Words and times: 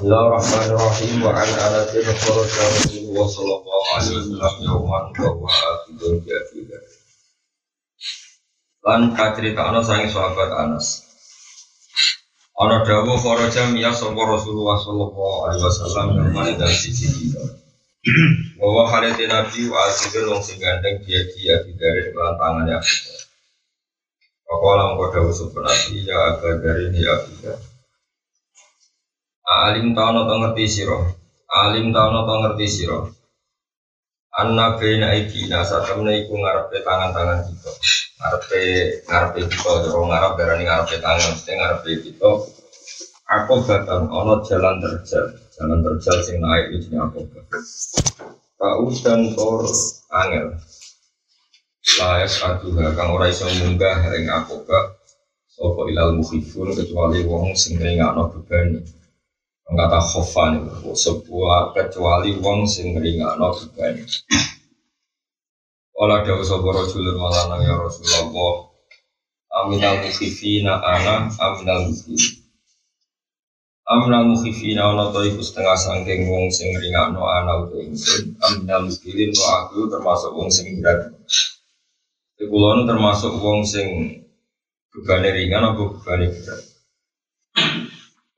Bismillahirrahmanirrahim 0.00 1.20
wa 1.20 1.36
an 1.36 1.50
Anas 1.60 1.92
bin 1.92 2.08
kharaja 2.08 2.64
sallallahu 3.28 3.84
alaihi 4.00 4.32
yauman 4.64 5.12
wa 5.12 5.44
akidun. 5.44 6.24
Lan 8.80 9.12
kacerita 9.12 9.60
ana 9.60 9.84
sangi 9.84 10.08
sahabat 10.08 10.56
Anas. 10.56 11.04
Ana 12.56 12.80
kharaja 13.20 13.76
miya 13.76 13.92
sapa 13.92 14.16
Rasulullah 14.24 14.80
sallallahu 14.80 15.52
alaihi 15.52 15.68
yauman 15.68 16.08
sisi 16.72 17.06
dina. 17.20 17.60
Wa 18.56 18.88
halate 18.88 19.28
nabi 19.28 19.68
wa 19.68 19.84
akidun 19.84 20.32
wong 20.32 20.40
sing 20.40 20.64
gandeng 20.64 21.04
dia 21.04 21.28
dia 21.28 21.60
kelan 22.08 22.40
tangan 22.40 22.72
ya. 22.72 22.80
Agak 24.48 24.64
dari 26.64 26.88
ya 27.04 27.20
Alim 29.50 29.98
ta'ala 29.98 30.30
ta 30.30 30.34
ngerti 30.38 30.64
siro. 30.70 31.10
Alim 31.50 31.90
ta'ala 31.90 32.22
ta 32.22 32.34
ngerti 32.38 32.66
siro. 32.70 33.10
Anna 34.30 34.78
bina 34.78 35.10
ikina 35.18 35.66
saat 35.66 35.90
temen 35.90 36.06
iku 36.14 36.38
ngarepe 36.38 36.86
tangan-tangan 36.86 37.42
kita. 37.50 37.70
Ngarepe 38.22 38.62
ngarepe 39.10 39.40
kita 39.50 39.70
Jero 39.82 40.06
ngarep 40.06 40.32
berani 40.38 40.64
ngarepe 40.70 41.02
tangan 41.02 41.34
Mesti 41.34 41.52
ngarepe 41.58 41.90
kita. 41.98 42.30
Aku 43.30 43.54
batang 43.66 44.06
ono 44.06 44.38
jalan 44.46 44.78
terjal. 44.78 45.34
Jalan 45.58 45.82
terjal 45.82 46.16
sing 46.22 46.38
naik 46.38 46.70
ini 46.70 46.94
aku 46.94 47.26
Kau 48.54 48.86
dan 49.02 49.34
tor 49.34 49.66
angel. 50.14 50.46
Layak 51.98 52.30
aduha 52.38 52.94
kang 52.94 53.18
ora 53.18 53.26
iso 53.26 53.50
munggah 53.50 53.98
ing 54.14 54.30
aku 54.30 54.62
Sopo 55.50 55.90
ilal 55.90 56.14
mukhifun 56.14 56.70
kecuali 56.70 57.26
wong 57.26 57.58
sing 57.58 57.82
ngringakno 57.82 58.30
bebani 58.30 58.99
kata 59.70 59.98
khofan 60.02 60.66
sebuah 60.82 61.70
kecuali 61.74 62.34
wong 62.42 62.66
sing 62.66 62.98
ringano 62.98 63.54
beban. 63.54 64.02
Ola 66.00 66.24
dawu 66.24 66.40
sapa 66.40 66.68
rajulun 66.72 67.16
malana 67.20 67.60
ya 67.60 67.76
Rasulullah. 67.76 68.72
Aminal 69.50 70.00
mukhifina 70.00 70.80
ana 70.80 71.28
aminal 71.38 71.86
mukhifina. 71.86 72.40
Aminal 73.90 74.24
mukhifina 74.32 74.90
ana 74.90 75.12
to 75.12 75.20
iku 75.26 75.42
setengah 75.44 75.76
sangking 75.76 76.30
wong 76.30 76.48
sing 76.48 76.72
ringano 76.78 77.26
ana 77.28 77.60
uta 77.62 77.78
ingsun. 77.84 78.38
Aminal 78.40 78.88
mukhifin 78.88 79.30
to 79.34 79.42
aku 79.44 79.86
termasuk 79.92 80.32
wong 80.32 80.48
sing 80.48 80.80
berat. 80.80 81.12
Kulo 82.40 82.88
termasuk 82.88 83.36
wong 83.36 83.60
sing 83.62 83.86
bebane 84.90 85.28
ringan 85.36 85.68
apa 85.68 85.82
bebane 86.00 86.26
berat. 86.32 86.60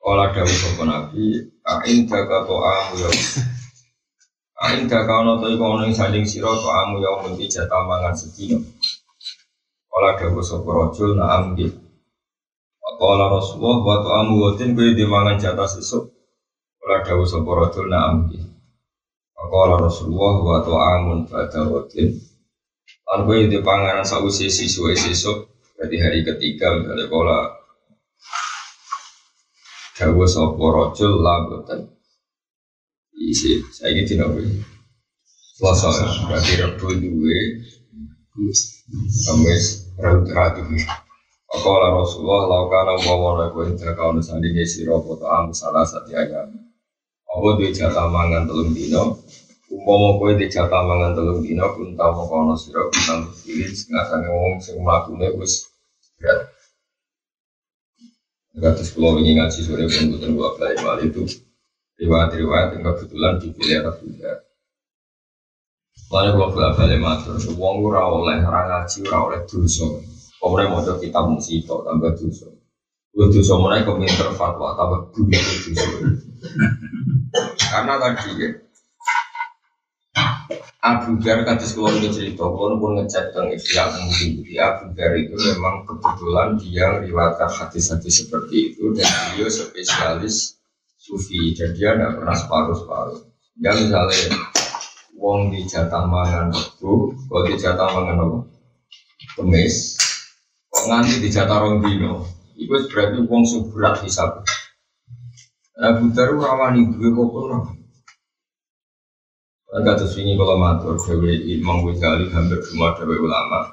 Ola 0.03 0.34
dawu 0.34 0.50
sopo 0.50 0.83
nabi, 0.83 1.39
ain 1.62 2.11
jaga 2.11 2.42
to 2.42 2.58
amu 2.58 2.95
ya. 2.98 3.11
Ain 4.67 4.91
jaga 4.91 5.22
ono 5.22 5.39
to 5.39 5.47
iku 5.55 5.62
ono 5.62 5.86
ing 5.86 5.95
sanding 5.95 6.27
sira 6.27 6.50
amu 6.50 6.98
ya 6.98 7.22
mesti 7.22 7.47
jatah 7.47 7.86
mangan 7.86 8.11
sedina. 8.11 8.58
Ola 9.95 10.19
dawu 10.19 10.42
sopo 10.42 10.75
rajul 10.75 11.14
na 11.14 11.39
amdi. 11.39 11.70
Ola 12.98 13.30
Rasulullah 13.30 13.78
wa 13.78 13.97
to 14.03 14.11
amu 14.11 14.34
watin 14.42 14.75
kuwi 14.75 14.98
dimangan 14.98 15.39
jatah 15.39 15.70
sesuk. 15.70 16.11
Ola 16.83 17.06
dawu 17.06 17.23
sopo 17.23 17.55
rajul 17.55 17.86
na 17.86 18.11
amdi. 18.11 18.42
Ola 19.39 19.86
Rasulullah 19.86 20.34
wa 20.42 20.58
to 20.67 20.75
amun 20.83 21.30
pada 21.30 21.62
watin. 21.70 22.11
Lan 23.06 23.23
kuwi 23.23 23.47
dipanganan 23.47 24.03
sausi 24.03 24.50
sisuk 24.50 24.98
sesuk. 24.98 25.47
Berarti 25.78 25.97
hari 26.03 26.27
ketiga 26.27 26.75
misalnya 26.75 27.06
pola 27.06 27.62
Dawa 30.03 30.27
sopo 30.27 30.67
rojul 30.75 31.22
lagotan 31.22 31.86
Isi, 33.14 33.62
saya 33.70 33.95
ini 33.95 34.03
tidak 34.03 34.34
boleh 34.34 34.58
Selasa 35.55 36.27
berarti 36.27 36.58
rebu 36.58 36.91
duwe 36.98 37.39
Kamis, 39.23 39.95
raut 39.95 40.27
ratu 40.27 40.67
Akola 41.55 41.92
Rasulullah 41.95 42.51
laukana 42.51 42.98
umpama 42.98 43.46
kau 43.55 43.62
intra 43.62 43.95
kau 43.95 44.11
nusani 44.11 44.51
ngisi 44.51 44.89
roboto 44.89 45.29
amu 45.29 45.52
salah 45.52 45.85
satu 45.86 46.11
ayam. 46.17 46.48
Apa 47.29 47.48
duwe 47.61 47.70
jatah 47.70 48.08
mangan 48.08 48.48
telung 48.48 48.73
dino? 48.73 49.20
Umpama 49.68 50.17
kowe 50.20 50.33
di 50.36 50.48
jatah 50.48 50.83
mangan 50.85 51.12
telung 51.17 51.41
dino 51.45 51.64
pun 51.77 51.92
tau 51.96 52.12
mau 52.12 52.29
kono 52.29 52.52
sira 52.58 52.85
bisa 52.91 53.20
pilih 53.45 53.68
setengah 53.73 54.05
sange 54.05 54.29
wong 54.29 54.61
sing 54.61 54.77
mlakune 54.80 55.29
wis 55.39 55.68
berat. 56.20 56.45
Kados 58.52 58.92
kula 58.92 59.17
ingin 59.17 59.40
ngaji 59.40 59.58
sore 59.64 59.89
pun 59.89 60.13
boten 60.13 60.36
kula 60.36 60.48
bali 60.61 60.77
mal 60.85 61.01
itu 61.01 61.24
riwayat-riwayat 61.96 62.77
yang 62.77 62.85
kebetulan 62.85 63.40
dipilih 63.40 63.89
Abu 63.89 64.13
Dhar. 64.20 64.45
Lalu 66.13 66.30
kalau 66.36 66.52
bolak 66.52 66.77
balik 66.77 67.01
matur, 67.01 67.41
wong 67.57 67.77
ora 67.80 68.05
oleh 68.05 68.36
ora 68.45 68.61
ngaji 68.68 69.08
ora 69.08 69.18
oleh 69.24 69.41
dosa. 69.48 69.89
Kemudian 70.36 70.68
mau 70.68 70.85
kitab 71.01 71.24
musibah 71.33 71.80
tambah 71.80 72.12
dosa. 72.12 72.52
Gue 73.17 73.27
dosa 73.33 73.52
mulai 73.57 73.80
keminter 73.89 74.29
fatwa 74.36 74.77
tambah 74.77 75.01
dosa. 75.17 75.85
Karena 77.57 77.95
tadi 77.96 78.29
ya, 78.36 78.48
Abu 80.83 81.18
Dhar 81.23 81.46
kados 81.46 81.79
kula 81.79 81.95
ini 81.95 82.11
cerita 82.11 82.42
pun 82.42 82.77
pun 82.83 82.98
ngecek 82.98 83.33
ikhya 83.55 83.85
mungkin 83.95 84.29
jadi 84.42 84.55
Abu 84.67 84.85
Dhar 84.98 85.13
itu 85.14 85.35
memang 85.39 85.86
kebetulan 85.86 86.48
dia 86.58 86.85
meriwayatkan 86.98 87.51
hadis-hadis 87.51 88.27
seperti 88.27 88.74
itu 88.74 88.91
dan 88.96 89.07
dia 89.36 89.46
spesialis 89.46 90.58
sufi 90.98 91.55
dan 91.55 91.74
dia 91.79 91.95
tidak 91.95 92.18
pernah 92.18 92.36
separuh-separuh. 92.36 93.20
Ya 93.62 93.70
misalnya 93.79 94.39
wong 95.18 95.55
di 95.55 95.62
jatah 95.68 96.02
mangan 96.08 96.51
itu 96.51 97.14
kalau 97.30 97.42
di 97.46 97.55
jatah 97.58 97.89
mangan 97.92 98.17
apa? 98.23 98.39
Kemis. 99.39 99.96
Kok 100.73 100.85
nganti 100.89 101.14
di 101.23 101.29
jatah 101.29 101.58
rong 101.62 101.85
dino 101.85 102.27
itu 102.57 102.74
berarti 102.89 103.18
wong 103.27 103.42
suburat 103.42 104.01
hisab 104.07 104.42
Abu 105.83 106.14
Dhar 106.14 106.30
rawani 106.36 106.85
gue 106.95 107.11
kok 107.11 107.30
Agak 107.33 107.82
terus 109.73 110.21
ini 110.21 110.37
kalau 110.37 110.61
matur 110.61 111.01
Dewi 111.01 111.57
Imam 111.57 111.81
Ghazali 111.81 112.29
hampir 112.29 112.61
semua 112.61 112.93
Dewi 112.93 113.17
ulama. 113.17 113.73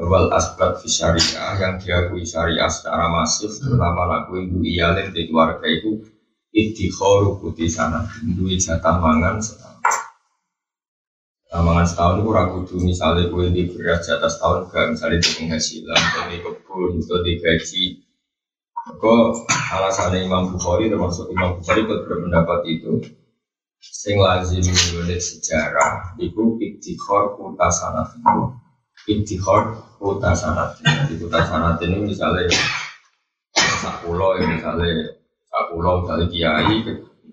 Wal 0.00 0.32
asbat 0.32 0.80
fi 0.80 0.88
syariah 0.88 1.52
yang 1.60 1.76
diakui 1.76 2.24
syariah 2.24 2.70
secara 2.72 3.12
masif 3.12 3.52
terutama 3.60 4.08
laku 4.08 4.40
ibu 4.40 4.64
iyalin 4.64 5.12
di 5.12 5.28
keluarga 5.28 5.68
itu 5.68 6.00
idikhoru 6.54 7.36
putih 7.44 7.68
sana 7.68 8.08
duit 8.24 8.62
jatah 8.62 8.96
mangan 8.96 9.36
setahun. 9.36 9.84
Mangan 11.52 11.84
setahun 11.84 12.14
itu 12.24 12.30
ragu 12.32 12.58
tuh 12.64 12.80
misalnya 12.80 13.28
kue 13.28 13.52
di 13.52 13.68
beras 13.68 14.08
jatah 14.08 14.32
setahun 14.32 14.72
gak 14.72 14.96
misalnya 14.96 15.20
di 15.20 15.28
penghasilan 15.36 16.00
di 16.32 16.36
kebun 16.40 16.92
atau 17.04 17.18
di 17.20 17.32
gaji. 17.36 17.84
Kok 18.96 19.44
alasannya 19.76 20.24
Imam 20.24 20.56
Bukhari 20.56 20.88
termasuk 20.88 21.28
Imam 21.28 21.60
Bukhari 21.60 21.84
berpendapat 21.84 22.60
itu 22.64 23.02
sing 23.82 24.22
lazim 24.22 24.62
nulis 24.62 25.34
sejarah 25.34 26.14
iku 26.22 26.54
iktikhor 26.62 27.34
kuta 27.34 27.66
sanat 27.66 28.14
itu 28.14 28.42
iktikhor 29.10 29.74
kuta 29.98 30.30
sanat 30.30 30.78
di 31.10 31.18
kuta 31.18 31.42
sanat 31.42 31.82
ini 31.82 32.06
misalnya 32.06 32.46
sakulo 33.58 34.38
ya 34.38 34.46
misalnya 34.46 35.18
sakulo 35.50 36.06
misalnya 36.06 36.26
kiai 36.30 36.76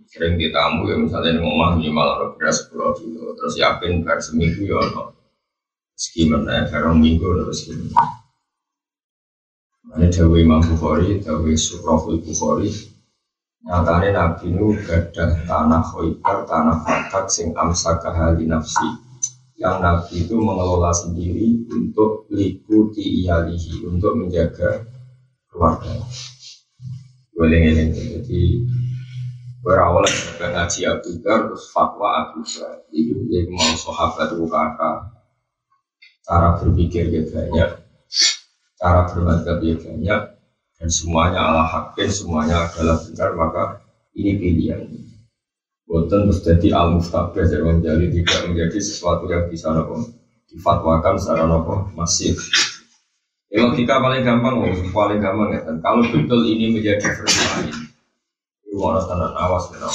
sering 0.10 0.42
ditamu 0.42 0.90
ya 0.90 0.98
misalnya 0.98 1.38
di 1.38 1.42
rumah 1.46 1.78
minimal 1.78 2.34
ada 2.34 2.50
sepuluh 2.50 2.98
kilo 2.98 3.38
terus 3.38 3.54
yakin 3.62 4.02
bar 4.02 4.18
seminggu 4.18 4.66
ya 4.66 4.82
no 4.90 5.14
gimana 6.18 6.50
ya 6.50 6.64
karena 6.66 6.98
minggu 6.98 7.30
terus 7.46 7.70
gimana 7.70 8.20
ini 9.98 10.06
Dewi 10.14 10.46
Imam 10.46 10.62
Bukhari, 10.62 11.18
Dewi 11.18 11.58
Surahul 11.58 12.22
Bukhari, 12.22 12.70
Nyatane 13.60 14.16
Nabi 14.16 14.56
nu 14.56 14.72
gadah 14.72 15.44
tanah 15.44 15.84
khoibar, 15.84 16.48
tanah 16.48 16.80
fatak 16.84 17.28
sing 17.28 17.52
amsaka 17.52 18.10
hali 18.16 18.48
nafsi 18.48 18.88
yang 19.60 19.84
Nabi 19.84 20.24
itu 20.24 20.40
mengelola 20.40 20.96
sendiri 20.96 21.68
untuk 21.68 22.32
likuti 22.32 23.04
iyalihi, 23.04 23.84
untuk 23.84 24.16
menjaga 24.16 24.88
keluarga. 25.52 25.92
Boleh 27.36 27.68
jadi 27.92 28.42
berawal 29.60 30.08
dari 30.08 30.56
ngaji 30.56 30.80
Abu 30.88 31.12
Dhar, 31.20 31.52
terus 31.52 31.68
fatwa 31.76 32.08
Abu 32.24 32.40
Dhar. 32.48 32.88
Itu 32.96 33.28
dia 33.28 33.44
mau 33.52 33.76
sahabat 33.76 34.32
kakak. 34.32 34.98
Cara 36.24 36.56
berpikir 36.62 37.12
dia 37.12 37.28
banyak, 37.28 37.70
cara 38.80 39.00
bermadzhab 39.12 39.60
dia 39.60 39.76
banyak, 39.76 40.22
dan 40.80 40.88
semuanya 40.88 41.44
ala 41.44 41.64
hakin, 41.68 42.08
semuanya 42.08 42.72
adalah 42.72 43.04
benar, 43.04 43.30
maka 43.36 43.64
ini 44.16 44.32
pilihan. 44.40 44.88
Bukan 45.84 46.08
terus 46.08 46.40
jadi 46.46 46.72
al 46.72 46.96
mustabah 46.96 47.44
jadi 47.44 47.66
menjadi 47.66 48.08
tidak 48.14 48.42
menjadi 48.48 48.78
sesuatu 48.80 49.28
yang 49.28 49.52
bisa 49.52 49.76
nopo 49.76 50.08
difatwakan 50.48 51.20
secara 51.20 51.44
nopo 51.50 51.92
masif. 51.98 52.40
Ya, 53.50 53.66
logika 53.66 53.98
paling 53.98 54.22
gampang, 54.22 54.62
oh, 54.62 54.70
paling 54.94 55.20
gampang 55.20 55.58
ya 55.58 55.66
kan. 55.66 55.82
Kalau 55.82 56.06
betul 56.06 56.46
ini 56.46 56.70
menjadi 56.70 57.02
versi 57.02 57.42
lain, 57.42 57.74
Rumah 58.70 59.02
tenan 59.10 59.34
awas 59.34 59.66
ya 59.74 59.90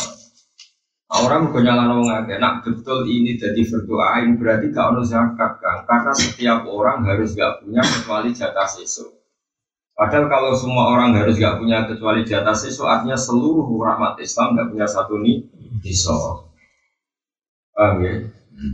Orang 1.15 1.55
mau 1.55 1.63
nyala 1.63 1.95
wong 1.95 2.11
akeh, 2.11 2.43
nak 2.43 2.67
betul 2.67 3.07
ini 3.07 3.39
jadi 3.39 3.63
berdoain 3.63 4.35
berarti 4.35 4.75
gak 4.75 4.99
ono 4.99 5.07
zakat 5.07 5.63
kan? 5.63 5.87
Karena 5.87 6.11
setiap 6.11 6.67
orang 6.67 7.07
harus 7.07 7.39
gak 7.39 7.63
punya 7.63 7.87
kecuali 7.87 8.35
jatah 8.35 8.67
sesu. 8.67 9.24
Padahal 9.95 10.27
kalau 10.27 10.51
semua 10.59 10.91
orang 10.91 11.15
harus 11.15 11.39
gak 11.39 11.63
punya 11.63 11.87
kecuali 11.87 12.27
jatah 12.27 12.51
sesu, 12.51 12.83
artinya 12.83 13.15
seluruh 13.15 13.71
rahmat 13.79 14.19
Islam 14.19 14.59
gak 14.59 14.75
punya 14.75 14.87
satu 14.91 15.23
nih 15.23 15.47
nisab. 15.87 16.51
Paham 17.71 18.03
ya? 18.03 18.15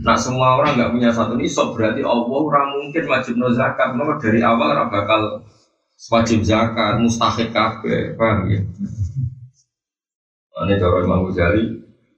Nah 0.01 0.17
semua 0.17 0.57
orang 0.57 0.81
gak 0.81 0.89
punya 0.89 1.13
satu 1.13 1.37
nisab 1.37 1.77
berarti 1.77 2.01
Allah 2.01 2.25
orang 2.25 2.73
mungkin 2.73 3.05
wajib 3.05 3.37
no 3.37 3.53
zakat. 3.53 3.93
Maka 3.93 4.17
dari 4.17 4.41
awal 4.41 4.73
orang 4.73 4.89
bakal 4.89 5.45
wajib 6.09 6.41
zakat, 6.41 6.97
mustahik 6.97 7.53
kabeh. 7.53 8.17
Paham 8.17 8.49
ya? 8.49 8.61
Ini 10.61 10.77
cara 10.77 11.01
Imam 11.01 11.25
Ghazali 11.25 11.63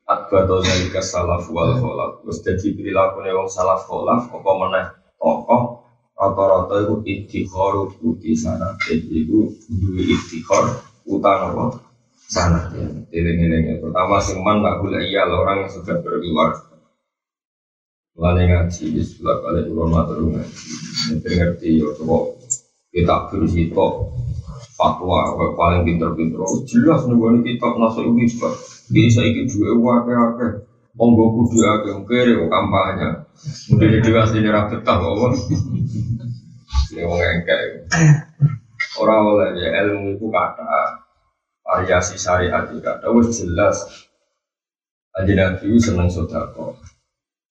Adbato 0.03 0.59
zalika 0.59 0.99
salaf 0.99 1.47
wal 1.47 1.79
kholaf 1.79 2.19
Terus 2.27 2.43
jadi 2.43 2.67
perilaku 2.75 3.23
wong 3.23 3.47
salaf 3.47 3.87
kholaf 3.87 4.27
Apa 4.35 4.51
mana 4.59 4.91
tokoh 5.15 5.82
Rata-rata 6.23 6.75
itu 6.87 6.95
ikhtikor 7.03 7.91
Uti 7.99 8.31
sana 8.31 8.79
Jadi 8.79 9.27
itu 9.27 9.51
Dua 9.67 9.99
ikhtikor 9.99 10.63
Utang 11.03 11.51
apa? 11.51 11.65
Sana 12.31 12.71
Tiling-tiling 13.11 13.83
Pertama 13.83 14.23
seman 14.23 14.63
Lahul 14.63 14.95
iya 15.03 15.27
Orang 15.27 15.67
yang 15.67 15.71
sudah 15.71 15.99
berkeluar 15.99 16.63
Mulanya 18.15 18.63
ngaji 18.63 18.95
Di 18.95 19.03
sebelah 19.03 19.43
kali 19.43 19.67
Ulun 19.67 19.91
matur 19.91 20.23
ngaji 20.23 20.63
Ngerti 21.19 21.83
ya 21.83 21.91
Coba 21.99 22.39
Kita 22.87 23.27
bersito 23.27 24.15
Fatwa 24.73 25.35
Paling 25.59 25.83
pinter-pinter. 25.85 26.39
Jelas 26.65 27.05
nih 27.05 27.43
Kitab 27.45 27.77
Nasa 27.77 28.01
ini 28.01 28.25
jadi 28.91 29.07
saya 29.07 29.31
ini 29.31 29.47
dua 29.47 29.79
wakil 29.79 30.13
wakil. 30.13 30.49
Monggo 30.93 31.25
kudu 31.33 31.65
akeh 31.65 31.95
kere 32.05 32.31
kok 32.37 32.49
kampanye. 32.53 33.09
Mungkin 33.73 33.97
itu 33.97 34.11
asli 34.13 34.45
ra 34.45 34.69
betah 34.69 35.01
kok. 35.01 35.33
Ini 36.93 37.09
wong 37.09 37.17
engke. 37.17 37.57
Ora 39.01 39.17
oleh 39.17 39.57
ya 39.57 39.81
ilmu 39.81 40.13
itu 40.13 40.29
kata 40.29 41.01
variasi 41.65 42.21
syariat 42.21 42.69
itu 42.69 42.77
kata 42.85 43.09
wis 43.09 43.33
jelas. 43.33 43.81
Aja 45.17 45.33
nabi 45.33 45.73
seneng 45.81 46.05
sodako, 46.05 46.77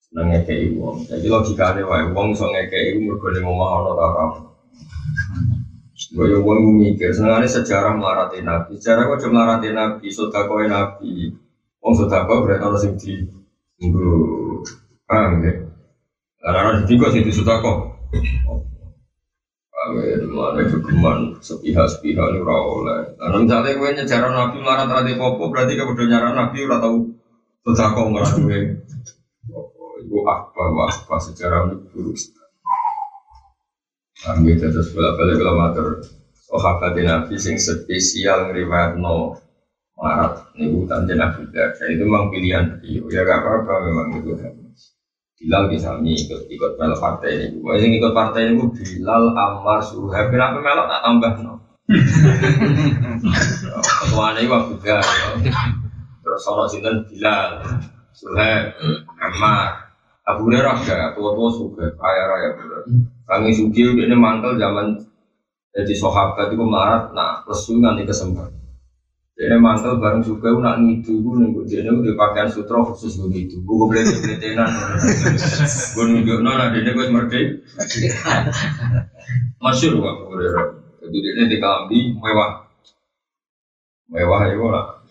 seneng 0.06 0.31
ngekei 0.31 0.79
wong. 0.79 1.03
Jadi 1.11 1.27
logikanya 1.27 1.83
wae 1.83 2.06
wong 2.15 2.39
iso 2.39 2.47
ngekei 2.55 3.03
mergo 3.03 3.35
ning 3.35 3.43
omah 3.43 3.83
ana 3.83 3.91
ta 3.99 4.05
ora. 4.06 4.27
Gue 6.12 6.29
gue 6.29 6.56
mikir, 6.77 7.09
sebenarnya 7.11 7.49
sejarah 7.49 7.97
melarati 7.97 8.45
Nabi. 8.45 8.77
Sejarah 8.77 9.09
gue 9.09 9.19
cuma 9.23 9.43
melarati 9.43 9.73
Nabi, 9.73 10.06
sodakoy 10.12 10.69
Nabi. 10.69 11.33
Wong 11.83 11.95
sodako 11.99 12.47
berarti 12.47 12.62
orang 12.62 12.79
sing 12.79 12.93
di 12.95 13.27
gue 13.81 14.62
paham 15.09 15.43
ya. 15.43 15.53
Karena 16.38 16.59
orang 16.62 16.85
di 16.87 16.95
sih 16.95 17.23
di 17.27 17.33
sodako. 17.33 17.73
Kami 19.82 20.31
mana 20.31 20.62
kegeman 20.62 21.34
sepihak 21.43 21.90
sepihak 21.90 22.31
ini 22.31 22.38
oleh. 22.38 23.19
Karena 23.19 23.37
misalnya 23.43 23.75
gue 23.75 23.90
nyejarah 23.99 24.31
Nabi 24.31 24.56
melarat 24.62 24.87
rati 24.87 25.19
popo 25.19 25.50
berarti 25.50 25.75
kau 25.75 25.90
udah 25.90 26.06
nyarah 26.06 26.32
Nabi 26.38 26.70
udah 26.70 26.79
tahu 26.79 26.96
sodako 27.67 28.14
ngelarang 28.14 28.46
gue. 28.46 28.61
Ibu 30.06 30.19
apa 30.23 30.62
apa 30.87 31.14
sejarah 31.19 31.67
ini 31.67 31.82
buruk 31.90 32.14
Kami 34.23 34.55
terus 34.55 34.94
bela-bela 34.94 35.34
kalau 35.34 35.55
matur. 35.58 35.87
Sahabat 36.46 36.94
Nabi 36.94 37.35
sing 37.43 37.58
spesial 37.58 38.55
ngriwayat 38.55 38.94
no 39.02 39.35
marat 39.99 40.46
ini 40.55 40.70
bukan 40.70 41.11
Nabi 41.11 41.43
itu 41.50 42.02
memang 42.06 42.31
pilihan 42.31 42.78
beliau. 42.78 43.11
Ya 43.11 43.26
gak 43.26 43.43
apa-apa 43.43 43.75
memang 43.82 44.06
itu 44.14 44.31
Bilal 45.43 45.67
misalnya 45.67 46.06
ikut 46.15 46.47
ikut 46.47 46.79
melok 46.79 47.03
partai 47.03 47.50
ini, 47.50 47.59
gue 47.59 47.75
yang 47.75 47.93
ikut 47.99 48.15
partai 48.15 48.47
ini 48.47 48.62
gue 48.62 48.71
Bilal 48.79 49.35
Ammar 49.35 49.83
Suhaib, 49.83 50.31
kenapa 50.31 50.62
melok 50.62 50.87
tak 50.87 51.03
tambah 51.03 51.33
no? 51.43 51.55
Ketuaan 54.06 54.39
ini 54.39 54.47
waktu 54.47 54.75
ya. 54.87 55.03
terus 56.23 56.47
orang 56.47 56.71
sinten 56.71 56.97
Bilal, 57.11 57.59
Suhaib, 58.15 58.79
Ammar, 59.19 59.91
Abu 60.31 60.47
Hurairah 60.47 60.79
ya, 60.87 61.11
tua-tua 61.11 61.50
suka, 61.50 61.91
kaya 61.99 62.23
raya. 62.31 62.50
Kami 63.27 63.50
suki 63.50 63.83
udah 63.83 64.06
ini 64.06 64.15
mantel 64.15 64.55
zaman 64.55 64.95
jadi 65.75 65.95
sahabat 65.99 66.55
itu 66.55 66.62
melarat, 66.62 67.11
nah 67.11 67.43
lesu 67.50 67.83
nanti 67.83 68.06
kesempatan. 68.06 68.62
Jadi 69.43 69.59
mantel 69.59 69.99
bareng 69.99 70.23
suka 70.23 70.55
nak 70.62 70.79
ngidu 70.79 71.19
gue 71.19 71.35
nunggu 71.35 71.67
dia 71.67 71.83
nih 71.83 72.15
pakaian 72.15 72.47
sutra 72.47 72.79
khusus 72.87 73.19
gue 73.19 73.27
ngidu. 73.27 73.59
Gue 73.67 73.91
beli 73.91 74.06
beli 74.23 74.39
tenan. 74.39 74.71
Gue 75.99 76.05
nunjuk 76.15 76.39
nona 76.47 76.71
dia 76.71 76.94
gue 76.94 77.03
semerti. 77.11 77.59
Masyur 79.59 79.99
gue 79.99 80.12
Hurairah. 80.31 80.67
Jadi 81.03 81.17
dia 81.19 81.44
di 81.50 81.59
kambi 81.59 82.15
mewah, 82.23 82.71
mewah 84.15 84.47
ya 84.47 84.55
gue 84.55 84.71
lah. 84.71 85.03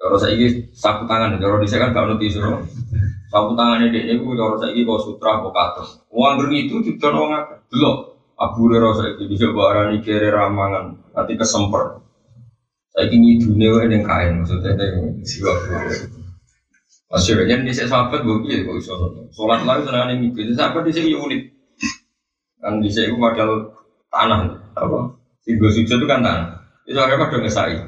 Kalau 0.00 0.16
saya 0.16 0.32
ini 0.32 0.72
sapu 0.72 1.04
tangan, 1.04 1.36
kalau 1.36 1.60
di 1.60 1.68
kan 1.68 1.92
gak 1.92 2.08
ngerti 2.08 2.40
suruh. 2.40 2.64
Sapu 3.28 3.52
tangan 3.52 3.84
ini 3.84 4.00
dia 4.00 4.16
gue 4.16 4.32
kalau 4.32 4.56
saya 4.56 4.72
ini 4.72 4.88
kau 4.88 4.96
sutra 4.96 5.44
kau 5.44 5.52
katos. 5.52 6.00
Uang 6.08 6.40
itu 6.56 6.80
tidak 6.88 7.12
apa? 7.12 7.60
Belum. 7.68 8.16
Abu 8.40 8.64
Hurairah 8.64 8.92
saya 8.96 9.10
ini 9.20 9.28
bisa 9.28 9.52
barang 9.52 10.00
kiri 10.00 10.32
ramangan, 10.32 11.12
nanti 11.12 11.36
kesemper. 11.36 12.03
Saya 12.94 13.10
ini 13.10 13.42
dunia 13.42 13.90
yang 13.90 14.06
kain, 14.06 14.38
maksudnya 14.38 14.78
yang 14.78 15.18
siwa 15.26 15.50
Masih 17.10 17.34
banyak 17.34 17.66
di 17.66 17.74
saya 17.74 17.90
sahabat 17.90 18.22
gue 18.22 18.38
biar 18.42 18.62
gue 18.62 18.74
bisa 18.78 18.94
sholat 19.34 19.66
lagi 19.66 19.82
senang 19.82 20.14
ini 20.14 20.30
mikir. 20.30 20.54
Sahabat 20.54 20.86
di 20.86 20.94
sini 20.94 21.18
unik. 21.18 21.42
Kan 22.62 22.78
di 22.78 22.86
sini 22.86 23.10
gue 23.10 23.18
modal 23.18 23.74
tanah, 24.14 24.70
apa? 24.78 24.98
Tiga 25.42 25.68
sujud 25.74 25.98
itu 25.98 26.06
kan 26.06 26.22
tanah. 26.22 26.54
Itu 26.86 26.98
ada 27.02 27.18
pada 27.18 27.42
ngesai. 27.42 27.82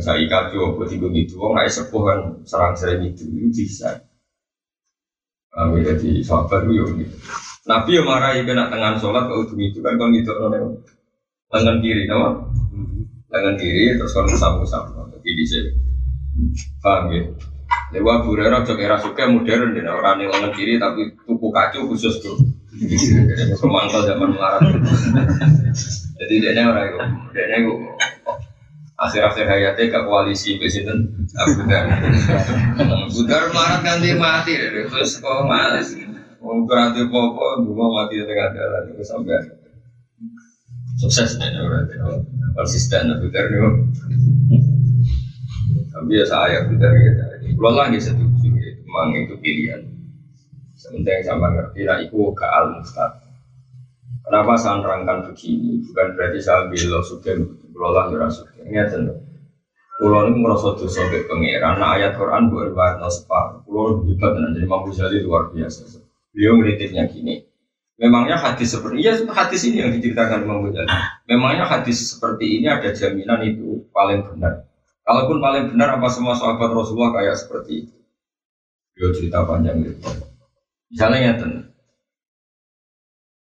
Saya 0.00 0.24
kacau 0.28 0.76
buat 0.76 0.88
tiga 0.88 1.08
gitu, 1.12 1.40
orang 1.40 1.64
naik 1.64 1.72
sepuh 1.72 2.02
kan 2.04 2.18
serang 2.48 2.72
serang 2.76 3.04
itu, 3.04 3.24
itu 3.28 3.52
bisa. 3.52 4.04
Kami 5.52 5.84
jadi 5.84 6.24
sahabat 6.24 6.64
itu 6.68 7.04
gitu. 7.04 7.16
Nabi 7.68 7.90
yang 7.96 8.08
marah 8.08 8.36
ibu 8.36 8.52
nak 8.52 8.68
tangan 8.68 9.00
sholat 9.00 9.28
kalau 9.28 9.44
itu 9.48 9.56
itu 9.60 9.78
kan 9.80 9.96
kalau 9.96 10.12
gitu 10.12 10.32
tangan 11.52 11.76
kiri, 11.84 12.08
nama 12.08 12.53
tangan 13.34 13.58
kiri 13.58 13.98
terus 13.98 14.14
musam 14.14 14.62
musam, 14.62 14.82
jadi 15.10 15.30
di 15.34 15.44
sini. 15.44 15.70
Paham 16.78 17.10
ya? 17.10 17.22
Lewat 17.90 18.26
burera 18.26 18.62
cok 18.62 18.78
era 18.78 18.94
suka 19.02 19.26
modern 19.26 19.74
dan 19.74 19.90
orang 19.90 20.22
yang 20.22 20.30
tangan 20.30 20.54
kiri 20.54 20.78
tapi 20.78 21.18
tuku 21.26 21.48
kacu 21.50 21.90
khusus 21.90 22.22
tuh. 22.22 22.38
Kemangkal 23.58 24.06
zaman 24.06 24.34
melarat. 24.34 24.62
Jadi 26.14 26.34
dia 26.42 26.62
orang 26.62 26.90
itu, 26.90 26.98
dia 27.34 27.58
itu 27.58 27.74
akhir-akhir 28.94 29.46
hayatnya 29.50 29.84
ke 29.90 30.00
koalisi 30.06 30.56
presiden 30.56 31.26
Abu 31.34 31.66
Dar 31.66 31.84
Abu 32.78 33.20
Dar 33.26 33.44
marah 33.50 33.82
ganti 33.82 34.14
mati 34.14 34.54
terus 34.54 35.18
kok 35.18 35.44
malas 35.50 35.98
mau 36.38 36.62
berarti 36.62 37.02
popo 37.10 37.66
dulu 37.66 37.90
mati 37.90 38.22
di 38.22 38.24
tengah 38.24 38.54
jalan 38.54 38.82
itu 38.94 39.02
sampai 39.02 39.63
sukses 40.98 41.36
nih 41.38 41.50
berarti 41.58 41.94
konsisten 42.54 43.10
Abu 43.10 43.26
Dar 43.34 43.46
itu 43.50 43.70
tapi 45.90 46.10
ya 46.18 46.24
saya 46.26 46.66
Abu 46.66 46.74
Dar 46.78 46.92
gitu 46.94 47.22
kalau 47.58 47.74
lagi 47.78 47.98
setuju 47.98 48.48
itu 48.50 48.80
memang 48.86 49.14
itu 49.14 49.34
pilihan 49.38 49.82
sementara 50.74 51.18
yang 51.18 51.24
sama 51.26 51.46
ngerti 51.54 51.80
lah 51.86 51.98
itu 52.02 52.18
ke 52.34 52.46
al 52.46 52.78
mustad 52.78 53.24
Kenapa 54.24 54.56
saya 54.56 54.80
nerangkan 54.80 55.28
begini? 55.28 55.84
Bukan 55.84 56.16
berarti 56.16 56.40
saya 56.40 56.64
bilang 56.72 57.04
suka 57.04 57.36
berolah 57.76 58.08
ya 58.08 58.24
suka. 58.32 58.56
Ingat 58.64 58.96
tentu. 58.96 59.20
Kulo 60.00 60.26
ini 60.26 60.40
merasa 60.40 60.74
dosa 60.74 61.04
ke 61.12 61.28
pangeran. 61.28 61.76
Nah 61.76 62.00
ayat 62.00 62.16
Quran 62.16 62.48
buat 62.48 62.72
riwayat 62.72 63.04
separ. 63.12 63.60
Kulo 63.68 64.00
juga 64.08 64.32
dan 64.32 64.56
jadi 64.56 64.64
mampu 64.64 64.96
jadi 64.96 65.20
luar 65.20 65.52
biasa. 65.52 66.00
Beliau 66.32 66.56
ngeritiknya 66.56 67.04
gini. 67.12 67.44
Memangnya 67.94 68.34
hadis 68.34 68.74
seperti 68.74 69.06
ya 69.06 69.14
hadis 69.30 69.60
ini 69.70 69.78
yang 69.78 69.94
diceritakan 69.94 70.42
Imam 70.42 70.66
Ghazali. 70.66 70.90
Memangnya 71.30 71.64
hadis 71.66 72.14
seperti 72.14 72.58
ini 72.58 72.66
ada 72.66 72.90
jaminan 72.90 73.40
itu 73.46 73.86
paling 73.94 74.26
benar. 74.26 74.66
Kalaupun 75.06 75.38
paling 75.38 75.70
benar 75.70 76.00
apa 76.00 76.08
semua 76.10 76.34
sahabat 76.34 76.74
Rasulullah 76.74 77.14
kayak 77.14 77.38
seperti 77.38 77.86
itu. 77.86 77.96
Beliau 78.94 79.10
cerita 79.14 79.46
panjang 79.46 79.78
itu. 79.84 80.10
Misalnya 80.90 81.18
ya 81.22 81.34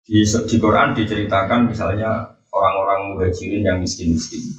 di, 0.04 0.20
di 0.20 0.56
Quran 0.60 0.92
diceritakan 0.92 1.72
misalnya 1.72 2.36
orang-orang 2.52 3.16
muhajirin 3.16 3.64
yang 3.64 3.80
miskin-miskin 3.80 4.52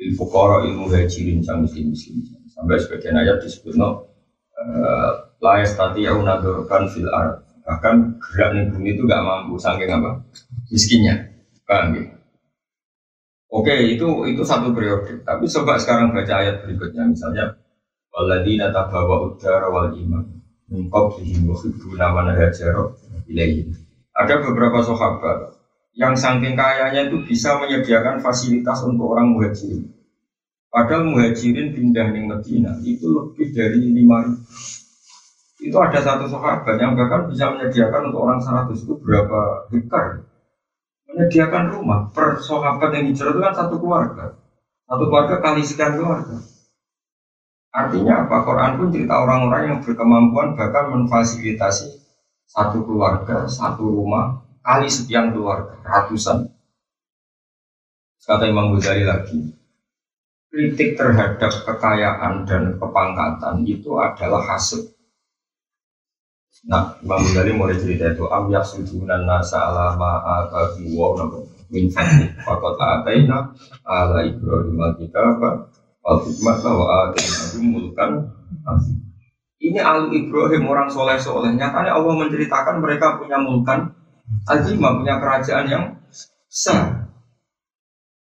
ilmu 0.00 0.24
koro 0.32 0.64
ilmu 0.64 0.88
muhajirin 0.88 1.44
yang 1.44 1.60
miskin-miskin 1.60 2.24
sampai 2.48 2.80
sebagian 2.80 3.20
ayat 3.20 3.44
disebut 3.44 3.76
no 3.76 4.08
eh, 4.56 5.10
layas 5.44 5.76
tadi 5.76 6.08
yang 6.08 6.24
menadurkan 6.24 6.88
fil 6.88 7.12
ard 7.12 7.44
bahkan 7.64 8.16
gerak 8.18 8.56
di 8.56 8.62
bumi 8.72 8.88
itu 8.96 9.02
gak 9.06 9.22
mampu 9.22 9.56
saking 9.60 9.90
apa? 9.90 10.20
Miskinnya. 10.72 11.30
Paham 11.64 11.94
ya 11.94 12.20
Oke, 13.50 13.74
itu 13.94 14.06
itu 14.30 14.42
satu 14.46 14.70
periode. 14.70 15.26
Tapi 15.26 15.44
coba 15.50 15.74
sekarang 15.74 16.14
baca 16.14 16.34
ayat 16.38 16.62
berikutnya, 16.62 17.02
misalnya 17.10 17.50
Waladina 18.14 18.70
tabawa 18.70 19.26
udara 19.26 19.70
wal 19.70 19.90
iman 19.94 20.22
Mengkop 20.70 21.18
dihim 21.18 21.50
nama 21.98 22.22
man 22.22 22.38
hajaro 22.38 22.94
ilaihim. 23.26 23.74
Ada 24.14 24.38
beberapa 24.38 24.78
sahabat 24.86 25.58
yang 25.98 26.14
saking 26.14 26.54
kayanya 26.54 27.10
itu 27.10 27.26
bisa 27.26 27.58
menyediakan 27.58 28.22
fasilitas 28.22 28.86
untuk 28.86 29.10
orang 29.10 29.34
muhajirin. 29.34 29.90
Padahal 30.70 31.10
muhajirin 31.10 31.74
pindah 31.74 32.14
di 32.14 32.20
Medina 32.22 32.78
itu 32.86 33.02
lebih 33.10 33.50
dari 33.50 33.82
lima 33.82 34.22
Itu 35.60 35.76
ada 35.76 36.00
satu 36.00 36.24
sahabat 36.24 36.80
yang 36.80 36.96
bahkan 36.96 37.28
bisa 37.28 37.52
menyediakan 37.52 38.08
untuk 38.08 38.20
orang 38.24 38.40
100 38.40 38.80
itu 38.80 38.96
berapa 38.96 39.68
hektar. 39.68 40.24
Menyediakan 41.12 41.64
rumah. 41.76 42.08
Per 42.16 42.40
sahabat 42.40 42.90
yang 42.96 43.12
hijrah 43.12 43.30
itu 43.36 43.40
kan 43.44 43.52
satu 43.52 43.76
keluarga. 43.76 44.40
Satu 44.88 45.04
keluarga 45.06 45.36
kali 45.44 45.60
sekian 45.60 46.00
keluarga. 46.00 46.40
Artinya 47.70 48.26
apa? 48.26 48.36
Quran 48.42 48.72
pun 48.80 48.88
cerita 48.90 49.14
orang-orang 49.20 49.62
yang 49.68 49.78
berkemampuan 49.84 50.58
bahkan 50.58 50.90
memfasilitasi 50.90 52.02
satu 52.50 52.82
keluarga 52.82 53.46
satu 53.46 53.86
rumah 53.86 54.42
kali 54.64 54.90
sekian 54.90 55.30
keluarga 55.30 55.78
ratusan. 55.86 56.50
Kata 58.20 58.46
Imam 58.46 58.74
Ghazali 58.74 59.06
lagi 59.06 59.60
kritik 60.50 60.98
terhadap 60.98 61.62
kekayaan 61.62 62.42
dan 62.42 62.74
kepangkatan 62.74 63.62
itu 63.62 63.94
adalah 64.02 64.42
hasil 64.50 64.82
Nah, 66.68 66.92
Imam 67.00 67.24
Ghazali 67.24 67.56
mulai 67.56 67.80
cerita 67.80 68.12
itu 68.12 68.28
am 68.28 68.52
yasudunan 68.52 69.24
nasa 69.24 69.72
ala 69.72 69.96
ma'atabi 69.96 70.92
wa 70.92 71.16
nabu 71.16 71.48
min 71.72 71.88
fadli 71.88 72.28
faqad 72.44 72.76
ataina 72.76 73.48
ala 73.86 74.20
ibrahim 74.26 74.76
al-kitaba 74.76 75.70
wal 76.04 76.20
hikmata 76.20 76.68
wa 76.68 76.86
ataina 77.08 77.64
mulkan 77.64 78.10
ini 79.60 79.76
al 79.80 80.08
Ibrahim 80.08 80.66
orang 80.66 80.88
soleh 80.88 81.20
soleh 81.20 81.52
nyatanya 81.52 81.92
Allah 81.94 82.16
menceritakan 82.16 82.80
mereka 82.80 83.20
punya 83.20 83.36
mulkan 83.36 83.92
azimah 84.48 84.98
punya 85.00 85.20
kerajaan 85.20 85.66
yang 85.68 85.84
besar 86.48 87.08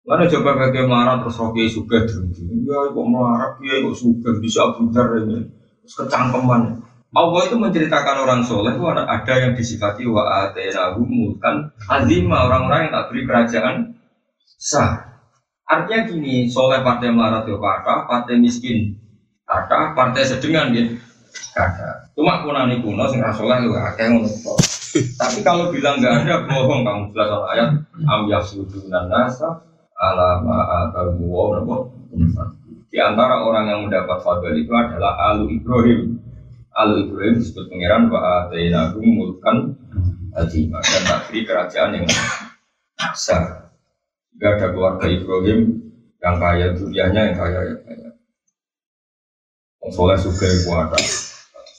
Mana 0.09 0.25
coba 0.25 0.57
bagi 0.57 0.89
marah 0.89 1.21
terus 1.21 1.37
rocky 1.37 1.69
suka 1.69 2.09
terus 2.09 2.41
ya 2.41 2.81
kok 2.97 3.07
marah 3.13 3.61
ya 3.61 3.85
kok 3.85 3.93
suka 3.93 4.41
bisa 4.41 4.73
abudar 4.73 5.21
ini 5.21 5.45
terus 5.85 5.95
kecangkeman 6.01 6.81
Allah 7.09 7.41
itu 7.49 7.57
menceritakan 7.57 8.29
orang 8.29 8.45
soleh 8.45 8.77
itu 8.77 8.85
ada 8.85 9.33
yang 9.41 9.57
disifati 9.57 10.05
wa 10.05 10.45
atenahu 10.45 11.09
mulkan 11.09 11.73
azima 11.89 12.45
orang-orang 12.45 12.89
yang 12.89 12.93
tak 12.93 13.07
beri 13.09 13.23
kerajaan 13.25 13.77
sah. 14.45 15.09
Artinya 15.65 16.05
gini, 16.05 16.53
soleh 16.53 16.85
partai 16.85 17.09
melarat 17.13 17.49
itu 17.49 17.57
kata, 17.57 18.05
partai 18.05 18.37
miskin 18.37 18.93
kata, 19.49 19.97
partai 19.97 20.25
sedengan 20.29 20.73
dia 20.77 21.01
kata. 21.57 22.13
Cuma 22.13 22.45
kunani 22.45 22.85
kuno 22.85 23.09
sing 23.09 23.25
soleh 23.33 23.57
itu 23.65 23.73
akeh 23.73 24.07
ngono. 24.13 24.29
Tapi 25.17 25.39
kalau 25.41 25.73
bilang 25.73 26.01
nggak 26.01 26.29
ada 26.29 26.45
bohong 26.45 26.85
kamu 26.85 27.13
jelas 27.13 27.31
ayat 27.53 27.69
am 28.09 28.23
yasudunan 28.29 29.09
nasa 29.09 29.65
ala 29.97 30.41
ma'atahu 30.45 31.25
wa 31.25 31.61
Di 32.89 32.97
antara 32.97 33.45
orang 33.45 33.69
yang 33.69 33.81
mendapat 33.89 34.19
fadl 34.25 34.57
itu 34.57 34.73
adalah 34.73 35.33
alu 35.33 35.53
Ibrahim 35.53 36.18
Al 36.79 36.95
Ibrahim 36.95 37.43
disebut 37.43 37.67
pangeran 37.67 38.07
wa 38.07 38.47
atainahu 38.47 39.03
mulkan 39.03 39.75
azimah 40.39 40.79
dan 40.79 41.03
tak 41.11 41.21
beri 41.27 41.43
kerajaan 41.43 41.99
yang 41.99 42.07
besar. 43.03 43.75
Jika 44.31 44.47
ada 44.55 44.67
keluarga 44.71 45.11
Ibrahim 45.11 45.75
yang 46.23 46.37
kaya 46.39 46.79
dunianya 46.79 47.35
yang 47.35 47.37
kaya 47.37 47.61
yang 47.67 47.83
kaya. 47.83 48.09
Soleh 49.91 50.21
suka 50.21 50.47
kuat. 50.69 50.95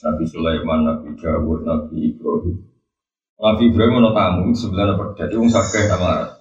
Nabi 0.00 0.24
Sulaiman, 0.28 0.80
Nabi 0.84 1.16
Dawud, 1.16 1.64
Nabi 1.64 1.96
Ibrahim. 2.12 2.56
Nabi 3.40 3.62
Ibrahim 3.72 4.04
mau 4.04 4.12
tamu 4.12 4.52
sebenarnya 4.52 5.00
pada 5.00 5.24
itu 5.32 5.40
sakit 5.48 5.84
sama 5.88 6.36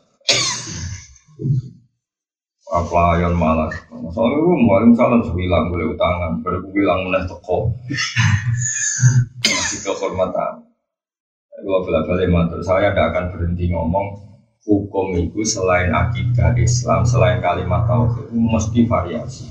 pelayan 2.70 3.34
malas. 3.34 3.74
Soalnya 4.14 4.38
gue 4.46 4.58
mau 4.62 4.78
salam 4.94 5.22
sebilang 5.26 5.74
boleh 5.74 5.98
utangan, 5.98 6.46
baru 6.46 6.62
gue 6.62 6.74
bilang 6.74 7.10
mulai 7.10 7.26
toko. 7.26 7.74
Masih 9.42 9.80
kehormatan. 9.82 10.70
Gue 11.60 11.78
bela 11.84 12.06
balik 12.08 12.30
mantul, 12.30 12.62
saya 12.64 12.94
tidak 12.94 13.12
akan 13.12 13.26
berhenti 13.36 13.68
ngomong 13.74 14.08
hukum 14.64 15.18
itu 15.18 15.42
selain 15.44 15.92
akidah 15.92 16.56
Islam, 16.56 17.04
selain 17.04 17.42
kalimat 17.44 17.90
tauhid 17.90 18.30
itu 18.30 18.38
mesti 18.38 18.80
variasi. 18.86 19.46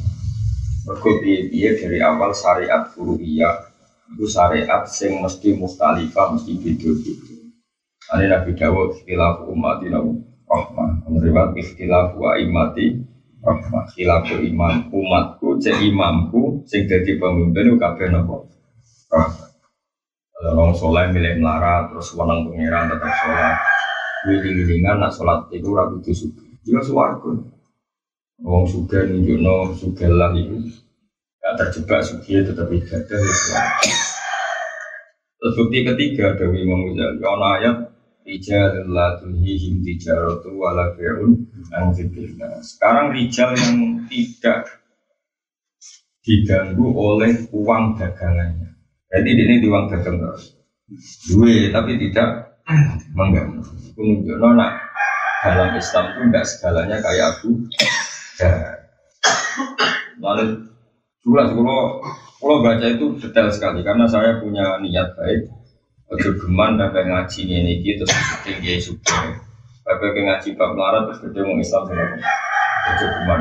Berkopi 0.89 1.53
dari 1.53 1.99
awal 2.01 2.33
syariat 2.33 2.89
furu'iyah 2.95 3.69
itu 4.15 4.25
syariat 4.25 4.89
yang 4.89 5.21
mesti 5.21 5.53
mustalifah, 5.53 6.33
mesti 6.33 6.53
beda-beda. 6.57 7.37
Ini 8.09 8.25
Nabi 8.33 8.57
Dawud, 8.57 9.05
istilah 9.05 9.45
umat 9.53 9.85
ini 9.85 10.01
rahmah. 10.49 11.05
Menerima 11.05 11.55
ikhtilaf 11.55 12.17
wa 12.17 12.35
imati 12.40 12.97
rahmah. 13.45 13.85
Khilafu 13.93 14.40
imam 14.43 14.88
umatku 14.88 15.61
cek 15.61 15.78
imamku 15.85 16.64
sing 16.64 16.88
dadi 16.88 17.21
pemimpin 17.21 17.76
kabeh 17.76 18.09
napa 18.09 18.49
rahmah. 19.12 19.49
Kalau 20.38 20.50
orang 20.55 20.73
soleh 20.73 21.07
milih 21.12 21.45
melarat 21.45 21.93
terus 21.93 22.17
wanang 22.17 22.49
pengiran 22.49 22.88
tetap 22.88 23.12
sholat. 23.12 23.57
Wiling-wilingan 24.26 24.99
nak 24.99 25.14
sholat 25.14 25.47
itu 25.52 25.69
ragu 25.71 26.00
itu 26.02 26.11
suka 26.11 26.49
juga 26.69 26.85
suwargo 26.85 27.31
orang 28.45 28.69
suka 28.69 29.09
nunjukno 29.09 29.73
suka 29.73 30.05
lah 30.05 30.37
itu 30.37 30.69
gak 31.40 31.55
terjebak 31.57 32.05
suki 32.05 32.45
tetap 32.45 32.69
ibadah 32.69 33.19
ya 33.25 33.62
terus 35.38 35.55
bukti 35.57 35.81
ketiga 35.81 36.37
dari 36.37 36.61
Imam 36.61 36.93
Ghazali 36.93 37.49
ayat 37.57 37.88
Rijal 38.28 38.85
la 38.92 39.16
tulhihim 39.16 39.80
tijaratu 39.80 40.52
wala 40.52 40.92
bi'un 41.00 41.49
an 41.73 41.97
Sekarang 42.61 43.16
rijal 43.16 43.56
yang 43.56 44.04
tidak 44.04 44.68
diganggu 46.20 46.92
oleh 46.92 47.49
uang 47.56 47.97
dagangannya. 47.97 48.76
Jadi 49.08 49.30
ini 49.32 49.64
di 49.64 49.66
uang 49.73 49.88
dagang 49.88 50.20
terus. 50.20 50.61
Dua, 51.25 51.73
tapi 51.73 51.97
tidak 51.97 52.61
mengganggu. 53.16 53.64
Menunjukkan 53.97 54.52
nak 54.61 54.73
dalam 55.40 55.73
Islam 55.80 56.04
itu 56.12 56.20
tidak 56.28 56.44
segalanya 56.52 56.97
kayak 57.00 57.32
aku. 57.32 57.64
Lalu 60.20 60.68
jelas 61.25 61.49
kalau 61.56 62.04
kalau 62.44 62.56
baca 62.61 62.87
itu 62.92 63.06
detail 63.25 63.49
sekali 63.49 63.80
karena 63.80 64.04
saya 64.04 64.37
punya 64.37 64.76
niat 64.85 65.16
baik 65.16 65.58
Ojo 66.09 66.31
geman 66.41 66.81
bapak 66.81 67.05
ngaji 67.05 67.41
ini 67.45 67.85
gitu 67.85 68.09
terus 68.09 68.41
tinggi 68.41 68.81
suka. 68.81 69.45
Bapak 69.85 70.17
ngaji 70.17 70.57
bab 70.57 70.73
larat 70.73 71.05
terus 71.12 71.21
gede 71.29 71.41
mau 71.45 71.61
Islam 71.61 71.85
semua. 71.85 72.07
Geman. 72.97 73.41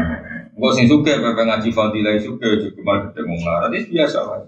Enggak 0.52 0.72
sih 0.76 0.86
suka 0.92 1.14
bapak 1.24 1.44
ngaji 1.48 1.70
fadilah 1.72 2.20
suka 2.20 2.48
ojo 2.60 2.68
geman 2.76 3.08
gede 3.08 3.22
mau 3.24 3.40
larat 3.40 3.72
itu 3.72 3.96
biasa 3.96 4.20
lah. 4.20 4.44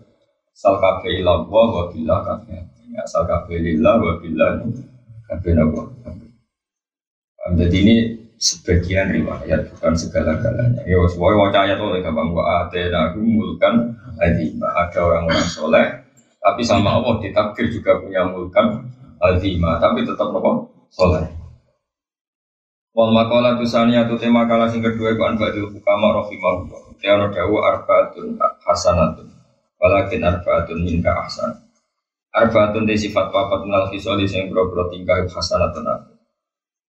Sal 0.51 0.75
kafe 0.83 1.23
ilah 1.23 1.47
wa 1.47 1.87
bila 1.87 2.19
kafe. 2.27 2.59
Asal 2.99 3.23
kafe 3.23 3.55
lillah 3.55 3.95
wa 3.95 4.19
bila 4.19 4.59
kafe 5.31 5.55
nabo. 5.55 5.87
Jadi 7.55 7.77
ini 7.87 7.95
sebagian 8.35 9.15
riwayat 9.15 9.71
bukan 9.71 9.95
segala-galanya. 9.95 10.83
Ya, 10.83 10.99
semuanya 11.07 11.35
wajah 11.39 11.61
ayat 11.71 11.79
oleh 11.79 12.03
gampang 12.03 12.35
wa 12.35 12.67
atena 12.67 13.15
mulkan 13.15 13.95
ada 14.19 14.99
orang-orang 14.99 15.47
soleh 15.47 16.08
tapi 16.49 16.65
sama 16.65 16.97
Allah 16.97 17.21
ditakdir 17.21 17.69
juga 17.69 18.01
punya 18.01 18.25
mulkan 18.25 18.89
azimah, 19.21 19.77
tapi 19.77 20.01
tetap 20.01 20.33
nopo 20.33 20.65
soleh. 20.89 21.29
Wal 22.97 23.13
makalah 23.13 23.61
tusani 23.61 23.93
atau 24.01 24.17
tema 24.17 24.49
kalah 24.49 24.65
sing 24.65 24.81
kedua 24.81 25.13
ku 25.13 25.21
anbadil 25.21 25.69
hukama 25.69 26.09
rahimahullah. 26.09 26.97
Tiara 26.97 27.29
dawu 27.29 27.61
arbaatun 27.61 28.41
hasanatun. 28.65 29.29
Walakin 29.77 30.25
arbaatun 30.25 30.81
minka 30.81 31.13
ahsan. 31.13 31.53
Arbaatun 32.33 32.89
de 32.89 32.97
sifat 32.97 33.29
papat 33.29 33.69
nal 33.69 33.93
fisoli 33.93 34.25
sing 34.25 34.49
bro-bro 34.49 34.89
tingkah 34.89 35.21
hasanatun. 35.21 35.85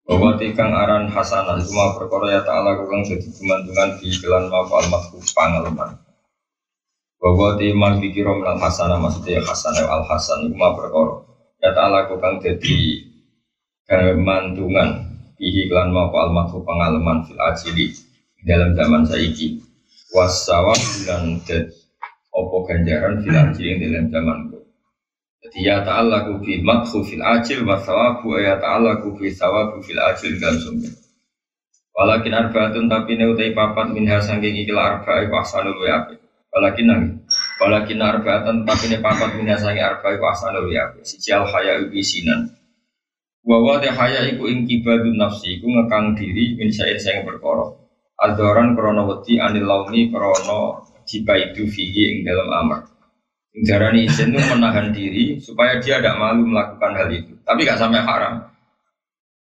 Bahwa 0.08 0.40
tikang 0.40 0.72
aran 0.72 1.12
hasanah 1.12 1.60
cuma 1.62 1.94
perkara 1.94 2.32
ya 2.32 2.42
ta'ala 2.42 2.80
kukang 2.80 3.06
jadi 3.06 3.30
kemandungan 3.30 4.00
di 4.00 4.10
kelan 4.18 4.50
mafal 4.50 4.82
makhluk 4.90 5.22
pangalaman. 5.36 6.09
Bahwa 7.20 7.60
timang 7.60 8.00
dikira 8.00 8.32
minal 8.32 8.56
hasanah 8.56 8.96
maksudnya 8.96 9.44
hasanah 9.44 9.84
al 9.92 10.08
hasan 10.08 10.48
itu 10.48 10.56
mah 10.56 10.72
perkara. 10.72 11.20
Ya 11.60 11.76
ta'ala 11.76 12.08
kang 12.08 12.40
dadi 12.40 13.04
kemantungan 13.84 15.04
bihi 15.36 15.68
klan 15.68 15.92
mau 15.92 16.08
al 16.16 16.32
makhluk 16.32 16.64
pengalaman 16.64 17.28
fil 17.28 17.36
ajili 17.44 17.92
dalam 18.48 18.72
zaman 18.72 19.04
saiki. 19.04 19.60
Wasawa 20.16 20.72
dan 21.04 21.44
dad 21.44 21.68
opo 22.32 22.64
ganjaran 22.64 23.20
fil 23.20 23.36
ajili 23.36 23.84
dalam 23.84 24.08
zaman. 24.08 24.38
Jadi 25.44 25.60
ya 25.68 25.84
ta'ala 25.84 26.24
ku 26.24 26.40
fi 26.40 26.64
makhluk 26.64 27.04
fil 27.04 27.24
ajil 27.24 27.68
wa 27.68 27.80
sawabu 27.84 28.40
ya 28.40 28.60
ta'ala 28.64 29.04
ku 29.04 29.20
fi 29.20 29.28
sawabu 29.28 29.84
fil 29.84 30.00
ajil 30.00 30.40
dalam 30.40 30.56
sumber. 30.56 30.96
Walakin 32.00 32.32
arbaatun 32.32 32.88
tapi 32.88 33.20
ne 33.20 33.28
utai 33.28 33.52
papat 33.52 33.92
minha 33.92 34.24
sangking 34.24 34.56
ikil 34.64 34.80
arba'i 34.80 35.28
wa 35.28 35.44
ahsanul. 35.44 35.76
Walakin 36.50 36.86
nang. 36.90 37.02
Walakin 37.62 38.02
arbaatun 38.02 38.66
tapi 38.66 38.90
ne 38.90 38.98
papat 38.98 39.38
minha 39.38 39.54
sangking 39.54 39.86
arba'i 39.86 40.18
wa 40.18 40.34
ahsanul 40.34 40.66
wa 40.66 40.82
api. 40.90 41.06
Siji 41.06 41.30
al 41.30 41.46
haya 41.46 41.78
ubi 41.86 42.02
sinan. 42.02 42.50
Wawa 43.46 43.78
te 43.78 43.94
haya 43.94 44.26
iku 44.34 44.50
ing 44.50 44.66
kibadun 44.66 45.16
nafsi 45.18 45.62
iku 45.62 45.70
ngekang 45.70 46.18
diri 46.18 46.58
min 46.58 46.74
sa'in 46.74 46.98
sing 46.98 47.22
perkara. 47.22 47.70
Adoran 48.20 48.74
krono 48.74 49.08
wedi 49.08 49.38
anil 49.38 49.64
launi 49.64 50.10
krono 50.10 50.90
jika 51.06 51.38
itu 51.38 51.70
fihi 51.70 52.02
ing 52.18 52.18
dalam 52.26 52.50
amar. 52.50 52.82
Darani 53.50 54.06
izin 54.06 54.34
itu 54.34 54.42
menahan 54.50 54.94
diri 54.94 55.42
supaya 55.42 55.82
dia 55.82 55.98
tidak 55.98 56.16
malu 56.22 56.46
melakukan 56.46 56.94
hal 56.96 57.10
itu. 57.10 57.34
Tapi 57.42 57.66
gak 57.66 57.82
sampai 57.82 58.02
haram. 58.06 58.46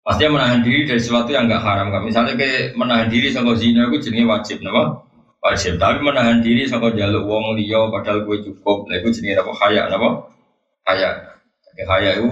Pastinya 0.04 0.36
menahan 0.42 0.60
diri 0.60 0.84
dari 0.84 1.00
sesuatu 1.00 1.32
yang 1.32 1.48
nggak 1.48 1.64
haram. 1.64 1.88
Misalnya 2.04 2.36
kayak 2.36 2.76
menahan 2.76 3.08
diri 3.08 3.32
sama 3.32 3.56
zina 3.56 3.88
itu 3.88 4.10
jenis 4.10 4.28
wajib, 4.28 4.60
nama 4.60 5.00
wajib. 5.44 5.76
Tapi 5.76 6.00
menahan 6.00 6.40
diri 6.40 6.64
sama 6.64 6.96
jaluk 6.96 7.28
wong 7.28 7.60
liya 7.60 7.92
padahal 7.92 8.24
gue 8.24 8.38
cukup, 8.48 8.88
nah 8.88 8.96
itu 8.96 9.12
jenis 9.12 9.44
apa 9.44 9.52
kaya, 9.52 9.92
nama 9.92 10.10
kaya. 10.88 11.10
Jadi 11.68 11.84
kaya 11.84 12.12
itu 12.18 12.32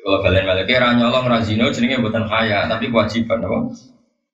kalau 0.00 0.18
kalian 0.24 0.48
balik 0.48 0.66
kira 0.66 0.96
nyolong 0.96 1.28
razino 1.30 1.70
jenisnya 1.70 2.02
bukan 2.02 2.26
kaya, 2.26 2.66
tapi 2.66 2.90
kewajiban, 2.90 3.38
nama 3.38 3.58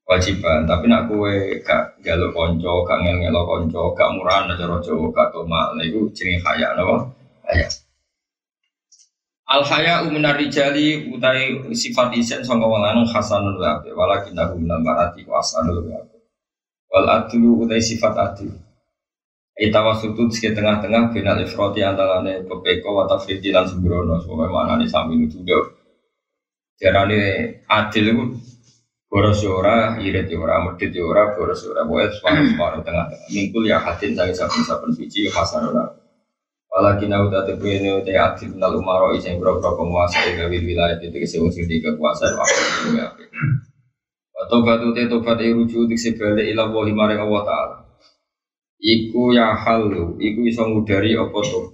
kewajiban. 0.09 0.65
Tapi 0.65 0.85
nak 0.89 1.03
gue 1.13 1.61
gak 1.61 2.01
jaluk 2.01 2.33
konco, 2.33 2.87
gak 2.89 2.99
ngel 3.05 3.21
ngelo 3.21 3.43
konco, 3.45 3.93
gak 3.93 4.09
murah, 4.17 4.49
aja 4.49 4.65
rojo, 4.65 5.13
gak 5.13 5.29
tomal, 5.35 5.77
nah 5.77 5.85
itu 5.85 6.09
jenis 6.17 6.41
kaya, 6.41 6.73
nama 6.73 7.05
kaya. 7.45 7.69
Al 9.47 9.63
haya 9.63 10.03
uminar 10.03 10.35
rijali 10.35 11.07
utai 11.07 11.55
sifat 11.71 12.11
isen 12.19 12.43
sangka 12.43 12.67
wong 12.67 12.83
lanang 12.83 13.07
hasanul 13.07 13.63
wa 13.63 13.79
walakin 13.95 14.35
aku 14.35 14.59
minal 14.59 14.83
marati 14.83 15.23
wa 15.23 15.39
asanul 15.39 15.87
wal 16.91 17.07
adlu 17.07 17.67
utai 17.67 17.83
sifat 17.83 18.15
adil 18.15 18.53
Ita 19.57 19.81
wasutu 19.81 20.29
di 20.29 20.53
tengah-tengah 20.53 21.17
final 21.17 21.41
ifroti 21.41 21.81
antarane 21.81 22.45
pepeko 22.45 22.93
wa 22.93 23.09
tafriti 23.09 23.49
lan 23.49 23.65
sembrono. 23.65 24.21
Soalnya 24.21 24.53
mana 24.53 24.77
nih 24.77 24.85
sami 24.85 25.17
itu 25.17 25.41
dia 25.41 25.57
Jarane 26.77 27.65
adil 27.65 28.13
itu 28.13 28.25
boros 29.09 29.41
ora, 29.49 29.97
irit 29.97 30.29
ora, 30.37 30.61
medit 30.61 30.93
ora, 31.01 31.33
boros 31.33 31.65
ora. 31.65 31.89
Pokoknya 31.89 32.13
separuh-separuh 32.13 32.83
tengah-tengah. 32.87 33.29
Mingkul 33.33 33.65
ya 33.65 33.81
hadin 33.81 34.13
sangi 34.13 34.37
saben-saben 34.37 34.93
biji 34.93 35.33
hasanul 35.33 35.73
wa 35.73 35.89
Walakin 36.77 37.09
aku 37.17 37.33
tadi 37.33 37.53
punya 37.57 38.05
te 38.05 38.13
adil 38.13 38.61
nal 38.61 38.77
umaro 38.77 39.17
isen 39.17 39.41
bro-bro 39.41 39.81
penguasa 39.81 40.21
gawe 40.37 40.53
wilayah 40.53 41.01
itu 41.01 41.17
kese 41.17 41.41
wong 41.41 41.49
sing 41.49 41.65
itu 41.65 41.89
ya. 42.93 43.09
Tobat 44.37 44.85
te 44.93 45.09
tobat 45.09 45.41
e 45.41 45.49
rujuk 45.49 45.89
dikse 45.89 46.13
balik 46.13 46.45
ila 46.53 46.69
wa 46.69 46.85
maring 46.85 47.25
Allah 47.25 47.43
taala. 47.49 47.77
Iku 48.77 49.33
ya 49.33 49.57
halu, 49.57 50.21
iku 50.21 50.45
iso 50.45 50.69
ngudari 50.69 51.17
apa 51.17 51.41
to? 51.41 51.73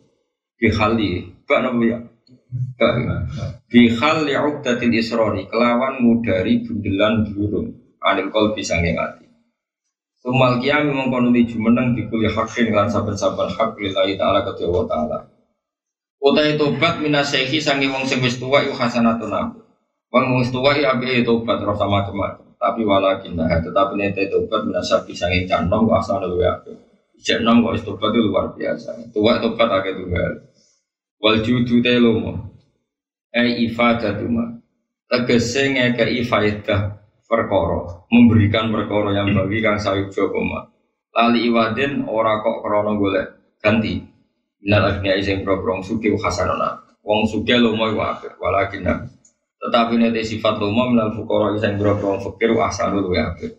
Bihali, 0.55 1.27
gak 1.43 1.67
nopo 1.67 1.83
ya? 1.83 1.99
Gak. 2.79 2.95
Bihali 3.67 4.39
uqdatil 4.39 4.95
israri, 4.95 5.51
kelawan 5.51 6.07
ngudari 6.07 6.63
bundelan 6.63 7.35
burung 7.35 7.99
anil 7.99 8.31
qalbi 8.31 8.63
sanging 8.63 8.95
ati. 8.95 9.27
Tumal 10.23 10.63
kiam 10.63 10.95
mengkono 10.95 11.35
di 11.35 11.43
jumeneng 11.43 11.99
dikuli 11.99 12.31
hakin 12.31 12.71
lan 12.71 12.87
saben-saben 12.87 13.51
hak 13.59 13.75
lillahi 13.75 14.15
ta'ala 14.15 14.47
ke 14.47 14.63
Allah 14.63 14.87
ta'ala. 14.87 15.19
Utai 16.23 16.55
tobat 16.55 17.03
minasehi 17.03 17.59
sangi 17.59 17.91
wong 17.91 18.07
wis 18.07 18.39
tuwa 18.39 18.63
iku 18.63 18.79
hasanatun 18.79 19.35
aku. 19.35 19.59
Wong 20.15 20.39
wis 20.39 20.55
tuwa 20.55 20.79
iki 20.79 20.87
ape 20.87 21.27
tobat 21.27 21.59
ora 21.67 21.75
sama 21.75 22.07
macam 22.07 22.52
Tapi 22.63 22.87
walakin 22.87 23.35
nah 23.35 23.51
tetapi 23.59 23.99
nete 23.99 24.31
tobat 24.31 24.63
minasabi 24.63 25.11
sangi 25.11 25.51
canom 25.51 25.91
wa 25.91 25.99
asana 25.99 26.31
luwe 26.31 26.47
ape. 26.47 26.71
Ijek 27.19 27.43
nom 27.43 27.67
kok 27.67 27.83
tobat 27.83 28.15
itu 28.15 28.23
luar 28.23 28.55
biasa. 28.55 29.11
Tuwa 29.11 29.43
tobat 29.43 29.67
akeh 29.67 29.99
tunggal. 29.99 30.33
Wal 31.19 31.43
judu 31.43 31.83
te 31.83 31.99
lomo. 31.99 32.39
Ai 33.35 33.67
ifadatuma. 33.67 34.63
Tegese 35.11 35.75
ngekei 35.75 36.23
faedah 36.23 37.03
perkara, 37.27 38.07
memberikan 38.09 38.71
perkara 38.71 39.11
yang 39.11 39.35
bagi 39.35 39.59
kang 39.59 39.77
sayuk 39.83 40.15
jokoma. 40.15 40.71
Lali 41.13 41.51
iwadin 41.51 42.07
ora 42.07 42.39
kok 42.41 42.63
krono 42.63 42.95
golek 42.95 43.59
ganti. 43.59 43.99
Minal 44.63 44.97
agniya 44.97 45.19
ising 45.19 45.43
probrong 45.43 45.83
suki 45.83 46.15
hasanona. 46.15 46.79
Wong 47.03 47.27
suki 47.27 47.59
lomo 47.59 47.91
apik, 47.91 48.39
walakin 48.39 48.87
tetapi 49.63 49.95
nanti 49.95 50.27
sifat 50.27 50.59
lomo 50.59 50.91
minal 50.91 51.15
fukara 51.15 51.55
ising 51.55 51.79
probrong 51.79 52.19
fakir 52.19 52.51
ahsanu 52.59 52.99
luwe 52.99 53.23
apik. 53.23 53.55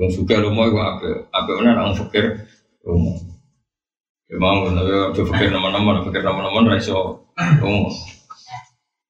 Wong 0.00 0.08
suki 0.08 0.32
lomo 0.40 0.64
iku 0.64 0.80
apik, 0.80 1.28
apik 1.28 1.54
menan 1.60 1.92
wong 1.92 1.94
fakir 2.00 2.48
lomo. 2.80 3.12
Ya 4.28 4.36
mau 4.40 4.64
tapi 4.68 5.24
fakir 5.28 5.52
nama-nama, 5.52 6.00
fakir 6.00 6.24
nama-nama 6.24 6.72
ra 6.72 6.80
iso 6.80 7.28
lomo. 7.60 7.92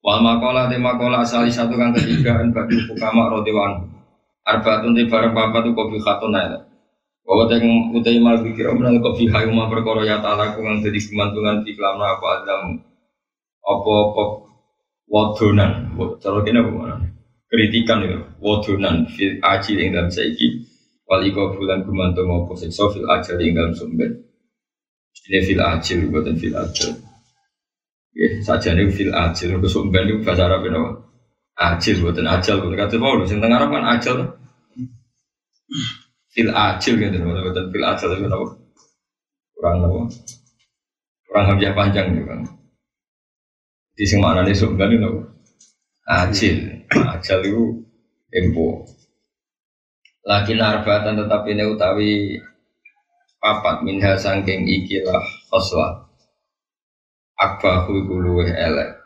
Wal 0.03 0.19
makola 0.19 0.67
te 0.67 0.75
makola 0.75 1.23
asali 1.23 1.51
satu 1.51 1.79
kang 1.79 1.95
ketiga 1.95 2.43
en 2.43 2.51
bagi 2.51 2.75
fukama 2.83 3.31
rodiwan. 3.31 3.87
Arbaatun 4.43 4.95
te 4.99 5.07
bareng 5.07 5.31
papat 5.31 5.71
tu 5.71 5.71
kopi 5.71 6.03
khatun 6.03 6.35
ae. 6.35 6.67
Bahwa 7.23 7.47
teng 7.47 7.63
utai 7.95 8.19
mal 8.19 8.43
pikir 8.43 8.67
omnang 8.67 8.99
kopi 8.99 9.31
hayu 9.31 9.55
ma 9.55 9.71
perkara 9.71 10.03
ya 10.03 10.19
ta'ala 10.19 10.51
kang 10.51 10.83
dadi 10.83 10.99
kemantungan 10.99 11.63
di 11.63 11.79
kelam 11.79 12.01
apa 12.01 12.43
adam 12.43 12.75
apa 13.63 13.95
wadonan. 15.09 15.97
Cara 16.21 16.39
kene 16.45 16.61
apa 16.61 16.71
mana? 16.71 16.95
Kritikan 17.49 18.05
ya, 18.05 18.21
wadonan 18.37 19.09
fil 19.09 19.41
aji 19.41 19.71
ing 19.81 19.89
dalam 19.97 20.13
saiki. 20.13 20.63
Wal 21.09 21.25
iko 21.25 21.57
bulan 21.57 21.81
gumantung 21.81 22.29
apa 22.29 22.53
siksa 22.53 22.85
fil 22.93 23.09
ajal 23.09 23.41
ing 23.41 23.57
dalam 23.57 23.73
sumber. 23.73 24.13
Ini 25.25 25.41
fil 25.41 25.61
ajil 25.61 25.99
bukan 26.13 26.37
fil 26.37 26.53
ajal. 26.53 26.93
Ya, 28.13 28.29
saja 28.45 28.77
nih 28.77 28.89
fil 28.93 29.13
ajil, 29.13 29.57
untuk 29.57 29.69
sumber 29.73 30.05
nih 30.05 30.21
bahasa 30.21 30.45
Arab 30.45 30.65
ini 30.65 30.77
apa? 30.77 30.91
Ajil, 31.59 32.01
buatan 32.01 32.29
ajal, 32.29 32.61
buatan 32.61 32.77
kata 32.77 32.95
mau 33.01 33.17
sing 33.25 33.41
tengah 33.41 33.65
kan 33.65 33.85
ajal. 33.97 34.17
Fil 36.29 36.49
ajil 36.53 36.93
gitu, 37.01 37.17
buatan 37.21 37.65
fil 37.73 37.85
ajal 37.85 38.09
itu 38.13 38.29
apa? 38.29 38.47
Kurang 39.57 39.75
apa? 39.85 39.99
Kurang 41.25 41.45
hamzah 41.49 41.73
panjang 41.73 42.05
gitu 42.13 42.25
kan. 42.29 42.58
Di 43.99 44.07
sing 44.07 44.23
nih 44.23 44.55
sumber 44.55 44.87
ini 44.95 45.03
apa? 45.03 45.19
Ajil, 46.23 46.87
ajal 46.87 47.43
itu 47.43 47.83
tempo. 48.31 48.87
Laki 50.23 50.55
narbatan 50.55 51.19
tetapi 51.19 51.51
ini 51.51 51.67
utawi 51.67 52.39
papat 53.43 53.83
minha 53.83 54.15
sangking 54.15 54.63
ikilah 54.63 55.19
khoslah 55.51 56.07
akbahu 57.35 57.99
iku 57.99 58.15
luweh 58.23 58.47
elek. 58.55 59.03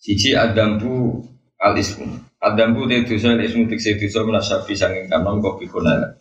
Siji 0.00 0.32
adambu 0.32 1.20
al 1.60 1.76
ismu. 1.76 2.16
Adambu 2.40 2.88
te 2.88 3.04
dosa 3.04 3.36
al 3.36 3.44
tikse 3.44 4.00
dosa 4.00 4.24
menasabi 4.24 4.72
sanging 4.72 5.04
kanom 5.12 5.44
kok 5.44 5.60
bikun 5.60 5.84
elek. 5.84 6.16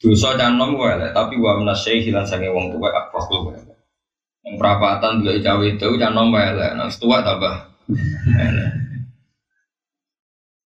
Dosa 0.00 0.40
canom 0.40 0.72
tapi 1.12 1.36
wa 1.36 1.60
menasai 1.60 2.00
hilang 2.00 2.24
sanging 2.24 2.56
wong 2.56 2.72
tuwa 2.72 2.88
akbahu 2.96 3.51
perapatan 4.58 5.24
dua 5.24 5.40
cawe 5.40 5.64
itu 5.64 5.88
canom 5.96 6.32
kok 6.32 6.44
elek, 6.52 6.70
nah 6.76 6.88
setua 6.88 7.24
tambah. 7.24 7.54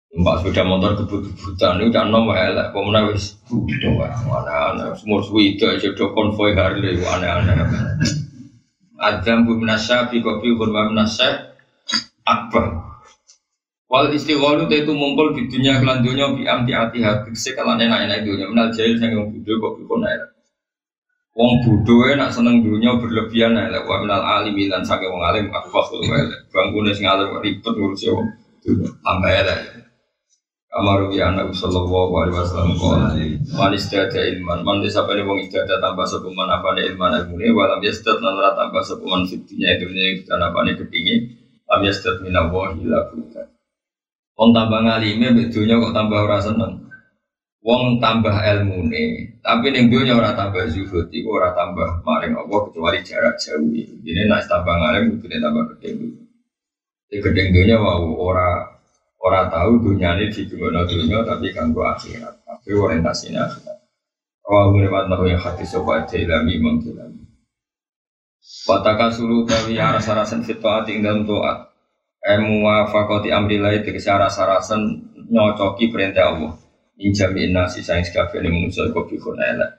Mbak 0.10 0.36
sepeda 0.42 0.68
motor 0.68 1.00
kebut-kebutan 1.00 1.80
itu 1.80 1.96
kan 1.96 2.12
nomor 2.12 2.36
elek, 2.36 2.76
pemenang 2.76 3.14
wis 3.14 3.40
suwi 5.00 5.56
itu 5.56 5.64
aja 5.64 5.96
do 5.96 6.12
konvoy 6.12 6.58
Harley 6.58 7.00
aneh-aneh. 7.00 7.56
Adam 9.00 9.48
bu 9.48 9.56
minasya, 9.56 10.12
bi 10.12 10.20
kopi 10.20 10.60
bu 10.60 10.68
minasya, 10.68 11.56
akbar. 12.28 12.84
Wal 13.88 14.12
istigholu 14.12 14.68
itu 14.70 14.92
mumpul 14.92 15.34
di 15.34 15.48
dunia 15.48 15.80
kelan 15.80 16.04
dunia 16.04 16.36
bi 16.36 16.44
amti 16.46 16.76
ati 16.76 17.00
hati 17.00 17.32
sekalan 17.34 17.80
enak-enak 17.80 18.22
dunia 18.28 18.46
menal 18.52 18.70
jahil 18.76 19.00
yang 19.00 19.34
bodoh 19.34 19.56
kopi 19.62 19.82
pun 19.88 20.04
elek. 20.04 20.39
Wong 21.38 21.52
bodoh 21.64 22.10
nak 22.18 22.34
seneng 22.34 22.66
dunia 22.66 22.98
berlebihan 22.98 23.56
elek, 23.56 23.86
wa 23.86 24.02
minal 24.02 24.24
alim 24.26 24.58
lan 24.70 24.82
sange 24.82 25.08
wong 25.08 25.24
alim 25.24 25.48
akbar 25.54 25.86
elek. 26.02 26.50
Bangkune 26.50 26.92
sing 26.92 27.06
alim 27.06 27.38
ribet 27.40 27.74
ngurusi 27.76 28.10
wong 28.10 28.28
tambah 29.06 29.32
elek. 29.32 29.80
Amaru 30.70 31.10
ya 31.10 31.34
anak 31.34 31.50
sallallahu 31.50 32.14
alaihi 32.14 32.38
wasallam 32.38 32.78
qala 32.78 33.10
man 33.58 33.74
istada 33.74 34.22
ilman 34.22 34.62
man 34.62 34.86
desa 34.86 35.02
pale 35.02 35.26
wong 35.26 35.42
istada 35.42 35.82
tambah 35.82 36.06
sepuman 36.06 36.46
apa 36.46 36.78
ne 36.78 36.86
ilman 36.94 37.26
ilmune 37.26 37.50
walam 37.58 37.82
yastad 37.82 38.22
lan 38.22 38.38
ora 38.38 38.54
tambah 38.54 38.78
sepuman 38.86 39.26
fitinya 39.26 39.66
itu 39.74 39.90
ne 39.90 40.22
dan 40.30 40.46
apa 40.46 40.62
ne 40.62 40.78
kepingi 40.78 41.26
lam 41.66 41.82
yastad 41.82 42.22
min 42.22 42.38
Allah 42.38 42.78
ila 42.86 43.02
buka 43.10 43.50
wong 44.38 44.50
tambah 44.54 44.80
ngalime 44.86 45.28
bedunya 45.42 45.74
kok 45.82 45.90
tambah 45.90 46.20
ora 46.30 46.38
seneng 46.38 46.86
wong 47.60 48.00
tambah 48.00 48.34
ilmune 48.34 49.40
tapi 49.44 49.72
ning 49.72 49.92
dunya 49.92 50.16
ora 50.16 50.32
tambah 50.36 50.68
zuhud 50.72 51.12
iku 51.12 51.30
ora 51.36 51.52
tambah 51.56 52.04
maring 52.08 52.36
Allah 52.36 52.60
kecuali 52.72 53.00
jarak 53.04 53.36
jauh 53.40 53.68
ini 53.70 54.22
nek 54.28 54.48
tambah 54.48 54.76
ngalim 54.76 55.20
kudu 55.20 55.38
tambah 55.40 55.64
gede 55.76 55.90
Di 57.10 57.18
gedeng 57.18 57.50
dunya 57.50 57.82
wau 57.82 58.14
ora 58.22 58.80
Orang 59.20 59.52
tahu 59.52 59.84
dunia 59.84 60.16
ini 60.16 60.32
di 60.32 60.48
dunia 60.48 60.88
dunia 60.88 61.20
tapi 61.28 61.52
ganggu 61.52 61.84
akhirat. 61.84 62.40
Tapi 62.48 62.72
orientasinya 62.72 63.52
akhirat. 63.52 63.78
Oh, 64.48 64.72
menurut 64.72 65.12
nahu 65.12 65.28
yang 65.28 65.44
hati 65.44 65.68
sobat 65.68 66.08
ilami 66.16 66.56
mengkilami. 66.56 67.28
Wataka 68.66 69.12
suruh 69.12 69.44
dari 69.44 69.76
arah 69.76 70.00
sarasan 70.00 70.42
fitoat 70.48 70.88
tinggal 70.88 71.28
toat. 71.28 71.68
Emu 72.24 72.64
wafakoti 72.64 73.30
amrilai 73.30 73.84
tegesi 73.84 74.08
arah 74.08 74.32
sarasan 74.32 75.12
nyocoki 75.28 75.92
perintah 75.92 76.32
Allah. 76.32 76.56
Injami 77.00 77.48
nasi 77.56 77.80
sayang 77.80 78.04
sekali 78.04 78.52
manusia 78.52 78.92
kopi 78.92 79.16
elek. 79.16 79.72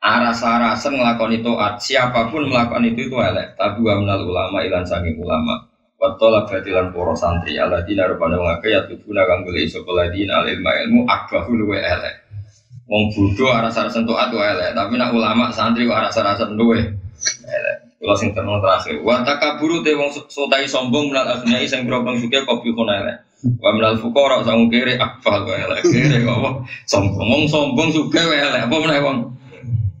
Arah 0.00 0.32
sarasan 0.32 0.96
melakukan 0.96 1.40
itu 1.40 1.52
siapa 1.80 2.28
pun 2.28 2.48
melakukan 2.48 2.84
itu 2.84 3.08
itu 3.08 3.16
elek. 3.16 3.56
Tapi 3.56 3.80
wa 3.80 3.96
menal 4.00 4.28
ulama 4.28 4.60
ilan 4.60 4.84
saking 4.84 5.16
ulama. 5.20 5.56
Watola 6.00 6.48
batilan 6.48 6.92
poro 6.96 7.12
santri 7.12 7.60
ala 7.60 7.84
dina 7.84 8.08
rupanya 8.08 8.40
mengakai 8.40 8.72
ya 8.72 8.80
tubuna 8.88 9.28
kang 9.28 9.44
beli 9.44 9.68
sekolah 9.68 10.08
dina 10.08 10.40
al 10.40 10.48
ilmu 10.48 11.04
akbahu 11.04 11.52
luwe 11.52 11.76
elek. 11.76 12.24
Wong 12.88 13.12
bodoh 13.12 13.52
arah 13.52 13.68
sarasan 13.68 14.08
tuh 14.08 14.16
atu 14.16 14.40
elek, 14.40 14.72
tapi 14.72 14.96
nak 14.96 15.12
ulama 15.12 15.52
santri 15.52 15.84
kok 15.84 16.00
arah 16.00 16.08
sarasan 16.08 16.56
luwe 16.56 16.80
elek. 17.44 17.76
Kalau 18.00 18.16
sing 18.16 18.32
terakhir, 18.32 18.96
wataka 19.04 19.60
buru 19.60 19.84
te 19.84 19.92
wong 19.92 20.08
sotai 20.32 20.64
sombong 20.64 21.12
menal 21.12 21.36
asnya 21.36 21.60
iseng 21.60 21.84
berobang 21.84 22.16
suke 22.16 22.48
kopi 22.48 22.72
elek. 22.72 23.29
Wa 23.40 23.72
menal 23.72 23.96
fukara 23.96 24.44
sangu 24.44 24.68
kere 24.68 25.00
akbah 25.00 25.48
kok 25.48 25.56
elek 25.56 25.80
kere 25.88 26.28
kok 26.28 26.68
sombong 26.84 27.48
sombong 27.48 27.88
suke 27.88 28.20
elek 28.20 28.68
apa 28.68 28.76
meneh 28.76 29.00
wong. 29.00 29.18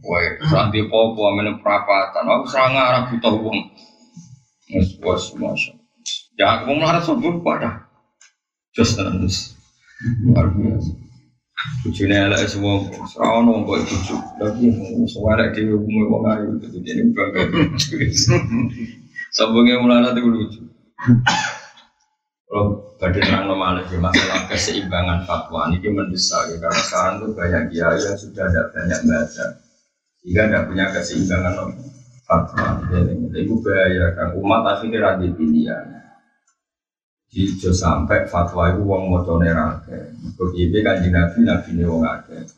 Woi, 0.00 0.26
ranti 0.48 0.80
popo 0.88 1.28
amene 1.28 1.60
perapatan, 1.60 2.24
aku 2.24 2.44
serang 2.48 2.76
arah 2.76 3.02
butuh 3.08 3.36
wong. 3.36 3.58
Wes 4.72 4.96
bos, 5.00 5.34
masya 5.36 5.76
Ya, 6.40 6.64
aku 6.64 6.72
melarat 6.72 7.04
sombong 7.04 7.44
pada. 7.44 7.84
Just 8.72 8.96
terus. 8.96 9.56
Luar 10.24 10.48
biasa. 10.56 10.92
Bujune 11.84 12.16
elek 12.16 12.48
semua, 12.48 12.80
serawon 13.08 13.44
wong 13.44 13.60
kok 13.68 13.84
buju. 13.84 14.16
Lagi 14.40 14.64
elek 14.72 15.48
dhewe 15.52 15.76
umum 15.76 16.12
wong 16.12 16.22
ayu 16.32 16.48
jadi 16.60 17.04
bangga. 17.12 17.40
Sombongnya 19.36 19.84
melarat 19.84 20.16
itu 20.16 20.28
lucu. 20.28 20.60
Kalau 22.50 22.82
badai 22.98 23.22
terang 23.22 23.46
normal 23.46 23.86
di 23.86 23.94
masalah 23.94 24.50
keseimbangan 24.50 25.22
fatwa 25.22 25.70
ini 25.70 25.86
mendesak 25.86 26.50
ya 26.50 26.58
karena 26.58 26.82
sekarang 26.82 27.14
tuh 27.22 27.30
banyak 27.38 27.62
kiai 27.70 27.94
yang 27.94 28.18
sudah 28.18 28.42
ada 28.50 28.62
banyak 28.74 29.00
baca 29.06 29.46
sehingga 30.18 30.42
tidak 30.50 30.64
punya 30.66 30.84
keseimbangan 30.90 31.54
fatwa. 32.26 32.66
Itu 33.30 33.54
bahaya 33.62 34.06
kan 34.18 34.28
umat 34.34 34.62
akhirnya 34.66 34.98
ada 34.98 35.26
pilihan. 35.30 35.86
Ijo 37.30 37.70
sampai 37.70 38.26
fatwa 38.26 38.74
itu 38.74 38.82
wong 38.82 39.14
moco 39.14 39.38
nerake. 39.38 40.10
Begitu 40.34 40.82
kan 40.82 41.06
nabi 41.06 41.46
nabi 41.46 41.70
ini 41.70 41.86
wong 41.86 42.02
ake. 42.02 42.50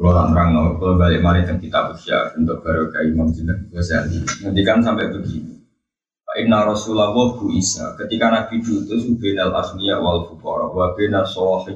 Kalau 0.00 0.32
no, 0.32 0.78
kalau 0.78 0.94
balik 0.96 1.20
mari 1.20 1.42
dan 1.42 1.58
kitab 1.58 1.92
usia 1.92 2.30
untuk 2.38 2.62
baru 2.62 2.88
ke 2.88 3.10
Imam 3.10 3.34
Jinnah 3.34 3.58
Ghazali. 3.68 4.22
Nanti 4.46 4.62
kan 4.62 4.80
sampai 4.80 5.12
begini. 5.12 5.59
Inna 6.38 6.62
Rasulullah 6.62 7.10
bu 7.10 7.50
Isa 7.58 7.98
ketika 7.98 8.30
Nabi 8.30 8.62
diutus 8.62 9.02
benal 9.18 9.50
asmiya 9.50 9.98
wal 9.98 10.30
fukara 10.30 10.70
wa 10.70 10.94
benal 10.94 11.26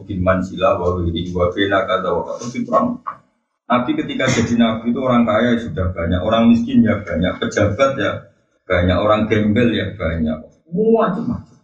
bin 0.06 0.22
manzila 0.22 0.78
wa 0.78 0.94
wiri 1.02 1.26
wa 1.34 1.50
benal 1.50 1.82
kata 1.90 2.08
wa 2.14 2.22
kata. 2.22 3.24
Nabi 3.64 3.90
ketika 3.96 4.28
jadi 4.28 4.54
Nabi 4.60 4.92
itu 4.92 5.00
orang 5.00 5.24
kaya 5.24 5.56
sudah 5.56 5.90
banyak, 5.90 6.20
orang 6.20 6.52
miskin 6.52 6.84
ya 6.84 7.00
banyak, 7.00 7.40
pejabat 7.40 7.96
ya 7.96 8.12
banyak, 8.68 8.98
orang 9.00 9.24
gembel 9.24 9.72
ya 9.72 9.88
banyak, 9.96 10.36
macam-macam. 10.68 11.58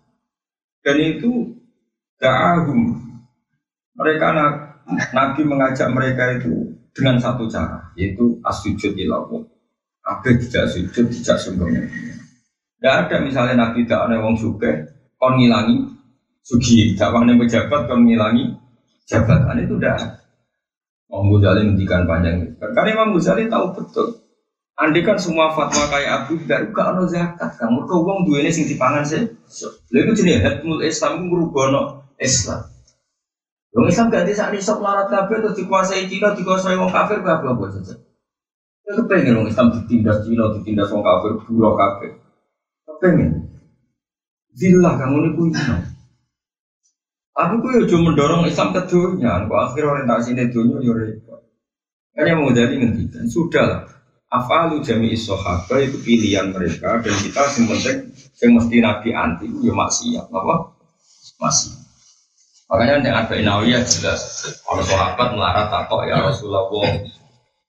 Dan 0.81 0.97
itu 0.97 1.61
da'ahum. 2.17 2.81
Mereka 4.01 4.27
Nabi 5.13 5.41
mengajak 5.45 5.93
mereka 5.93 6.41
itu 6.41 6.73
dengan 6.97 7.21
satu 7.21 7.45
cara, 7.53 7.93
yaitu 7.95 8.41
asujud 8.49 8.97
ilawah. 8.97 9.45
Kabeh 10.01 10.41
tidak 10.41 10.73
sujud, 10.73 11.07
tidak 11.13 11.37
sembunyi. 11.37 11.85
Tidak 12.81 12.95
ada 13.07 13.17
misalnya 13.21 13.55
Nabi 13.61 13.85
tidak 13.85 14.09
ada 14.09 14.25
wong 14.25 14.41
suke, 14.41 14.89
kon 15.21 15.37
ngilangi 15.37 15.85
sugi, 16.41 16.97
dakwahnya 16.97 17.37
pejabat 17.37 17.85
kon 17.85 18.09
ngilangi 18.09 18.57
jabatan 19.05 19.61
itu 19.61 19.77
tidak. 19.77 20.17
Imam 21.13 21.29
Ghazali 21.29 21.67
menghentikan 21.69 22.09
panjang. 22.09 22.57
Karena 22.57 22.89
Imam 22.97 23.13
Ghazali 23.13 23.51
tahu 23.51 23.77
betul 23.77 24.17
Andai 24.81 25.05
kan 25.05 25.21
semua 25.21 25.53
fatwa 25.53 25.93
kayak 25.93 26.25
Abu 26.25 26.41
Dhar, 26.49 26.65
gak 26.73 26.97
ada 26.97 27.05
zakat. 27.05 27.53
Kamu 27.61 27.85
ke 27.85 27.93
uang 28.01 28.25
dua 28.25 28.41
ini 28.41 28.49
sing 28.49 28.65
dipangan 28.65 29.05
sih. 29.05 29.29
Lalu 29.93 30.09
itu 30.09 30.25
jenis 30.25 30.41
hatmul 30.41 30.81
Islam 30.81 31.21
itu 31.21 31.25
merubah 31.29 32.01
Islam. 32.17 32.65
Wong 33.77 33.93
Islam 33.93 34.09
gak 34.09 34.25
bisa 34.25 34.49
nisab 34.49 34.81
larat 34.81 35.13
kabeh 35.13 35.45
terus 35.45 35.61
dikuasai 35.61 36.09
Cina, 36.09 36.33
dikuasai 36.33 36.81
wong 36.81 36.89
kafir 36.89 37.21
gak 37.21 37.45
apa 37.45 37.65
saja. 37.77 37.93
Ya 38.89 38.93
kepengen 38.97 39.45
wong 39.45 39.47
Islam 39.53 39.69
ditindas 39.69 40.25
Cina, 40.25 40.49
ditindas 40.57 40.89
wong 40.89 41.05
kafir, 41.05 41.37
buruk 41.45 41.77
kabeh. 41.77 42.11
Kepengen. 43.01 43.49
Zillah 44.53 45.01
kamu 45.01 45.17
ini 45.25 45.31
punya. 45.33 45.65
Gue 47.33 47.73
ya 47.81 47.89
cuma 47.89 48.13
mendorong 48.13 48.45
Islam 48.45 48.77
ke 48.77 48.85
dunia, 48.93 49.49
kok 49.49 49.57
akhir 49.73 49.89
orientasi 49.89 50.37
ini 50.37 50.53
dunia 50.53 50.85
ya 50.85 50.93
repot. 50.93 51.41
Hanya 52.13 52.37
mau 52.37 52.53
jadi 52.53 52.77
ngendikan, 52.77 53.25
sudah 53.25 53.65
lah. 53.65 53.83
Afalu 54.29 54.85
jami 54.85 55.17
isohaba 55.17 55.81
itu 55.81 55.97
pilihan 56.05 56.53
mereka. 56.53 57.01
Dan 57.01 57.17
kita 57.17 57.41
yang 57.41 57.67
penting 57.73 57.99
yang 58.45 58.51
mesti 58.61 58.77
nabi 58.85 59.09
anti 59.17 59.49
ya 59.65 59.73
maksiat. 59.73 60.29
Apa? 60.29 60.77
Masih 61.41 61.73
makanya 62.69 63.01
yang 63.01 63.17
ada 63.25 63.35
inawiyah 63.35 63.83
jelas. 63.89 64.45
Kalau 64.61 64.85
sahabat 64.85 65.33
melarat 65.33 65.73
takok 65.73 66.05
ya 66.05 66.21
Rasulullah. 66.21 66.69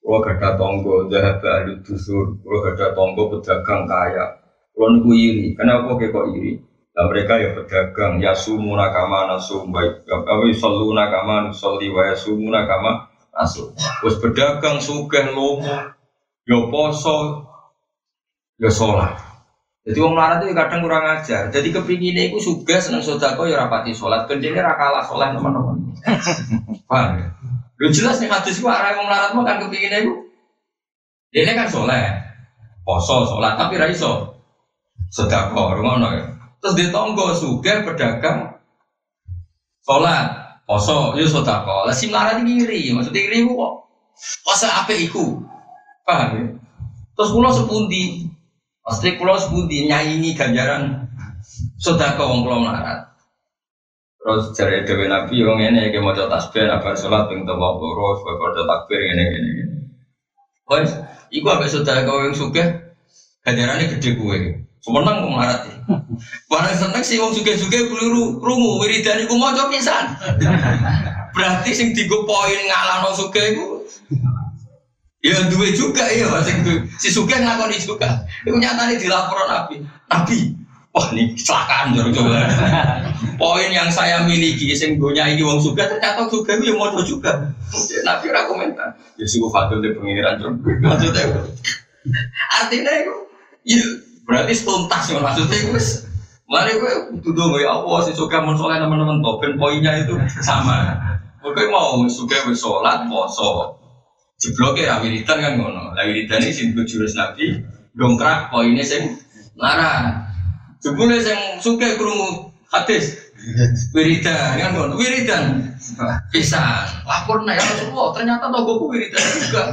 Kalau 0.03 0.19
gada 0.27 0.49
tonggo 0.59 1.07
dahab 1.07 1.39
alu 1.39 1.79
dusur. 1.79 2.35
Kalau 2.43 2.59
gada 2.67 2.91
tonggo 2.91 3.39
pedagang 3.39 3.87
kaya 3.87 4.40
kalau 4.71 4.87
nunggu 4.97 5.13
iri 5.13 5.47
kenapa 5.53 5.97
kok 5.97 6.27
iri 6.35 6.59
dan 6.91 7.07
mereka 7.07 7.39
ya 7.39 7.55
pedagang 7.55 8.19
ya 8.19 8.35
sumuna 8.35 8.91
kama 8.91 9.31
nasum 9.31 9.71
baik 9.71 10.03
kami 10.07 10.51
selalu 10.51 10.91
nakama 10.91 11.47
nusolli 11.47 11.87
wa 11.87 12.03
ya 12.03 12.15
sumuna 12.15 12.67
kama 12.67 13.07
nasum 13.31 13.71
terus 14.03 14.19
pedagang 14.19 14.77
sugih 14.79 15.31
lomo 15.31 15.95
yo 16.45 16.67
poso, 16.67 17.47
yo 18.57 18.69
sholat. 18.69 19.17
Jadi 19.81 19.97
wong 19.97 20.13
melarat 20.13 20.45
itu 20.45 20.53
kadang 20.53 20.85
kurang 20.85 21.05
ajar. 21.09 21.49
Jadi 21.49 21.73
kepinginnya 21.73 22.29
itu 22.29 22.37
suga 22.37 22.77
seneng 22.77 23.01
sodako 23.01 23.49
ya 23.49 23.65
rapati 23.65 23.95
sholat. 23.95 24.29
Kendini 24.29 24.61
rakalah 24.61 25.01
sholat 25.01 25.33
teman-teman. 25.33 25.77
Paham 26.89 27.17
ya? 27.17 27.27
Lu 27.81 27.89
jelas 27.89 28.21
nih 28.21 28.29
hadis 28.29 28.61
gua 28.61 28.77
arah 28.77 28.93
wong 29.01 29.09
melarat 29.09 29.31
mau 29.33 29.41
kan 29.41 29.57
kepinginnya 29.57 30.05
itu. 30.05 30.13
Ini 31.33 31.55
kan 31.55 31.65
sholat, 31.65 32.19
poso 32.83 33.25
sholat 33.25 33.55
tapi 33.57 33.79
raiso 33.79 34.30
sodako, 35.11 35.75
rumah 35.75 35.99
ya. 36.15 36.25
Terus 36.63 36.73
di 36.79 36.85
tonggo 36.89 37.35
suga 37.35 37.83
pedagang 37.83 38.55
sholat, 39.83 40.61
poso, 40.63 41.13
yo 41.19 41.27
sodako. 41.27 41.85
Lah 41.85 41.93
si 41.93 42.07
melarat 42.07 42.41
ini 42.41 42.63
iri, 42.63 42.95
maksudnya 42.95 43.21
iri 43.27 43.43
kok. 43.43 43.73
Poso 44.47 44.67
apa 44.71 44.93
iku? 44.95 45.43
Paham 46.07 46.29
ya? 46.39 46.45
Terus 47.11 47.29
pulau 47.35 47.51
sepundi, 47.51 48.25
pasti 48.81 49.19
pulau 49.19 49.35
sepundi 49.35 49.85
nyanyi 49.91 50.31
ganjaran 50.33 51.11
sodako 51.75 52.31
wong 52.31 52.41
pulau 52.47 52.63
melarat. 52.63 53.11
Terus 54.21 54.53
cari 54.53 54.85
dewi 54.85 55.09
nabi 55.09 55.41
yang 55.41 55.57
ini 55.57 55.89
kayak 55.89 56.05
mau 56.05 56.13
tasbih, 56.13 56.69
apa 56.69 56.93
sholat, 56.93 57.25
ping 57.27 57.43
tawa 57.43 57.75
boros, 57.75 58.21
bapak 58.21 58.63
takbir 58.63 59.01
ini 59.01 59.25
ini 59.33 59.49
ini. 59.65 59.75
Wes, 60.69 60.93
iku 61.33 61.47
apa 61.51 61.65
sodako 61.65 62.29
yang 62.29 62.37
suka 62.37 62.95
ganjarannya 63.41 63.97
gede 63.97 64.13
gue. 64.13 64.39
Semenang 64.81 65.29
wong 65.29 65.37
melarat 65.37 65.61
ya. 65.69 65.77
Barang 66.49 66.73
seneng 66.73 67.03
sih 67.05 67.21
wong 67.21 67.37
suge-suge 67.37 67.85
keliru 67.85 68.41
krungu 68.41 68.81
wiridan 68.81 69.21
iku 69.21 69.37
maca 69.37 69.69
pisan. 69.69 70.17
Berarti 71.37 71.69
sing 71.69 71.93
digo 71.93 72.25
poin 72.25 72.61
ngalahno 72.65 73.13
suge 73.13 73.53
iku 73.53 73.85
Ya 75.21 75.37
dua 75.53 75.69
juga 75.69 76.09
ya 76.09 76.25
itu. 76.25 76.73
Si 76.97 77.13
Suge 77.13 77.37
ngakoni 77.37 77.77
juga. 77.77 78.25
Itu 78.41 78.57
nyatanya 78.57 78.97
dilaporan 78.97 79.53
Nabi. 79.53 79.85
Nabi, 80.09 80.57
wah 80.89 81.13
ini 81.13 81.37
kecelakaan 81.37 81.93
jauh 81.93 82.09
coba. 82.09 82.49
Poin 83.37 83.69
yang 83.69 83.93
saya 83.93 84.25
miliki, 84.25 84.73
sing 84.73 84.97
gonya 84.97 85.29
ini 85.29 85.45
wong 85.45 85.61
Suge 85.61 85.85
ternyata 85.85 86.25
Suge 86.25 86.57
itu 86.57 86.73
yang 86.73 86.81
mau 86.81 86.97
juga. 87.05 87.53
Nabi 88.01 88.25
ora 88.33 88.49
komentar. 88.49 88.97
Ya 89.21 89.25
fatul 89.29 89.85
di 89.85 89.93
pengiran 89.93 90.41
jauh. 90.41 90.57
Maksudnya 90.57 91.37
artinya 92.57 92.91
itu, 92.97 93.15
ya 93.61 93.83
berarti 94.31 94.55
tuntas 94.63 95.03
ya 95.11 95.19
maksudnya 95.19 95.57
itu. 95.59 95.75
Mari 96.47 96.71
gue 96.79 96.93
tuduh 97.19 97.59
ya 97.59 97.75
Allah 97.75 97.99
si 98.07 98.15
Suge 98.15 98.39
mau 98.39 98.55
sholat 98.55 98.79
teman-teman 98.79 99.19
topen 99.19 99.59
poinnya 99.59 99.99
itu 99.99 100.15
sama. 100.39 100.95
Oke 101.43 101.67
mau 101.67 101.99
Suge 102.07 102.39
bersolat, 102.47 103.11
poso, 103.11 103.75
Jebloke 104.39 104.87
ya 104.87 105.03
wiridan 105.03 105.37
kan 105.43 105.53
ngono. 105.59 105.91
Lah 105.91 106.03
wiridan 106.07 106.39
iki 106.39 106.55
sing 106.55 106.67
jurus 106.71 107.19
Nabi 107.19 107.59
dongkrak 107.91 108.47
poinnya 108.55 108.87
sing 108.87 109.19
larang. 109.59 110.31
Jebule 110.79 111.19
sing 111.19 111.59
suke 111.59 111.99
krungu 111.99 112.51
hadis 112.71 113.19
wiridan 113.91 114.57
kan 114.57 114.71
kon 114.77 114.93
wiridan 114.97 115.75
bisa 116.29 116.85
lapor 117.09 117.41
nih 117.41 117.57
ya 117.57 117.63
Rasulullah 117.65 118.07
ternyata 118.13 118.45
togoku 118.53 118.93
wiridan 118.93 119.23
juga 119.41 119.63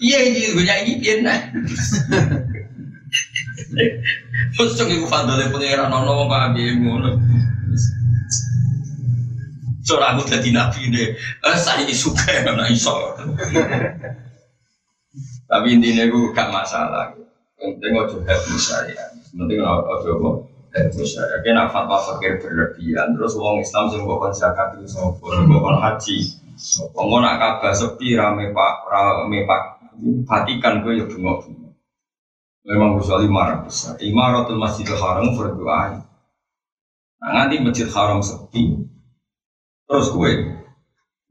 iya 0.00 0.18
ini 0.24 0.56
gue 0.56 0.64
nyanyi 0.64 0.92
pian 1.00 1.28
cong 4.56 4.90
ibu 4.90 5.06
fadole 5.06 5.50
pengiran 5.50 5.90
nono 5.90 6.26
apa 6.26 6.52
abi 6.52 6.78
ngono 6.78 7.10
Soalnya 9.80 10.14
aku 10.14 10.22
jadi 10.22 10.48
nabi 10.54 10.92
deh, 10.92 11.18
eh, 11.18 11.56
saya 11.58 11.82
suka 11.90 12.30
nggak 12.46 12.70
iso. 12.70 12.94
Tapi 15.50 15.66
intinya 15.74 16.06
gue 16.06 16.30
gak 16.30 16.54
masalah. 16.54 17.10
Penting 17.58 17.98
ojo 17.98 18.22
happy 18.22 18.54
saya. 18.54 19.10
Penting 19.34 19.58
ojo 19.58 20.10
kok 20.14 20.36
happy 20.78 21.02
saya. 21.02 21.42
Kena 21.42 21.66
fatwa 21.74 21.98
fakir 22.06 22.38
berlebihan. 22.38 23.18
Terus 23.18 23.34
uang 23.34 23.66
Islam 23.66 23.90
sih 23.90 23.98
bukan 23.98 24.30
zakat 24.30 24.78
itu 24.78 24.86
sopo, 24.86 25.26
bukan 25.26 25.76
haji. 25.82 26.38
Sopo 26.54 27.18
nak 27.18 27.42
kabar 27.42 27.74
sepi 27.74 28.14
rame 28.14 28.54
pak 28.54 28.74
rame 28.86 29.42
pak 29.42 29.62
Vatikan 30.00 30.80
gue 30.80 30.96
ya 30.96 31.04
bunga 31.04 31.44
bunga. 31.44 31.59
Memang 32.64 33.00
kecuali 33.00 33.26
marah 33.26 33.64
besar. 33.64 33.96
Imaratul 34.04 34.60
Masjidil 34.60 35.00
Haram 35.00 35.32
berdoa. 35.32 36.04
Nah 37.20 37.30
nanti 37.32 37.60
Masjid 37.60 37.88
Haram 37.88 38.20
sepi, 38.20 38.80
terus 39.84 40.08
gue 40.12 40.56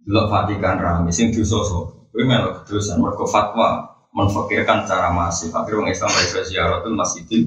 delok 0.05 0.25
Vatikan 0.29 0.77
rame 0.77 1.09
sing 1.13 1.33
dosa 1.33 1.61
gue 2.09 2.23
melok 2.25 2.65
kedosan 2.65 2.97
mergo 2.97 3.25
fatwa 3.29 3.93
menfakirkan 4.09 4.89
cara 4.89 5.13
masih 5.13 5.53
fakir 5.53 5.77
orang 5.77 5.93
Islam 5.93 6.09
dari 6.09 6.45
ziaratul 6.49 6.97
masjidil 6.97 7.45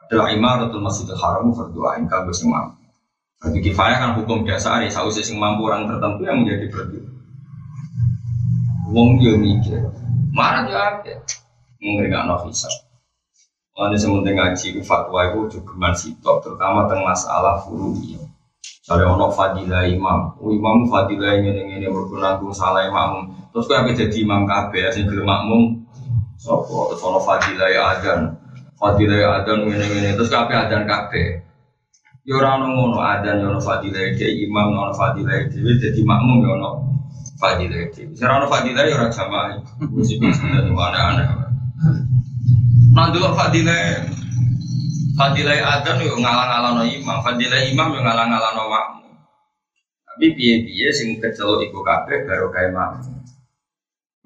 adalah 0.00 0.32
imaratul 0.32 0.80
masjidil 0.80 1.16
haram 1.20 1.52
berdoa 1.52 2.00
kagum 2.08 2.32
sing 2.32 2.48
mampu. 2.48 2.80
Bagi 3.36 3.60
kifayah 3.60 3.96
kan 4.00 4.10
hukum 4.16 4.48
dasar 4.48 4.80
ya 4.80 4.88
sausi 4.88 5.20
sing 5.20 5.36
mampu 5.36 5.68
orang 5.68 5.84
tertentu 5.84 6.24
yang 6.24 6.40
menjadi 6.40 6.72
berdoa 6.72 7.16
wong 8.86 9.18
yo 9.18 9.34
mikir 9.34 9.82
marah 10.30 11.02
yo 11.02 11.18
mungkin 11.80 12.12
nggak 12.12 12.26
nafisa 12.26 12.68
Lalu 13.76 14.00
sementing 14.00 14.40
ngaji 14.40 14.80
fatwa 14.80 15.20
itu 15.28 15.60
juga 15.60 15.92
sitok 15.92 16.40
terutama 16.40 16.88
tentang 16.88 17.12
masalah 17.12 17.60
furu'iyah 17.60 18.24
Misalnya 18.86 19.18
ono 19.18 19.34
fadilah 19.34 19.82
imam, 19.82 20.38
oh, 20.38 20.54
imam 20.54 20.86
fadilah 20.86 21.42
ini 21.42 21.58
ini 21.58 21.82
ini 21.82 21.86
berkunanggung 21.90 22.54
salah 22.54 22.86
imam. 22.86 23.34
Terus 23.50 23.66
kau 23.66 23.82
jadi 23.82 24.14
imam 24.22 24.46
kabeh, 24.46 24.94
sing 24.94 25.10
gelem 25.10 25.26
makmum. 25.26 25.82
Sopo 26.38 26.94
terus 26.94 27.02
ono 27.02 27.18
fadilah 27.18 27.66
adan, 27.66 28.38
fadilah 28.78 29.42
adan 29.42 29.66
ini 29.66 29.86
ini 29.90 30.14
terus 30.14 30.30
kabeh 30.30 30.54
adan 30.54 30.86
kabeh. 30.86 31.42
Yo 32.22 32.38
ora 32.38 32.62
ono 32.62 32.78
ngono 32.78 33.02
adan 33.02 33.42
yo 33.42 33.50
ono 33.50 33.58
fadilah 33.58 34.14
dia 34.14 34.30
imam 34.30 34.78
ono 34.78 34.94
fadilah 34.94 35.34
dia 35.50 35.74
jadi 35.82 36.00
makmum 36.06 36.46
yo 36.46 36.50
ono 36.54 36.70
fadilah 37.42 37.90
dia. 37.90 38.06
Ora 38.22 38.38
ono 38.38 38.46
fadilah 38.46 38.86
yo 38.86 38.94
ora 39.02 39.10
jamaah. 39.10 39.82
Wis 39.98 40.14
iki 40.14 40.30
aneh-aneh. 40.30 41.45
Nanti 42.96 43.20
fadilah 43.20 44.08
Fadilai 45.16 45.64
adan 45.64 46.04
yo 46.04 46.12
ngalang-alano 46.20 46.84
imam, 46.84 47.24
fadilai 47.24 47.72
imam 47.72 47.88
yo 47.96 48.04
ngalang-alano 48.04 48.68
makmum. 48.68 49.16
Tapi 50.04 50.36
piye-piye 50.36 50.92
sing 50.92 51.16
kecelok 51.16 51.64
iku 51.64 51.80
kabeh 51.80 52.28
baru 52.28 52.52
kae 52.52 52.68
makmum. 52.68 53.24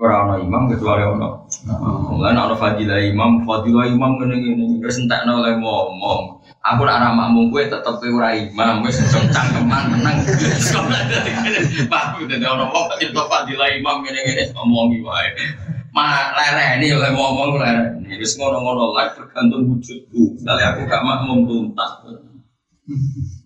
Ora 0.03 0.27
ono 0.27 0.43
imam 0.43 0.67
kecuali 0.67 1.07
ono. 1.07 1.47
Mulane 2.11 2.39
ono 2.43 2.59
fadilai 2.59 3.07
imam, 3.15 3.47
fadilai 3.47 3.95
imam 3.95 4.19
ngene-ngene 4.19 4.83
wis 4.83 4.99
entekno 4.99 5.47
oleh 5.47 5.63
ngomong. 5.63 6.43
Aku 6.59 6.83
nak 6.83 6.99
ana 6.99 7.15
makmum 7.15 7.55
kowe 7.55 7.63
tetep 7.63 8.03
ora 8.11 8.35
imam, 8.35 8.83
wis 8.83 8.99
cangkeman 9.31 9.95
menang. 9.95 10.27
Pak, 11.87 12.19
dadi 12.31 12.47
ono 12.51 12.67
wong 12.67 12.85
kok 12.91 13.47
imam 13.47 13.97
ngene-ngene 14.03 14.43
ngomongi 14.59 14.99
wae. 15.07 15.31
Ma 15.91 16.35
lereni 16.35 16.95
oleh 16.95 17.11
ngomong 17.11 17.59
lereni. 17.59 18.15
Wis 18.19 18.39
ngono-ngono 18.39 18.95
lah 18.95 19.11
tergantung 19.15 19.67
wujudku. 19.67 20.39
Misalnya 20.39 20.75
aku 20.75 20.87
gak 20.87 21.03
makmum 21.03 21.47
tuntas. 21.47 22.07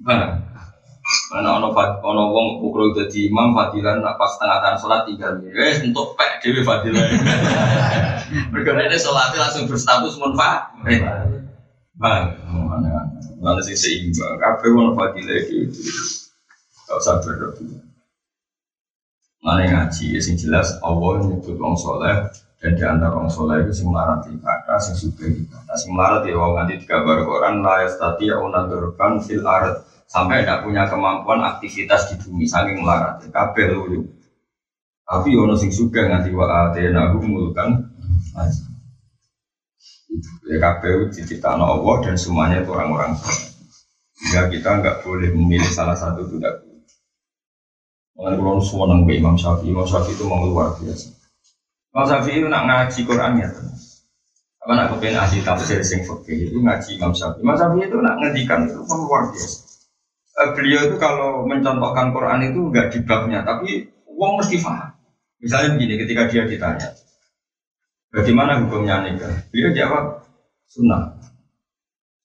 Nah, 0.04 0.44
Karena 1.04 1.60
ono 1.60 1.68
ono 2.00 2.22
wong 2.32 2.64
ukro 2.64 2.96
jadi 2.96 3.28
imam 3.28 3.52
fadilan 3.52 4.00
nak 4.00 4.16
pas 4.16 4.40
tengah 4.40 4.56
tengah 4.56 4.78
sholat 4.80 5.00
tinggal 5.04 5.36
wes 5.52 5.84
untuk 5.84 6.16
pek 6.16 6.40
dewi 6.40 6.64
fadilan. 6.64 7.04
Berkarya 8.52 8.88
ini 8.88 8.96
sholatnya 8.96 9.44
langsung 9.44 9.68
berstatus 9.68 10.16
munfa. 10.16 10.72
Bang, 12.00 12.40
mana 12.48 13.04
mana 13.36 13.60
sih 13.60 13.76
seimbang. 13.76 14.40
Kafe 14.40 14.72
ono 14.72 14.96
fadilah 14.96 15.44
gitu. 15.44 15.80
Gak 16.88 16.96
usah 16.96 17.20
berlebihan. 17.20 17.83
Mana 19.44 19.68
ngaji, 19.68 20.16
ya 20.16 20.20
sing 20.24 20.40
jelas 20.40 20.80
Allah 20.80 21.20
nyebut 21.20 21.60
wong 21.60 21.76
soleh 21.76 22.32
dan 22.64 22.72
di 22.72 22.80
antara 22.80 23.12
wong 23.12 23.28
soleh 23.28 23.60
itu 23.60 23.76
sing 23.76 23.92
melarat 23.92 24.24
ibadah, 24.32 24.80
sing 24.80 24.96
suka 24.96 25.28
ibadah, 25.28 25.76
sing 25.76 25.92
melarat 25.92 26.24
ya 26.24 26.40
wong 26.40 26.56
nanti 26.56 26.80
digambar 26.80 27.28
Quran 27.28 27.60
la 27.60 27.84
yastati 27.84 28.32
unadurkan 28.32 29.20
fil 29.20 29.44
ard. 29.44 29.84
Sampai 30.04 30.44
tidak 30.44 30.62
punya 30.68 30.84
kemampuan 30.86 31.42
aktivitas 31.42 32.12
di 32.12 32.14
bumi 32.20 32.44
saking 32.48 32.80
melarat. 32.84 33.24
Ya 33.24 33.28
kabeh 33.32 33.72
lu 33.72 34.04
tapi 35.04 35.36
ono 35.36 35.52
sing 35.52 35.68
suka 35.68 36.08
nganti 36.08 36.32
wa 36.32 36.48
atena 36.48 37.12
mulkan 37.12 37.92
ya 40.48 40.56
kabeh 40.56 41.12
diciptakan 41.12 41.60
Allah 41.60 41.96
dan 42.00 42.16
semuanya 42.16 42.64
itu 42.64 42.72
orang-orang 42.72 43.12
sehingga 44.16 44.48
kita 44.48 44.70
nggak 44.80 44.96
boleh 45.04 45.28
memilih 45.36 45.68
salah 45.68 45.92
satu 45.92 46.24
itu 46.24 46.40
Mengenai 48.14 48.38
kalau 48.38 48.62
semua 48.62 48.86
nang 48.94 49.02
Imam 49.10 49.34
Syafi'i, 49.34 49.74
Imam 49.74 49.82
Syafi'i 49.82 50.14
itu 50.14 50.24
mau 50.30 50.38
luar 50.46 50.78
biasa. 50.78 51.10
Imam 51.90 52.06
Syafi'i 52.06 52.38
itu 52.38 52.46
nak 52.46 52.62
ngaji 52.70 53.00
Quran 53.02 53.32
ya. 53.42 53.48
Apa 54.62 54.72
nak 54.78 54.86
kepengen 54.94 55.18
ahli 55.18 55.38
tafsir 55.42 55.82
sing 55.82 56.06
fikih 56.06 56.54
itu 56.54 56.58
ngaji 56.62 56.90
Imam 56.94 57.10
Syafi'i. 57.10 57.42
Imam 57.42 57.58
Syafi'i 57.58 57.90
itu 57.90 57.98
nak 57.98 58.14
ngedikan 58.22 58.70
itu 58.70 58.78
mau 58.86 59.02
luar 59.02 59.34
biasa. 59.34 59.58
Uh, 60.34 60.50
beliau 60.54 60.90
itu 60.90 60.96
kalau 60.98 61.46
mencontohkan 61.46 62.10
Quran 62.10 62.42
itu 62.50 62.60
enggak 62.70 62.90
di 62.90 62.98
babnya, 63.06 63.46
tapi 63.46 63.86
uang 64.06 64.42
mesti 64.42 64.62
paham. 64.62 64.90
Misalnya 65.38 65.78
begini, 65.78 65.94
ketika 65.94 66.22
dia 66.26 66.42
ditanya, 66.42 66.90
bagaimana 68.10 68.58
hukumnya 68.62 69.02
nikah? 69.06 69.30
Beliau 69.54 69.70
jawab, 69.70 70.26
sunnah. 70.66 71.18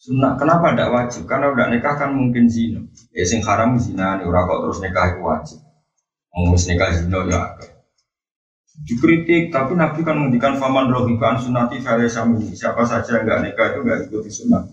Sunnah, 0.02 0.40
kenapa 0.42 0.74
tidak 0.74 0.90
wajib? 0.90 1.24
Karena 1.30 1.54
udah 1.54 1.70
nikah 1.70 2.02
kan 2.02 2.10
mungkin 2.16 2.50
zina. 2.50 2.82
Ya 3.14 3.30
sing 3.30 3.46
haram 3.46 3.78
zina, 3.78 4.18
nih 4.18 4.26
kok 4.26 4.60
terus 4.66 4.80
nikah 4.82 5.06
itu 5.14 5.22
wajib. 5.22 5.60
Mau 6.40 6.56
nikah 6.56 6.90
zina 6.96 7.20
ya 7.28 7.42
Dikritik, 8.80 9.52
tapi 9.52 9.76
Nabi 9.76 10.08
kan 10.08 10.16
menghentikan 10.16 10.56
faman 10.56 10.88
rohiban 10.88 11.36
sunati 11.36 11.84
sami. 11.84 12.56
Siapa 12.56 12.88
saja 12.88 13.20
yang 13.20 13.28
nggak 13.28 13.40
nikah 13.52 13.66
itu 13.76 13.80
nggak 13.84 14.00
ikuti 14.08 14.32
sunnah. 14.32 14.64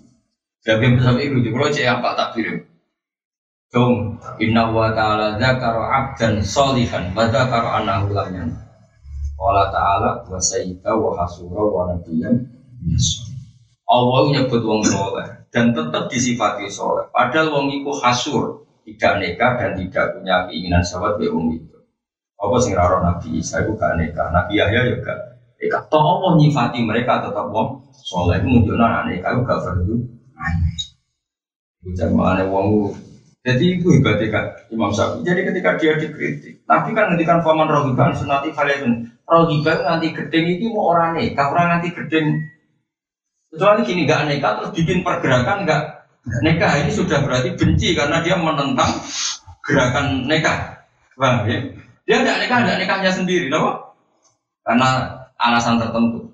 Jadi 0.63 0.95
sampai 1.03 1.27
itu, 1.27 1.51
kalau 1.51 1.67
cek 1.67 1.87
apa 1.91 2.09
tak 2.15 2.29
kirim? 2.39 2.63
Dong, 3.75 4.15
inna 4.39 4.71
wa 4.71 4.95
ta'ala 4.95 5.43
zakaro 5.43 5.83
abdan 5.91 6.39
solihan 6.39 7.11
wa 7.19 7.27
zakaro 7.27 7.67
anahu 7.83 8.15
lam 8.15 8.55
Allah 9.37 9.67
ta'ala 9.75 10.11
wa 10.23 10.39
sayyida 10.39 10.95
wa 10.95 11.19
hasura 11.19 11.67
wa 11.67 11.91
nabiyan 11.91 12.47
Allah 13.87 14.23
nyebut 14.35 14.63
wong 14.63 14.83
soleh 14.83 15.47
dan 15.55 15.71
tetap 15.71 16.11
disifati 16.11 16.67
soleh. 16.67 17.07
Padahal 17.15 17.55
wong 17.55 17.67
itu 17.71 17.91
hasur, 18.03 18.66
tidak 18.87 19.13
nikah 19.19 19.53
dan 19.59 19.71
tidak 19.75 20.07
punya 20.15 20.47
keinginan 20.47 20.83
sahabat 20.87 21.19
be 21.19 21.27
wong 21.27 21.59
itu. 21.59 21.77
Apa 22.39 22.57
sing 22.63 22.79
raro 22.79 23.03
Nabi 23.03 23.43
Isa 23.43 23.67
itu 23.67 23.75
gak 23.75 23.99
nikah, 23.99 24.31
Nabi 24.31 24.63
Yahya 24.63 24.95
juga 24.95 25.15
nikah. 25.59 25.83
Toh 25.91 25.99
Allah 25.99 26.39
nyifati 26.39 26.87
mereka 26.87 27.27
tetap 27.27 27.51
wong 27.51 27.83
soleh 27.91 28.39
itu 28.39 28.47
menunjukkan 28.47 28.87
anak 28.87 29.03
nikah 29.11 29.31
itu 29.35 29.43
gak 29.43 29.61
perlu 29.67 29.97
aneh. 30.39 30.75
Mana 32.15 32.47
wong 32.47 32.95
jadi 33.47 33.79
itu 33.79 33.87
hebatnya 33.95 34.27
kan 34.35 34.45
Imam 34.75 34.91
Syafi'i. 34.91 35.23
Jadi 35.23 35.41
ketika 35.47 35.79
dia 35.79 35.95
dikritik, 35.95 36.67
Nabi 36.67 36.91
kan 36.99 37.15
ngendikan 37.15 37.47
faman 37.47 37.71
rohiban 37.71 38.11
sunati 38.11 38.51
kalian 38.51 39.07
rohiban 39.23 39.87
nanti 39.87 40.11
gedeng 40.11 40.47
itu 40.51 40.75
mau 40.75 40.95
orang 40.95 41.15
nikah, 41.15 41.55
orang 41.55 41.79
nanti 41.79 41.95
gedeng 41.95 42.43
kecuali 43.55 43.87
gini 43.87 44.03
gak 44.03 44.27
nikah 44.27 44.53
terus 44.59 44.75
bikin 44.75 45.07
pergerakan 45.07 45.63
gak 45.63 46.06
nikah 46.43 46.73
ini 46.83 46.91
sudah 46.91 47.23
berarti 47.23 47.55
benci 47.55 47.95
karena 47.95 48.23
dia 48.23 48.35
menentang 48.35 48.99
gerakan 49.63 50.27
nikah. 50.27 50.83
Bang, 51.17 51.49
ya? 51.49 51.59
Dia 52.07 52.17
tidak 52.23 52.39
nikah, 52.45 52.59
tidak 52.63 52.79
nikahnya 52.85 53.11
sendiri, 53.15 53.47
no? 53.49 53.95
Karena 54.67 55.17
alasan 55.39 55.81
tertentu. 55.81 56.27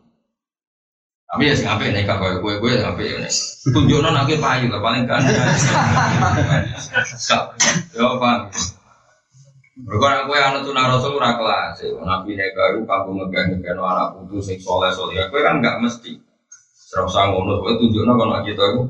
Tapi 1.33 1.49
ya 1.49 1.57
sing 1.57 1.65
apik 1.65 1.97
nikah 1.97 2.21
koyo 2.21 2.45
kowe 2.45 2.61
kowe 2.61 2.69
apik 2.77 3.09
ya 3.09 3.17
nek. 3.25 3.33
Tunjukno 3.73 4.13
nek 4.13 4.29
payu 4.37 4.69
lah 4.69 4.85
paling 4.85 5.09
kan. 5.09 5.25
Yo 7.97 8.21
Pak. 8.21 8.53
Mergo 9.81 10.07
nek 10.13 10.29
kowe 10.29 10.37
anut 10.37 10.69
sunah 10.69 10.93
Rasul 10.93 11.17
kelas. 11.17 11.81
Nabi 12.05 12.37
nikah 12.37 12.77
iku 12.77 12.85
kanggo 12.85 13.17
ngegah-ngegahno 13.17 13.81
anak 13.81 14.13
putu 14.13 14.45
sing 14.45 14.61
saleh 14.61 14.93
saleh. 14.93 15.25
Kowe 15.33 15.41
kan 15.41 15.65
enggak 15.65 15.81
mesti. 15.81 16.21
Ora 16.93 17.09
usah 17.09 17.25
ngono, 17.33 17.65
kowe 17.65 17.81
tunjukno 17.81 18.13
kono 18.13 18.45
kita 18.45 18.65
iku. 18.77 18.83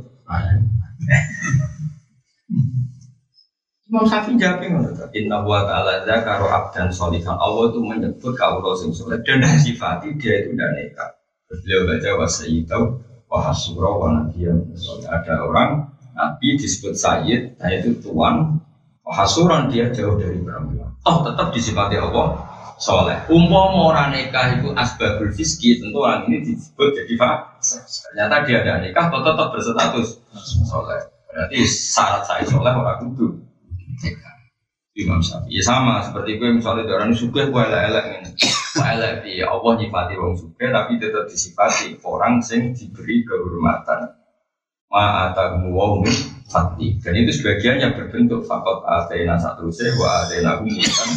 Imam 3.92 4.08
Syafi'i 4.08 4.40
jawab 4.40 4.64
ngono 4.64 4.88
Inna 5.12 5.44
wa 5.44 5.68
ta'ala 5.68 6.08
zakaru 6.08 6.48
abdan 6.48 6.88
solihan. 6.88 7.36
Allah 7.36 7.68
itu 7.68 7.80
menyebut 7.84 8.32
kaulah 8.32 8.72
sing 8.72 8.88
soleh 8.88 9.20
dan 9.20 9.44
sifati 9.60 10.16
dia 10.16 10.40
itu 10.40 10.56
dan 10.56 10.72
nekat. 10.72 11.12
Beliau 11.44 11.84
baca 11.84 12.10
wa 12.16 12.24
sayyidau 12.24 12.82
wa 13.28 13.38
hasura 13.44 13.90
wa 13.92 14.08
nabiyya 14.16 14.56
Ada 15.04 15.44
orang 15.44 15.92
Nabi 16.16 16.56
disebut 16.56 16.96
sayyid, 16.96 17.60
nah 17.60 17.68
itu 17.68 18.00
tuan. 18.00 18.60
Hasuran 19.02 19.68
dia 19.68 19.92
jauh 19.92 20.16
dari 20.16 20.40
perempuan. 20.40 20.88
Oh 21.04 21.20
tetap 21.26 21.52
disifati 21.52 22.00
Allah 22.00 22.51
soleh. 22.82 23.18
Umpama 23.30 23.94
orang 23.94 24.10
nikah 24.10 24.58
itu 24.58 24.74
asbabul 24.74 25.30
fiski, 25.30 25.78
tentu 25.78 26.02
orang 26.02 26.26
ini 26.26 26.42
disebut 26.42 26.98
jadi 26.98 27.14
fase. 27.14 27.78
Ternyata 28.10 28.42
dia 28.42 28.56
ada 28.66 28.82
nikah, 28.82 29.06
tetap 29.06 29.48
berstatus 29.54 30.18
soleh. 30.66 31.00
Berarti 31.30 31.62
syarat 31.62 32.26
saya 32.26 32.42
soleh 32.42 32.74
orang 32.74 32.98
kudu 33.06 33.38
Imam 34.92 35.24
Syafi'i 35.24 35.56
ya 35.56 35.62
sama 35.64 36.04
seperti 36.04 36.36
gue 36.36 36.52
misalnya 36.52 36.84
orang 36.92 37.16
suka 37.16 37.48
gue 37.48 37.62
elek-elek 37.64 38.06
ini 38.12 38.30
elek 38.76 39.24
ya 39.24 39.48
Allah 39.48 39.72
nyifati 39.80 40.20
orang 40.20 40.36
suka 40.36 40.68
tapi 40.68 41.00
tetap 41.00 41.24
disifati 41.32 41.96
orang 42.04 42.44
sing 42.44 42.76
diberi 42.76 43.24
kehormatan 43.24 44.12
ma'atamu 44.92 45.72
wa 45.72 45.96
min 45.96 46.12
fati 46.44 47.00
dan 47.00 47.16
itu 47.16 47.40
sebagian 47.40 47.80
yang 47.80 47.96
berbentuk 47.96 48.44
fakot 48.44 48.84
atena 48.84 49.40
satu 49.40 49.72
se 49.72 49.88
wa 49.96 50.28
atena 50.28 50.60
kan 50.60 51.10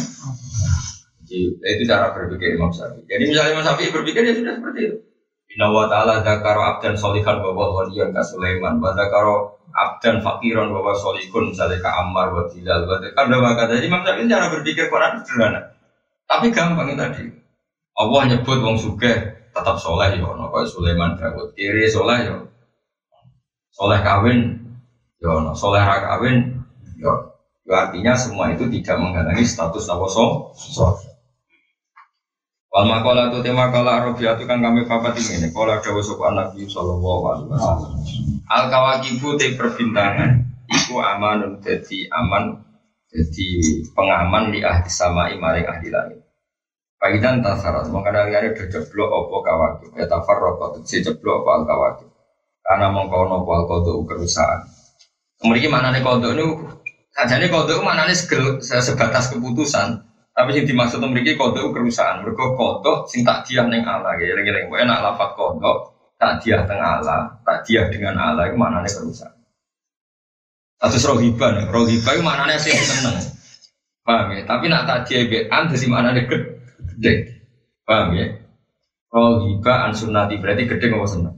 itu 1.62 1.82
cara 1.84 2.14
berpikir 2.14 2.56
Imam 2.56 2.70
Syafi'i. 2.72 3.04
Jadi 3.08 3.22
misalnya 3.28 3.50
Imam 3.58 3.64
Syafi'i 3.64 3.90
berpikir 3.92 4.22
ya 4.24 4.34
sudah 4.34 4.54
seperti 4.58 4.80
itu. 4.86 4.96
Inna 5.56 5.72
wa 5.72 5.86
ta'ala 5.88 6.20
zakaro 6.26 6.60
abdan 6.60 6.94
solihan 6.98 7.38
bahwa 7.40 7.72
waliyan 7.80 8.12
ka 8.12 8.20
Sulaiman 8.20 8.82
wa 8.82 8.92
zakaro 8.92 9.56
abdan 9.72 10.20
fakiran 10.20 10.68
bahwa 10.68 10.92
solikun 10.92 11.54
misalnya 11.54 11.80
ke 11.80 11.90
Ammar 11.90 12.34
wa 12.34 12.44
Bilal 12.50 12.84
wa 12.84 13.00
kada 13.00 13.36
wa 13.40 13.52
kada 13.56 13.74
Imam 13.80 14.02
Syafi'i 14.04 14.28
cara 14.28 14.46
berpikir 14.52 14.92
Quran 14.92 15.22
sederhana. 15.22 15.60
Tapi 16.26 16.50
gampang 16.50 16.92
tadi. 16.98 17.30
Allah 17.96 18.22
nyebut 18.28 18.58
wong 18.60 18.76
suge 18.76 19.12
tetap 19.56 19.76
soleh 19.80 20.20
ya. 20.20 20.26
Ono 20.26 20.52
kaya 20.52 20.68
Sulaiman 20.68 21.16
Dawud 21.16 21.56
kiri 21.56 21.88
soleh 21.88 22.18
ya. 22.28 22.36
Soleh 23.72 24.02
kawin 24.04 24.60
ya 25.22 25.40
ono. 25.40 25.56
Soleh 25.56 25.80
ra 25.80 25.96
kawin 26.04 26.60
ya. 27.00 27.14
Artinya 27.66 28.14
semua 28.14 28.52
itu 28.54 28.68
tidak 28.68 29.00
menghalangi 29.00 29.42
status 29.42 29.88
nawa 29.88 30.06
soleh 30.06 31.15
Wal 32.76 32.92
makola 32.92 33.32
itu 33.32 33.40
tema 33.40 33.72
kala 33.72 34.04
Arabia 34.04 34.36
itu 34.36 34.44
kan 34.44 34.60
kami 34.60 34.84
papat 34.84 35.16
ini. 35.16 35.48
Kala 35.48 35.80
dawa 35.80 36.00
sopan 36.04 36.36
Nabi 36.36 36.68
Sallallahu 36.68 37.22
Alaihi 37.24 37.48
Wasallam. 37.56 37.92
Al 38.52 38.64
kawakibu 38.68 39.40
te 39.40 39.56
perbintangan. 39.56 40.44
Iku 40.68 41.00
amanun 41.00 41.64
jadi 41.64 42.04
aman 42.12 42.60
jadi 43.08 43.48
pengaman 43.96 44.52
di 44.52 44.60
ahli 44.60 44.92
sama 44.92 45.32
imaring 45.32 45.64
ahli 45.64 45.88
langit. 45.88 46.20
Paidan 47.00 47.40
tasarat 47.40 47.88
makanya 47.88 48.28
ada 48.28 48.52
jeblok 48.52 49.08
opo 49.08 49.40
kawakib. 49.40 49.96
Ya 49.96 50.04
tafar 50.04 50.36
rokok 50.36 50.84
si 50.84 51.00
jeblok 51.00 51.48
opo 51.48 51.56
al 51.56 51.64
kawakib. 51.64 52.12
Karena 52.60 52.92
mengkono 52.92 53.40
opo 53.40 53.56
al 53.56 53.64
kodo 53.64 54.04
kerusahaan. 54.04 54.68
Kemudian 55.40 55.72
mana 55.72 55.96
nih 55.96 56.04
kodo 56.04 56.28
ini? 56.28 56.44
Sajane 57.16 57.48
kodo 57.48 57.80
mana 57.80 58.04
nih 58.04 58.20
sebatas 58.60 59.32
keputusan. 59.32 60.04
Tapi 60.36 60.52
yang 60.52 60.68
dimaksud 60.68 61.00
memiliki 61.00 61.32
kode 61.32 61.64
kerusahaan. 61.72 62.20
Mereka 62.20 62.44
kode 62.60 63.08
sing 63.08 63.24
tak 63.24 63.48
dia 63.48 63.64
neng 63.64 63.88
Allah. 63.88 64.12
Ya, 64.20 64.36
lagi-lagi. 64.36 64.68
Pokoknya 64.68 64.92
nak 64.92 65.00
lafat 65.00 65.32
kode 65.32 65.96
tak 66.16 66.44
dia 66.44 66.64
teng 66.64 66.80
Allah, 66.80 67.40
tak 67.44 67.64
dia 67.68 67.88
dengan 67.92 68.16
Allah 68.16 68.48
itu 68.48 68.56
mana 68.56 68.80
nih 68.84 68.92
kerusahaan. 68.92 69.36
Atau 70.76 71.00
rohiban, 71.12 71.72
rohiban 71.72 72.12
itu 72.20 72.24
mana 72.24 72.44
nih 72.48 72.60
sih 72.60 72.72
seneng. 72.72 73.16
Paham 74.04 74.32
ya? 74.36 74.44
Tapi 74.44 74.64
nak 74.68 74.84
tak 74.84 75.08
dia 75.08 75.24
bean 75.24 75.72
dari 75.72 75.86
mana 75.88 76.12
nih 76.12 76.24
gede. 76.28 77.12
Paham 77.84 78.12
ya? 78.12 78.26
Rohiba 79.08 79.72
an 79.88 79.92
sunnati 79.96 80.36
berarti 80.36 80.68
gede 80.68 80.84
nggak 80.92 81.08
seneng. 81.08 81.36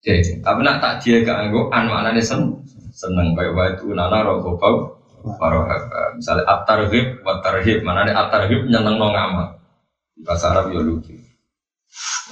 Jadi, 0.00 0.40
tapi 0.40 0.60
nak 0.64 0.80
tak 0.80 1.04
dia 1.04 1.20
gak 1.20 1.50
anggo 1.50 1.68
an 1.74 1.90
mana 1.90 2.14
nih 2.14 2.22
seneng. 2.22 2.62
Seneng 2.94 3.34
kayak 3.34 3.54
waktu 3.54 3.90
nana 3.90 4.22
rohobau 4.22 4.99
Warohaba. 5.20 6.16
Misalnya 6.16 6.44
at-tarhib 6.48 7.20
wa 7.24 7.40
tarhib. 7.44 7.84
Mana 7.84 8.08
ada 8.08 8.12
at-tarhib 8.26 8.66
nyeneng 8.66 8.96
no 8.96 9.08
ngamal. 9.12 9.60
Bahasa 10.24 10.52
Arab 10.52 10.72
ya 10.72 10.80
lucu. 10.80 11.16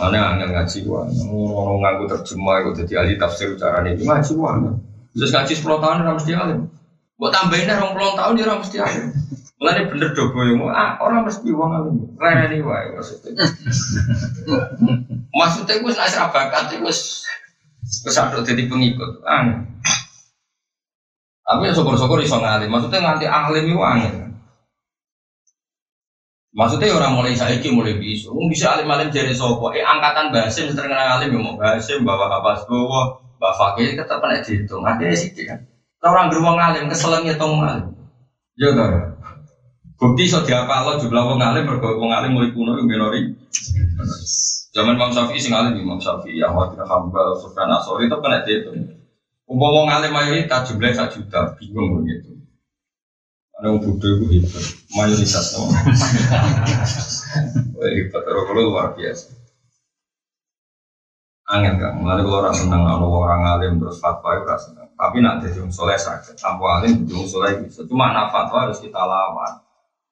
Mana 0.01 0.37
angin 0.37 0.55
ngaji 0.55 0.79
wa. 0.87 1.05
Orang 1.29 1.79
nganggu 1.83 2.05
terjemah 2.17 2.57
itu 2.63 2.71
jadi 2.85 2.93
ahli 3.05 3.15
tafsir 3.19 3.53
cara 3.59 3.85
ini. 3.85 4.05
Ngaji 4.05 4.33
wa. 4.39 4.57
Terus 5.17 5.31
ngaji 5.35 5.53
10 5.59 5.83
tahun 5.83 5.99
orang 6.07 6.17
mesti 6.17 6.33
alim. 6.37 6.61
Buat 7.19 7.33
tambahin 7.35 7.67
dah 7.67 7.83
orang 7.83 8.15
tahun 8.15 8.33
dia 8.39 8.45
orang 8.47 8.61
mesti 8.63 8.79
alim. 8.79 9.07
Mulai 9.59 9.91
bener 9.91 10.15
dobo 10.15 10.47
yang 10.47 10.63
ah 10.71 11.03
orang 11.03 11.27
mesti 11.27 11.51
uang 11.51 11.73
alim. 11.75 11.95
Rene 12.15 12.63
wae 12.63 12.95
maksudnya. 12.95 13.43
maksudnya 15.35 15.83
gue 15.83 15.93
nak 15.99 16.31
bakat 16.31 16.79
gue 16.79 16.95
kesadok 18.07 18.47
jadi 18.47 18.71
pengikut. 18.71 19.27
Ah, 19.27 19.67
tapi 21.49 21.65
ya 21.65 21.73
syukur-syukur 21.73 22.21
iso 22.21 22.37
ngalim. 22.37 22.69
Maksudnya 22.69 23.01
nganti 23.01 23.25
alim 23.25 23.65
itu 23.73 23.81
angin. 23.81 24.15
Maksudnya 26.53 26.93
orang 26.93 27.17
mulai 27.17 27.33
saiki 27.33 27.73
mulai 27.73 27.97
bisa. 27.97 28.29
Mungkin 28.29 28.53
bisa 28.53 28.77
alim-alim 28.77 29.09
jadi 29.09 29.33
sopo. 29.33 29.73
Eh 29.73 29.81
angkatan 29.81 30.29
basim 30.29 30.69
terkenal 30.77 31.17
alim 31.17 31.33
ya 31.33 31.41
mau 31.41 31.57
basim 31.57 32.05
bawa 32.05 32.29
apa 32.29 32.69
bawa 32.69 33.17
bawa 33.41 33.53
fakir 33.57 33.97
tetap 33.97 34.21
pada 34.21 34.45
dihitung. 34.45 34.85
Ada 34.85 35.09
sih 35.17 35.33
kan. 35.49 35.65
Orang 36.05 36.29
beruang 36.29 36.61
alim 36.61 36.85
keselengnya 36.93 37.41
tong 37.41 37.65
alim. 37.65 37.97
Ya 38.61 38.69
kan. 38.77 39.17
Bukti 39.97 40.29
so 40.29 40.45
diapa 40.45 40.85
lo 40.85 41.01
jumlah 41.01 41.33
wong 41.33 41.41
alim 41.41 41.65
berkau 41.65 41.97
wong 41.97 42.13
alim 42.13 42.37
mulai 42.37 42.53
kuno 42.53 42.77
yang 42.77 42.85
minori. 42.85 43.25
Zaman 44.77 45.01
Imam 45.01 45.17
Syafi'i 45.17 45.41
sing 45.41 45.57
alim 45.57 45.81
Imam 45.81 45.97
Syafi'i, 45.97 46.45
Ahmad 46.45 46.77
bin 46.77 46.85
Hambal, 46.85 47.35
Sufyan 47.41 47.73
Asori 47.73 48.05
itu 48.05 48.15
kena. 48.21 48.39
Umpama 49.49 49.89
ngalim 49.89 50.13
mayoritas 50.13 50.69
jumlah 50.69 50.93
satu 50.93 51.25
juta, 51.25 51.57
bingung 51.57 52.05
begitu. 52.05 52.37
Ada 53.57 53.75
yang 53.75 53.81
bodoh 53.81 54.21
itu 54.21 54.39
hebat, 54.39 54.65
mayoritas 54.93 55.57
no. 55.57 55.67
hebat, 57.81 58.23
kalau 58.29 58.55
luar 58.55 58.93
biasa. 58.93 59.33
Angin 61.49 61.81
kan, 61.81 61.97
mulai 61.97 62.21
kalau 62.21 62.45
orang 62.45 62.53
senang, 62.53 62.85
kalau 62.85 63.25
orang 63.25 63.41
alim 63.49 63.81
terus 63.81 63.97
fatwa 64.05 64.37
itu 64.37 64.45
rasa 64.45 64.69
senang. 64.69 64.93
Tapi 64.93 65.17
nak 65.25 65.41
jadi 65.41 65.65
orang 65.65 65.73
soleh 65.73 65.97
sakit, 65.97 66.37
tanpa 66.37 66.85
alim 66.85 67.09
jadi 67.09 67.17
orang 67.17 67.33
soleh 67.33 67.53
bisa. 67.65 67.81
Cuma 67.89 68.13
nak 68.13 68.29
fatwa 68.29 68.69
harus 68.69 68.85
kita 68.85 69.01
lawan, 69.01 69.65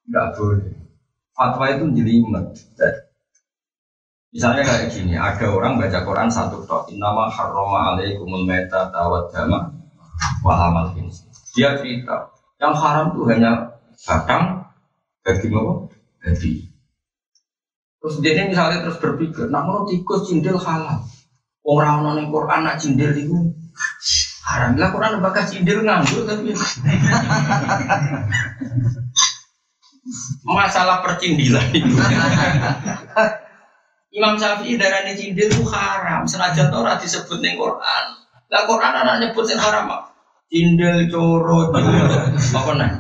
nggak 0.09 0.27
boleh. 0.33 0.73
Fatwa 1.37 1.65
itu 1.69 1.85
jelimet. 1.93 2.57
Misalnya 4.37 4.69
kayak 4.69 4.93
gini, 4.93 5.17
ada 5.17 5.49
orang 5.49 5.81
baca 5.81 6.05
Quran 6.05 6.29
satu 6.29 6.61
tok, 6.69 6.93
nama 6.93 7.25
harroma 7.33 7.97
alaikumul 7.97 8.45
meta 8.45 8.93
tawad 8.93 9.33
dama 9.33 9.73
wahamal 10.45 10.93
Dia 11.57 11.73
cerita, 11.81 12.37
yang 12.61 12.77
haram 12.77 13.17
tuh 13.17 13.25
hanya 13.33 13.81
batang, 14.05 14.61
daging 15.25 15.57
apa? 15.57 15.89
Daging. 16.21 16.69
Terus 17.97 18.15
dia 18.21 18.45
misalnya 18.45 18.85
terus 18.85 19.01
berpikir, 19.01 19.49
nak 19.49 19.65
mau 19.65 19.89
tikus 19.89 20.29
cindil 20.29 20.61
halal. 20.61 21.01
Orang 21.65 22.05
orang 22.05 22.29
Quran 22.29 22.61
nak 22.69 22.77
cindil 22.77 23.17
itu 23.17 23.57
haram. 24.45 24.77
Lah 24.77 24.93
Quran 24.93 25.25
bakal 25.25 25.49
cindil 25.49 25.81
nganggur 25.81 26.29
tapi 26.29 26.53
masalah 30.45 31.01
percindilan 31.01 31.73
itu. 31.73 31.97
Imam 34.17 34.41
Syafi'i 34.41 34.81
darahnya 34.81 35.13
cindil 35.13 35.53
itu 35.53 35.61
haram. 35.69 36.25
Senajan 36.25 36.73
Torah 36.73 36.97
disebut 36.97 37.37
nih 37.45 37.53
Quran. 37.53 38.05
Lah 38.49 38.63
Quran 38.65 38.93
anak 38.97 39.21
nyebut 39.21 39.45
yang 39.45 39.61
haram 39.61 39.93
apa? 39.93 40.17
Cindil, 40.49 41.13
coro, 41.13 41.69
apa 41.69 41.79
nih? 42.81 42.93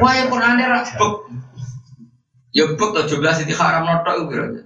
Wah 0.00 0.12
ya 0.16 0.24
Quran 0.32 0.56
dia 0.56 0.80
buk. 0.96 1.14
Ya 2.56 2.64
buk 2.72 2.96
tuh 2.96 3.04
jelas 3.04 3.44
itu 3.44 3.52
haram 3.52 3.84
notok 3.84 4.32
gitu. 4.32 4.64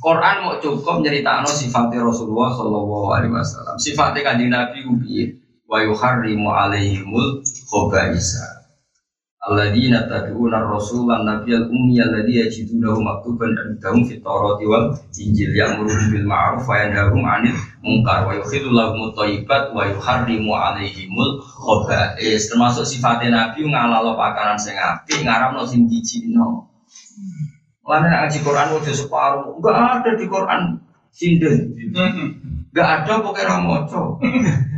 Quran 0.00 0.34
mau 0.44 0.56
cukup 0.56 1.04
nyeritakan 1.04 1.44
sifatnya 1.48 2.04
Rasulullah 2.04 2.52
Shallallahu 2.56 3.08
Alaihi 3.12 3.32
Wasallam. 3.32 3.76
Sifatnya 3.76 4.24
kanjeng 4.24 4.52
Nabi 4.52 4.88
ubi 4.88 5.36
wa 5.68 5.82
yuharrimu 5.84 6.48
alaihimul 6.48 7.44
khobaisa. 7.68 8.55
Alladzina 9.46 10.10
tad'una 10.10 10.58
ar-rasul 10.58 11.06
an 11.06 11.22
nabiyal 11.22 11.70
ummi 11.70 12.02
alladzi 12.02 12.34
yajidunahu 12.42 12.98
maktuban 12.98 13.54
indahum 13.54 14.02
fit 14.02 14.18
tawrati 14.18 14.66
wal 14.66 14.90
injil. 15.14 15.54
Ya'muru 15.54 15.94
bil 16.10 16.26
ma'ruf 16.26 16.66
wa 16.66 16.74
yanhahum 16.74 17.22
'anil 17.22 17.54
munkar 17.78 18.26
wa 18.26 18.34
yukhillu 18.34 18.74
lahum 18.74 19.14
thayyibat 19.14 19.70
wa 19.70 19.86
yuharrimu 19.86 20.50
'alaihimul 20.50 21.38
khaba'is 21.46 22.50
termasuk 22.50 22.82
sifatnya 22.82 23.30
nabi 23.30 23.70
ngalalo 23.70 24.18
pakanan 24.18 24.58
sing 24.58 24.74
apik 24.74 25.22
ngaramno 25.22 25.62
sing 25.62 25.86
jijikno 25.86 26.66
Mana 27.86 28.10
nak 28.10 28.18
ngaji 28.26 28.38
Quran 28.42 28.82
udah 28.82 28.94
separuh, 28.98 29.62
enggak 29.62 29.78
ada 29.78 30.10
di 30.18 30.26
Quran. 30.26 30.62
Sinden, 31.14 31.70
enggak 32.74 32.88
ada 32.98 33.22
pokoknya 33.22 33.46
ramoco. 33.46 34.18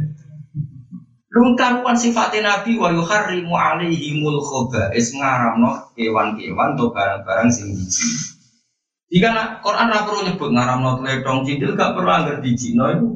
Lu 1.38 1.54
karuan 1.54 1.94
sifatnya 1.94 2.50
Nabi 2.50 2.74
wa 2.74 2.90
yuharrimu 2.90 3.54
alaihimul 3.54 4.42
khoba'is 4.42 5.14
ngaramno 5.14 5.94
kewan-kewan 5.94 6.74
atau 6.74 6.90
barang-barang 6.90 7.46
sing 7.46 7.70
jijik. 7.78 8.34
Jika 9.08 9.62
Quran 9.62 9.88
ora 9.88 10.02
perlu 10.02 10.26
nyebut 10.26 10.50
ngaramno 10.50 10.98
tledong 10.98 11.46
cindil 11.46 11.78
gak 11.78 11.94
perlu 11.94 12.10
anggar 12.10 12.42
dijino 12.42 12.84
itu 12.90 13.08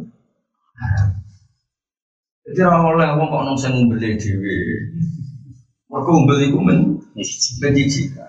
Jadi 2.42 2.58
ora 2.62 2.78
oleh 2.94 3.08
wong 3.18 3.26
kok 3.26 3.42
nang 3.42 3.56
sing 3.58 3.74
ngumbeli 3.74 4.14
dhewe. 4.18 4.56
Mergo 5.90 6.10
ngumbel 6.14 6.38
iku 6.46 6.58
men. 6.62 6.78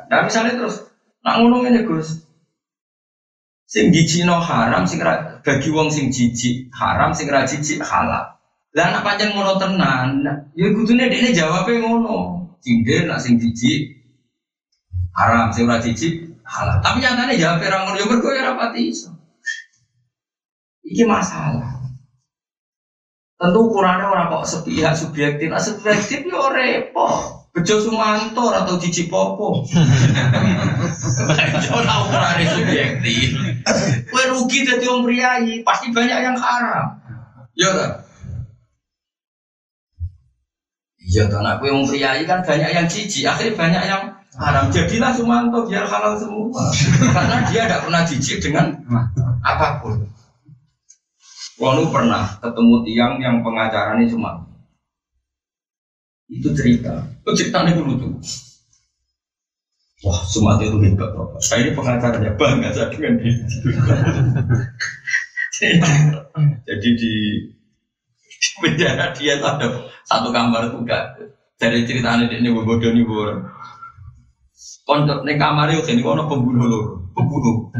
Nah 0.09 0.19
misalnya 0.25 0.57
terus 0.57 0.89
nak 1.21 1.37
ngono 1.37 1.61
ngene 1.61 1.85
Gus. 1.85 2.17
Sing 3.69 3.93
jijikno 3.93 4.41
haram 4.41 4.89
sing 4.89 5.01
bagi 5.41 5.69
wong 5.69 5.89
sing 5.93 6.09
jijik 6.09 6.69
haram 6.73 7.13
sing 7.13 7.29
ra 7.29 7.45
jijik 7.45 7.81
halal. 7.81 8.33
Lah 8.73 8.89
anak 8.89 9.05
panjang 9.05 9.37
ngono 9.37 9.61
tenan, 9.61 10.25
ya 10.57 10.67
kudune 10.73 11.05
dekne 11.05 11.29
jawabe 11.29 11.77
ngono. 11.77 12.49
Cindil 12.63 13.05
nak 13.05 13.21
sing 13.21 13.37
jijik 13.37 14.01
haram 15.13 15.53
sing 15.53 15.69
ora 15.69 15.77
jijik 15.77 16.41
halal. 16.41 16.81
Tapi 16.81 17.05
nyatane 17.05 17.37
jawab 17.37 17.61
ora 17.61 17.85
ngono 17.85 17.97
ya 18.01 18.05
mergo 18.09 18.29
ya 18.33 18.41
ora 18.49 18.53
pati 18.57 18.89
iso. 18.89 19.13
Iki 20.83 21.05
masalah. 21.05 21.85
Tentu 23.37 23.59
ukurannya 23.59 24.07
orang 24.07 24.31
kok 24.31 24.47
sepihak 24.47 24.95
subjektif, 24.95 25.51
nah 25.51 25.59
subjektif 25.59 26.23
ya 26.25 26.47
repot. 26.49 27.43
Bejo 27.53 27.77
Sumanto 27.77 28.49
atau 28.49 28.81
Cici 28.81 29.05
Popo. 29.05 29.61
Ora 31.77 31.93
ukurannya 32.07 32.45
subjektif. 32.49 33.37
Kue 34.09 34.23
rugi 34.33 34.65
jadi 34.65 34.85
orang 34.89 35.05
priayi, 35.05 35.61
pasti 35.61 35.93
banyak 35.93 36.19
yang 36.23 36.37
haram. 36.39 36.97
Ya 37.53 37.69
kan? 37.69 37.91
Iya 41.03 41.27
kan 41.27 41.43
aku 41.43 41.67
yang 41.67 41.83
priayi 41.83 42.23
kan 42.23 42.39
banyak 42.39 42.71
yang 42.71 42.87
cici, 42.87 43.27
akhirnya 43.27 43.59
banyak 43.59 43.83
yang 43.91 44.03
haram. 44.39 44.71
Jadilah 44.71 45.11
Sumanto 45.11 45.67
biar 45.67 45.83
halal 45.83 46.15
semua. 46.15 46.71
Karena 47.11 47.43
dia 47.51 47.67
tidak 47.67 47.83
pernah 47.83 48.01
jijik 48.07 48.37
dengan 48.39 48.71
apa 49.43 49.83
pun. 49.83 49.99
Wanu 51.59 51.91
pernah 51.91 52.39
ketemu 52.39 52.75
tiang 52.87 53.13
yang 53.21 53.35
pengacaranya 53.45 54.09
cuma 54.09 54.41
itu 56.33 56.49
cerita, 56.57 57.03
itu 57.21 57.31
ceritanya 57.45 57.77
dulu 57.77 57.93
tuh. 57.99 58.13
Wah, 60.03 60.19
Sumat 60.27 60.59
itu 60.59 60.75
hebat 60.83 61.15
Bapak. 61.15 61.39
Saya 61.39 61.63
ini 61.63 61.71
pengacaranya 61.77 62.35
bangga 62.35 62.75
saya 62.75 62.91
dengan 62.91 63.23
dia. 63.23 63.39
Jadi 66.67 66.89
di 66.99 67.13
penjara 68.61 69.09
dia 69.15 69.41
tuh 69.41 69.49
ada 69.49 69.67
satu 70.05 70.29
kamar 70.29 70.69
tuh 70.69 70.85
gak 70.85 71.17
dari 71.57 71.87
ceritanya 71.87 72.27
dia 72.27 72.41
ini 72.43 72.51
bodoh 72.51 72.77
nih 72.77 73.05
bodoh. 73.05 73.39
Konco 74.83 75.23
nih 75.23 75.39
kamar 75.39 75.71
itu 75.71 75.87
ini 75.95 76.03
kono 76.03 76.27
pembunuh 76.27 76.67
loh, 76.67 76.83
pembunuh. 77.15 77.71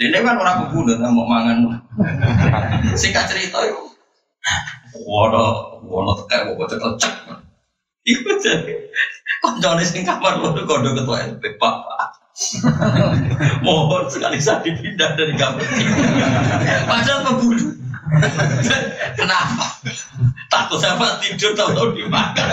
Dia 0.00 0.24
kan 0.24 0.40
orang 0.40 0.66
pembunuh, 0.66 0.96
nggak 0.96 1.12
mau 1.12 1.28
mangan. 1.28 1.84
Singkat 3.00 3.28
cerita 3.28 3.60
itu, 3.60 3.82
waduh, 5.04 5.84
waduh 5.84 6.24
kayak 6.24 6.56
mau 6.56 6.64
cek 6.64 6.80
cek. 6.80 7.14
Iku 8.04 8.36
jadi 8.40 8.72
konco 9.44 9.68
nih 9.76 9.84
sing 9.84 10.02
kamar 10.04 10.40
bodoh 10.40 10.64
kodo 10.64 10.96
ketua 10.96 11.28
LP 11.28 11.60
pak. 11.60 11.76
Mohon 13.62 14.10
sekali 14.10 14.40
saya 14.40 14.64
dipindah 14.64 15.12
dari 15.14 15.36
kamar. 15.36 15.60
Padahal 16.88 17.20
pembunuh. 17.28 17.83
Kenapa? 19.18 19.66
Takut 20.52 20.78
sama 20.78 21.18
tidur 21.18 21.56
tahu-tahu 21.56 21.96
dimakan. 21.96 22.48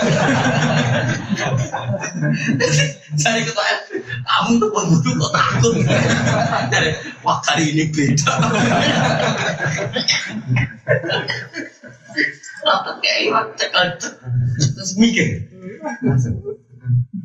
Saya 3.20 3.44
ketua 3.44 3.62
RT, 3.62 3.90
kamu 4.02 4.50
tuh 4.58 4.70
pembunuh 4.72 5.12
kok 5.20 5.32
takut? 5.36 5.74
Jadi, 6.72 6.90
wah 7.20 7.38
kali 7.44 7.64
ini 7.76 7.84
beda. 7.92 8.32
Rata 12.62 12.92
kayak 13.02 13.54
cekal 13.58 13.86
terus 13.98 14.92
mikir. 14.96 15.46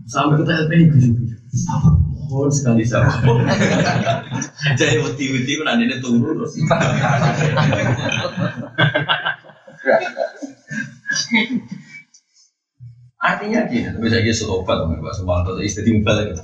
Sampai 0.05 0.35
ketua 0.43 0.67
RT 0.67 0.71
ini 0.75 0.85
gujuk-gujuk. 0.91 1.39
Mohon 2.27 2.51
sekali 2.51 2.83
sama. 2.83 3.07
Jadi 4.79 4.99
wati-wati 4.99 5.53
nanti 5.63 5.83
ini 5.87 5.95
turun 6.03 6.35
terus. 6.35 6.53
Artinya 13.17 13.65
gini, 13.65 13.89
tapi 13.89 14.07
saya 14.13 14.21
kira 14.21 14.45
obat 14.45 14.77
sama 14.77 15.01
Pak 15.01 15.15
Sumanto, 15.17 15.57
jadi 15.57 15.65
istri 15.65 15.89
timbal 15.89 16.21
itu. 16.21 16.43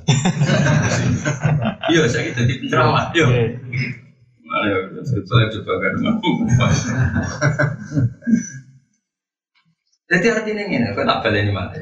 Iya, 1.93 2.09
saya 2.09 2.33
jadi 2.33 2.53
penceramah, 2.65 3.13
iya. 3.13 3.25
Ayo, 4.53 4.77
saya 5.05 5.47
coba 5.53 5.73
kan 5.79 5.93
Jadi 10.09 10.25
artinya 10.29 10.93
kau 10.97 11.05
tak 11.05 11.19
balik 11.21 11.41
ini 11.45 11.51
mati. 11.53 11.79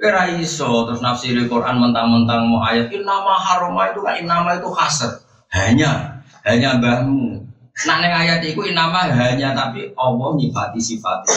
Kira 0.00 0.32
iso 0.40 0.88
terus 0.88 1.04
nafsiri 1.04 1.44
Quran 1.44 1.76
mentang-mentang 1.76 2.48
mau 2.48 2.64
ayat 2.64 2.88
nama 3.04 3.36
haroma 3.36 3.92
itu 3.92 4.00
kan 4.00 4.16
nama 4.24 4.56
itu 4.56 4.72
hasr 4.72 5.12
hanya 5.52 6.24
hanya 6.40 6.80
mbahmu. 6.80 7.44
Nah 7.84 7.96
neng 8.00 8.08
ayat 8.08 8.40
itu 8.40 8.64
nama 8.72 9.12
hanya 9.12 9.52
tapi 9.52 9.92
Allah 10.00 10.40
nyifati 10.40 10.80
sifatnya 10.80 11.36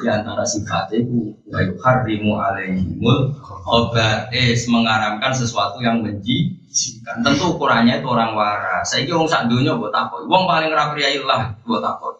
di 0.00 0.08
antara 0.08 0.48
sifatnya 0.48 1.04
itu 1.04 1.36
harimu 1.84 2.40
alaihimul 2.40 3.36
obatis 3.68 4.64
mengaramkan 4.72 5.36
sesuatu 5.36 5.76
yang 5.84 6.00
menjijikan 6.00 7.20
tentu 7.20 7.52
ukurannya 7.52 8.00
itu 8.00 8.08
orang 8.08 8.32
waras. 8.32 8.88
Saya 8.88 9.04
kira 9.04 9.28
sak 9.28 9.52
dunia 9.52 9.76
buat 9.76 9.92
apa 9.92 10.24
uang 10.24 10.48
paling 10.48 10.72
rapi 10.72 11.20
lah 11.20 11.52
buat 11.68 11.84
apa 11.84 12.16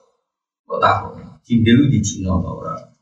buat 0.68 0.84
apa 0.84 1.40
cindelu 1.40 1.88
di 1.88 2.04
Cina 2.04 2.36
orang 2.36 2.93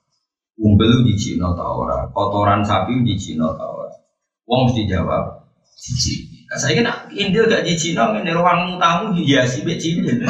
umbel 0.61 1.07
di 1.07 1.15
Cina 1.17 1.55
orang 1.55 2.13
kotoran 2.13 2.61
sapi 2.67 3.01
di 3.05 3.17
Cina 3.17 3.49
orang 3.49 3.97
uang 4.45 4.63
mesti 4.69 4.83
jawab 4.91 5.49
cici 5.79 6.33
Nah, 6.53 6.61
saya 6.61 6.77
kira 6.77 6.93
Indil 7.17 7.49
gak 7.49 7.65
di 7.65 7.73
Cina, 7.81 8.13
ini 8.13 8.29
ruangmu 8.29 8.77
tamu 8.77 9.17
hiasi 9.17 9.65
be 9.65 9.81
cindil. 9.81 10.21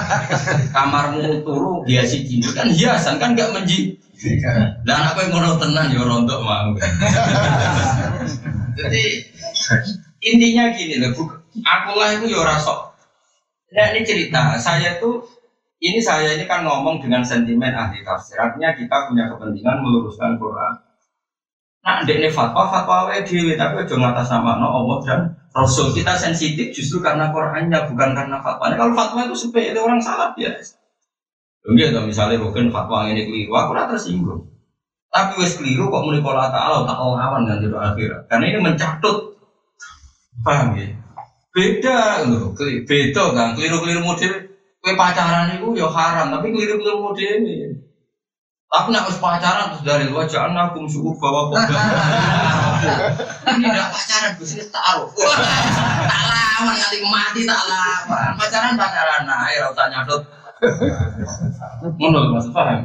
Kamarmu 0.74 1.46
turu 1.46 1.86
hiasi 1.86 2.26
cindil 2.26 2.50
kan 2.50 2.66
hiasan 2.66 3.22
kan 3.22 3.38
gak 3.38 3.54
menji. 3.54 3.94
Dan 4.82 4.98
apa 4.98 5.22
yang 5.22 5.38
mau 5.38 5.54
tenang 5.62 5.94
ya 5.94 6.02
rontok 6.02 6.42
mau. 6.42 6.74
Jadi 8.82 9.02
intinya 10.26 10.74
gini 10.74 10.98
loh, 10.98 11.14
aku 11.62 11.90
lah 11.94 12.10
itu 12.18 12.34
ya 12.34 12.42
rasok. 12.42 12.98
Nah 13.70 13.94
ini 13.94 14.02
cerita, 14.02 14.58
saya 14.58 14.98
tuh 14.98 15.22
ini 15.82 15.98
saya 15.98 16.38
ini 16.38 16.46
kan 16.46 16.62
ngomong 16.62 17.02
dengan 17.02 17.26
sentimen 17.26 17.74
ahli 17.74 18.06
tafsir. 18.06 18.38
Artinya 18.38 18.70
kita 18.78 19.10
punya 19.10 19.26
kepentingan 19.34 19.82
meluruskan 19.82 20.38
Quran. 20.38 20.72
Nah, 21.82 22.06
ini 22.06 22.30
fatwa, 22.30 22.70
fatwa 22.70 23.10
wae 23.10 23.26
dewi, 23.26 23.58
tapi 23.58 23.82
aja 23.82 23.98
ngatas 23.98 24.30
sama 24.30 24.62
no 24.62 24.70
Allah 24.70 24.98
dan 25.02 25.20
Rasul. 25.50 25.90
Kita 25.90 26.14
sensitif 26.14 26.70
justru 26.70 27.02
karena 27.02 27.34
Qurannya, 27.34 27.90
bukan 27.90 28.14
karena 28.14 28.38
fatwanya. 28.38 28.78
Kalau 28.78 28.94
fatwa 28.94 29.26
itu 29.26 29.34
sepele 29.34 29.74
orang 29.74 29.98
salah 29.98 30.30
biasa. 30.30 30.78
Enggak, 31.66 31.90
atau 31.90 32.06
misalnya 32.06 32.38
bukan 32.38 32.70
fatwa 32.70 33.10
ini 33.10 33.26
keliru, 33.26 33.50
aku 33.50 33.74
rata 33.74 33.98
tersinggung. 33.98 34.46
Tapi 35.10 35.42
wes 35.42 35.58
keliru 35.58 35.90
kok 35.90 36.06
mulai 36.06 36.22
pola 36.22 36.46
ta'ala, 36.54 36.86
tak 36.86 36.94
lawan 36.94 37.42
dan 37.50 37.58
tidak 37.58 37.82
akhirat. 37.82 38.22
Karena 38.30 38.44
ini 38.46 38.58
mencatut, 38.62 39.34
paham 40.46 40.78
ya? 40.78 40.86
Beda 41.50 42.22
loh, 42.30 42.54
beda 42.86 43.24
kan, 43.34 43.58
keliru-keliru 43.58 44.06
model. 44.06 44.51
Kue 44.82 44.98
pacaran 44.98 45.54
itu 45.54 45.78
ya 45.78 45.86
haram, 45.86 46.34
tapi 46.34 46.50
keliru-keliru 46.50 46.98
model 46.98 47.46
ini. 47.46 47.70
Tapi 48.66 48.90
nak 48.90 49.06
harus 49.06 49.22
pacaran 49.22 49.70
terus 49.70 49.86
dari 49.86 50.10
luar 50.10 50.26
jangan 50.26 50.74
aku 50.74 50.90
suku 50.90 51.14
bawa 51.22 51.46
kok. 51.54 51.70
Ini 53.46 53.62
tidak 53.62 53.88
pacaran, 53.94 54.30
gue 54.34 54.42
sini 54.42 54.66
taruh. 54.74 55.06
Tak 55.14 56.22
lawan 56.26 56.74
kali 56.74 56.98
mati 57.06 57.46
tak 57.46 57.62
lawan. 57.62 58.34
Pacaran 58.34 58.74
pacaran, 58.74 59.22
nah 59.22 59.46
air 59.46 59.70
usah 59.70 59.86
nyadot. 59.86 60.22
Menurut 62.02 62.34
maksud 62.34 62.50
paham? 62.50 62.82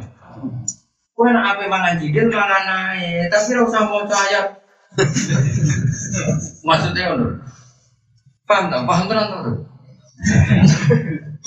Kue 1.18 1.34
nak 1.34 1.58
apa 1.58 1.66
mangan 1.66 1.98
jidil 1.98 2.30
mangan 2.30 2.62
naik, 2.62 3.26
tapi 3.26 3.58
usah 3.58 3.90
mau 3.90 4.06
ayat. 4.06 4.54
Maksudnya 6.62 7.10
menurut? 7.10 7.42
Paham 8.46 8.70
tak? 8.70 8.86
Paham 8.86 9.04
kan 9.10 9.26
tuh? 9.34 9.56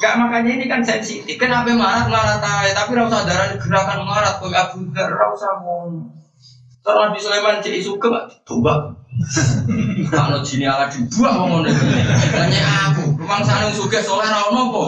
Gak 0.01 0.17
makanya 0.17 0.51
ini 0.57 0.65
kan 0.65 0.81
sensitif. 0.81 1.37
Kenapa 1.37 1.69
marah 1.77 2.09
marah 2.09 2.41
tay? 2.41 2.73
Tapi 2.73 2.97
rasa 2.97 3.21
darah 3.21 3.53
gerakan 3.53 4.01
marah 4.01 4.41
kok 4.41 4.49
Abu 4.49 4.89
Dar 4.89 5.13
rasa 5.13 5.61
mon. 5.61 6.09
Kalau 6.81 7.13
di 7.13 7.21
Sleman 7.21 7.61
cek 7.61 7.77
suka 7.85 8.09
nggak 8.09 8.41
coba. 8.41 8.97
Kalau 10.09 10.41
jini 10.47 10.65
ala 10.65 10.89
dibuang 10.89 11.37
ngomong 11.37 11.69
ini. 11.69 12.01
Tanya 12.33 12.89
aku, 12.89 13.13
rumah 13.21 13.45
sana 13.45 13.69
suka 13.69 14.01
soalnya 14.01 14.33
rawon 14.33 14.51
nopo. 14.57 14.81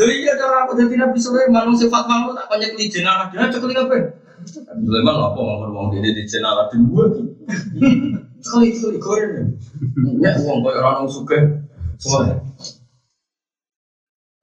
Lho 0.00 0.04
iya 0.08 0.32
cara 0.40 0.64
aku 0.64 0.80
jadi 0.80 1.04
Nabi 1.04 1.20
Sulaiman 1.20 1.68
wong 1.68 1.76
sifat 1.76 2.08
mau 2.08 2.32
tak 2.32 2.48
banyak 2.48 2.72
di 2.80 2.88
jenah 2.88 3.28
dia 3.28 3.52
cekli 3.52 3.76
apa? 3.76 4.16
Sulaiman 4.48 5.16
apa 5.20 5.36
ngomong 5.36 5.68
ngomong 5.68 6.00
dia 6.00 6.16
di 6.16 6.24
jenah 6.24 6.72
di 6.72 6.76
dua 6.80 7.04
Sekali 8.44 8.76
sekali 8.76 9.00
goreng. 9.00 9.56
Ya 10.20 10.36
uang 10.36 10.60
koyo 10.60 10.84
orang 10.84 11.08
suka 11.08 11.40
semua. 11.96 12.36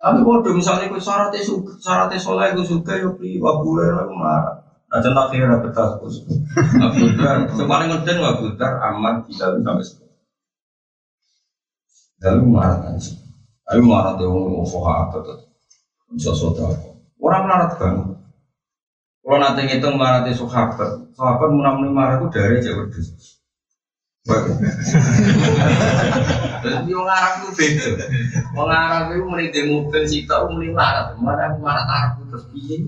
Tapi 0.01 0.17
kalau 0.25 0.57
misalnya 0.57 0.89
kau 0.89 0.97
syaratnya 0.97 1.45
suka, 1.45 1.77
syaratnya 1.77 2.17
soleh 2.17 2.49
kau 2.57 2.65
suka 2.65 2.97
ya 2.97 3.05
pri 3.13 3.37
wabule 3.37 3.85
aku 3.85 4.17
marah. 4.17 4.57
Nah 4.89 4.97
contoh 4.97 5.21
akhirnya 5.29 5.61
betas 5.61 5.89
kau 6.01 6.09
suka. 6.09 6.33
Abu 6.81 7.13
Dar, 7.13 7.45
sepaling 7.53 7.93
ngeden 7.93 8.25
Abu 8.25 8.49
Dar 8.57 8.81
aman 8.89 9.21
tidak 9.29 9.61
sampai 9.61 9.85
sekarang. 9.85 10.17
Lalu 12.25 12.43
marah 12.49 12.77
kan 12.81 12.97
sih. 12.97 13.13
Lalu 13.69 13.81
marah 13.85 14.17
dia 14.17 14.25
ngomong 14.25 14.65
apa 14.89 15.17
tuh. 15.21 15.37
Sesuatu 16.17 16.65
apa. 16.65 16.89
Orang 17.21 17.45
marah 17.45 17.69
kan. 17.77 17.93
Kalau 19.21 19.37
nanti 19.37 19.69
ngitung 19.69 20.01
marah 20.01 20.25
dia 20.25 20.33
sahabat, 20.33 21.13
sahabat 21.13 21.49
munam 21.53 21.85
marah 21.93 22.17
itu 22.17 22.25
dari 22.33 22.57
jauh 22.57 22.81
berdua. 22.81 23.05
Jadi 26.61 26.93
orang 26.93 27.17
Arab 27.17 27.33
itu 27.41 27.49
beda. 27.57 27.89
Orang 28.53 28.77
Arab 28.77 29.17
itu 29.17 29.25
mulai 29.25 29.49
di 29.49 29.61
mobil 29.65 30.03
sih 30.05 30.29
tahu 30.29 30.53
mulai 30.53 30.69
marah, 30.69 31.17
marah 31.17 31.57
marah 31.57 31.85
Arab 31.89 32.29
terus 32.29 32.45
piye. 32.53 32.85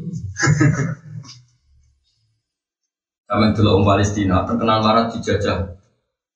Sama 3.26 3.50
dulu 3.58 3.82
orang 3.82 3.98
Palestina 3.98 4.46
terkenal 4.46 4.86
marah 4.86 5.10
dijajah 5.10 5.74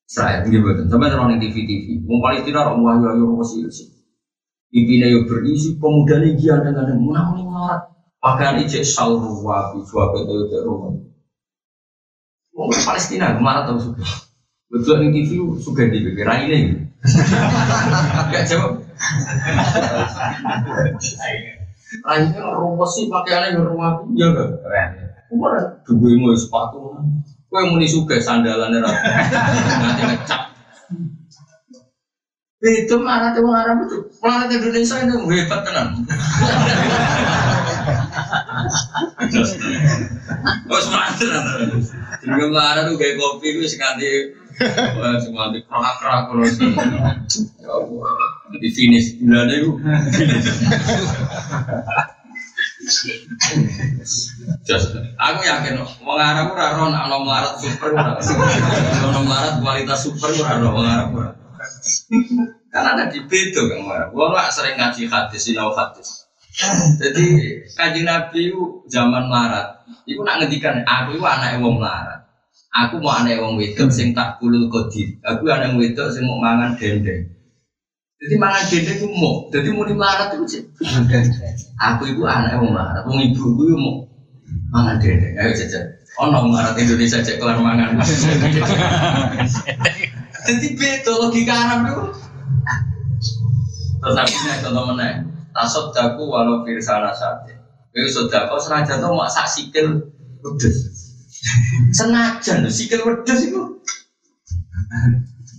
Israel 0.09 0.49
gitu 0.49 0.65
betul. 0.65 0.89
Sampai 0.89 1.13
terang 1.13 1.29
di 1.37 1.45
TV 1.45 1.55
TV. 1.69 2.01
Orang 2.09 2.21
Palestina 2.25 2.65
orang 2.65 2.81
wahyu 2.81 3.05
wahyu 3.05 3.37
wasi 3.37 3.69
sih. 3.69 3.93
Pimpinnya 4.73 5.13
yo 5.13 5.29
berisi 5.29 5.77
pemuda 5.77 6.17
ini 6.25 6.41
gian 6.41 6.65
dengan 6.65 6.97
menang 6.97 7.45
marah. 7.45 7.93
Pakaian 8.17 8.65
ijek 8.65 8.81
salru 8.81 9.45
wabi 9.45 9.77
suape 9.85 10.25
itu 10.25 10.33
itu 10.49 10.57
rumah. 10.65 10.97
Orang 12.57 12.81
Palestina 12.81 13.37
marah 13.37 13.77
suka. 13.77 14.26
Betul 14.68 14.99
di 14.99 15.24
TV 15.24 15.39
suka 15.63 15.88
di 15.88 16.03
BB 16.03 16.20
ini. 16.51 16.76
Gak 18.36 18.43
jawab. 18.51 18.84
Raine 22.03 22.36
rumput 22.36 22.89
sih 22.91 23.07
pakaiannya 23.07 23.55
yang 23.55 23.63
rumah 23.63 24.03
ya 24.11 24.28
gak? 24.36 24.59
Keren. 24.59 24.91
Umur 25.32 25.51
dua 25.88 26.11
mau 26.20 26.36
sepatu. 26.36 26.99
Kue 27.47 27.63
muni 27.63 27.88
suka 27.88 28.20
sandalan 28.20 28.76
era. 28.76 28.91
Nanti 28.91 30.03
ngecap. 30.03 30.51
Itu 32.59 32.99
mana 32.99 33.32
tuh 33.32 33.47
Arab 33.47 33.88
itu? 33.88 34.03
Planet 34.20 34.51
Indonesia 34.51 34.99
itu 34.99 35.15
hebat 35.32 35.61
tenan. 35.63 35.88
Oh 40.68 40.80
semangat 40.84 41.15
tenan. 41.24 41.43
Jadi 42.20 42.36
kemarin 42.36 42.91
tuh 42.91 42.95
kayak 42.99 43.15
kopi 43.15 43.47
itu 43.55 43.63
sekanti 43.63 44.09
Wah, 44.97 45.18
semua 45.22 45.53
di 45.53 45.62
kerak-kerak 45.62 46.22
terus. 46.34 46.58
Ya 47.62 47.74
di 48.58 48.70
finish 48.74 49.22
bulan 49.22 49.47
itu. 49.53 49.72
Just, 54.64 54.95
aku 55.20 55.39
yakin, 55.43 55.84
wong 56.01 56.18
Arab 56.18 56.55
ora 56.55 56.80
ora 56.80 56.97
ana 57.05 57.18
melarat 57.20 57.53
super 57.60 57.91
ora. 57.93 58.16
Ana 58.18 59.20
melarat 59.22 59.53
kualitas 59.60 60.08
super 60.08 60.32
ora 60.32 60.58
ana 60.58 60.68
wong 60.72 60.88
Arab 60.88 61.10
ora. 61.14 61.32
Karena 62.72 62.89
ada 62.95 63.05
di 63.12 63.20
beda 63.28 63.62
kan 63.68 63.80
Arab. 63.86 64.10
Wong 64.16 64.32
sering 64.49 64.80
ngaji 64.80 65.05
hadis, 65.12 65.41
sinau 65.43 65.76
hadis. 65.76 66.26
Jadi 66.97 67.26
kaji 67.78 68.01
Nabi 68.08 68.49
zaman 68.89 69.30
melarat, 69.30 69.86
itu 70.10 70.24
nak 70.26 70.41
ngedikan 70.41 70.82
aku 70.88 71.20
itu 71.20 71.26
anak 71.28 71.60
wong 71.62 71.78
melarat. 71.78 72.26
Aku 72.78 73.01
mau 73.01 73.17
aneh 73.17 73.41
wong 73.41 73.57
wedok 73.57 73.89
sing 73.89 74.13
tak 74.13 74.38
kulul 74.38 74.69
kodir. 74.69 75.17
Aku 75.25 75.49
aneh 75.49 75.73
wong 75.73 75.82
wedok 75.82 76.13
sing 76.13 76.30
mau 76.30 76.38
mangan 76.38 76.78
dendeng. 76.78 77.25
Jadi 78.21 78.36
mangan 78.38 78.63
dendeng 78.69 78.97
itu 79.01 79.07
mau. 79.17 79.49
Jadi 79.49 79.67
mau 79.73 79.82
dimarat 79.82 80.30
itu 80.38 80.45
sih. 80.45 80.61
Aku 81.82 82.05
ibu 82.05 82.21
anak 82.30 82.61
wong 82.61 82.78
marat. 82.78 83.01
Wong 83.09 83.17
ibu 83.17 83.57
gue 83.57 83.73
mau 83.73 84.05
mangan 84.69 85.01
dendeng. 85.01 85.34
Ayo 85.41 85.57
jajan. 85.57 85.89
Oh 86.21 86.30
no 86.30 86.45
marat 86.53 86.78
Indonesia 86.78 87.17
cek 87.17 87.41
kelar 87.41 87.57
mangan. 87.57 87.97
Jadi 90.45 90.67
beda 90.78 91.13
logika 91.17 91.53
Arab 91.57 91.80
itu. 91.89 92.05
Terus 93.97 94.17
aku 94.21 94.38
nih 94.45 94.61
contoh 94.61 94.84
mana? 94.93 95.25
Tasod 95.49 95.89
jago 95.97 96.30
walau 96.30 96.61
firsana 96.61 97.09
saja. 97.09 97.57
Kau 97.89 98.05
sudah 98.05 98.45
kau 98.45 98.61
senajan 98.61 99.01
tuh 99.01 99.09
mau 99.09 99.25
sak 99.25 99.49
sikil 99.49 100.13
pedes. 100.45 101.07
Senajan 101.93 102.63
lho 102.63 102.71
sikil 102.71 103.01
wedhus 103.03 103.41
iku. 103.47 103.61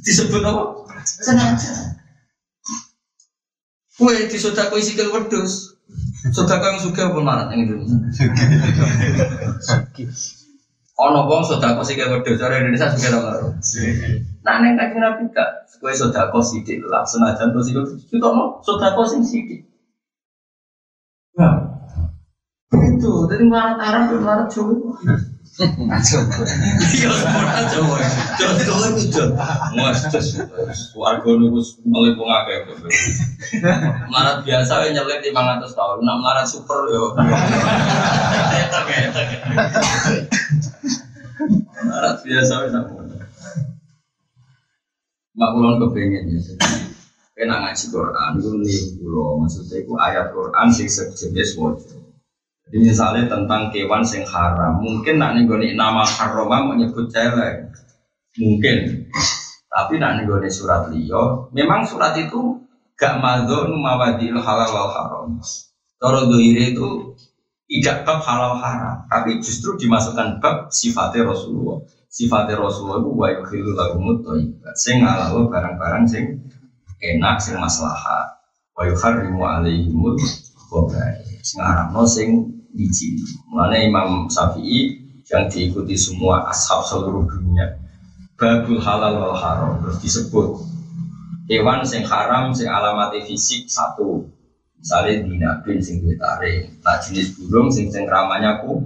Disebut 0.05 0.43
apa? 0.45 0.63
Senajan. 1.05 1.99
Kue 3.99 4.15
di 4.31 4.37
kue 4.39 4.81
sikil 4.81 5.11
wedhus. 5.11 5.75
Sodako 6.31 6.65
yang 6.69 6.79
suka 6.83 7.09
apa 7.09 7.21
marat 7.25 7.47
yang 7.51 7.65
Indonesia? 7.65 7.97
Ono 10.99 11.21
wong 11.25 11.43
sodako 11.47 11.81
sikil 11.83 12.13
wedhus, 12.13 12.43
orang 12.43 12.69
Indonesia 12.69 12.93
suka 12.93 13.09
apa 13.17 13.19
marat? 13.25 13.43
Nah, 14.45 14.55
neng 14.61 14.77
kajian 14.77 15.01
nabi 15.03 15.25
kak, 15.33 15.67
kue 15.81 15.93
sodako 15.95 16.39
sidik 16.45 16.85
lah, 16.87 17.03
senajan 17.09 17.51
tuh 17.51 17.65
sikil. 17.65 17.83
Kita 18.07 18.29
mau 18.31 18.61
sodako 18.61 19.03
sing 19.09 19.25
sidik. 19.25 19.65
Nah, 21.39 21.55
itu, 22.75 23.13
jadi 23.31 23.45
marat 23.47 23.79
Arab, 23.79 24.19
marat 24.21 24.47
Jawa. 24.51 24.99
Iya, 25.59 27.11
ora 27.11 27.59
Jawa. 27.67 27.99
Jawa. 28.39 29.35
Marat 34.07 34.39
biasa 34.47 34.73
wae 34.79 34.95
nyelip 34.95 35.19
500 35.19 35.75
tahun, 35.75 35.99
nak 36.07 36.47
super 36.47 36.87
yo. 36.95 37.11
Marat 41.91 42.17
biasa. 42.23 42.55
Mak 45.39 45.51
kulon 45.55 45.83
kepengen 45.83 46.39
ya. 46.39 46.41
Kena 47.39 47.63
ngaji 47.63 47.85
Quran, 47.95 48.31
itu 48.43 48.51
nih 48.59 48.99
pulau, 48.99 49.39
maksudnya 49.39 49.79
itu 49.79 49.95
ayat 49.95 50.35
Quran 50.35 50.67
sing 50.75 50.91
sejenis 50.91 51.55
wajah. 51.55 51.98
Jadi 52.69 52.85
misalnya 52.85 53.25
tentang 53.33 53.73
kewan 53.73 54.05
sing 54.05 54.29
haram, 54.29 54.77
mungkin 54.85 55.17
nak 55.17 55.41
nih 55.41 55.73
nama 55.73 56.05
haram 56.05 56.53
mau 56.53 56.77
nyebut 56.77 57.09
celeng, 57.09 57.73
mungkin. 58.37 59.09
Tapi 59.73 59.97
nak 59.97 60.21
nih 60.21 60.53
surat 60.53 60.93
liyo, 60.93 61.49
memang 61.57 61.89
surat 61.89 62.13
itu 62.21 62.61
gak 62.93 63.25
madon 63.25 63.73
mawadil 63.81 64.37
halal 64.37 64.69
wal 64.69 64.91
haram. 64.93 65.41
Toro 65.97 66.29
doire 66.29 66.77
itu 66.77 67.17
tidak 67.73 68.05
bab 68.05 68.21
halal 68.21 68.61
haram, 68.61 69.09
tapi 69.09 69.41
justru 69.41 69.81
dimasukkan 69.81 70.37
bab 70.45 70.69
sifatnya 70.69 71.25
Rasulullah. 71.25 71.81
Sifatnya 72.09 72.61
Rasulullah 72.61 73.01
itu 73.01 73.11
wa 73.17 73.29
yukhilu 73.33 73.73
lagumut 73.73 74.25
sing 74.77 75.01
halal 75.05 75.49
barang-barang 75.49 76.05
sing 76.05 76.25
enak 77.01 77.41
sing 77.41 77.57
maslahat. 77.57 78.45
Wa 78.77 78.85
yukharrimu 78.85 79.41
alaihimul 79.41 80.21
khobai. 80.69 81.25
Sing 81.41 81.65
no 81.65 82.03
sing 82.05 82.58
biji. 82.79 83.19
Mana 83.51 83.83
Imam 83.83 84.31
Syafi'i 84.31 85.03
yang 85.27 85.51
diikuti 85.51 85.99
semua 85.99 86.47
ashab 86.47 86.87
seluruh 86.87 87.27
dunia. 87.27 87.75
Babul 88.39 88.79
halal 88.79 89.19
wal 89.19 89.35
haram 89.35 89.83
terus 89.83 89.99
disebut 89.99 90.63
hewan 91.49 91.81
sing 91.83 92.05
haram 92.05 92.53
sing 92.53 92.69
alamati 92.69 93.25
fisik 93.25 93.67
satu 93.67 94.29
misalnya 94.79 95.27
dinabin 95.27 95.81
sing 95.81 96.05
tarik 96.21 96.71
nah 96.85 97.01
jenis 97.01 97.35
burung 97.35 97.73
sing 97.73 97.89
sing 97.91 98.05
ramanya 98.07 98.63
ku 98.63 98.85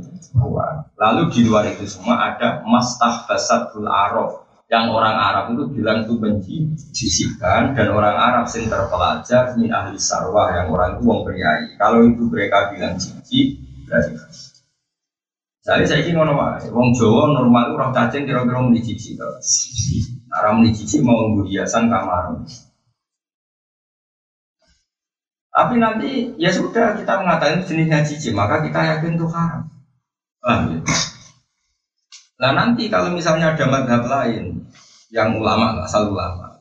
lalu 0.97 1.22
di 1.34 1.40
luar 1.45 1.68
itu 1.68 1.84
semua 1.84 2.32
ada 2.32 2.64
mastah 2.64 3.26
basatul 3.28 3.84
arab 3.84 4.47
yang 4.72 4.88
orang 4.88 5.12
Arab 5.20 5.53
itu 5.53 5.68
bilang 5.68 6.01
itu 6.01 6.16
benci 6.16 6.64
jisikan 6.97 7.76
dan 7.76 7.93
orang 7.93 8.16
Arab 8.16 8.49
sing 8.49 8.72
terpelajar 8.72 9.53
min 9.61 9.68
ahli 9.68 10.01
sarwah 10.01 10.49
yang 10.49 10.72
orang 10.72 10.97
itu 10.97 11.03
wong 11.05 11.28
priai 11.28 11.76
kalau 11.76 12.01
itu 12.09 12.24
mereka 12.24 12.72
bilang 12.72 12.97
jijik 12.97 13.62
Jadi 15.62 15.84
saya 15.86 16.03
ingin 16.03 16.18
ngono 16.18 16.34
wae. 16.34 16.66
Wong 16.74 16.90
Jawa 16.90 17.38
normal 17.38 17.78
orang 17.78 17.95
cacing 17.95 18.26
kira-kira 18.26 18.59
muni 18.59 18.82
cici 18.82 19.14
to. 19.14 19.30
Mau 21.07 21.18
nggo 21.30 21.47
hiasan 21.47 21.86
kamar. 21.86 22.43
Tapi 25.53 25.74
nanti 25.76 26.32
ya 26.40 26.49
sudah 26.49 26.97
kita 26.97 27.20
mengatakan 27.20 27.62
jenisnya 27.62 28.01
cici, 28.03 28.32
maka 28.32 28.64
kita 28.64 28.80
yakin 28.97 29.20
itu 29.20 29.28
haram. 29.28 29.68
Ah, 30.43 30.64
ya. 30.66 30.80
Nah 32.43 32.51
nanti 32.57 32.90
kalau 32.90 33.14
misalnya 33.14 33.55
ada 33.55 33.68
madhab 33.70 34.03
lain 34.09 34.66
yang 35.14 35.36
ulama 35.38 35.84
asal 35.84 36.11
ulama, 36.11 36.59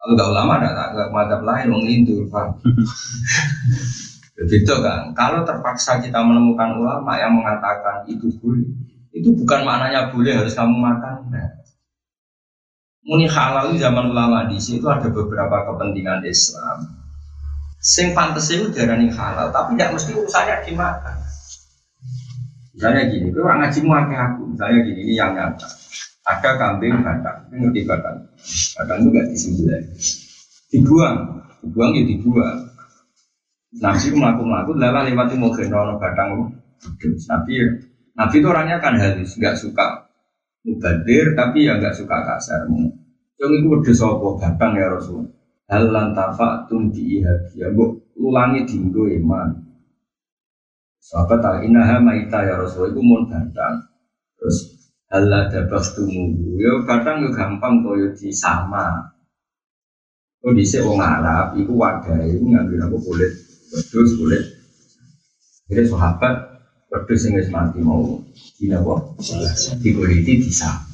Kalau 0.00 0.16
nggak 0.16 0.30
ulama 0.32 0.52
ada 0.56 1.10
madhab 1.12 1.42
lain, 1.44 1.74
Hindu, 1.84 2.24
pak. 2.32 2.56
Begitu 4.38 4.74
kan. 4.82 5.10
Kalau 5.16 5.42
terpaksa 5.42 5.98
kita 5.98 6.20
menemukan 6.22 6.78
ulama 6.78 7.16
yang 7.18 7.34
mengatakan 7.34 8.06
itu 8.06 8.30
boleh, 8.38 8.66
itu 9.10 9.34
bukan 9.34 9.66
maknanya 9.66 10.10
boleh 10.14 10.32
harus 10.38 10.54
kamu 10.54 10.76
makan. 10.76 11.16
Nah. 11.32 11.50
Muni 13.00 13.26
halal 13.26 13.74
zaman 13.74 14.12
ulama 14.12 14.46
di 14.46 14.60
situ 14.60 14.84
ada 14.86 15.08
beberapa 15.08 15.66
kepentingan 15.72 16.22
Islam. 16.28 17.00
Sing 17.80 18.12
pantas 18.12 18.52
itu 18.52 18.68
darani 18.70 19.08
halal, 19.08 19.48
tapi 19.48 19.72
tidak 19.74 19.96
mesti 19.96 20.12
urusannya 20.12 20.56
dimakan. 20.68 21.16
Misalnya 22.76 23.08
gini, 23.08 23.28
orang 23.40 23.64
ngaji 23.64 23.78
muaknya 23.84 24.18
aku. 24.30 24.42
Misalnya 24.52 24.78
gini, 24.84 25.00
ini 25.04 25.14
yang 25.16 25.32
nyata. 25.32 25.68
Ada 26.28 26.50
kambing 26.60 27.00
batang, 27.02 27.48
ngerti 27.50 27.80
batang. 27.88 28.16
Batang 28.76 28.96
itu 29.00 29.08
gak 29.10 29.26
disembelih. 29.32 29.84
Dibuang, 30.70 31.16
dibuang 31.64 31.90
ya 31.96 32.02
dibuang. 32.06 32.58
Nabi 33.78 34.10
melaku-melaku, 34.10 34.74
lala 34.74 35.06
lewati 35.06 35.38
mau 35.38 35.54
genono 35.54 35.94
batang. 35.94 36.50
Nabi, 37.30 37.52
Nabi 38.18 38.34
itu 38.42 38.46
orangnya 38.50 38.82
kan 38.82 38.98
halus, 38.98 39.38
nggak 39.38 39.54
suka 39.54 40.10
mubadir, 40.66 41.38
tapi 41.38 41.70
ya 41.70 41.78
nggak 41.78 41.94
suka 41.94 42.16
kasar. 42.26 42.66
Yang 43.38 43.52
itu 43.62 43.66
udah 43.70 43.94
sopo 43.94 44.34
batang 44.34 44.74
ya 44.74 44.90
Rasul. 44.90 45.22
Hal 45.70 45.86
lantafa 45.86 46.66
tum 46.66 46.90
diihadia, 46.90 47.70
bu 47.70 47.94
ulangi 48.18 48.66
dinggo 48.66 49.06
iman. 49.06 49.54
Sahabat 50.98 51.38
tak 51.38 51.56
inaha 51.62 52.02
maita 52.02 52.42
ya 52.42 52.58
Rasul 52.58 52.90
itu 52.90 52.98
mau 52.98 53.22
batang. 53.22 53.86
Terus 54.34 54.58
Allah 55.14 55.46
dapat 55.46 55.82
tunggu, 55.94 56.58
ya 56.58 56.82
kadang 56.86 57.22
yo 57.22 57.30
gampang 57.30 57.86
koyo 57.86 58.10
di 58.18 58.34
sama. 58.34 59.14
Oh 60.40 60.54
di 60.56 60.64
wong 60.80 60.96
Arab, 60.96 61.52
itu 61.60 61.74
wadah 61.76 62.24
itu 62.24 62.40
ngambil 62.40 62.88
aku 62.88 62.96
kulit, 63.04 63.28
wedus 63.70 64.10
kulit. 64.18 64.44
Jadi 65.70 65.86
sahabat 65.86 66.34
wedus 66.90 67.22
yang 67.26 67.38
mati 67.54 67.78
mau 67.82 68.20
di 68.58 68.70
apa? 68.74 68.94
Di 69.80 69.90
kulit 69.94 70.26
di 70.26 70.50
sama. 70.50 70.86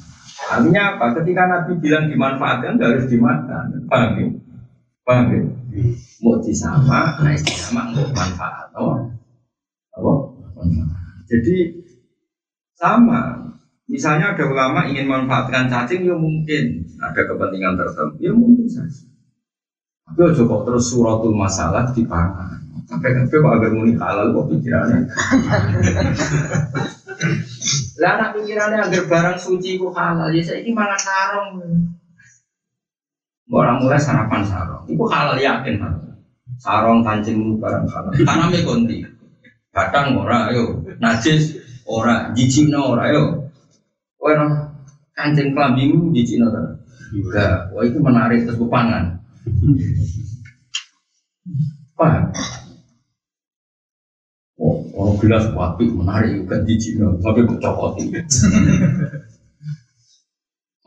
Artinya 0.47 0.95
apa? 0.95 1.05
Ketika 1.19 1.43
Nabi 1.49 1.71
bilang 1.81 2.07
dimanfaatkan, 2.07 2.77
nggak 2.77 2.89
harus 2.93 3.07
dimakan. 3.09 3.83
Paham 3.89 4.11
ya? 4.15 4.27
Paham 5.03 5.25
ya? 5.33 5.41
Mau 6.23 6.39
di 6.39 6.53
sama, 6.55 7.19
nah 7.19 7.33
sama 7.35 7.81
nggak 7.91 8.09
manfaat. 8.15 8.67
Oh, 8.77 9.11
apa? 9.93 10.13
Jadi 11.27 11.83
sama 12.77 13.47
Misalnya 13.87 14.35
ada 14.35 14.43
ulama 14.51 14.83
ingin 14.83 15.07
memanfaatkan 15.07 15.71
cacing, 15.71 16.03
ya 16.03 16.15
mungkin 16.19 16.83
ada 16.99 17.23
kepentingan 17.23 17.79
tertentu, 17.79 18.19
ya 18.19 18.35
mungkin 18.35 18.67
saja. 18.67 19.07
Tapi 20.03 20.19
ojo 20.27 20.43
kok 20.43 20.61
terus 20.67 20.91
suratul 20.91 21.31
masalah 21.31 21.87
di 21.95 22.03
pangan. 22.03 22.66
Sampai 22.87 23.11
kafe 23.11 23.35
kok 23.35 23.53
agar 23.59 23.69
muni 23.75 23.93
halal 23.99 24.31
kok 24.31 24.47
pikirannya. 24.47 24.99
Lah 27.99 28.11
anak 28.15 28.29
pikirannya 28.39 28.79
agar 28.87 29.03
barang 29.11 29.37
suci 29.43 29.75
kok 29.75 29.91
halal, 29.91 30.31
ya 30.31 30.39
saya 30.39 30.63
ini 30.63 30.71
malah 30.71 30.95
sarong. 30.95 31.59
Orang 33.51 33.83
mulai 33.83 33.99
sarapan 33.99 34.43
sarong, 34.43 34.87
itu 34.87 35.03
halal 35.07 35.35
yakin 35.35 35.75
halal. 35.83 36.15
Sarong 36.59 37.03
kancing 37.03 37.59
barang 37.59 37.85
halal. 37.91 38.11
Tanamnya 38.23 38.63
konti, 38.63 39.03
kadang 39.75 40.15
ora, 40.19 40.47
ayo 40.51 40.79
najis 41.03 41.59
ora, 41.83 42.31
jijik 42.31 42.71
ora, 42.71 43.11
ayo 43.11 43.47
Orang 44.17 44.75
kancing 45.15 45.55
kelambimu 45.55 46.11
Cina 46.25 46.51
kan? 46.51 46.65
Enggak, 47.15 47.71
wah 47.71 47.83
itu 47.87 47.97
menarik 48.03 48.43
terus 48.43 48.59
pangan. 48.67 49.23
Paham? 51.95 52.29
Oh, 54.97 55.13
orang 55.13 55.21
gelas 55.21 55.45
wapi 55.53 55.93
menarik 55.93 56.41
juga 56.41 56.57
di 56.65 56.73
Cina, 56.81 57.13
tapi 57.21 57.45
kecokoti. 57.45 58.05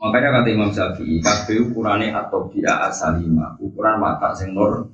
Makanya 0.01 0.29
kata 0.35 0.49
Imam 0.51 0.73
Syafi'i, 0.73 1.23
kabeh 1.23 1.71
ukurannya 1.71 2.11
atau 2.11 2.51
dia 2.51 2.75
asalima, 2.91 3.55
ukuran 3.61 4.03
mata 4.03 4.35
sing 4.35 4.51
nur 4.51 4.91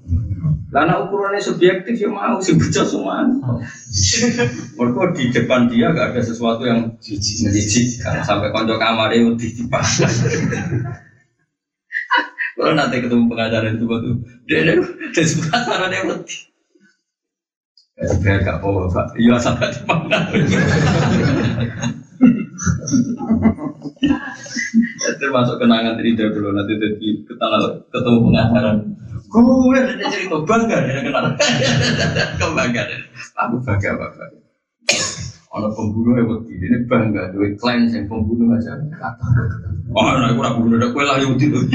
karena 0.67 0.99
ukurannya 0.99 1.39
subjektif 1.39 1.95
ya 1.95 2.11
mau 2.11 2.43
sih 2.43 2.59
baca 2.59 2.83
semua. 2.83 3.23
Mereka 4.77 5.03
di 5.15 5.23
depan 5.31 5.71
dia 5.71 5.95
gak 5.95 6.11
ada 6.11 6.19
sesuatu 6.19 6.67
yang 6.67 6.91
menjijikkan 6.99 8.19
sampai 8.27 8.51
konco 8.51 8.75
kamar 8.75 9.15
itu 9.15 9.31
ditipas. 9.39 10.03
Kalau 12.57 12.73
nanti 12.73 12.99
ketemu 12.99 13.29
pengacara 13.31 13.69
itu 13.69 13.85
batu, 13.85 14.11
dia 14.49 14.75
dia 15.13 15.23
suka 15.23 15.55
cara 15.61 15.87
dia. 15.87 16.03
Biar 17.97 18.45
gak 18.45 18.61
bawa 18.61 18.85
pak, 18.93 19.17
iya 19.17 19.41
sampai 19.41 19.73
di 19.73 19.81
mana. 19.89 20.29
Termasuk 25.17 25.57
kenangan 25.57 25.97
dari 25.97 26.13
dulu 26.13 26.53
nanti 26.53 26.77
ketemu 26.77 28.17
pengacara. 28.29 28.71
Gue 29.27 29.75
ada 29.81 30.05
cerita 30.13 30.37
bangga 30.45 30.77
dia 30.85 31.01
kenal. 31.09 31.33
Kebanggaan. 32.37 33.01
Aku 33.33 33.55
bangga 33.65 33.91
bapak. 33.97 34.29
Ono 35.57 35.67
pembunuh 35.73 36.21
waktu 36.21 36.53
ini 36.53 36.85
bangga 36.85 37.33
duit 37.33 37.57
klien 37.57 37.89
yang 37.89 38.05
pembunuh 38.05 38.53
aja. 38.53 38.77
Oh, 39.89 40.05
nah, 40.05 40.29
aku 40.29 40.43
ragu 40.45 40.61
udah 40.69 40.89
kue 40.93 41.01
lah 41.01 41.17
yang 41.17 41.33
itu. 41.33 41.65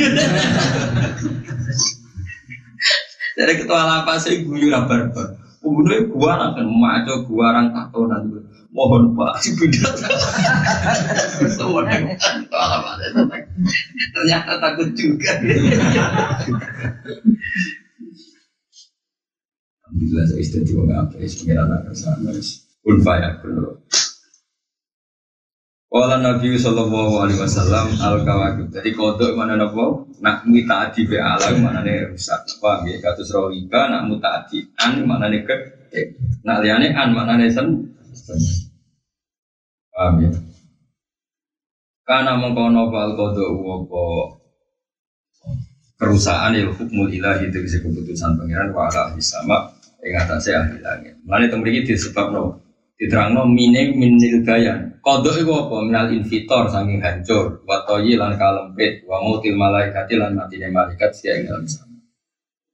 Jadi 3.32 3.52
ketua 3.58 3.82
lapas 3.82 4.22
saya 4.22 4.44
guyu 4.44 4.70
rabar 4.70 5.10
Pembunuhnya 5.62 6.10
gua 6.10 6.32
akan 6.50 6.66
maco 6.74 7.14
gua 7.30 7.54
orang 7.54 7.70
tato 7.70 8.10
nanti. 8.10 8.38
Mohon 8.72 9.14
pak, 9.14 9.32
si. 9.44 9.52
Semua 11.54 11.84
Ternyata 14.12 14.52
takut 14.58 14.90
juga. 14.96 15.38
Alhamdulillah 19.92 20.24
saya 20.24 20.40
istri 20.40 20.64
di 20.64 20.72
wong 20.72 20.88
apa 20.88 21.20
pengiran 21.20 21.68
akan 21.68 21.92
sama 21.92 22.32
pun 22.80 22.96
faya 23.04 23.36
pun 23.44 23.76
Wala 25.93 26.24
Nabi 26.24 26.57
Sallallahu 26.57 27.20
Alaihi 27.20 27.36
Wasallam 27.36 27.93
al 28.01 28.24
kawakib. 28.24 28.72
Jadi 28.72 28.97
kodok 28.97 29.36
mana 29.36 29.61
nopo? 29.61 30.09
Nak 30.24 30.49
muta 30.49 30.88
adi 30.88 31.05
be 31.05 31.20
alam 31.20 31.61
mana 31.61 31.84
nih 31.84 32.09
rusak. 32.09 32.49
Paham 32.64 32.88
ya? 32.88 32.97
Katus 32.97 33.28
rawika 33.28 33.93
nak 33.93 34.09
muta 34.09 34.40
adi 34.40 34.64
an 34.80 35.05
mana 35.05 35.28
nih 35.28 35.45
ke? 35.45 35.53
Nak 36.49 36.64
liane 36.64 36.97
an 36.97 37.12
mana 37.12 37.36
nih 37.36 37.53
sen? 37.53 37.93
Paham 39.93 40.24
ya? 40.24 40.32
Karena 42.09 42.40
mengkono 42.40 42.88
fal 42.88 43.12
kodok 43.12 43.53
wopo 43.53 44.05
kerusakan 46.01 46.57
ya 46.57 46.72
hukum 46.72 47.05
ilahi 47.05 47.53
itu 47.53 47.61
bisa 47.61 47.84
keputusan 47.84 48.40
pangeran 48.40 48.72
wa 48.72 48.88
ala 48.88 49.12
sama 49.20 49.68
ing 50.01 50.16
atase 50.16 50.57
ahli 50.57 50.80
langit. 50.80 51.20
Mulane 51.28 51.53
teng 51.53 51.61
mriki 51.61 51.84
disebabno 51.84 52.71
diterangno 52.97 53.49
mine 53.49 53.93
minil 53.95 54.43
gayan 54.47 54.93
Kodok 55.03 55.34
itu 55.34 55.51
apa? 55.51 55.76
Minal 55.82 56.14
invitor 56.14 56.70
saking 56.70 57.03
hancur, 57.03 57.59
watoyi 57.66 58.14
lan 58.14 58.38
kalempit, 58.38 59.03
wa 59.03 59.18
mutil 59.18 59.59
malaikati 59.59 60.14
lan 60.14 60.38
matine 60.38 60.70
malaikat 60.70 61.11
sia 61.11 61.34
ing 61.34 61.51
dalam 61.51 61.66
sana. 61.66 61.99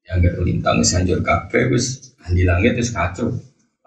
Yang 0.05 0.29
gak 0.29 0.37
lintang 0.45 0.77
hancur 0.85 1.25
kabeh 1.25 1.73
wis 1.73 2.12
ahli 2.21 2.45
langit 2.45 2.77
wis 2.77 2.93
kacau. 2.93 3.33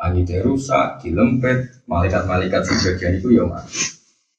Langit 0.02 0.42
rusak, 0.42 1.06
dilempet, 1.06 1.86
malaikat-malaikat 1.86 2.66
sebagian 2.66 3.22
itu 3.22 3.38
ya 3.38 3.46
mati. 3.46 3.78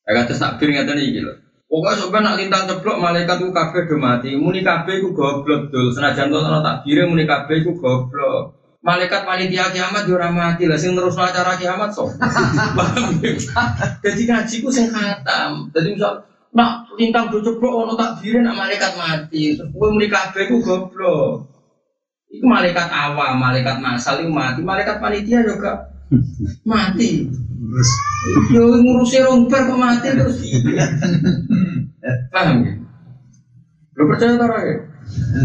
Ya 0.03 0.19
kata 0.19 0.35
sakbir 0.35 0.75
ngeten 0.75 0.99
iki 0.99 1.23
lho. 1.23 1.39
Pokoknya 1.71 2.03
sampai 2.03 2.21
nak 2.27 2.37
lintang 2.43 2.67
ceplok 2.67 2.99
malaikat 2.99 3.39
itu 3.39 3.55
kabeh 3.55 3.83
do 3.87 3.97
mati. 4.03 4.35
Muni 4.35 4.67
kabeh 4.67 4.99
iku 4.99 5.15
goblok 5.15 5.71
dul. 5.71 5.95
Senajan 5.95 6.35
to 6.35 6.43
ana 6.43 6.59
takbire 6.59 7.07
muni 7.07 7.23
kabeh 7.23 7.63
iku 7.63 7.79
goblok 7.79 8.62
malaikat 8.83 9.23
panitia 9.23 9.71
kiamat 9.71 10.05
yo 10.11 10.19
mati 10.35 10.67
lah 10.67 10.75
sing 10.75 10.99
terus 10.99 11.15
acara 11.15 11.55
kiamat 11.55 11.95
so. 11.95 12.11
Jadi 14.05 14.23
ngaji 14.27 14.57
ku 14.59 14.69
sing 14.69 14.91
khatam. 14.91 15.71
Jadi 15.71 15.95
misal 15.95 16.27
nak 16.53 16.91
lintang 16.99 17.31
do 17.31 17.41
ceplok 17.41 17.87
ono 17.87 17.95
takbire 17.95 18.43
nak 18.43 18.59
malaikat 18.59 18.93
mati. 18.99 19.55
Terus 19.55 19.71
kowe 19.71 19.89
muni 19.89 20.11
kabeh 20.11 20.51
ku 20.51 20.59
goblok. 20.61 21.47
Iku 22.33 22.45
malaikat 22.49 22.89
awam, 22.91 23.39
malaikat 23.39 23.77
masal 23.79 24.25
itu 24.25 24.33
mati, 24.33 24.65
malaikat 24.65 24.99
panitia 24.99 25.47
juga 25.47 25.95
mati. 26.67 27.31
Yo 28.51 28.83
ngurusi 28.83 29.23
romper 29.23 29.63
kok 29.63 29.79
mati 29.79 30.09
terus. 30.11 30.43
Paham 32.35 32.67
ya? 32.67 32.73
Lo 33.95 34.03
percaya 34.11 34.35
tak 34.35 34.51
ya? 34.67 34.92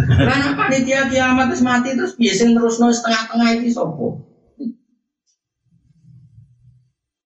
Karena 0.07 0.55
panitia 0.55 1.07
kiamat 1.07 1.51
terus 1.53 1.63
mati 1.63 1.95
terus 1.95 2.13
biasa 2.19 2.51
terus 2.51 2.75
nol 2.79 2.91
setengah-tengah 2.91 3.49
itu 3.59 3.71
sopo. 3.71 4.27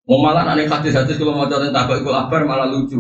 Mau 0.06 0.20
malah 0.20 0.44
aneh 0.44 0.68
hadis 0.68 0.92
hadis 0.92 1.16
kalau 1.16 1.38
mau 1.38 1.48
jalan 1.48 1.72
tabak 1.72 2.04
itu 2.04 2.12
kabar 2.12 2.42
malah 2.44 2.68
lucu. 2.68 3.00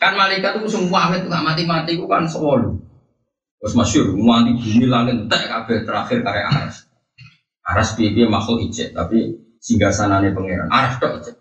Kan 0.00 0.16
malaikat 0.16 0.64
itu 0.64 0.68
semua 0.72 1.12
amit 1.12 1.28
nggak 1.28 1.44
mati-mati 1.44 2.00
itu 2.00 2.08
kan 2.08 2.24
sewolu. 2.24 2.80
Terus 3.60 3.76
masyur, 3.76 4.16
mati 4.16 4.56
bumi 4.56 4.88
langit 4.88 5.20
entek 5.20 5.44
kabeh 5.44 5.84
terakhir 5.84 6.24
karya 6.24 6.48
aras. 6.48 6.88
Aras 7.60 7.92
piye 7.92 8.24
makhluk 8.24 8.64
ijek, 8.64 8.96
tapi 8.96 9.36
singgah 9.60 9.92
sanane 9.92 10.32
pangeran. 10.32 10.72
Aras 10.72 10.96
tok 10.96 11.20
ijek. 11.20 11.36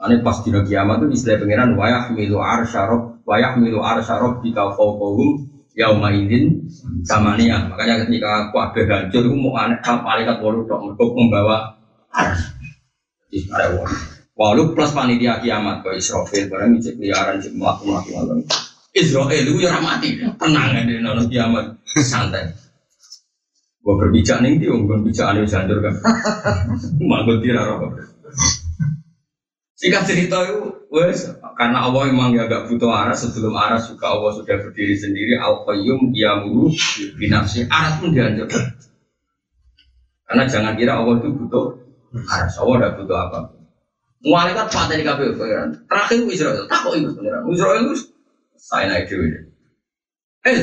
Ane 0.00 0.24
pas 0.24 0.40
dina 0.40 0.64
kiamat 0.64 1.04
itu 1.04 1.20
istilah 1.20 1.44
pangeran 1.44 1.76
wayah 1.76 2.08
milu 2.16 2.40
arsyarob, 2.40 3.11
wayah 3.26 3.58
milu 3.58 3.82
arsyarob 3.82 4.42
kita 4.42 4.74
fauqahum 4.74 5.48
yauma 5.72 6.12
idin 6.12 6.68
samania. 7.06 7.68
Makanya 7.68 8.04
ketika 8.06 8.52
kabeh 8.52 8.84
hancur 8.88 9.22
itu 9.28 9.36
mau 9.36 9.56
aneh 9.56 9.78
malaikat 9.80 10.38
wolu 10.40 10.68
tok 10.68 10.80
mergo 10.84 11.04
membawa. 11.16 11.78
Jadi 13.32 13.48
ada 13.48 13.66
wolu. 13.76 13.96
Walu 14.32 14.62
plus 14.72 14.96
panitia 14.96 15.44
kiamat 15.44 15.84
ke 15.84 16.00
Israfil 16.00 16.48
barang 16.48 16.80
cek 16.80 16.96
liaran 16.96 17.36
cek 17.36 17.52
melaku 17.52 17.92
melaku 17.92 18.10
malam. 18.16 18.38
Israel 18.92 19.44
itu 19.48 19.60
ya 19.60 19.80
mati, 19.80 20.20
tenang 20.20 20.72
aja 20.72 20.94
nono 21.00 21.24
kiamat 21.28 21.80
santai. 22.04 22.52
Gua 23.80 23.98
berbicara 23.98 24.44
nih 24.44 24.60
dia, 24.60 24.72
gua 24.72 25.00
berbicara 25.00 25.32
nih 25.36 25.48
janjur 25.48 25.80
kan. 25.80 25.94
Manggut 27.00 27.40
tira 27.40 27.64
roh. 27.64 27.92
Singkat 29.82 30.06
cerita 30.06 30.38
itu, 30.46 30.86
wes 30.94 31.26
karena 31.58 31.82
Allah 31.82 32.06
memang 32.06 32.30
ya 32.38 32.46
gak 32.46 32.70
butuh 32.70 32.86
aras 32.86 33.26
sebelum 33.26 33.50
aras 33.58 33.90
juga 33.90 34.14
Allah 34.14 34.30
sudah 34.30 34.54
berdiri 34.62 34.94
sendiri 34.94 35.34
al 35.34 35.66
qayyum 35.66 36.14
diamuru 36.14 36.70
binafsi 37.18 37.66
aras 37.66 37.98
pun 37.98 38.14
dihancurkan. 38.14 38.78
Karena 40.22 40.46
jangan 40.46 40.78
kira 40.78 41.02
Allah 41.02 41.18
itu 41.18 41.34
butuh 41.34 41.82
aras, 42.14 42.54
Allah 42.62 42.74
tidak 42.78 42.92
butuh 43.02 43.16
apa. 43.26 43.38
Malaikat 44.22 44.66
patah 44.70 44.94
di 44.94 45.02
KPU 45.02 45.34
pangeran. 45.34 45.70
Terakhir 45.90 46.18
Israel, 46.30 46.62
tak 46.70 46.78
kok 46.86 46.94
ibu 46.94 47.10
pangeran. 47.18 47.42
Israel 47.50 47.78
itu 47.82 47.94
saya 48.54 48.86
naik 48.86 49.10
dewi. 49.10 49.34
Eh, 50.46 50.58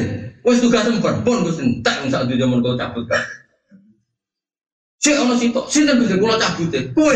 wes 0.48 0.64
tugas 0.64 0.88
sempat 0.88 1.28
pun 1.28 1.44
gue 1.44 1.52
sentak 1.52 2.08
yang 2.08 2.08
saat 2.08 2.24
itu 2.32 2.40
zaman 2.40 2.64
kau 2.64 2.80
cabut 2.80 3.04
kan. 3.04 3.20
Si 5.00 5.16
ono 5.16 5.36
sitok, 5.36 5.68
sinten 5.68 6.00
bisa 6.04 6.16
kula 6.20 6.36
cabut 6.40 6.72
deh. 6.72 6.88
Kowe. 6.96 7.16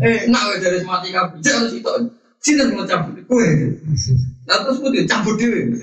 Eh, 0.00 0.24
nak 0.32 0.56
dari 0.56 0.80
mati 0.88 1.12
kabeh. 1.12 1.38
Si 1.44 1.50
ono 1.52 1.68
sitok, 1.68 1.96
sinten 2.40 2.72
kula 2.72 2.88
cabut. 2.88 3.20
Kowe. 3.28 3.48
Lah 4.48 4.56
terus 4.64 4.80
putih 4.80 5.04
cabut 5.04 5.36
dhewe. 5.36 5.76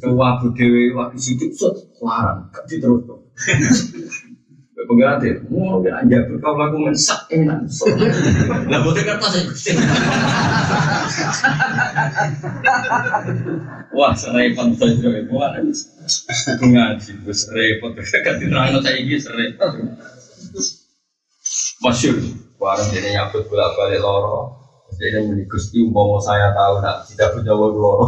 Coba 0.00 0.40
dewe 0.56 0.92
waktu 0.92 1.16
sidik 1.16 1.52
set 1.56 1.72
larang, 2.00 2.48
gak 2.52 2.68
terus 2.68 3.04
Pengiran 4.80 5.20
deh, 5.20 5.36
mau 5.52 5.76
bilang 5.84 6.08
aja 6.08 6.24
kau 6.40 6.56
lagu 6.56 6.80
mensak 6.80 7.28
enak. 7.28 7.68
Lah 8.72 8.80
bukan 8.80 9.04
kertas 9.04 9.36
ya. 9.36 9.44
Wah, 13.96 14.16
serempet 14.16 14.80
saja 14.80 15.08
itu 15.20 15.34
ada 15.36 15.60
ngaji, 16.64 17.10
gus 17.28 17.44
repot. 17.52 17.92
Ganti 17.92 18.48
terang 18.48 18.80
saya 18.80 18.96
ini 18.96 19.20
serempet. 19.20 19.68
Masyur, 21.80 22.16
warung 22.56 22.88
jadi 22.92 23.20
nyabut 23.20 23.48
bolak 23.48 23.76
balik 23.76 24.00
loro. 24.00 24.60
Jadi 25.00 25.32
ini 25.32 25.48
gusti 25.48 25.80
umpama 25.80 26.20
saya 26.20 26.52
tahu 26.52 26.84
nak 26.84 27.08
tidak 27.08 27.32
punya 27.32 27.52
wong 27.56 27.72
loro. 27.72 28.06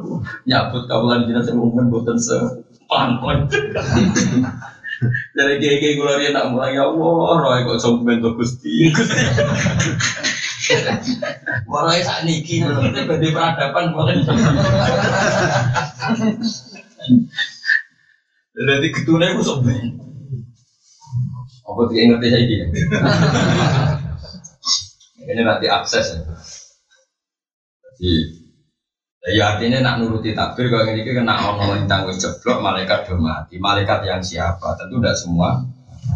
Nyabut 0.48 0.88
kawalan 0.88 1.28
jenazah 1.28 1.52
saya 1.52 1.60
mungkin 1.60 1.92
buatan 1.92 2.16
sepanpon. 2.16 3.44
Dari 5.32 5.56
gege 5.56 5.96
gue 5.96 6.04
lari 6.04 6.28
nak 6.28 6.52
mulai 6.52 6.76
ya 6.76 6.84
Allah, 6.84 7.40
roy 7.40 7.58
kok 7.64 7.80
sampai 7.80 8.20
bentuk 8.20 8.36
gusti. 8.36 8.92
Warai 11.70 12.04
saat 12.04 12.28
niki, 12.28 12.62
nanti 12.62 13.02
badai 13.08 13.32
peradaban 13.32 13.96
mungkin. 13.96 14.22
Jadi 18.54 18.88
ketune 18.92 19.26
aku 19.34 19.42
sok 19.42 19.58
ben. 19.64 19.98
Apa 21.64 21.80
tidak 21.88 22.04
ngerti 22.18 22.26
saya 22.28 22.42
ini? 22.44 22.56
Ini 25.30 25.42
nanti 25.46 25.66
akses 25.70 26.06
ya. 26.12 26.20
Jadi 28.00 28.39
Ya 29.28 29.52
artinya 29.52 29.84
nak 29.84 30.00
nuruti 30.00 30.32
takbir 30.32 30.72
kalau 30.72 30.88
ini 30.88 31.04
kena 31.04 31.36
orang 31.44 31.84
lintang 31.84 32.08
wis 32.08 32.24
jeblok 32.24 32.64
malaikat 32.64 33.04
do 33.04 33.20
mati. 33.20 33.60
Malaikat 33.60 34.00
yang 34.08 34.24
siapa? 34.24 34.80
Tentu 34.80 34.96
tidak 34.96 35.12
semua 35.12 35.60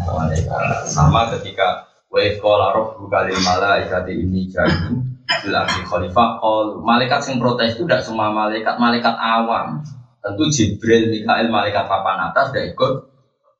malaikat. 0.09 0.89
Sama 0.89 1.29
ketika 1.37 1.85
wa 2.09 2.25
qala 2.41 2.73
rabbuka 2.73 3.29
lil 3.29 3.37
malaikati 3.45 4.13
ini 4.17 4.49
jadi 4.49 4.97
bil 5.45 5.53
ardi 5.53 5.85
khalifah 5.85 6.41
qol 6.41 6.81
malaikat 6.81 7.21
yang 7.29 7.45
protes 7.45 7.77
itu 7.77 7.85
tidak 7.85 8.09
semua 8.09 8.33
malaikat, 8.33 8.81
malaikat 8.81 9.13
awam. 9.21 9.85
Tentu 10.25 10.49
Jibril, 10.49 11.13
Mikael, 11.13 11.53
malaikat 11.53 11.85
papan 11.85 12.33
atas 12.33 12.57
tidak 12.57 12.73
ikut 12.73 12.93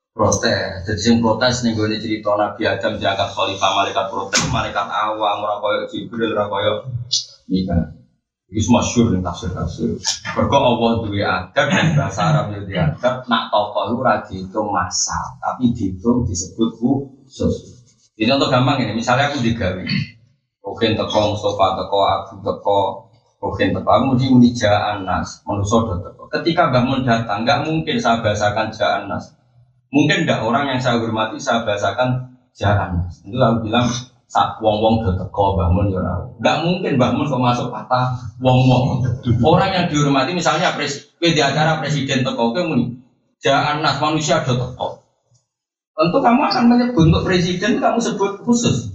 protes. 0.09 0.89
Jadi 0.89 1.01
yang 1.05 1.21
protes 1.21 1.61
nih 1.61 1.77
gue 1.77 2.01
cerita 2.01 2.33
Nabi 2.33 2.65
Adam 2.65 2.97
diangkat 2.97 3.29
khalifah 3.29 3.71
malaikat 3.77 4.05
protes, 4.09 4.41
malaikat 4.49 4.89
awam, 4.89 5.45
orang 5.45 5.85
Jibril, 5.93 6.33
orang 6.33 6.49
koyo 6.49 6.73
Mikael. 7.45 8.04
Itu 8.45 8.69
masyur 8.69 9.09
nih 9.09 9.25
tafsir 9.25 9.49
tafsir. 9.57 9.97
Berkau 10.37 10.61
Allah 10.61 11.01
dua 11.01 11.49
adab 11.49 11.65
dan 11.65 11.97
bahasa 11.97 12.21
Arab 12.29 12.53
itu 12.53 12.77
adab. 12.77 13.25
Nak 13.25 13.43
tokoh 13.49 13.83
itu 13.89 13.95
rajin 14.05 14.39
itu 14.45 14.61
masa, 14.69 15.17
tapi 15.41 15.73
dihitung 15.73 16.29
disebut 16.29 16.69
khusus. 16.77 17.81
Ini 18.15 18.29
contoh 18.29 18.47
gampang 18.53 18.85
ini. 18.85 18.93
Misalnya 18.93 19.33
aku 19.33 19.41
digawe, 19.41 19.81
mungkin 20.61 20.89
teko 20.93 21.19
Mustafa 21.33 21.67
teko 21.73 21.99
Abu 22.05 22.33
teko, 22.45 22.81
mungkin 23.41 23.67
teko 23.73 23.89
aku 23.89 24.03
mesti 24.13 24.25
muni 24.29 24.49
Anas, 24.69 25.41
manusia 25.43 25.81
teko. 25.81 26.23
Ketika 26.29 26.69
bangun 26.69 27.01
datang, 27.01 27.43
nggak 27.43 27.65
mungkin 27.65 27.97
saya 27.97 28.21
bahasakan 28.21 28.69
Anas. 28.77 29.33
Mungkin 29.89 30.23
tidak 30.23 30.45
orang 30.45 30.69
yang 30.69 30.79
saya 30.79 31.01
hormati 31.01 31.41
saya 31.41 31.65
bahasakan 31.65 32.39
Anas. 32.61 33.25
Itu 33.25 33.35
aku 33.41 33.67
bilang 33.67 33.89
sak 34.25 34.57
wong 34.59 34.81
wong 34.81 34.95
do 35.05 35.11
teko 35.13 35.53
bangun 35.53 35.93
ya 35.93 36.01
Enggak 36.41 36.57
mungkin 36.65 36.93
bangun 36.97 37.29
kok 37.29 37.41
masuk 37.41 37.67
kata 37.69 38.01
wong 38.41 38.59
wong. 38.65 38.85
Orang 39.45 39.69
yang 39.71 39.85
dihormati 39.87 40.33
misalnya 40.33 40.73
pres 40.73 41.13
di 41.21 41.41
acara 41.41 41.79
presiden 41.79 42.25
teko 42.25 42.51
ke 42.51 42.61
muni. 42.65 42.97
Jangan 43.39 43.85
nas 43.85 44.01
manusia 44.01 44.41
do 44.41 44.57
teko. 44.57 45.05
Tentu 45.95 46.17
kamu 46.19 46.41
akan 46.51 46.63
menyebut 46.67 47.07
untuk 47.07 47.23
presiden 47.23 47.79
kamu 47.79 48.03
sebut 48.03 48.43
khusus. 48.43 48.91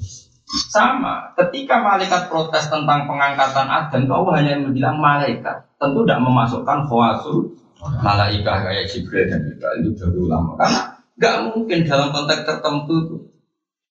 Sama, 0.51 1.31
ketika 1.39 1.79
malaikat 1.79 2.27
protes 2.27 2.67
tentang 2.67 3.07
pengangkatan 3.07 3.71
Adam, 3.71 4.11
kau 4.11 4.27
hanya 4.35 4.59
bilang 4.67 4.99
malaikat. 4.99 5.63
Tentu 5.79 6.03
tidak 6.03 6.27
memasukkan 6.27 6.91
khawasul 6.91 7.55
malaikat 7.81 8.57
kayak 8.67 8.85
Jibril 8.91 9.31
dan 9.31 9.41
Mikael 9.47 9.81
itu 9.81 9.91
dari 9.97 10.19
ulama. 10.21 10.59
Karena 10.61 10.81
nggak 11.17 11.37
mungkin 11.55 11.79
dalam 11.89 12.09
konteks 12.13 12.43
tertentu 12.45 12.95
itu. 13.01 13.17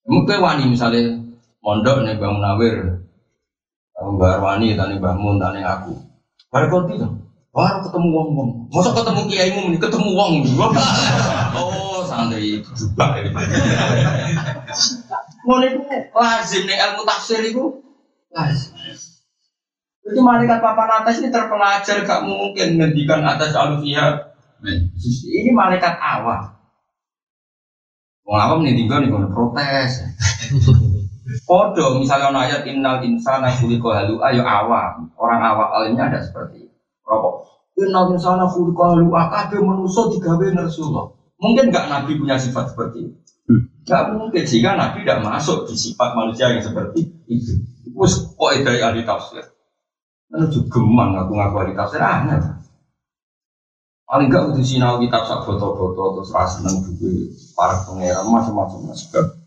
Mungkin 0.06 0.38
wani 0.38 0.64
misalnya 0.70 1.29
mondok 1.60 2.08
nih 2.08 2.16
Bang 2.16 2.40
Munawir, 2.40 3.04
Mbak 4.00 4.30
Arwani, 4.40 4.76
tani 4.76 4.96
Mbak 4.96 5.14
Mun, 5.20 5.36
tani 5.36 5.60
aku. 5.60 5.92
Baru 6.48 6.66
kau 6.72 6.82
tidak, 6.88 7.12
baru 7.52 7.78
ketemu 7.84 8.08
wong 8.10 8.28
wong. 8.34 8.50
Masa 8.72 8.90
ketemu 8.96 9.20
kiai 9.28 9.50
mu, 9.54 9.70
ketemu 9.76 10.08
wong. 10.16 10.32
oh 11.60 12.02
santri 12.02 12.64
juga. 12.64 13.20
Mau 15.44 15.60
itu 15.62 15.80
lazim 16.16 16.62
nih 16.64 16.76
ilmu 16.80 17.02
tafsir 17.06 17.44
itu 17.44 17.84
lazim. 18.32 18.72
Itu 20.00 20.20
malaikat 20.24 20.58
papan 20.64 21.04
atas 21.04 21.20
ini 21.20 21.28
terpelajar 21.28 22.02
gak 22.02 22.24
mungkin 22.24 22.80
ngendikan 22.80 23.20
atas 23.22 23.52
alufiyah. 23.54 24.32
Ini 24.64 25.52
malaikat 25.52 26.00
awam. 26.00 26.56
Wong 28.26 28.38
awam 28.40 28.58
nih 28.64 28.74
tinggal 28.74 29.04
nih 29.04 29.12
protes. 29.30 30.02
Kodo 31.46 32.02
misalnya 32.02 32.34
ono 32.34 32.38
ayat 32.42 32.66
innal 32.66 32.98
insana 33.06 33.50
khuliqa 33.54 33.90
halu 34.02 34.18
ayo 34.18 34.42
awam. 34.42 35.14
Orang 35.14 35.40
awam 35.42 35.68
alimnya 35.78 36.10
ada 36.10 36.20
seperti 36.24 36.66
itu. 36.66 36.76
Rokok. 37.06 37.34
Innal 37.78 38.10
insana 38.10 38.50
khuliqa 38.50 38.98
halu 38.98 39.14
kabeh 39.14 39.60
manusa 39.62 40.10
digawe 40.10 40.46
ngersullah. 40.50 41.06
Mungkin 41.40 41.70
enggak 41.70 41.86
Nabi 41.86 42.18
punya 42.18 42.36
sifat 42.36 42.74
seperti 42.74 42.98
itu. 43.06 43.16
Enggak 43.86 44.02
mungkin 44.12 44.42
sehingga 44.44 44.74
Nabi 44.74 45.06
tidak 45.06 45.22
masuk 45.22 45.70
di 45.70 45.74
sifat 45.78 46.18
manusia 46.18 46.50
yang 46.50 46.62
seperti 46.62 47.06
itu. 47.30 47.62
Terus 47.86 48.12
kok 48.34 48.52
dari 48.66 48.80
ahli 48.82 49.02
tafsir. 49.06 49.44
Lalu 50.30 50.46
juga 50.50 50.78
gemang 50.78 51.10
aku 51.14 51.32
ngaku 51.34 51.56
ahli 51.62 51.72
tafsir 51.78 52.02
aneh. 52.02 52.38
Paling 54.10 54.26
enggak 54.26 54.50
udah 54.50 54.64
sinau 54.66 54.98
kitab 54.98 55.22
sak 55.22 55.46
foto-foto 55.46 56.18
terus 56.18 56.34
rasa 56.34 56.58
seneng 56.58 56.82
buku 56.82 57.30
para 57.54 57.78
pangeran 57.86 58.26
macam-macam 58.26 58.90
sebab 58.90 59.39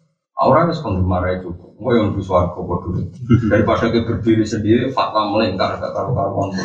orang 0.46 0.72
itu 0.72 0.82
penggemar 0.84 1.24
itu 1.34 1.50
Gue 1.84 2.00
yang 2.00 2.16
di 2.16 2.24
suarga 2.24 2.56
bodoh. 2.56 2.96
Daripada 3.52 3.92
dia 3.92 4.08
berdiri 4.08 4.48
sendiri, 4.48 4.96
fatwa 4.96 5.36
melingkar 5.36 5.76
gak 5.84 5.92
karu 5.92 6.16
karuan. 6.16 6.56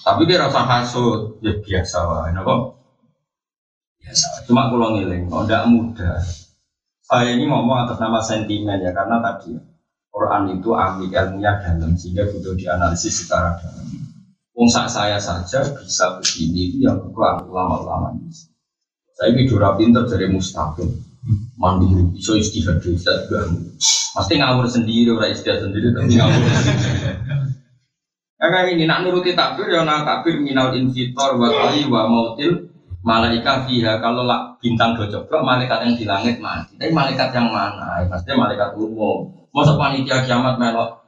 Tapi 0.00 0.22
dia 0.24 0.48
rasa 0.48 0.64
hasut, 0.64 1.36
ya 1.44 1.52
biasa 1.60 1.98
lah, 2.08 2.32
kok? 2.40 2.60
Biasa. 4.00 4.26
Cuma 4.48 4.72
kalau 4.72 4.96
ngiling, 4.96 5.28
kalau 5.28 5.44
tidak 5.44 5.64
mudah. 5.68 6.18
saya 7.06 7.38
ini 7.38 7.46
ngomong 7.46 7.86
atas 7.86 8.02
nama 8.02 8.18
sentimen 8.18 8.82
ya 8.82 8.90
karena 8.90 9.22
tadi 9.22 9.54
Quran 10.10 10.58
itu 10.58 10.74
ambil 10.74 11.06
ilmunya 11.06 11.54
dalam 11.62 11.94
sehingga 11.94 12.26
butuh 12.34 12.58
dianalisis 12.58 13.22
secara 13.22 13.62
dalam. 13.62 13.86
Wong 14.58 14.66
saya 14.66 15.14
saja 15.22 15.70
bisa 15.70 16.18
begini 16.18 16.72
itu 16.72 16.76
yang 16.82 16.98
bukan 16.98 17.46
ulama-ulama. 17.46 18.10
Saya 19.14 19.38
ini 19.38 19.46
pinter 19.46 20.02
dari 20.10 20.26
mustaqim, 20.34 20.88
mandiri, 21.58 22.06
bisa 22.14 22.38
istihad 22.38 22.78
bisa 22.78 23.26
juga. 23.26 23.50
Pasti 24.16 24.34
ngawur 24.38 24.66
sendiri, 24.66 25.12
orang 25.12 25.34
istihad 25.34 25.60
sendiri 25.64 25.90
tapi 25.92 26.14
ngawur. 26.14 26.42
Karena 28.36 28.68
ini 28.68 28.84
nak 28.84 29.00
nuruti 29.00 29.32
takbir 29.32 29.72
ya 29.72 29.80
nak 29.82 30.04
takbir 30.04 30.36
minal 30.38 30.76
infitor 30.76 31.40
wa 31.40 31.48
wa 31.72 32.02
mautil 32.04 32.68
malaikat 33.00 33.64
fiha 33.64 33.96
kalau 34.02 34.28
lah 34.28 34.58
bintang 34.60 34.92
do 34.92 35.08
coba 35.08 35.40
malaikat 35.40 35.88
yang 35.88 35.94
di 35.96 36.04
langit 36.04 36.36
mati. 36.42 36.76
Tapi 36.76 36.92
malaikat 36.92 37.32
yang 37.32 37.48
mana? 37.48 38.04
Ya, 38.04 38.10
pasti 38.12 38.36
malaikat 38.36 38.76
umum. 38.76 39.48
Masa 39.56 39.78
panitia 39.80 40.20
kiamat 40.20 40.60
melok 40.60 41.06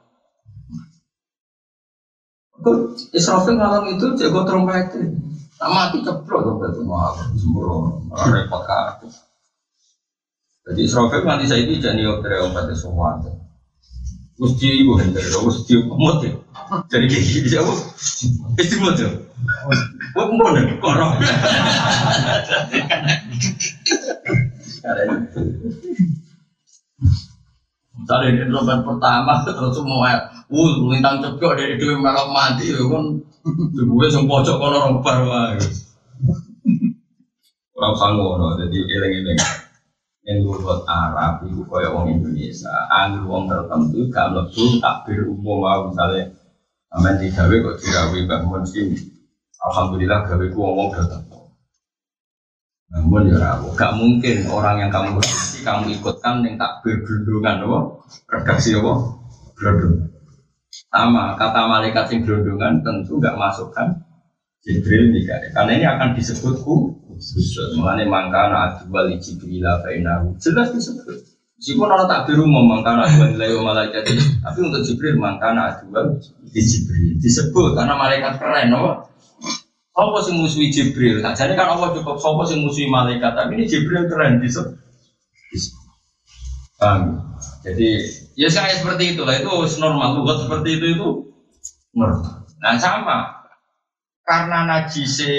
Israfil 3.15 3.55
ngalang 3.55 3.87
itu 3.95 4.05
jago 4.19 4.43
trompet. 4.43 4.91
Tak 5.59 5.69
mati 5.69 6.03
ceplok 6.03 6.39
trompet 6.43 6.71
itu 6.75 6.81
mau 6.87 7.15
sembrono, 7.35 7.99
repot 8.31 8.63
kartu. 8.63 9.07
Jadi 10.69 10.85
Israfil 10.85 11.25
nanti 11.25 11.49
saya 11.49 11.65
ini 11.65 11.81
jadi 11.81 12.05
otre 12.05 12.37
ompet 12.45 12.77
semua. 12.77 13.17
Mesti 14.37 14.85
ibu 14.85 15.01
hendak, 15.01 15.25
mesti 15.25 15.73
umut 15.81 16.21
ya. 16.21 16.31
Jadi 16.93 17.05
kayak 17.09 17.25
gini 17.25 17.47
jauh, 17.49 17.75
istimewa 18.55 18.93
tuh. 18.93 19.25
Wah, 20.13 20.29
mau 20.29 20.53
nih, 20.53 20.77
korong. 20.77 21.17
Misalnya 27.99 28.27
ini 28.29 28.47
trompet 28.47 28.79
pertama, 28.85 29.33
terus 29.43 29.73
semua 29.73 30.07
Wah, 30.49 30.71
lintang 30.87 31.21
cepok 31.21 31.57
dari 31.57 31.77
dua 31.77 31.97
melok 31.97 32.29
mati 32.33 32.73
ya 32.73 32.81
kan. 32.81 33.21
Gue 33.73 34.07
sing 34.09 34.25
pojok 34.25 34.57
kono 34.57 34.77
orang 34.81 35.01
bar 35.01 35.19
wae. 35.25 35.61
Ora 37.77 37.93
usah 37.93 38.57
jadi 38.65 38.77
eling-eling. 38.81 39.68
Yang 40.29 40.61
buat 40.61 40.85
Arab 40.85 41.41
itu 41.49 41.65
kaya 41.65 41.89
wong 41.89 42.05
Indonesia, 42.13 42.69
anggur 42.93 43.25
wong 43.25 43.49
tertentu 43.49 44.13
gak 44.13 44.29
mlebu 44.29 44.77
takbir 44.77 45.25
umum 45.25 45.65
wae 45.65 45.89
misalnya 45.89 46.23
amen 46.93 47.17
digawe 47.17 47.55
kok 47.65 47.77
dirawi 47.81 48.29
bangun 48.29 48.61
sini. 48.61 48.93
Alhamdulillah 49.65 50.29
gawe 50.29 50.45
ku 50.53 50.59
wong 50.61 50.93
datang. 50.93 51.25
Namun 52.93 53.33
ya 53.33 53.41
rabu, 53.41 53.73
gak 53.73 53.97
mungkin 53.97 54.45
orang 54.53 54.85
yang 54.85 54.91
kamu 54.93 55.17
redaksi 55.17 55.65
kamu 55.65 55.97
ikutkan 55.97 56.45
yang 56.45 56.61
takbir 56.61 57.01
gelundungan, 57.01 57.65
apa? 57.65 57.79
Redaksi 58.29 58.77
apa? 58.77 58.93
Gelundungan. 59.57 60.13
Sama 60.69 61.33
kata 61.41 61.65
malaikat 61.65 62.05
sing 62.05 62.21
gelondongan 62.21 62.85
tentu 62.85 63.17
nggak 63.17 63.33
masukkan 63.33 64.05
Jibril 64.61 65.09
juga 65.15 65.41
karena 65.55 65.71
ini 65.73 65.85
akan 65.87 66.09
disebut 66.13 66.61
khusus 66.61 67.08
mengenai 67.75 68.07
mangkana 68.07 68.57
adwal 68.79 69.11
Jibril 69.19 69.67
fainahu 69.83 70.35
jelas 70.39 70.71
disebut 70.71 71.19
meskipun 71.59 71.91
orang 71.91 72.07
tak 72.07 72.31
biru 72.31 72.47
mau 72.47 72.63
mangkana 72.63 73.05
adwal 73.05 73.29
nilai 73.35 73.53
malaikat 73.59 74.07
tapi 74.43 74.59
untuk 74.63 74.81
Jibril 74.87 75.19
mangkana 75.19 75.75
adwal 75.75 76.17
di 76.49 76.61
Jibril 76.63 77.19
disebut 77.19 77.75
karena 77.75 77.93
malaikat 77.99 78.39
keren 78.39 78.71
no? 78.71 79.09
Sopo 79.99 80.23
sing 80.23 80.39
musuhi 80.39 80.71
Jibril? 80.71 81.19
Jadi 81.19 81.59
kan 81.59 81.75
Allah 81.75 81.91
cukup 81.91 82.23
sopo 82.23 82.47
sing 82.47 82.63
musuhi 82.63 82.87
malaikat, 82.87 83.35
tapi 83.35 83.59
ini 83.59 83.67
Jibril 83.67 84.07
keren 84.07 84.39
disebut. 84.39 84.79
Paham? 86.79 87.19
Jadi 87.67 88.07
ya 88.39 88.47
saya 88.47 88.71
seperti 88.79 89.19
itulah 89.19 89.35
itu 89.35 89.51
normal 89.83 90.23
buat 90.23 90.47
seperti 90.47 90.79
itu 90.79 90.85
itu 90.95 91.07
normal. 91.91 92.47
Nah 92.63 92.79
sama 92.79 93.38
karena 94.29 94.69
najise 94.69 95.33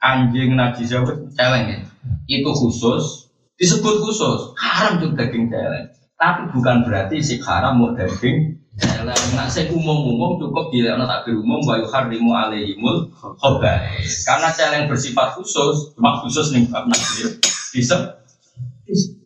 anjing 0.00 0.56
najise 0.56 0.96
celeng 1.36 1.64
ya? 1.68 1.78
Itu 2.24 2.56
khusus 2.56 3.28
disebut 3.60 4.00
khusus. 4.00 4.56
Haram 4.56 4.96
juga 4.96 5.28
daging 5.28 5.52
celeng. 5.52 5.92
Tapi 6.16 6.48
bukan 6.56 6.88
berarti 6.88 7.20
si 7.20 7.36
haram 7.44 7.76
mau 7.76 7.92
daging 7.92 8.56
celeng. 8.80 9.20
Nah 9.36 9.44
saya 9.44 9.68
umum-umum 9.68 10.40
cukup 10.40 10.72
bila 10.72 10.96
ada 10.96 11.04
takbir 11.04 11.36
umum 11.36 11.60
wa 11.68 11.76
yuharrimu 11.76 12.32
alaihimul 12.32 13.12
khobais 13.36 14.24
karena 14.24 14.48
celeng 14.56 14.88
bersifat 14.88 15.36
khusus 15.36 15.92
cuma 15.92 16.16
khusus 16.24 16.56
nih 16.56 16.64
bab 16.72 16.88
najis 16.88 17.36
bisa 17.76 18.16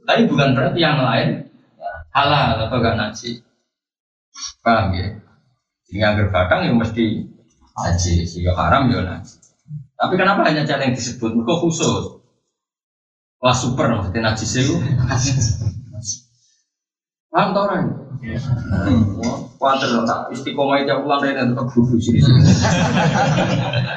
tapi 0.05 0.29
bukan 0.29 0.53
berarti 0.53 0.83
yang 0.83 1.01
lain 1.01 1.49
halal 2.13 2.67
atau 2.67 2.83
gak 2.83 2.99
naji 2.99 3.41
paham 4.61 4.93
ya? 4.93 5.07
Ini 5.95 6.03
agar 6.03 6.27
kadang 6.35 6.61
ya 6.67 6.73
mesti 6.75 7.34
naji 7.75 8.23
sehingga 8.27 8.55
haram 8.55 8.91
ya 8.91 9.03
naji 9.03 9.35
tapi 9.95 10.15
kenapa 10.15 10.47
hanya 10.47 10.63
cara 10.67 10.87
yang 10.87 10.95
disebut 10.95 11.35
kok 11.35 11.59
khusus 11.63 12.23
wah 13.43 13.55
super 13.55 13.91
maksudnya 13.91 14.31
naji 14.31 14.45
sih 14.47 14.63
paham 17.35 17.51
tau 17.51 17.67
orang 17.67 18.05
Kuantar 19.61 19.89
tak 20.05 20.21
istiqomah 20.33 20.81
itu 20.81 20.93
pulang 20.93 21.21
dari 21.21 21.37
nanti 21.37 21.57
duduk 21.57 22.01
sini. 22.01 22.21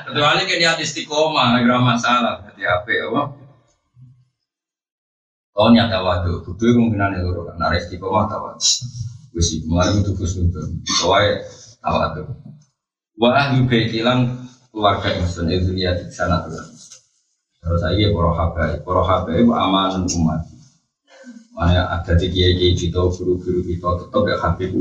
Kecuali 0.08 0.42
kayak 0.48 0.60
niat 0.60 0.78
istiqomah, 0.80 1.60
nggak 1.64 1.84
masalah. 1.84 2.44
Jadi 2.44 2.64
apa 2.68 2.90
ya? 2.92 3.08
Oh 5.58 5.74
nyata 5.74 6.06
waktu, 6.06 6.46
butuh 6.46 6.70
kemungkinan 6.70 7.18
itu 7.18 7.34
kan, 7.34 7.58
karena 7.58 7.66
resti 7.74 7.96
koma 7.98 8.30
tawa. 8.30 8.54
Wes 9.34 9.50
kemarin 9.58 10.06
itu 10.06 10.14
kus 10.14 10.38
itu, 10.38 10.62
soalnya 11.02 11.42
tawa 11.82 12.14
tuh. 12.14 12.30
Wah 13.18 13.34
ahli 13.34 13.66
baitilan 13.66 14.46
keluarga 14.70 15.10
lihat 15.10 16.06
di 16.06 16.14
sana 16.14 16.46
tuh. 16.46 16.54
Terus 17.58 17.82
saya 17.82 18.14
para 18.14 18.30
habai, 18.30 18.78
para 18.86 19.02
habai 19.02 19.42
aman 19.42 20.06
umat. 20.06 20.46
Mana 21.58 21.90
ada 21.90 22.14
di 22.14 22.30
kiai 22.30 22.54
kiai 22.54 22.78
kita, 22.78 23.02
guru-guru 23.10 23.66
kita 23.66 24.06
tetap 24.06 24.24
ya 24.30 24.38
habib 24.38 24.78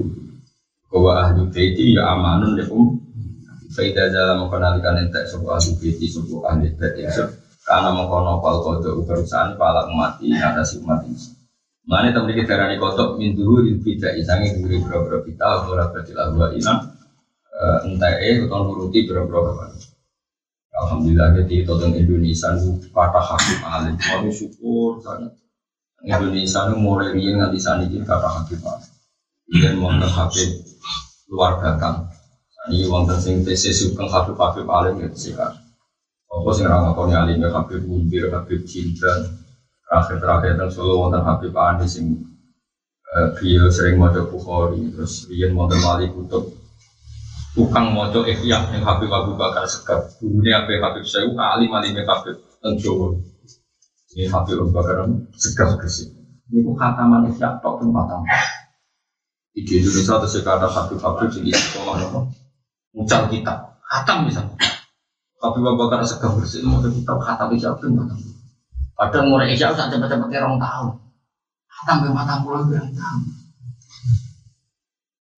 Bahwa 0.93 1.16
ahli 1.16 1.49
baiti 1.49 1.97
ya 1.97 2.12
amanun 2.12 2.61
ya 2.61 2.68
um. 2.68 3.01
Faidah 3.72 4.09
dalam 4.12 4.45
mengenalikan 4.45 5.01
entek 5.01 5.32
sebuah 5.32 5.57
ahli 5.57 5.72
baiti, 5.80 6.07
sebuah 6.12 6.53
ahli 6.53 6.76
baiti. 6.76 7.09
Karena 7.64 7.89
mengkono 7.97 8.45
pal 8.45 8.61
kodok 8.61 9.01
perusahaan 9.09 9.57
pala 9.57 9.89
mati 9.97 10.28
si 10.68 10.76
umat 10.84 11.09
ini. 11.09 11.18
Mana 11.89 12.12
temen 12.12 12.37
kita 12.37 12.53
darani 12.53 12.76
kodok 12.76 13.16
min 13.16 13.32
dulu 13.32 13.64
tidak 13.80 14.12
isangi 14.20 14.61
duri 14.61 14.76
bro-bro 14.84 15.24
kita 15.24 15.66
ora 15.72 15.89
berarti 15.89 16.12
lagu 16.12 16.39
ina 16.53 16.96
eh 17.57 18.45
atau 18.45 18.61
nuruti 18.69 19.09
bro-bro 19.09 19.57
Alhamdulillah 20.77 21.41
jadi 21.41 21.65
tentang 21.65 21.97
Indonesia 21.97 22.53
itu 22.53 22.93
kata 22.93 23.17
hakim 23.17 23.59
alim. 23.65 23.97
Kami 23.97 24.29
syukur 24.29 25.01
sangat. 25.01 25.33
Indonesia 26.05 26.69
itu 26.69 26.77
mulai 26.77 27.17
riang 27.17 27.41
nanti 27.41 27.57
saat 27.57 27.89
ini 27.89 28.05
kata 28.05 28.29
hakim 28.29 28.61
alim. 28.61 28.93
Dan 29.57 29.81
wonten 29.81 30.11
hakim 30.13 30.53
luar 31.33 31.65
datang. 31.65 32.13
Ini 32.69 32.93
wonten 32.93 33.17
sing 33.17 33.41
tesis 33.41 33.89
sugeng 33.89 34.13
hakim 34.13 34.37
hakim 34.37 34.69
alim 34.69 35.01
itu 35.01 35.17
sih 35.17 35.35
apa 36.27 36.51
sih 36.53 36.69
orang 36.69 36.93
ngakoni 36.93 37.15
alim 37.17 37.39
ya 37.41 37.49
Habib 37.55 37.87
Mundir, 37.89 38.29
Habib 38.29 38.69
Cinta, 38.69 39.09
terakhir-terakhir 39.89 40.61
dan 40.61 40.69
solo 40.69 41.01
wonten 41.01 41.25
Habib 41.25 41.55
Andi 41.57 41.87
sing 41.89 42.07
uh, 43.15 43.33
beliau 43.39 43.73
sering 43.73 43.97
mau 43.97 44.13
Bukhari, 44.13 44.91
terus 44.93 45.25
Rian 45.33 45.57
wonten 45.57 45.81
Malik 45.81 46.13
Kutub, 46.13 46.53
tukang 47.57 47.97
mojo 47.97 48.29
ikhya 48.29 48.69
yang 48.69 48.85
Habib 48.85 49.09
Abu 49.09 49.33
Bakar 49.33 49.65
Sekar, 49.65 50.05
gurunya 50.21 50.61
Habib 50.61 50.77
Habib 50.85 51.09
Syaihu, 51.09 51.33
alim 51.41 51.73
alimnya 51.73 52.05
Habib 52.05 52.37
Tenjowo. 52.61 53.17
Ini 54.13 54.29
Habib 54.29 54.61
Abu 54.61 54.73
Bakar 54.77 55.09
Sekar 55.33 55.81
sih. 55.89 56.13
Ini 56.53 56.61
kok 56.61 56.77
khataman 56.77 57.33
ikhya 57.33 57.57
tok 57.65 57.81
tempatan. 57.81 58.21
Di 59.57 59.65
Indonesia 59.65 60.21
terus 60.21 60.37
ada 60.45 60.69
Habib 60.69 61.01
Habib 61.01 61.33
di 61.33 61.49
sekolah 61.49 61.97
nopo, 62.05 62.29
mucal 62.93 63.25
kita, 63.33 63.81
khatam 63.89 64.29
misalnya. 64.29 64.53
Tapi 65.37 65.59
bapak 65.61 65.77
Bakar 65.79 66.01
segah 66.05 66.33
bersih 66.33 66.65
mau 66.65 66.81
kita 66.81 67.13
kata 67.13 67.45
bisa 67.53 67.77
pun 67.77 67.93
matang. 67.93 68.21
Padahal 68.97 69.29
mulai 69.29 69.53
isya 69.53 69.77
usah 69.77 69.93
cepet-cepet 69.93 70.33
tahu. 70.33 70.89
Sampai 71.85 72.09
matang 72.09 72.41
pulau 72.41 72.65
bilang 72.65 72.89
tahu. 72.97 73.21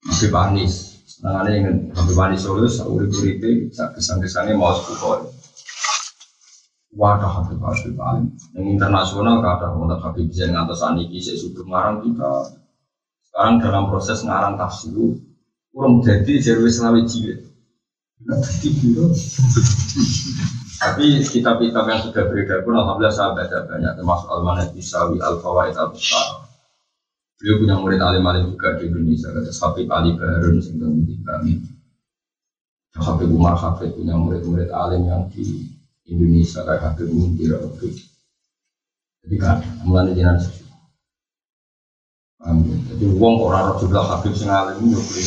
Nabi 0.07 0.27
Panis, 0.31 0.88
senangannya 1.19 1.53
ingin 1.59 1.77
Nabi 1.91 2.13
Panis 2.15 2.47
lulus, 2.47 2.79
urip 2.87 3.11
uripe, 3.11 3.75
kesan-kesannya 3.75 4.55
mau 4.55 4.71
sepuluh 4.79 5.27
Wadah 6.95 7.31
Habib 7.31 7.61
Habib 7.61 7.99
Alim. 8.01 8.33
Yang 8.57 8.67
internasional 8.79 9.45
kata 9.45 9.77
untuk 9.77 10.01
Habib 10.01 10.31
bisa 10.31 10.49
ngatas 10.49 10.81
aniki 10.83 11.21
saya 11.21 11.37
sudah 11.37 11.63
ngarang 11.69 11.99
kita. 12.07 12.33
Sekarang 13.29 13.55
dalam 13.61 13.85
proses 13.93 14.25
ngarang 14.25 14.57
tafsir, 14.57 14.97
kurang 15.71 16.01
jadi 16.01 16.41
servis 16.41 16.81
selawi 16.81 17.05
jilid. 17.05 17.45
Tapi 20.79 21.23
kitab-kitab 21.23 21.85
yang 21.87 22.01
sudah 22.03 22.25
beredar 22.27 22.67
pun 22.67 22.75
alhamdulillah 22.79 23.15
saya 23.15 23.37
baca 23.37 23.69
banyak 23.69 23.93
termasuk 23.95 24.27
Al-Manat 24.31 24.71
Isawi, 24.75 25.23
Al-Fawaid 25.23 25.79
Al-Besar. 25.79 26.48
Beliau 27.39 27.57
punya 27.63 27.75
murid 27.79 28.01
alim 28.03 28.25
alim 28.27 28.51
juga 28.51 28.75
di 28.83 28.91
Indonesia, 28.91 29.31
kata 29.31 29.55
Habib 29.55 29.87
Ali 29.95 30.11
Baharun 30.19 30.59
sehingga 30.59 30.91
kami. 31.23 31.63
Habib 32.99 33.31
Umar 33.31 33.55
Habib 33.55 33.95
punya 33.95 34.19
murid-murid 34.19 34.75
alim 34.75 35.07
yang 35.07 35.31
di 35.31 35.71
Indonesia 36.11 36.67
kayak 36.67 36.83
Habib 36.83 37.15
Muntir 37.15 37.55
Habib. 37.55 37.95
Jadi 39.23 39.37
kan, 39.39 39.63
mulai 39.87 40.11
jenazah 40.19 40.51
sih. 40.51 40.67
Jadi 42.39 43.05
uang 43.19 43.35
orang 43.51 43.75
roh 43.75 43.77
juga 43.83 44.03
Habib 44.03 44.35
sing 44.35 44.51
alim 44.51 44.91
yo 44.91 44.99
kuwi. 44.99 45.27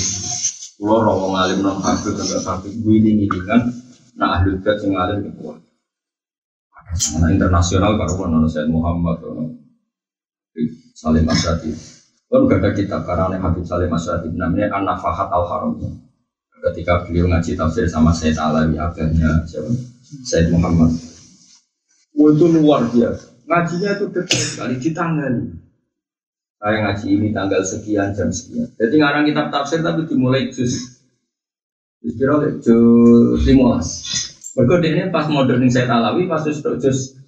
Kulo 0.79 0.95
roh 1.03 1.15
wong 1.27 1.33
alim 1.39 1.59
non 1.63 1.79
Habib 1.79 2.15
enggak 2.15 2.43
Habib 2.43 2.71
ini 2.87 3.27
kan 3.47 3.71
nah 4.19 4.39
ahli 4.39 4.59
bait 4.59 4.79
sing 4.79 4.95
alim 4.95 5.31
kuwi. 5.35 5.59
Nah, 6.91 7.31
internasional 7.31 7.95
karo 7.95 8.27
ono 8.27 8.51
Said 8.51 8.67
Muhammad 8.67 9.23
Salim 10.91 11.23
Asyadi. 11.27 12.00
Kan 12.31 12.47
gak 12.47 12.63
ada 12.63 12.71
kitab 12.71 13.03
karena 13.03 13.35
Habib 13.43 13.67
Salim 13.67 13.91
Asyadi 13.91 14.31
namanya 14.31 14.71
An-Nafahat 14.71 15.27
Al-Haram. 15.35 15.75
Ketika 16.63 17.03
beliau 17.03 17.27
ngaji 17.27 17.59
tafsir 17.59 17.91
sama 17.91 18.15
Said 18.15 18.39
Alawi 18.39 18.79
akhirnya 18.79 19.43
siapa? 19.43 19.67
Said 20.23 20.47
Muhammad. 20.47 20.95
Oh, 22.15 22.31
itu 22.31 22.45
luar 22.47 22.87
biasa. 22.87 23.35
Ngajinya 23.51 23.89
itu 23.99 24.05
dekat 24.15 24.39
sekali 24.39 24.75
ditangani. 24.79 25.59
Saya 26.61 26.77
ngaji 26.87 27.07
ini 27.19 27.27
tanggal 27.35 27.67
sekian 27.67 28.15
jam 28.15 28.31
sekian. 28.31 28.69
Jadi 28.79 28.95
ngarang 28.95 29.27
kitab 29.27 29.51
tafsir 29.51 29.83
tapi 29.83 30.07
dimulai 30.07 30.47
juz. 30.55 31.03
Juz 31.99 32.15
juz 32.63 33.41
limolas. 33.43 33.89
Berikut 34.55 34.79
ini 34.87 35.11
pas 35.11 35.27
modernin 35.27 35.67
Said 35.67 35.91
Alawi 35.91 36.31
pas 36.31 36.47
juz 36.47 36.63
juz 36.63 37.19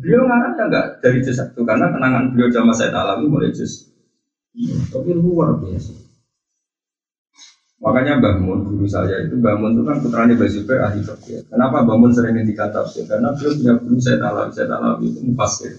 Beliau 0.00 0.28
ngarang 0.28 0.60
ya 0.60 0.64
enggak 0.68 0.86
dari 1.00 1.24
juz 1.24 1.40
satu 1.40 1.64
karena 1.64 1.88
kenangan 1.88 2.34
beliau 2.36 2.52
sama 2.52 2.76
Said 2.76 2.92
Alawi 2.92 3.24
mulai 3.24 3.54
juz 3.54 3.89
Iya, 3.89 3.89
tapi 4.92 5.10
luar 5.16 5.56
biasa. 5.60 5.92
Makanya 7.80 8.20
Bangun 8.20 8.68
guru 8.68 8.84
saya 8.84 9.24
itu 9.24 9.40
Bangun 9.40 9.72
itu 9.72 9.82
kan 9.88 9.96
putranya 10.04 10.36
Bazubair 10.36 10.84
ahli 10.84 11.00
fikih. 11.00 11.48
Kenapa 11.48 11.80
Bangun 11.88 12.12
sering 12.12 12.36
ngendikan 12.36 12.68
tafsir? 12.68 13.08
Karena 13.08 13.32
beliau 13.32 13.56
punya 13.56 13.74
guru 13.80 13.96
saya 13.96 14.16
tahu 14.20 14.36
saya 14.52 14.66
tahu 14.68 15.00
itu 15.08 15.20
mufasir. 15.24 15.72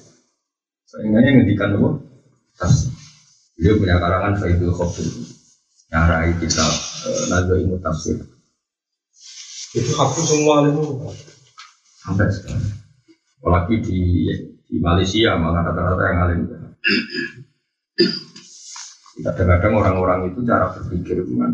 Sehingga 0.90 1.22
ngendikan 1.22 1.78
apa? 1.78 1.90
Tafsir. 2.58 2.90
Beliau 3.54 3.78
punya 3.78 3.96
karangan 4.02 4.34
Faidul 4.42 4.74
Khobir. 4.74 5.06
Nyarai 5.94 6.34
kitab 6.42 6.72
eh, 7.06 7.24
Naga 7.30 7.54
Ilmu 7.62 7.78
Tafsir. 7.78 8.18
Itu 9.78 9.94
aku 10.02 10.20
semua 10.26 10.66
ilmu. 10.66 11.14
Sampai 12.02 12.34
sekarang. 12.34 12.66
Apalagi 13.40 13.76
di 13.86 14.00
di 14.66 14.78
Malaysia 14.82 15.38
malah 15.38 15.70
rata-rata 15.70 16.04
yang 16.10 16.20
alim. 16.26 16.42
Kadang-kadang 19.22 19.74
orang-orang 19.78 20.20
itu 20.34 20.42
cara 20.46 20.74
berpikir 20.74 21.22
itu 21.22 21.34
kan 21.38 21.52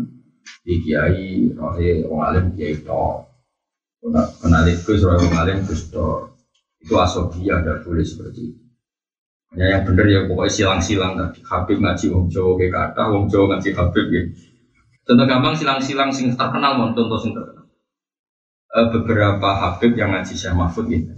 di 0.64 0.74
kiai, 0.80 1.52
rohe, 1.52 2.04
orang 2.08 2.24
alim 2.28 2.46
kiai 2.56 2.80
to, 2.80 3.06
kenal 4.40 4.64
itu 4.64 4.90
rohe 5.04 5.16
orang 5.20 5.38
alim 5.44 5.58
gus 5.68 5.88
to, 5.92 6.32
itu 6.80 6.94
asobia 6.96 7.60
ada 7.60 7.80
boleh 7.84 8.04
seperti 8.04 8.52
itu. 8.52 8.60
Ya 9.56 9.64
yang 9.72 9.82
benar 9.88 10.04
ya 10.04 10.20
pokoknya 10.28 10.52
silang-silang 10.52 11.16
tadi 11.16 11.40
Habib 11.40 11.80
ngaji 11.80 12.04
wong 12.12 12.28
Jawa 12.28 12.52
kayak 12.60 12.72
kata 12.72 13.02
wong 13.08 13.24
Jawa 13.32 13.44
ngaji 13.56 13.70
Habib 13.72 14.06
ya. 14.12 14.22
Contoh 15.08 15.24
gampang 15.24 15.56
silang-silang 15.56 16.12
sing 16.12 16.36
terkenal 16.36 16.76
mau 16.76 16.92
contoh 16.92 17.16
sing 17.16 17.32
terkenal. 17.32 17.64
E, 18.68 18.78
beberapa 18.92 19.48
Habib 19.56 19.96
yang 19.96 20.12
ngaji 20.12 20.36
Syekh 20.36 20.52
Mahfud 20.52 20.92
gitu. 20.92 21.08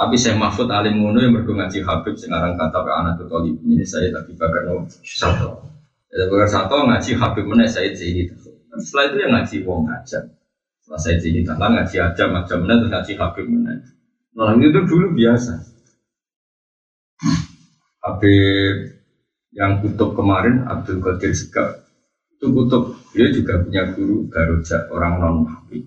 Tapi 0.00 0.16
Syekh 0.16 0.40
Mahfud 0.40 0.72
alim 0.72 0.96
ngono 0.96 1.20
yang 1.20 1.36
berdua 1.36 1.60
ngaji 1.60 1.84
Habib 1.84 2.16
sekarang 2.16 2.56
kata 2.56 2.78
ke 2.80 2.88
anak 2.88 3.20
tuh 3.20 3.44
ini 3.44 3.84
saya 3.84 4.08
tapi 4.08 4.32
bakar 4.32 4.64
no 4.64 4.88
satu. 5.04 5.60
Ya 6.08 6.24
bakar 6.24 6.48
satu 6.48 6.88
ngaji 6.88 7.20
Habib 7.20 7.44
mana 7.44 7.68
saya 7.68 7.92
jadi 7.92 8.32
Setelah 8.80 9.12
itu 9.12 9.16
yang 9.20 9.32
ngaji 9.36 9.56
wong 9.68 9.92
aja. 9.92 10.24
Setelah 10.80 11.00
saya 11.04 11.20
jadi 11.20 11.44
tangan 11.44 11.76
ngaji 11.76 11.96
aja 12.00 12.24
macam 12.32 12.64
mana 12.64 12.80
terus 12.80 12.90
ngaji 12.96 13.12
Habib 13.20 13.46
mana. 13.52 13.72
Nah 14.40 14.56
itu 14.56 14.80
dulu 14.88 15.06
biasa. 15.12 15.52
Habib 18.00 18.76
yang 19.52 19.84
kutub 19.84 20.16
kemarin 20.16 20.64
Abdul 20.64 21.04
Qadir 21.04 21.36
Segaf 21.36 21.76
itu 22.40 22.48
kutub 22.48 22.96
dia 23.12 23.28
juga 23.28 23.60
punya 23.60 23.92
guru 23.92 24.24
Garuja 24.32 24.88
orang 24.88 25.20
non 25.20 25.36
Habib 25.44 25.84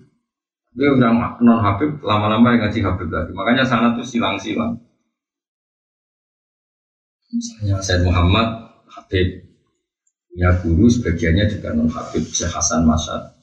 dia 0.74 0.88
udah 0.90 1.38
non 1.38 1.60
Habib 1.62 2.02
lama-lama 2.02 2.54
yang 2.54 2.66
ngaji 2.66 2.80
Habib 2.82 3.08
lagi 3.10 3.32
makanya 3.32 3.64
sana 3.66 3.94
tuh 3.94 4.06
silang-silang 4.06 4.78
misalnya 7.30 7.78
Said 7.82 8.02
Muhammad 8.02 8.74
Habib 8.90 9.42
punya 10.30 10.50
guru 10.60 10.86
sebagiannya 10.90 11.44
juga 11.50 11.74
non 11.74 11.90
Habib 11.90 12.26
Syekh 12.26 12.50
Hasan 12.50 12.82
Masad 12.84 13.34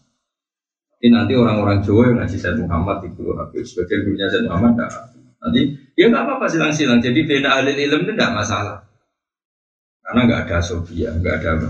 ini 1.02 1.16
nanti 1.16 1.34
orang-orang 1.34 1.82
Jawa 1.82 2.12
yang 2.12 2.18
ngaji 2.22 2.38
Said 2.38 2.60
Muhammad 2.60 3.04
di 3.04 3.10
guru 3.16 3.40
Habib 3.40 3.64
sebagian 3.64 4.06
gurunya 4.06 4.28
Said 4.28 4.46
Muhammad 4.46 4.76
tidak 4.76 5.12
Nanti 5.42 5.74
ya 5.98 6.06
nggak 6.14 6.24
apa-apa 6.24 6.46
silang-silang. 6.46 7.02
Jadi 7.02 7.26
bina 7.26 7.58
ahli 7.58 7.74
ilm 7.74 8.06
itu 8.06 8.14
tidak 8.14 8.32
masalah. 8.38 8.78
Karena 10.06 10.20
nggak 10.30 10.42
ada 10.46 10.58
sofia, 10.62 11.10
nggak 11.18 11.36
ada. 11.42 11.70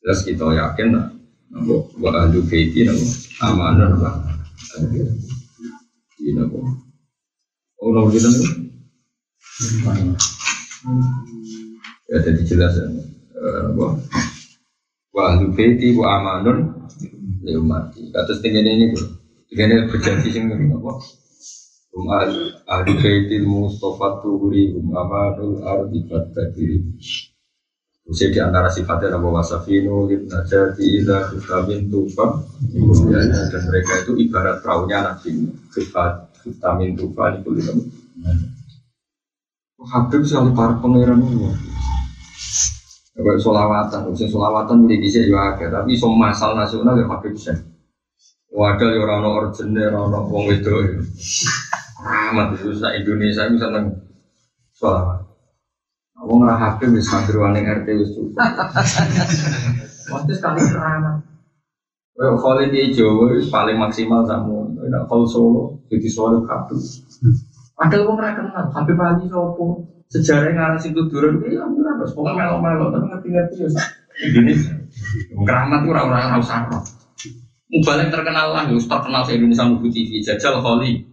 Jelas 0.00 0.24
kita 0.24 0.48
yakin 0.48 0.88
lah. 0.96 1.06
Nabo 1.52 1.92
wa 2.00 2.10
ahlu 2.16 2.40
baiti 2.48 2.86
nabo 2.86 3.04
amanah. 3.40 3.96
Ini 6.20 6.36
nabo. 6.36 6.60
Oh 7.80 7.90
nabo 7.96 8.12
kita 8.12 8.28
nih. 8.28 8.48
Ya 12.12 12.16
jadi 12.20 12.42
jelas 12.44 12.76
ya. 12.76 12.86
Nabo. 13.64 13.96
Wa 15.10 15.34
ahlu 15.34 15.56
baiti 15.56 15.96
wa 15.96 16.20
amanun 16.20 16.88
ya 17.42 17.58
mati. 17.64 18.12
Kata 18.12 18.36
tinggal 18.44 18.68
ini 18.68 18.92
bro. 18.92 19.08
Tinggal 19.48 19.88
berjanji 19.88 20.28
sing 20.30 20.52
nabo. 20.52 21.00
Um 21.90 22.06
ahli 22.70 22.92
baitil 23.02 23.48
Mustafa 23.48 24.22
tuhuri 24.22 24.76
um 24.78 24.94
amanul 24.94 25.64
ardi 25.64 26.06
fatakiri 26.06 26.86
Usia 28.10 28.26
di 28.26 28.42
antara 28.42 28.66
sifatnya 28.66 29.14
Nabi 29.14 29.30
Wasafinu, 29.30 30.10
Ibn 30.10 30.26
Najati, 30.26 30.82
Ila, 30.98 31.30
Kutamin, 31.30 31.86
Tufa 31.86 32.26
Dan 33.06 33.62
mereka 33.70 33.92
itu 34.02 34.18
ibarat 34.18 34.58
perahunya 34.58 34.98
Nabi. 35.06 35.46
Sifat 35.70 36.42
Kutamin, 36.42 36.98
Tufa, 36.98 37.38
itu 37.38 37.54
itu 37.54 37.72
Habib 39.80 40.22
sekali 40.26 40.50
para 40.52 40.74
pangeran 40.76 41.22
ini 41.22 41.48
Kayak 43.14 43.38
solawatan, 43.38 44.10
usia 44.10 44.26
solawatan 44.28 44.84
boleh 44.84 44.98
bisa 44.98 45.22
juga 45.22 45.54
Tapi 45.56 45.94
semua 45.94 46.28
masal 46.28 46.58
nasional 46.58 46.98
ya 46.98 47.06
Habib 47.06 47.32
sih 47.38 47.54
Wadah 48.50 48.90
ya 48.90 48.98
orang 48.98 49.22
orjennya, 49.30 49.94
orang 49.94 50.26
wong 50.26 50.50
itu 50.50 50.74
Rahmat 52.00 52.56
itu 52.56 52.72
Indonesia 52.80 53.46
itu 53.46 53.56
seneng. 53.60 53.86
Aku 56.30 56.38
ngerah 56.38 56.62
HP 56.62 56.94
bisa 56.94 57.18
mampir 57.18 57.42
waning 57.42 57.66
RT 57.66 57.88
wis 57.90 58.14
cukup. 58.14 58.38
Waktu 60.14 60.30
sekali 60.30 60.62
rahmat. 60.62 61.26
Kalau 62.14 62.38
kalau 62.38 62.62
di 62.70 62.94
Jawa 62.94 63.34
paling 63.50 63.74
maksimal 63.74 64.22
kamu, 64.22 64.78
tidak 64.78 65.10
kalau 65.10 65.26
Solo 65.26 65.82
jadi 65.90 66.06
Solo 66.06 66.46
kabel. 66.46 66.78
Padahal 67.74 68.06
aku 68.06 68.12
nggak 68.14 68.32
kenal, 68.38 68.64
sampai 68.70 68.94
pagi 68.94 69.26
sopo 69.26 69.82
sejarah 70.06 70.54
yang 70.54 70.62
arah 70.70 70.78
situ 70.78 71.02
turun, 71.10 71.42
ya 71.50 71.66
nggak 71.66 71.98
harus 71.98 72.14
pokoknya 72.14 72.46
melo-melo, 72.46 72.94
tapi 72.94 73.06
ngerti-ngerti 73.10 73.54
ya. 73.66 73.68
Indonesia, 74.30 74.72
keramat 75.34 75.82
itu 75.82 75.90
orang-orang 75.90 76.30
harus 76.30 76.46
sama. 76.46 76.78
Mubalik 77.74 78.14
terkenal 78.14 78.54
lah, 78.54 78.70
terkenal 78.70 79.26
se 79.26 79.34
Indonesia 79.34 79.66
Mubu 79.66 79.90
TV, 79.90 80.22
Jajal 80.22 80.62
Holly. 80.62 81.09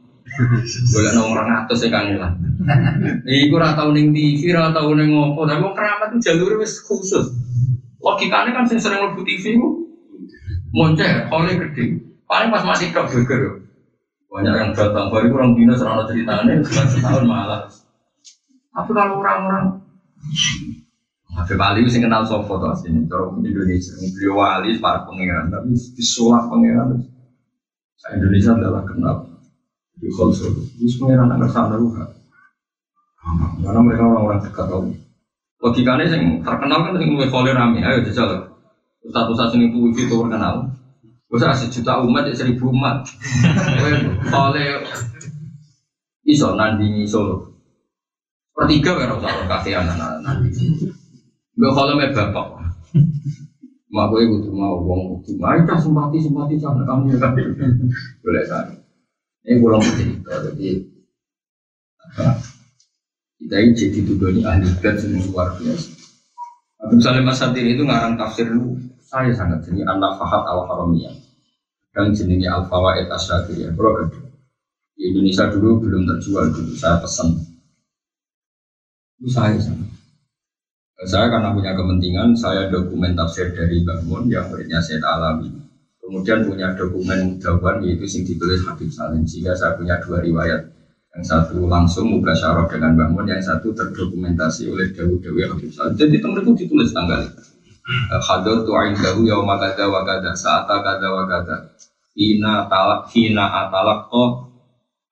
Boleh 0.92 1.12
nong 1.16 1.34
orang 1.34 1.66
atas 1.66 1.82
ya 1.82 1.90
kan 1.90 2.12
lah. 2.14 2.32
Iku 3.26 3.58
ora 3.58 3.74
tau 3.74 3.96
ning 3.96 4.12
TV, 4.12 4.52
ora 4.54 4.76
tau 4.76 4.92
ngopo, 4.92 5.48
tapi 5.48 5.64
wong 5.64 5.74
keramat 5.74 6.14
itu 6.14 6.30
jalur 6.30 6.60
wis 6.60 6.84
khusus. 6.84 7.32
Logikanya 8.04 8.54
kan 8.54 8.68
sing 8.68 8.78
sering 8.78 9.02
mlebu 9.02 9.24
TV 9.26 9.58
ku 9.58 9.88
moncer, 10.76 11.26
oleh 11.32 11.58
gede. 11.58 12.04
Paling 12.28 12.52
pas 12.52 12.64
masih 12.68 12.92
tok 12.92 13.10
geger. 13.10 13.66
Banyak 14.28 14.54
yang 14.54 14.72
datang 14.76 15.08
baru 15.08 15.32
kurang 15.32 15.56
dino 15.56 15.74
serana 15.74 16.04
ceritanya 16.04 16.60
sekitar 16.60 16.86
setahun 16.92 17.26
malah. 17.26 17.64
Tapi 18.76 18.92
kalau 18.94 19.24
orang-orang 19.24 19.80
Habib 21.38 21.62
Ali 21.62 21.88
sing 21.88 22.04
kenal 22.04 22.26
sopo 22.26 22.58
tuh 22.58 22.74
aslinya, 22.74 23.06
cara 23.08 23.30
Indonesia, 23.30 23.94
beliau 23.94 24.42
wali 24.42 24.76
para 24.82 25.06
pangeran, 25.06 25.54
tapi 25.54 25.70
disulap 25.94 26.50
pangeran. 26.50 26.98
Indonesia 28.10 28.58
adalah 28.58 28.84
kenal 28.84 29.37
di 29.98 30.08
konsol 30.14 30.54
ini 30.78 30.88
semuanya 30.90 31.26
anak 31.26 31.50
sana 31.50 31.76
juga 31.78 32.06
karena 33.62 33.80
mereka 33.82 34.04
orang-orang 34.06 34.40
dekat 34.46 34.66
tahu 34.70 34.94
logikanya 35.58 36.06
yang 36.06 36.24
terkenal 36.46 36.80
kan 36.86 37.02
yang 37.02 37.12
mulai 37.18 37.30
kholil 37.30 37.54
rame 37.54 37.82
ayo 37.82 38.06
jajal 38.06 38.46
satu 39.08 39.56
ini 39.58 39.74
wifi 39.74 40.06
itu 40.06 40.16
terkenal 40.16 40.78
Bisa 41.28 41.52
sejuta 41.52 42.00
umat 42.08 42.24
ya 42.24 42.32
seribu 42.32 42.72
umat. 42.72 43.04
Oleh 44.48 44.80
iso 46.24 46.56
nandingi 46.56 47.04
solo. 47.04 47.52
Pertiga 48.56 48.96
kan 48.96 49.20
usah 49.20 49.44
kasih 49.44 49.76
anak 49.76 50.24
nandingi. 50.24 50.88
Gak 51.60 51.74
kalau 51.76 52.00
me 52.00 52.16
bapak. 52.16 52.48
Mak 53.88 54.06
gue 54.12 54.24
butuh 54.24 54.52
mau 54.56 54.80
uang 54.84 55.20
butuh. 55.20 55.36
Mari 55.40 55.64
kita 55.64 55.76
simpati 55.80 56.20
simpati 56.20 56.56
sama 56.60 56.88
kamu 56.88 57.12
ya. 57.12 57.28
Boleh 58.24 58.44
kan? 58.48 58.77
Ini 59.48 59.64
pulang 59.64 59.80
cerita 59.80 60.44
jadi? 60.44 60.84
Kita 63.38 63.56
ini 63.64 63.72
jadi 63.72 64.00
tuduh 64.04 64.28
ini 64.36 64.42
ahli 64.44 64.68
bed 64.84 64.96
semua 65.00 65.24
luar 65.32 65.48
biasa. 65.56 65.90
Abdul 66.84 67.00
Salim 67.00 67.26
Masadir 67.26 67.64
itu 67.64 67.88
ngarang 67.88 68.20
tafsir 68.20 68.52
lu 68.52 68.76
saya 69.08 69.32
sangat 69.32 69.64
jenis 69.64 69.88
anak 69.88 70.20
fahat 70.20 70.44
al 70.44 70.68
haramiyah 70.68 71.16
dan 71.96 72.12
jenisnya 72.12 72.60
al 72.60 72.68
fawaid 72.68 73.08
asyadiyah. 73.08 73.72
Kalau 73.72 74.04
di 75.00 75.02
Indonesia 75.08 75.48
dulu 75.48 75.80
belum 75.80 76.04
terjual 76.12 76.52
dulu 76.52 76.74
saya 76.76 77.00
pesan 77.00 77.40
itu 79.18 79.30
saya 79.32 79.58
sangat 79.58 79.98
saya 81.06 81.30
karena 81.30 81.54
punya 81.54 81.78
kepentingan, 81.78 82.34
saya 82.34 82.74
dokumen 82.74 83.14
tafsir 83.14 83.54
dari 83.54 83.86
Bangun 83.86 84.34
yang 84.34 84.50
muridnya 84.50 84.82
saya 84.82 84.98
alami. 85.06 85.54
Kemudian 86.08 86.48
punya 86.48 86.72
dokumen 86.72 87.36
jawaban 87.36 87.84
yaitu 87.84 88.08
sing 88.08 88.24
ditulis 88.24 88.64
Habib 88.64 88.88
Salim. 88.88 89.28
Sehingga 89.28 89.52
saya 89.52 89.76
punya 89.76 90.00
dua 90.00 90.24
riwayat. 90.24 90.64
Yang 91.12 91.24
satu 91.28 91.68
langsung 91.68 92.08
muka 92.08 92.32
syarah 92.32 92.64
dengan 92.72 92.96
Bangun, 92.96 93.28
yang 93.28 93.44
satu 93.44 93.76
terdokumentasi 93.76 94.72
oleh 94.72 94.96
Dawud 94.96 95.20
Dewi 95.20 95.44
Habib 95.44 95.68
Salim. 95.76 96.00
Jadi 96.00 96.24
itu 96.24 96.52
ditulis 96.64 96.96
tanggal 96.96 97.28
itu. 97.28 97.42
Hadir 98.24 98.68
tu'ain 98.68 98.96
dahu 98.96 99.24
yauma 99.28 99.60
kada 99.60 99.88
wa 99.88 100.04
kada 100.04 100.36
saata 100.36 100.84
wa 101.08 101.24
Hina 102.18 102.66
talak 102.66 103.14
hina 103.14 103.46
atalak 103.46 104.10
ko 104.10 104.50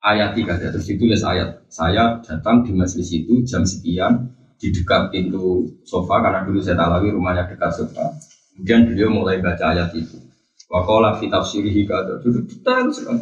ayat 0.02 0.34
tiga 0.34 0.58
terus 0.58 0.90
ditulis 0.90 1.22
ayat 1.22 1.62
saya 1.70 2.18
datang 2.26 2.66
di 2.66 2.74
masjid 2.74 3.06
itu 3.06 3.46
jam 3.46 3.62
sekian 3.62 4.34
di 4.58 4.74
dekat 4.74 5.14
pintu 5.14 5.70
sofa 5.86 6.26
karena 6.26 6.42
dulu 6.42 6.58
saya 6.66 6.82
talawi 6.82 7.14
rumahnya 7.14 7.46
dekat 7.46 7.78
sofa. 7.78 8.10
Kemudian 8.58 8.90
beliau 8.90 9.10
mulai 9.14 9.38
baca 9.38 9.70
ayat 9.70 9.94
itu. 9.94 10.25
Wakola 10.66 11.14
fi 11.22 11.30
tafsirihi 11.30 11.86
kata 11.86 12.22
duduk 12.26 12.50
detail 12.50 12.90
sekali. 12.90 13.22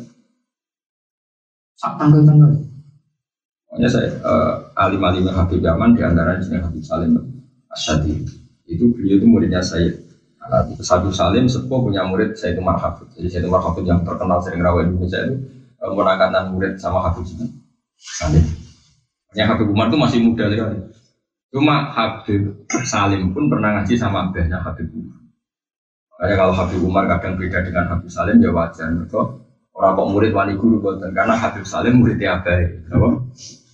Sak 1.75 1.99
tanggal-tanggal. 1.99 2.55
Makanya 3.67 3.89
saya 3.89 4.07
uh, 4.21 4.53
alim-alim 4.77 5.27
Habib 5.33 5.59
Yaman 5.59 5.97
di 5.97 6.01
antara 6.05 6.37
di 6.39 6.45
Habib 6.55 6.83
Salim 6.85 7.17
Asyadi. 7.73 8.21
Itu 8.69 8.93
beliau 8.95 9.19
itu 9.19 9.27
muridnya 9.27 9.59
saya. 9.59 9.91
Habib 10.43 10.77
Salim 11.11 11.49
sepuh 11.49 11.79
punya 11.83 12.05
murid 12.05 12.37
saya 12.37 12.55
itu 12.55 12.61
Marhabib. 12.61 13.09
Jadi 13.17 13.27
saya 13.27 13.41
itu 13.43 13.51
Marhabib 13.51 13.83
yang 13.83 14.05
terkenal 14.05 14.39
sering 14.45 14.61
rawat 14.61 14.87
Indonesia 14.87 15.19
itu 15.25 15.35
uh, 15.83 16.47
murid 16.53 16.79
sama 16.79 17.01
Habib 17.03 17.25
Salim. 17.97 18.45
Yang 19.33 19.47
Habib 19.57 19.67
Umar 19.73 19.89
itu 19.89 19.97
masih 19.97 20.19
muda 20.21 20.45
sekali. 20.47 20.77
Cuma 21.49 21.89
Habib 21.91 22.41
Salim 22.85 23.33
pun 23.33 23.49
pernah 23.49 23.81
ngaji 23.81 23.97
sama 23.97 24.29
abahnya 24.29 24.61
Habib 24.61 24.87
Umar. 24.93 25.22
Makanya 26.23 26.39
kalau 26.39 26.55
Habib 26.55 26.79
Umar 26.87 27.03
kadang 27.11 27.35
beda 27.35 27.67
dengan 27.67 27.83
Habib 27.91 28.07
Salim 28.07 28.39
ya 28.39 28.47
wajar. 28.55 28.87
Mereka 28.95 29.19
orang 29.75 29.91
kok 29.99 30.07
murid 30.07 30.31
wani 30.31 30.55
guru 30.55 30.79
boten 30.79 31.11
karena 31.11 31.35
Habib 31.35 31.67
Salim 31.67 31.99
muridnya 31.99 32.39
abah. 32.39 32.63
Apa? 32.95 33.09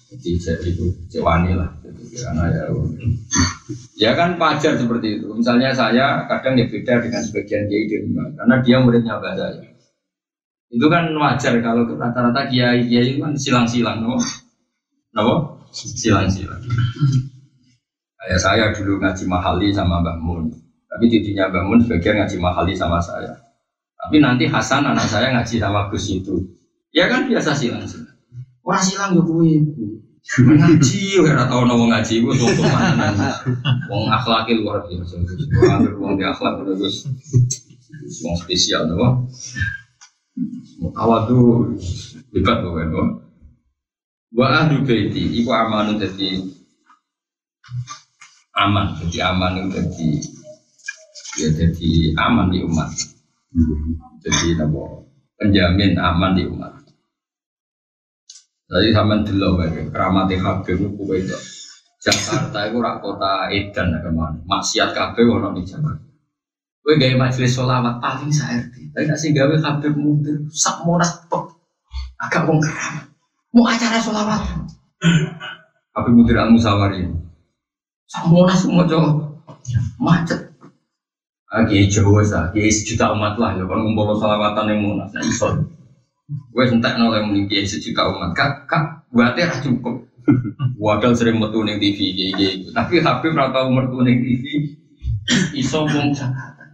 Jadi 0.10 0.42
itu 0.66 0.90
cewani 1.14 1.54
lah. 1.54 1.70
Jadi, 1.86 2.10
karena 2.10 2.50
ya 2.50 2.64
ya 4.02 4.12
kan 4.18 4.42
wajar 4.42 4.82
seperti 4.82 5.22
itu. 5.22 5.30
Misalnya 5.30 5.78
saya 5.78 6.26
kadang 6.26 6.58
ya 6.58 6.66
beda 6.66 7.06
dengan 7.06 7.22
sebagian 7.22 7.70
kiai 7.70 7.86
di 7.86 7.96
rumah 8.02 8.26
karena 8.34 8.56
dia 8.66 8.78
muridnya 8.82 9.22
abah 9.22 9.34
saya. 9.38 9.70
Itu 10.74 10.90
kan 10.90 11.14
wajar 11.22 11.54
kalau 11.62 11.86
rata-rata 11.86 12.50
kiai 12.50 12.82
kiai 12.90 13.22
kan 13.22 13.38
silang-silang, 13.38 14.02
no? 14.02 14.18
No? 15.14 15.62
Silang-silang. 15.70 16.66
Kayak 18.18 18.42
saya 18.42 18.74
dulu 18.74 18.98
ngaji 18.98 19.24
mahali 19.30 19.70
sama 19.70 20.02
Mbak 20.02 20.18
Mun. 20.26 20.69
Tapi 20.90 21.06
tidinya 21.06 21.54
Mbak 21.54 21.64
Mun 21.70 21.80
sebagian 21.86 22.18
ngaji 22.18 22.38
mahali 22.42 22.74
sama 22.74 22.98
saya. 22.98 23.38
Tapi 24.00 24.18
nanti 24.18 24.50
Hasan 24.50 24.90
anak 24.90 25.06
saya 25.06 25.30
ngaji 25.38 25.56
sama 25.62 25.88
Gus 25.94 26.10
itu. 26.10 26.34
Ya 26.90 27.06
kan 27.06 27.30
biasa 27.30 27.54
silang 27.54 27.86
silang. 27.86 28.18
Orang 28.66 28.82
silang 28.82 29.12
ya 29.14 29.22
gue 29.22 29.54
ngaji 30.30 31.02
ya 31.26 31.46
tau 31.50 31.66
nopo 31.66 31.90
ngaji 31.90 32.22
gue 32.22 32.34
tuh 32.38 32.66
mana 32.70 33.14
Wong 33.90 34.10
akhlakil 34.10 34.66
luar 34.66 34.86
biasa. 34.90 35.22
Wong 36.02 36.18
di 36.18 36.26
akhlak 36.26 36.66
terus 36.66 37.06
wong 38.26 38.36
spesial 38.42 38.90
nopo. 38.90 39.30
Awal 40.98 41.20
tuh 41.30 41.78
hebat 42.34 42.66
kan. 42.66 42.90
Wa 44.30 44.46
ahlu 44.66 44.86
baiti 44.86 45.42
iku 45.42 45.50
amanu 45.54 45.98
dadi 45.98 46.38
aman 48.54 48.98
jadi 49.02 49.34
aman 49.34 49.72
jadi 49.74 50.10
ya 51.40 51.50
jadi 51.56 51.92
aman 52.20 52.52
di 52.52 52.60
umat. 52.68 52.90
Jadi 54.20 54.60
nabo 54.60 55.08
penjamin 55.40 55.96
aman 55.96 56.36
di 56.36 56.44
umat. 56.44 56.76
Jadi 58.70 58.94
sama 58.94 59.26
dulu 59.26 59.58
keramati 59.90 60.36
habib 60.38 60.78
itu 60.78 61.04
itu. 61.18 61.38
Jakarta 62.00 62.64
itu 62.64 62.80
rak 62.80 63.04
kota 63.04 63.52
Edan 63.52 63.92
ke 64.00 64.08
mana 64.08 64.40
maksiat 64.48 64.96
kabeh 64.96 65.28
ono 65.28 65.52
di 65.52 65.68
Jakarta. 65.68 66.08
Gue 66.80 66.96
gaya 66.96 67.20
majelis 67.20 67.52
sholawat 67.52 68.00
paling 68.00 68.32
saya 68.32 68.64
tapi 68.96 69.06
nasi 69.06 69.36
gawe 69.36 69.52
habib 69.60 69.94
mundur 70.00 70.48
sak 70.48 70.88
monas 70.88 71.12
agak 72.24 72.44
wong 72.48 72.64
keramat. 72.64 73.06
Mau 73.52 73.68
acara 73.68 74.00
sholawat 74.00 74.42
habib 75.92 76.14
mundur 76.16 76.40
al 76.40 76.56
musawari 76.56 77.04
semua 78.10 78.50
semua 78.58 78.90
jauh 78.90 79.22
macet. 80.02 80.49
Lagi 81.50 81.90
Jawa 81.90 82.22
sah, 82.22 82.54
kiai 82.54 82.70
sejuta 82.70 83.10
umat 83.10 83.34
lah, 83.42 83.58
ya 83.58 83.66
kan 83.66 83.82
ngumpul 83.82 84.14
salawatan 84.14 84.70
yang 84.70 84.80
mau 84.86 85.02
nah 85.02 85.10
iso. 85.26 85.50
Gue 86.54 86.70
sentak 86.70 87.02
nolak 87.02 87.26
muni 87.26 87.50
kiai 87.50 87.66
sejuta 87.66 88.06
umat, 88.06 88.38
kak 88.38 88.70
kak 88.70 89.10
buatnya 89.10 89.50
rah 89.50 89.58
cukup. 89.58 90.06
Wadal 90.78 91.18
sering 91.18 91.42
metu 91.42 91.66
neng 91.66 91.82
TV 91.82 92.14
kiai 92.14 92.70
tapi 92.70 93.02
Habib 93.02 93.34
rata 93.34 93.66
umur 93.66 93.90
tuh 93.90 94.06
neng 94.06 94.22
TV, 94.22 94.78
iso 95.58 95.90
mau 95.90 96.14
Jakarta. 96.14 96.66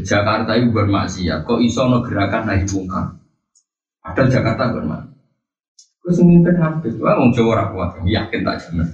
Jakarta 0.00 0.50
itu 0.56 0.72
bermaksiat, 0.72 1.44
kok 1.44 1.60
iso 1.60 1.84
no 1.84 2.00
gerakan 2.00 2.48
naik 2.48 2.64
bungkar. 2.72 3.20
Padahal 4.00 4.32
Jakarta 4.32 4.80
bermaksiat. 4.80 5.12
Gue 6.00 6.12
semimpin 6.16 6.56
Habib, 6.56 6.96
wah 7.04 7.20
mau 7.20 7.28
Jawa 7.28 7.68
rakuat, 7.68 8.00
yakin 8.08 8.48
tak 8.48 8.64
jamin. 8.64 8.88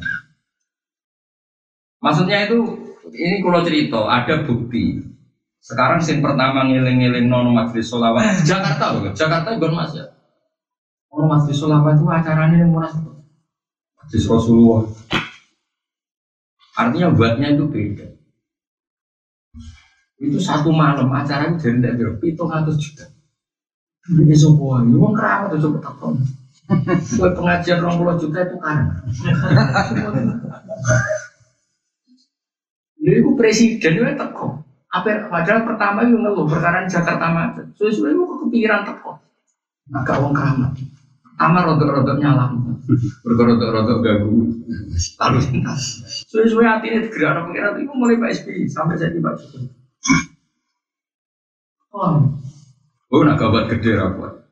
Maksudnya 2.03 2.49
itu 2.49 2.80
ini 3.09 3.41
kalau 3.41 3.65
cerita 3.65 4.05
ada 4.05 4.45
bukti. 4.45 5.01
Sekarang 5.61 6.01
sin 6.01 6.25
pertama 6.25 6.65
ngiling-ngiling 6.69 7.29
non 7.29 7.53
majelis 7.53 7.93
solawat 7.93 8.41
Jakarta 8.49 8.97
loh, 8.97 9.13
Jakarta 9.13 9.61
bukan 9.61 9.77
mas 9.77 9.93
ya. 9.93 10.09
Oh 11.13 11.29
majelis 11.29 11.61
solawat 11.61 12.01
itu 12.01 12.09
acaranya 12.09 12.65
yang 12.65 12.73
murah 12.73 12.89
Majelis 14.01 14.25
Rasulullah. 14.25 14.89
Artinya 16.81 17.13
buatnya 17.13 17.53
itu 17.53 17.65
beda. 17.69 18.09
Itu 20.21 20.37
satu 20.41 20.73
malam 20.73 21.13
acara 21.13 21.53
itu 21.53 21.61
jadi 21.61 21.77
tidak 21.81 21.95
berapa, 21.97 22.25
itu 22.25 22.43
ngatus 22.45 22.77
juta. 22.81 23.07
Ini 24.17 24.33
semua, 24.33 24.81
ini 24.81 24.97
mau 24.97 25.13
keramat 25.13 25.53
itu 25.53 25.69
coba 25.69 25.79
takon. 25.85 26.17
Buat 27.21 27.33
pengajian 27.37 27.85
pulau 27.85 28.17
juta 28.17 28.49
itu 28.49 28.57
kan. 28.61 28.89
Lha 33.11 33.19
iku 33.19 33.35
presiden 33.35 33.99
itu 33.99 34.15
teko. 34.15 34.63
Apa 34.91 35.27
padahal 35.27 35.67
pertama 35.67 36.07
itu 36.07 36.15
ngeluh 36.15 36.47
perkara 36.47 36.87
Jakarta 36.87 37.27
macet. 37.35 37.67
Suwe-suwe 37.75 38.15
itu 38.15 38.23
kepikiran 38.47 38.87
teko. 38.87 39.19
Agak 39.91 40.23
wong 40.23 40.31
keramat. 40.31 40.79
Amar 41.43 41.67
rodok-rodok 41.67 42.23
nyala. 42.23 42.55
Rodok-rodok 43.27 43.99
ganggu. 43.99 44.47
Lalu 45.19 45.39
lintas. 45.43 46.07
Suwe-suwe 46.31 46.63
hati 46.63 46.95
ini 46.95 47.11
digerak 47.11 47.51
pengiran 47.51 47.83
itu 47.83 47.93
mulai 47.99 48.23
Pak 48.23 48.31
SBY 48.31 48.71
sampai 48.71 48.95
saya 48.95 49.11
di 49.11 49.19
Pak 49.19 49.35
Jokowi. 49.43 49.67
Oh, 51.91 52.23
oh 53.11 53.23
nak 53.27 53.43
kabar 53.43 53.67
gede 53.67 53.99
rapat. 53.99 54.47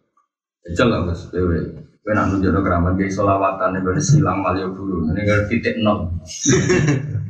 Jajal 0.66 0.90
lah 0.90 1.00
bos, 1.06 1.30
dewe. 1.30 1.86
Kau 2.02 2.16
nak 2.16 2.34
nunjuk 2.34 2.50
keramat 2.50 2.98
gaya 2.98 3.14
solawatan, 3.14 3.78
ini 3.78 4.02
silang 4.02 4.42
malio 4.42 4.74
dulu. 4.74 5.06
Ini 5.14 5.46
titik 5.46 5.78
nol 5.78 6.10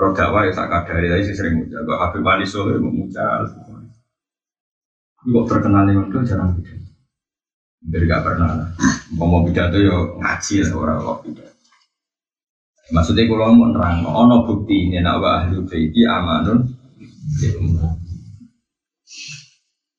Kalau 0.00 0.16
dakwah 0.16 0.48
ya 0.48 0.52
tak 0.56 0.72
kadari, 0.72 1.12
tapi 1.12 1.28
sering 1.28 1.60
muncul. 1.60 1.84
Kalau 1.84 2.00
Habib 2.00 2.24
Ali 2.24 2.48
Solo 2.48 2.72
ya 2.72 2.80
muncul. 2.80 3.44
Kok 5.20 5.44
terkenal 5.44 5.84
yang 5.92 6.08
itu 6.08 6.24
jarang 6.24 6.56
pidato. 6.56 6.88
Hampir 7.84 8.08
gak 8.08 8.24
pernah 8.24 8.48
lah. 8.56 8.68
Mau 9.12 9.44
pidato 9.44 9.76
ya 9.76 9.92
ngaji 9.92 10.54
lah 10.64 10.72
orang 10.72 10.98
kok 11.04 11.18
pidato. 11.28 11.52
Maksudnya 12.96 13.28
kalau 13.28 13.52
mau 13.52 13.68
nerang, 13.68 14.08
ono 14.08 14.48
bukti 14.48 14.88
ini 14.88 15.04
nak 15.04 15.20
wa 15.20 15.44
ahli 15.44 15.60
baiti 15.68 16.00
amanun. 16.08 16.64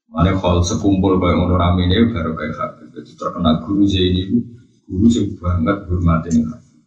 Mana 0.09 0.33
kalau 0.33 0.65
sekumpul 0.65 1.21
kayak 1.21 1.37
ngono 1.37 1.61
rame 1.61 1.85
ini 1.85 2.09
baru 2.09 2.33
kayak 2.33 2.57
Habib. 2.57 2.89
Itu 2.97 3.13
terkenal 3.21 3.61
guru 3.61 3.85
itu 3.85 4.41
guru 4.89 5.05
sih 5.05 5.29
banget 5.37 5.77
hormatin 5.85 6.49
Habib. 6.49 6.81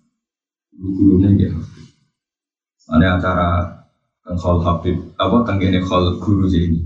Guru 0.74 0.90
gurunya 0.98 1.30
gitu. 1.38 1.83
Ada 2.84 3.16
acara 3.16 3.48
Khol 4.24 4.60
Habib, 4.64 4.96
apa 5.20 5.44
tenggine 5.44 5.80
Khol 5.84 6.20
Guru 6.20 6.48
Zaini. 6.48 6.80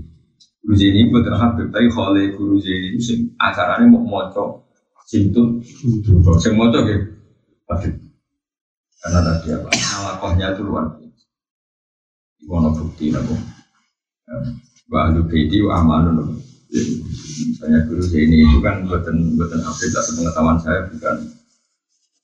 Guru 0.63 0.75
Zaini 0.75 1.07
bukan 1.11 1.35
Habib, 1.35 1.67
tapi 1.71 1.87
Khol 1.91 2.15
Guru 2.35 2.55
Zaini 2.59 2.95
itu 2.95 2.99
sing 3.03 3.19
acaranya 3.39 3.87
mau 3.87 4.03
moco 4.03 4.67
simtun, 5.07 5.63
sing 6.39 6.53
moco 6.55 6.79
gitu 6.83 7.03
Habib. 7.71 7.95
Karena 8.99 9.19
tadi 9.23 9.47
apa? 9.55 9.69
Alakohnya 9.71 10.51
itu 10.51 10.61
luar 10.67 10.91
biasa. 10.99 11.25
Iwono 12.43 12.69
bukti 12.75 13.15
nabo. 13.15 13.35
Wa 14.91 15.07
ahlu 15.07 15.23
baiti 15.31 15.63
wa 15.63 15.79
amanun. 15.79 16.39
Misalnya 17.47 17.87
Guru 17.87 18.03
Zaini 18.03 18.43
itu 18.43 18.59
kan 18.59 18.83
buatan 18.83 19.35
buatan 19.39 19.63
Habib, 19.63 19.89
tak 19.95 20.03
sepengetahuan 20.07 20.59
saya 20.59 20.87
bukan 20.91 21.17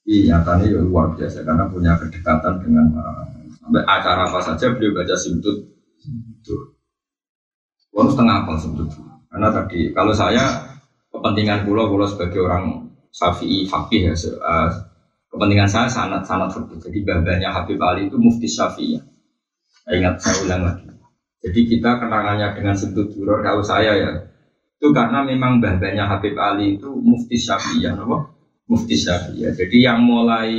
Iya, 0.05 0.37
nyatanya 0.37 0.69
ya 0.69 0.85
luar 0.85 1.17
biasa 1.17 1.41
karena 1.41 1.65
punya 1.65 1.97
kedekatan 1.97 2.61
dengan 2.61 2.93
uh, 2.93 3.25
Sampai 3.25 3.34
acara 3.73 4.29
apa 4.29 4.39
saja 4.41 4.73
beliau 4.73 4.93
baca 4.93 5.15
simtut. 5.17 5.65
Itu. 6.05 6.55
Kalau 7.89 8.11
setengah 8.11 8.35
apa 8.45 8.53
simtut. 8.61 8.89
Karena 9.31 9.49
tadi 9.51 9.91
kalau 9.91 10.13
saya 10.13 10.63
kepentingan 11.09 11.65
pulau 11.65 11.89
pulau 11.89 12.05
sebagai 12.05 12.45
orang 12.45 12.91
syafi'i 13.09 13.65
fakih 13.65 14.11
ya. 14.11 14.13
Uh, 14.15 14.69
kepentingan 15.33 15.67
saya 15.67 15.89
sangat 15.89 16.23
sangat 16.27 16.53
fakih. 16.53 16.77
Jadi 16.79 16.97
babanya 17.03 17.49
Habib 17.51 17.81
Ali 17.81 18.07
itu 18.07 18.19
mufti 18.21 18.45
syafi'i. 18.45 19.01
Saya 19.85 19.95
ingat 20.01 20.21
saya 20.21 20.35
ulang 20.45 20.61
lagi. 20.65 20.87
Jadi 21.45 21.59
kita 21.69 22.01
kenangannya 22.01 22.57
dengan 22.57 22.73
simtut 22.73 23.13
duror 23.13 23.45
kalau 23.45 23.61
saya 23.61 23.93
ya 23.93 24.11
itu 24.75 24.93
karena 24.93 25.25
memang 25.25 25.63
babanya 25.63 26.05
Habib 26.05 26.37
Ali 26.37 26.77
itu 26.77 26.93
mufti 26.93 27.41
syafi'i 27.41 27.89
ya, 27.89 27.97
mufti 28.69 28.93
syafi'i. 28.93 29.49
Jadi 29.49 29.77
yang 29.81 30.03
mulai 30.03 30.51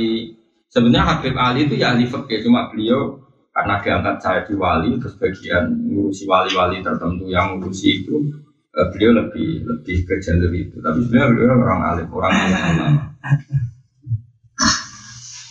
Sebenarnya 0.67 1.03
Habib 1.07 1.35
Ali 1.39 1.63
itu 1.63 1.79
ya 1.79 1.95
ahli 1.95 2.05
fikih, 2.05 2.43
cuma 2.43 2.67
beliau 2.67 3.23
karena 3.55 3.81
diangkat 3.81 4.15
saya 4.19 4.39
di 4.43 4.53
wali, 4.53 4.99
terus 4.99 5.15
bagian 5.17 5.73
ngurusi 5.87 6.27
wali-wali 6.27 6.83
tertentu 6.83 7.25
yang 7.31 7.57
ngurusi 7.57 8.03
itu 8.03 8.15
eh, 8.75 8.87
beliau 8.93 9.25
lebih 9.25 9.65
lebih 9.65 9.97
ke 10.05 10.19
jalur 10.21 10.51
itu. 10.53 10.77
Tapi 10.77 10.99
sebenarnya 11.07 11.27
beliau 11.33 11.55
orang 11.57 11.81
alim, 11.81 12.07
orang 12.13 12.33
alim 12.35 12.59
ulama. 12.77 13.03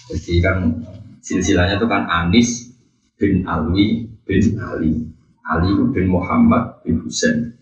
Jadi 0.07 0.33
kan 0.39 0.57
silsilahnya 1.19 1.83
itu 1.83 1.87
kan 1.91 2.07
Anis 2.07 2.71
bin 3.19 3.43
Alwi 3.43 4.07
bin 4.23 4.55
Ali. 4.63 5.03
Ali 5.47 5.71
bin 5.91 6.07
Muhammad 6.07 6.79
bin 6.87 7.03
Husain. 7.03 7.57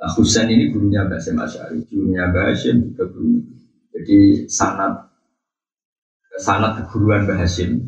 Nah, 0.00 0.08
Husain 0.16 0.48
ini 0.48 0.72
gurunya 0.72 1.04
Mbak 1.04 1.20
Sem 1.20 1.36
Asyari, 1.36 1.84
gurunya 1.92 2.24
Mbak 2.32 2.44
Hashim 2.48 2.76
juga 2.88 3.04
guru. 3.12 3.44
Jadi 3.92 4.48
sanat 4.48 5.09
sanat 6.40 6.80
keguruan 6.80 7.28
Mbah 7.28 7.44
Hashim 7.44 7.84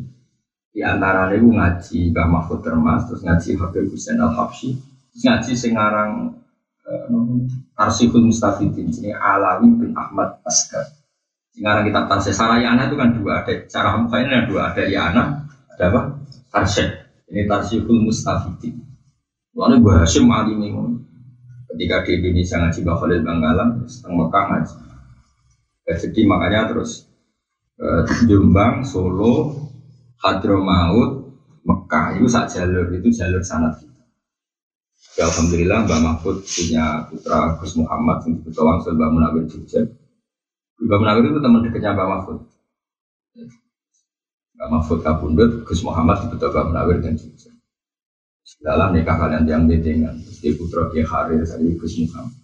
di 0.73 0.81
antara 0.85 1.33
itu 1.33 1.49
ngaji 1.49 2.13
Mbah 2.13 2.27
Mahfud 2.29 2.61
Termas 2.61 3.09
terus 3.09 3.25
ngaji 3.25 3.49
Habib 3.57 3.89
Hussein 3.89 4.21
Al 4.21 4.33
Habsyi 4.37 4.77
ngaji 5.25 5.51
Sengarang 5.57 6.37
uh, 6.85 7.77
Arsihul 7.77 8.29
Mustafidin 8.29 8.93
ini 8.93 9.09
Alawi 9.13 9.69
bin 9.73 9.91
Ahmad 9.97 10.37
Asgar. 10.45 10.85
Sengarang 11.53 11.85
kita 11.89 12.09
Tarsih 12.09 12.33
Sarayana 12.33 12.89
itu 12.89 12.97
kan 12.97 13.13
dua 13.13 13.45
ada 13.45 13.53
cara 13.69 13.97
muka 13.97 14.17
ini 14.21 14.49
dua 14.49 14.73
ada 14.73 14.83
Yana 14.85 15.45
ada 15.73 15.83
apa? 15.89 16.01
Tarsih 16.53 16.89
ini 17.33 17.49
Tarsihul 17.49 18.05
Mustafidin. 18.05 18.81
Lalu 19.53 19.81
Mbah 19.81 20.05
Hashim 20.05 20.29
alim 20.29 20.61
ketika 21.73 22.05
di 22.05 22.21
Indonesia 22.21 22.61
ngaji 22.61 22.79
Mbah 22.81 22.95
Khalil 23.01 23.21
Banggalan 23.21 23.69
setengah 23.89 24.17
Mekah 24.29 24.45
ngaji. 24.49 24.75
Jadi 25.83 26.21
makanya 26.25 26.71
terus 26.73 27.12
Eh, 27.12 27.12
Jombang, 28.29 28.85
Solo, 28.85 29.49
Hadramaut, 30.21 31.23
Mekah 31.63 32.19
itu 32.19 32.27
sak 32.27 32.51
jalur 32.51 32.91
itu 32.91 33.07
jalur 33.09 33.39
sanat 33.39 33.79
kita. 33.79 34.03
Ya, 35.13 35.29
Alhamdulillah 35.29 35.85
Mbak 35.85 35.99
Mahfud 36.03 36.37
punya 36.43 37.05
putra 37.07 37.55
Gus 37.61 37.73
Muhammad 37.77 38.25
yang 38.25 38.41
disebut 38.41 38.65
Wangsul 38.65 38.93
Mbak 38.97 39.09
Munawir 39.13 39.43
Jogja. 39.47 39.81
Mbak 40.83 40.97
Munawir 40.99 41.23
itu 41.29 41.39
teman 41.39 41.61
dekatnya 41.63 41.91
Mbak 41.95 42.09
Mahfud. 42.09 42.37
Mbak 44.57 44.69
Mahfud 44.73 44.99
Kabundut, 45.05 45.51
Gus 45.63 45.81
Muhammad 45.85 46.17
disebut 46.25 46.39
Mbak 46.49 46.65
Munawir 46.67 46.97
dan 46.99 47.13
Jogja. 47.15 47.51
Dalam 48.63 48.95
nikah 48.95 49.17
kalian 49.17 49.43
yang 49.47 49.63
dengan 49.67 50.15
Di 50.19 50.51
putra 50.59 50.91
Kiai 50.91 51.07
Harir 51.07 51.47
dari 51.47 51.77
Gus 51.79 51.95
Muhammad. 52.03 52.43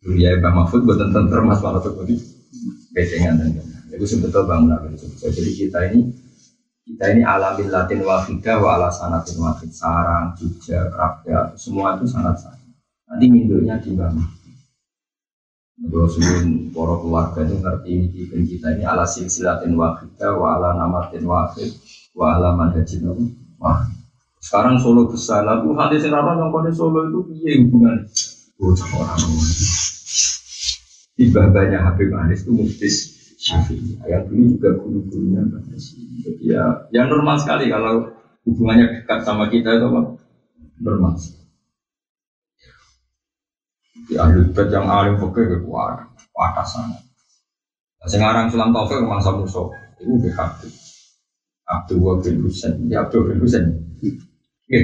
Dulu 0.00 0.16
ya 0.16 0.38
Mbak 0.40 0.52
Mahfud 0.56 0.80
buat 0.88 0.98
tentang 1.02 1.28
termas 1.28 1.60
malah 1.60 1.82
tuh 1.84 1.98
bedengan 2.92 3.36
dan 3.42 3.71
itu 3.92 4.04
sebetulnya 4.08 4.48
bangunan 4.48 4.80
itu. 4.88 5.06
Jadi 5.20 5.50
kita 5.52 5.78
ini 5.92 6.00
kita 6.82 7.04
ini 7.12 7.22
alamin 7.22 7.68
latin 7.68 8.00
wafidah 8.02 8.56
wa 8.58 8.80
ala 8.80 8.88
sanatin 8.88 9.36
wafid. 9.38 9.70
Sarang, 9.70 10.34
juga 10.40 10.88
rakyat, 10.92 11.60
semua 11.60 12.00
itu 12.00 12.08
sangat 12.08 12.40
sama. 12.40 12.58
Nanti 13.12 13.24
mindonya 13.28 13.76
di 13.78 13.92
bawah. 13.92 14.28
Kalau 15.82 16.06
sebelum 16.06 16.70
para 16.70 16.94
keluarga 17.02 17.40
itu 17.42 17.56
ngerti 17.58 17.90
ini 17.90 18.44
kita 18.46 18.66
ini 18.78 18.84
ala 18.86 19.04
silsilatin 19.04 19.74
wafidah 19.74 20.32
wa 20.38 20.56
ala 20.56 20.78
namatin 20.78 21.26
wafid 21.26 21.74
wa 22.14 22.38
ala 22.38 22.54
manhajin 22.54 23.02
wah 23.58 23.82
sekarang 24.42 24.78
Solo 24.82 25.06
besar. 25.06 25.46
Lalu 25.46 25.74
hati 25.78 26.02
serapan 26.02 26.38
yang 26.38 26.50
pada 26.50 26.70
Solo 26.74 27.06
itu 27.06 27.20
iya 27.42 27.62
hubungan? 27.62 28.10
Bocah 28.58 28.88
orang 28.94 29.22
orang 29.22 29.50
ibadahnya 31.22 31.78
Habib 31.86 32.10
Anis 32.16 32.42
itu 32.42 32.50
muftis 32.50 33.21
Syafi'i. 33.42 33.98
Yang 34.06 34.22
dulu 34.30 34.44
juga 34.54 34.70
guru-gurunya 34.78 35.42
Jadi 36.22 36.42
ya, 36.46 36.62
yang 36.94 37.10
normal 37.10 37.34
sekali 37.42 37.66
kalau 37.66 38.06
hubungannya 38.46 39.02
dekat 39.02 39.26
sama 39.26 39.50
kita 39.50 39.74
itu 39.74 39.86
apa? 39.90 40.00
Normal. 40.78 41.18
Di 44.06 44.14
ahli 44.18 44.46
bed 44.50 44.68
yang 44.70 44.86
alim 44.86 45.18
fakir 45.18 45.58
kuat, 45.66 46.06
kuat 46.30 46.54
sangat. 46.66 47.02
Nah, 48.02 48.08
sekarang 48.10 48.50
Sulam 48.50 48.74
Taufik 48.74 48.98
mangsa 49.06 49.30
musuh, 49.30 49.70
itu 50.02 50.10
BHB. 50.26 50.60
Abdul 51.70 52.18
bin 52.18 52.42
Husain, 52.42 52.74
ya 52.90 53.06
Abdul 53.06 53.30
bin 53.30 53.38
Husain. 53.38 53.62
Oke, 53.70 54.80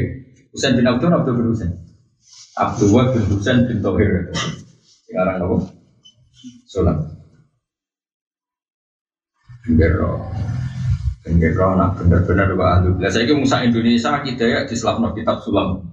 Husain 0.55 0.78
bin 0.78 0.86
Abdul, 0.86 1.10
Abdul 1.10 1.35
bin 1.35 1.47
Husain. 1.51 1.74
Abdul 2.55 2.94
bin 3.10 3.24
Husain 3.26 3.66
bin 3.66 3.82
Tauhir. 3.82 4.30
Sekarang 5.10 5.43
apa? 5.43 5.56
Sulam. 6.70 7.18
Gero. 9.69 10.24
Gero 11.28 11.77
nak 11.77 12.01
bener-bener 12.01 12.57
wa 12.57 12.81
ahlu. 12.81 12.97
Lah 12.97 13.12
saiki 13.12 13.36
musa 13.36 13.61
Indonesia 13.61 14.24
kita 14.24 14.45
ya 14.49 14.61
di 14.65 14.73
selapno 14.73 15.12
kitab 15.12 15.45
sulam. 15.45 15.85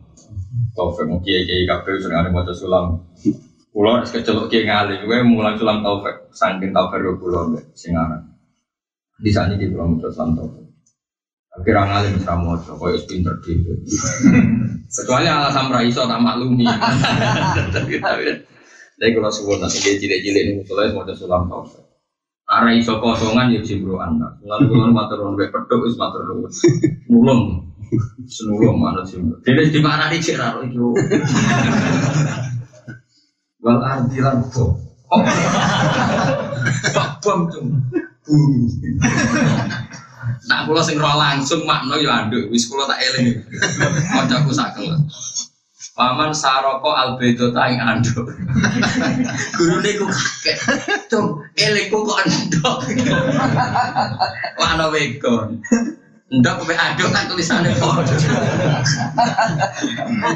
Taufik 0.71 1.07
mau 1.07 1.19
kiai 1.19 1.43
kiai 1.43 1.67
sering 1.99 2.15
ada 2.15 2.31
mau 2.31 2.47
sulam. 2.55 3.03
Pulau 3.75 3.99
es 3.99 4.15
kecelok 4.15 4.47
kiai 4.47 4.63
ngali, 4.63 5.03
gue 5.03 5.19
mulai 5.27 5.59
sulam 5.59 5.83
taufik, 5.83 6.31
saking 6.31 6.71
taufik 6.71 7.03
gue 7.03 7.19
pulau 7.19 7.51
gue 7.51 7.63
singaran. 7.75 8.23
Di 9.19 9.31
sana 9.35 9.59
di 9.59 9.67
pulau 9.67 9.91
mau 9.91 9.99
sulam 9.99 10.39
taufik. 10.39 10.63
Tapi 11.51 11.67
orang 11.71 11.91
alim 11.99 12.15
bisa 12.15 12.35
es 12.95 13.03
pinter 13.03 13.35
di. 13.43 13.75
Kecuali 14.87 15.27
alasan 15.27 15.71
raiso 15.71 16.07
tak 16.07 16.23
maklumi. 16.23 16.63
Tapi 17.75 19.11
kalau 19.11 19.27
suwon 19.27 19.59
nanti 19.59 19.83
dia 19.83 19.99
cilik-cilik 19.99 20.43
ini 20.47 20.63
mulai 20.63 20.95
mau 20.95 21.03
sulam 21.11 21.51
taufik. 21.51 21.84
Arah 22.55 22.71
iso 22.71 23.03
kosongan 23.03 23.51
ya 23.51 23.59
jimbro 23.59 23.99
anak. 23.99 24.39
Lalu 24.47 24.71
kalau 24.71 24.87
matur 24.95 25.17
nuwun 25.19 25.35
wek 25.35 25.51
pedhok 25.51 25.83
wis 25.83 25.99
matur 25.99 26.23
nuwun. 26.23 26.47
Nulung. 27.11 27.67
Senulung 28.23 28.79
mana 28.79 29.03
jimbro. 29.03 29.35
Dene 29.43 29.67
di 29.67 29.79
mana 29.83 30.07
nih 30.07 30.23
cek 30.23 30.39
raro 30.39 30.63
itu. 30.63 30.95
Wal 33.65 33.79
ardi 33.83 34.17
lan. 34.23 34.39
Pak 36.95 37.09
bom 37.19 37.51
tuh. 37.51 37.65
Bumi. 38.23 38.71
Nak 40.47 40.59
kula 40.65 40.81
sing 40.81 40.95
roh 40.95 41.15
langsung 41.19 41.67
makno 41.67 41.99
ya 41.99 42.23
anduk 42.23 42.47
wis 42.53 42.71
kula 42.71 42.87
tak 42.87 43.03
eling. 43.03 43.35
Kancaku 44.15 44.55
sak 44.55 44.79
kelas. 44.79 45.51
Paman 45.95 46.35
saroko 46.35 46.91
albedo 46.91 47.55
taing 47.55 47.79
anduk. 47.79 48.27
Gurune 49.55 49.91
ku 49.95 50.03
kakek. 50.11 50.59
Cung, 51.07 51.39
eleku 51.55 52.03
kok 52.03 52.19
anduk. 52.19 52.77
Lano 54.59 54.91
wegon. 54.93 55.63
Ndak 56.35 56.53
kowe 56.59 56.75
aduh 56.75 57.07
kan 57.15 57.31
tulisannya 57.31 57.79
kok. 57.79 57.95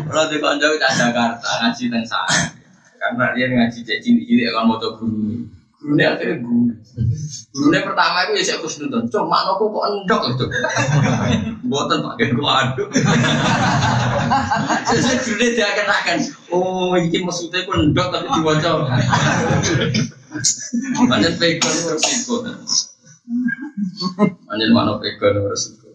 Kalau 0.07 0.25
di 0.31 0.37
konco 0.39 0.65
kita 0.79 0.89
Jakarta 0.95 1.49
ngaji 1.59 1.83
teng 1.91 2.05
sana. 2.07 2.55
Karena 2.95 3.35
dia 3.35 3.51
ngaji 3.51 3.79
cek 3.83 3.99
cilik-cilik 3.99 4.55
kan 4.55 4.63
mau 4.63 4.79
guru. 4.79 5.43
Gurunya 5.83 6.15
akhirnya 6.15 6.39
guru. 6.39 6.71
Gurunya 7.51 7.83
pertama 7.83 8.31
itu 8.31 8.39
ya 8.39 8.43
saya 8.47 8.63
harus 8.63 8.79
nonton. 8.79 9.11
Cuma 9.11 9.27
mana 9.43 9.59
kok 9.59 9.83
endok 9.91 10.21
itu. 10.31 10.45
Buatan 11.67 11.99
pakai 11.99 12.31
gua 12.31 12.51
aduk. 12.63 12.87
Jadi 14.89 15.11
gurunya 15.25 15.47
dia 15.57 15.65
akan 15.73 15.87
akan. 15.89 16.17
Oh 16.53 16.93
ini 16.97 17.17
maksudnya 17.25 17.65
aku 17.65 17.71
endok 17.77 18.07
tapi 18.13 18.27
dibaca. 18.29 18.69
Banyak 21.09 21.33
pegang 21.41 21.77
resiko. 21.93 22.45
Banyak 24.45 24.69
mana 24.73 25.01
pegang 25.01 25.45
resiko. 25.49 25.89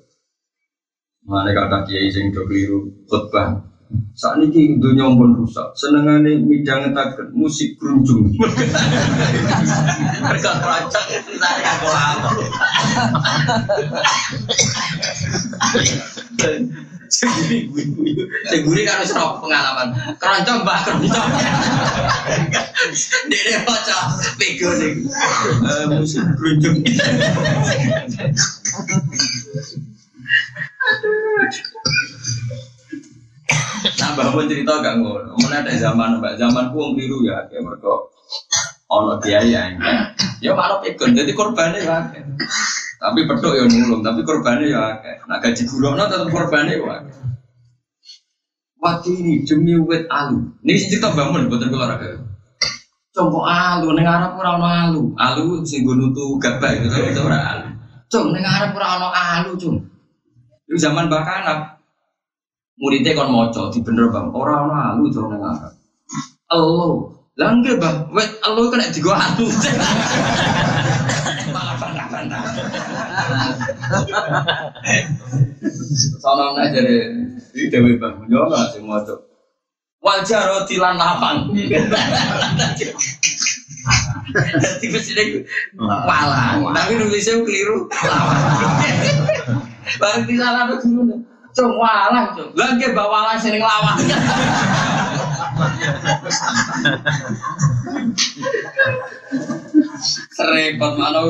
Mana 1.24 1.56
kata 1.56 1.88
kiai 1.88 2.12
sing 2.12 2.34
do 2.34 2.44
keliru 2.44 2.92
khutbah. 3.08 3.73
Saat 4.14 4.38
ini 4.46 4.78
dunia 4.78 5.10
pun 5.10 5.34
rusak. 5.34 5.74
Senengane 5.74 6.38
midang 6.38 6.86
ngetaken 6.86 7.34
musik 7.34 7.74
grunjung. 7.76 8.30
Mereka 10.22 10.50
perancang 10.62 11.06
saya 11.34 11.70
aku 11.74 11.88
lama. 11.90 12.30
Seguri 18.50 18.82
kan 18.86 19.02
wis 19.02 19.12
ora 19.14 19.38
pengalaman. 19.38 19.88
Keroncong 20.18 20.62
mbah 20.62 20.78
keroncong. 20.86 21.30
Dene 23.30 23.66
baca 23.66 23.98
pego 24.38 24.70
ning 24.78 25.10
eh, 25.68 25.84
musik 25.90 26.24
grunjung. 26.38 26.78
Nah, 34.00 34.10
bangun 34.16 34.48
cerita 34.48 34.80
gak 34.80 34.96
ngono. 35.04 35.36
Mana 35.44 35.60
ada 35.60 35.72
zaman 35.76 36.18
mbak 36.18 36.40
zaman 36.40 36.72
kuang 36.72 36.96
biru 36.96 37.20
ya, 37.28 37.44
kayak 37.48 37.62
mereka 37.64 37.92
ono 38.88 39.20
biaya 39.20 39.60
ya. 39.76 39.94
Ya 40.40 40.52
malah 40.56 40.80
pegon, 40.80 41.12
jadi 41.12 41.32
korbannya 41.36 41.84
ya. 41.84 41.98
Tapi 43.00 43.20
petuk 43.28 43.52
ya 43.52 43.64
nulung, 43.68 44.00
tapi 44.00 44.24
korbannya 44.24 44.72
ya. 44.72 44.96
Nah 45.28 45.36
gaji 45.40 45.62
gulono 45.68 46.08
tetap 46.08 46.28
korbannya 46.32 46.80
ya. 46.80 46.96
Waktu 48.84 49.08
ini 49.16 49.32
demi 49.48 49.72
wet 49.80 50.04
alu. 50.12 50.44
Ini 50.60 50.76
cerita 50.76 51.12
bangun, 51.16 51.48
buatan 51.48 51.72
keluar 51.72 51.96
agak. 51.96 52.20
Coba 53.16 53.40
alu, 53.78 53.96
neng 53.96 54.04
Arab 54.04 54.36
ora 54.36 54.60
ono 54.60 54.66
alu. 54.68 55.02
Alu 55.16 55.64
sing 55.64 55.88
nggo 55.88 55.96
nutu 55.96 56.36
gabah 56.36 56.68
gitu 56.76 56.92
itu 56.92 57.20
ora 57.24 57.38
alu. 57.40 57.68
Cung, 58.12 58.36
neng 58.36 58.44
Arab 58.44 58.76
ora 58.76 59.00
ono 59.00 59.08
alu, 59.08 59.50
cung. 59.56 59.80
Itu 60.68 60.76
zaman 60.76 61.08
bakanap, 61.08 61.80
muridnya 62.80 63.14
kon 63.14 63.30
moco 63.30 63.70
di 63.70 63.80
bener 63.82 64.10
bang. 64.10 64.30
Orang 64.34 64.70
orang 64.70 64.82
alu 64.94 65.10
jauh 65.12 65.28
neng 65.30 65.42
Arab 65.42 65.72
elo 66.52 67.14
langge 67.38 67.72
bang. 67.78 67.96
Wet 68.14 68.30
elo 68.46 68.70
kena 68.70 68.90
di 68.90 69.00
gua 69.02 69.18
alu. 69.18 69.46
Sama 76.22 76.54
nggak 76.54 76.68
jadi 76.74 76.96
dewi 77.70 77.98
bang. 78.00 78.14
Nggak 78.26 78.66
sih 78.74 78.82
moco 78.82 79.34
wajah 80.04 80.40
roti 80.52 80.76
lan 80.76 81.00
lapang. 81.00 81.48
Jadi 84.34 84.86
mesti 84.92 85.12
walang, 85.80 86.72
tapi 86.76 86.92
nulisnya 87.00 87.40
keliru. 87.40 87.88
Bang 90.00 90.28
di 90.28 90.36
gimana? 90.36 91.16
Cung 91.54 91.78
walang 91.78 92.34
cung. 92.34 92.50
Lah 92.58 92.74
nggih 92.74 92.90
mbak 92.90 93.06
walang 93.06 93.38
sing 93.38 93.62
lawang. 93.62 93.98
Serempet 100.34 100.92
mana 100.98 101.22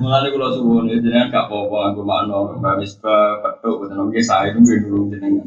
mulane 0.00 0.32
kula 0.32 0.56
suwun 0.56 0.88
jenengan 0.88 1.28
gak 1.28 1.46
apa-apa 1.52 1.92
aku 1.92 2.00
makno 2.00 2.56
Mbak 2.58 2.80
Misbah 2.80 3.44
petuk 3.44 3.84
boten 3.84 4.08
nggih 4.08 4.24
saya 4.24 4.56
itu 4.56 4.58
nggih 4.64 4.78
dulu 4.88 5.12
jenengan. 5.12 5.46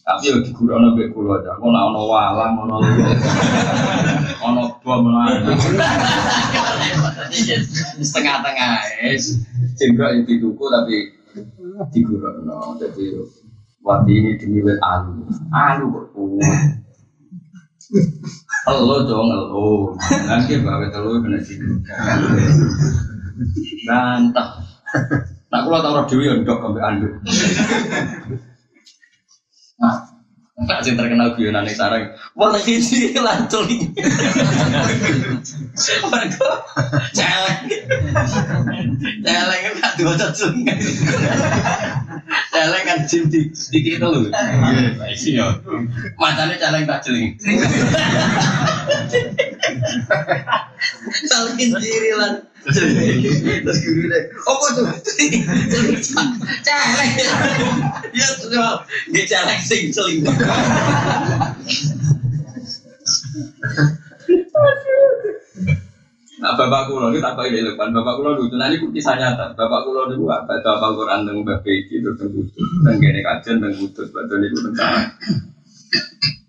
Tapi 0.00 0.32
yo 0.32 0.40
digurono 0.40 0.96
mbek 0.96 1.12
kula 1.12 1.44
aja. 1.44 1.60
Kok 1.60 1.68
ana 1.68 2.00
walang 2.00 2.56
ana 2.56 2.76
ana 4.40 4.62
bom 4.80 5.06
ana. 5.12 5.44
Setengah-tengah 8.00 8.72
es. 9.12 9.44
Itu 9.76 9.92
dituku 10.24 10.64
tapi 10.72 11.12
digurono. 11.92 12.76
Jadi 12.80 13.04
wati 13.82 14.12
ini 14.12 14.30
demi 14.40 14.60
wet 14.64 14.80
alu. 14.82 15.26
Alu 15.52 15.86
kok. 15.92 16.06
Elo 18.66 18.96
dong, 19.06 19.28
elo. 19.30 19.94
Nanti 20.26 20.58
bawa 20.58 20.86
telu 20.90 21.22
kena 21.22 21.38
tidur. 21.38 21.78
Bantah. 23.86 24.48
Nak 25.46 25.60
kula 25.62 25.78
tau 25.84 25.94
roh 26.02 26.04
dhewe 26.10 26.24
ya 26.26 26.34
ndok 26.40 26.62
ambek. 26.66 26.82
Nah, 29.76 30.05
tak 30.64 30.88
sing 30.88 30.96
terkenal 30.96 31.36
guyonane 31.36 31.68
sarang. 31.68 32.16
Wah, 32.32 32.56
iki 32.56 33.12
lancul 33.20 33.68
iki. 33.68 33.92
Mergo 36.08 36.50
celeng. 37.12 37.68
Celeng 39.20 39.60
kan 39.60 39.74
gak 39.84 39.92
diwaca 40.00 40.32
sungai. 40.32 40.80
Celeng 42.48 42.84
kan 42.88 42.98
jim 43.04 43.28
di 43.28 43.52
dikit 43.52 44.00
itu 44.00 44.06
lho. 44.08 44.32
Iya. 45.28 45.60
Matane 46.16 46.56
celeng 46.56 46.88
tak 46.88 47.04
jeling. 47.04 47.36
Salkin 51.28 51.68
diri 51.76 52.16
lan. 52.16 52.48
Terus 52.66 53.78
guru 53.86 54.02
deh, 54.10 54.22
apa 54.34 54.66
tuh? 54.74 54.86
Celeng. 56.66 57.12
Ya 58.10 58.26
tuh, 58.42 58.50
dia 59.14 59.24
celeng 59.26 59.60
sing 59.62 59.94
seling. 59.94 60.26
Nah, 66.36 66.52
bapak 66.52 66.92
kulo 66.92 67.08
itu 67.10 67.24
tak 67.24 67.40
ini 67.48 67.64
depan 67.64 67.96
bapak 67.96 68.20
kulo 68.20 68.36
lucu. 68.36 68.54
Nanti 68.60 68.76
kisah 68.92 69.16
nyata. 69.16 69.56
Bapak 69.56 69.88
kulo 69.88 70.12
itu 70.12 70.26
apa? 70.28 70.60
Bapak 70.60 70.92
Quran 70.92 71.24
tentang 71.24 71.42
Mbak 71.42 71.64
Beki 71.64 72.04
itu 72.04 72.12
tentang 72.12 72.28
kudus, 72.34 72.60
tentang 72.60 72.96
gini 73.00 73.20
kajian 73.24 73.56
tentang 73.56 73.74
kudus. 73.80 74.08
Betul 74.12 74.44
itu 74.44 74.58
tentang. 74.70 75.16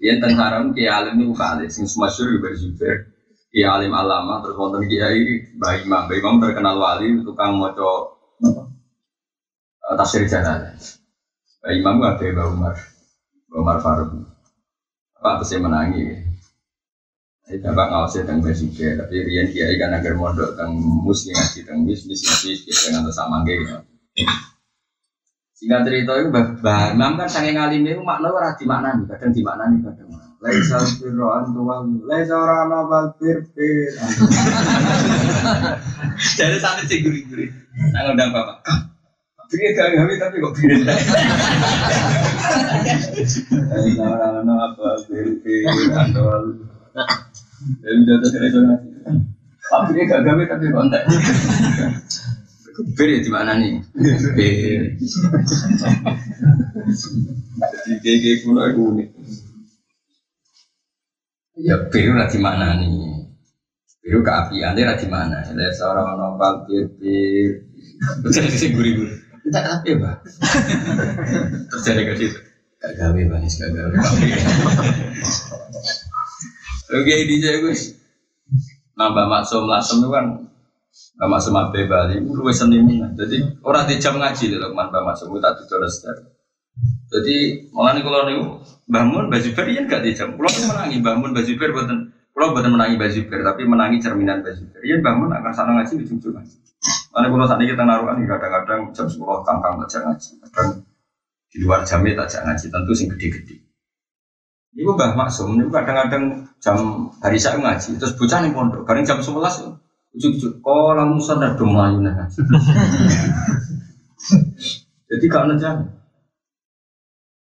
Ya 0.04 0.12
tentang 0.20 0.36
haram 0.38 0.64
kiai 0.76 0.92
alim 0.92 1.24
itu 1.24 1.34
kali. 1.34 1.72
Sing 1.72 1.88
semasyur 1.88 2.30
juga 2.36 2.52
berjuber. 2.52 3.17
Kiai 3.48 3.64
alim 3.64 3.96
alama 3.96 4.44
terus 4.44 4.60
wonten 4.60 4.84
kiai 4.86 5.24
Mbak 5.56 5.74
Imam. 5.88 6.02
Mbak 6.06 6.18
Imam 6.20 6.36
terkenal 6.44 6.76
wali 6.76 7.08
tukang 7.24 7.56
moco 7.56 8.20
tafsir 9.96 10.28
jalan. 10.28 10.76
Mbak 11.64 11.72
Imam 11.72 11.96
ada 12.04 12.26
Mbak 12.28 12.48
Umar. 12.52 12.76
Mbak 13.48 13.60
Umar 13.64 13.78
Faruk. 13.80 14.10
Pak 15.18 15.42
terus 15.42 15.58
menangi. 15.64 16.04
Saya 17.48 17.64
coba 17.64 17.88
ngawasi 17.88 18.28
tentang 18.28 18.44
basic 18.44 18.76
tapi 18.76 19.24
Rian 19.24 19.48
Kiai 19.48 19.80
kan 19.80 19.96
agar 19.96 20.20
mondok 20.20 20.52
tentang 20.52 20.76
muslim 20.78 21.32
ngaji 21.32 21.64
tentang 21.64 21.88
bis 21.88 22.04
bis 22.04 22.20
ngaji 22.28 22.52
dengan 22.68 23.08
sama 23.08 23.40
gitu. 23.48 23.72
Singkat 25.56 25.88
cerita 25.88 26.20
itu 26.20 26.28
bah 26.36 26.92
Imam 26.92 27.16
kan 27.16 27.32
sange 27.32 27.56
ngalim 27.56 27.88
itu 27.88 28.04
makna 28.04 28.30
ora 28.30 28.52
di 28.60 28.68
makna 28.68 28.94
nih, 29.00 29.08
kadang 29.10 29.32
di 29.32 29.42
makna 29.42 29.64
nih 29.72 29.80
kadang. 29.80 30.07
Laisa 30.38 30.78
birro 31.02 31.34
antuwal, 31.34 31.90
laisa 32.06 32.38
ora 32.38 32.70
ana 32.70 32.86
bal 32.86 33.10
bir 33.18 33.42
bir. 33.58 33.90
Jadi 36.38 36.58
sampai 36.62 36.86
sih 36.86 37.02
guri-guri. 37.02 37.50
Nang 37.90 38.14
undang 38.14 38.30
bapak. 38.30 38.62
Bikin 39.50 39.74
gak 39.74 39.98
gawe 39.98 40.14
tapi 40.22 40.38
kok 40.38 40.54
bikin. 40.54 40.86
Laisa 43.66 44.04
ora 44.06 44.46
ana 44.46 44.78
bal 44.78 44.98
bir 45.10 45.42
bir 45.42 45.66
antuwal. 45.98 46.54
Jadi 47.82 48.38
itu 48.38 48.60
nanti. 48.62 48.88
Tapi 49.58 49.90
dia 49.98 50.06
gak 50.06 50.22
gawe 50.22 50.44
tapi 50.46 50.66
kontak. 50.70 51.02
Bir 52.94 53.10
ya 53.10 53.26
di 53.26 53.32
mana 53.34 53.58
nih? 53.58 53.82
Bir. 54.38 55.02
Jadi 57.74 58.18
kayak 58.22 58.38
kuno 58.46 58.62
itu 58.70 58.82
unik. 58.86 59.10
Ya 61.58 61.90
bir 61.90 62.14
lah 62.14 62.30
di 62.30 62.38
mana 62.38 62.78
nih? 62.78 62.94
Bir 64.06 64.22
keapian 64.22 64.78
dia 64.78 64.94
di 64.94 65.08
mana? 65.10 65.42
Ada 65.42 65.74
seorang 65.74 66.14
nopal 66.14 66.70
bir 66.70 66.86
bir. 67.02 67.66
Terjadi 68.22 68.54
sih 68.54 68.70
gurih-gurih. 68.78 69.18
Kita 69.48 69.60
apa 69.64 69.88
ya, 69.88 69.96
Terjadi 71.74 72.02
ke 72.04 72.14
situ. 72.20 72.40
Gak 72.78 72.94
gawe, 72.94 73.22
Bang. 73.32 73.42
Gak 73.42 73.72
gawe. 73.74 73.96
Oke, 76.88 77.14
di 77.26 77.36
saya 77.42 77.60
gue 77.60 77.74
nambah 78.96 79.26
maksum 79.28 79.68
lasem 79.68 80.00
itu 80.00 80.08
kan 80.08 80.26
Mbak 81.18 81.30
Masum 81.34 81.58
Abe 81.58 81.90
Bali, 81.90 82.22
lu 82.22 82.46
seniman. 82.54 83.18
Jadi 83.18 83.42
orang 83.66 83.90
di 83.90 83.98
jam 83.98 84.22
ngaji 84.22 84.54
loh, 84.54 84.72
Mbak 84.72 85.04
Masum 85.04 85.34
tak 85.42 85.58
tutur 85.60 85.82
sejarah. 85.90 86.37
Jadi 87.08 87.38
malah 87.72 87.96
nih 87.96 88.04
kalau 88.04 88.22
nih 88.28 88.36
bangun 88.92 89.32
baju 89.32 89.50
ber 89.56 89.66
ya 89.72 89.82
gak 89.88 90.04
di 90.04 90.12
jam. 90.12 90.36
Pulau 90.36 90.52
menangi 90.52 91.00
bangun 91.00 91.32
baju 91.32 91.52
ber 91.56 91.70
buatan. 91.72 91.98
Pulau 92.36 92.48
buatan 92.54 92.72
menangi 92.76 92.96
baju 93.00 93.20
ber, 93.32 93.40
tapi 93.48 93.62
menangi 93.64 93.98
cerminan 94.04 94.44
baju. 94.44 94.64
Iya 94.84 95.00
bangun 95.00 95.32
akan 95.32 95.52
sana 95.56 95.72
ngaji 95.80 95.94
di 95.98 96.06
ujung 96.06 96.36
ngaji. 96.36 96.56
Mana 97.16 97.34
kalau 97.34 97.50
saat 97.50 97.60
ini 97.64 97.74
kita 97.74 97.84
naruhan 97.88 98.22
kadang-kadang 98.28 98.82
jam 98.94 99.08
sepuluh 99.10 99.42
kangkang 99.42 99.82
tak 99.90 100.06
ngaji, 100.06 100.30
kadang 100.46 100.70
di 101.50 101.58
luar 101.64 101.82
jamnya 101.82 102.28
tak 102.28 102.46
ngaji. 102.46 102.66
Tentu 102.70 102.92
sing 102.94 103.08
gede-gede. 103.10 103.56
Ibu 104.78 104.94
Mbah 104.94 105.18
Maksum, 105.18 105.58
ini 105.58 105.74
kadang-kadang 105.74 106.46
jam 106.62 106.78
hari 107.18 107.42
saya 107.42 107.58
ngaji, 107.58 107.98
terus 107.98 108.14
bocah 108.14 108.46
nih 108.46 108.54
pondok, 108.54 108.86
bareng 108.86 109.02
jam 109.02 109.18
sebelas, 109.18 109.58
ujuk-ujuk, 110.14 110.62
oh 110.62 110.94
langsung 110.94 111.34
sadar 111.34 111.58
dong 111.58 111.74
melayu 111.74 111.98
ngaji. 112.06 112.46
Jadi 115.10 115.26
gak 115.26 115.58
jam. 115.58 115.97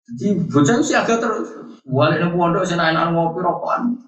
Jadi 0.10 0.26
bocah 0.50 0.74
itu 0.76 0.84
sih 0.92 0.98
agak 0.98 1.22
terus, 1.22 1.50
balik 1.86 2.20
nih 2.20 2.34
pondok, 2.34 2.66
saya 2.66 2.82
naik 2.82 3.14
ngopi 3.14 3.40
rokokan. 3.40 4.02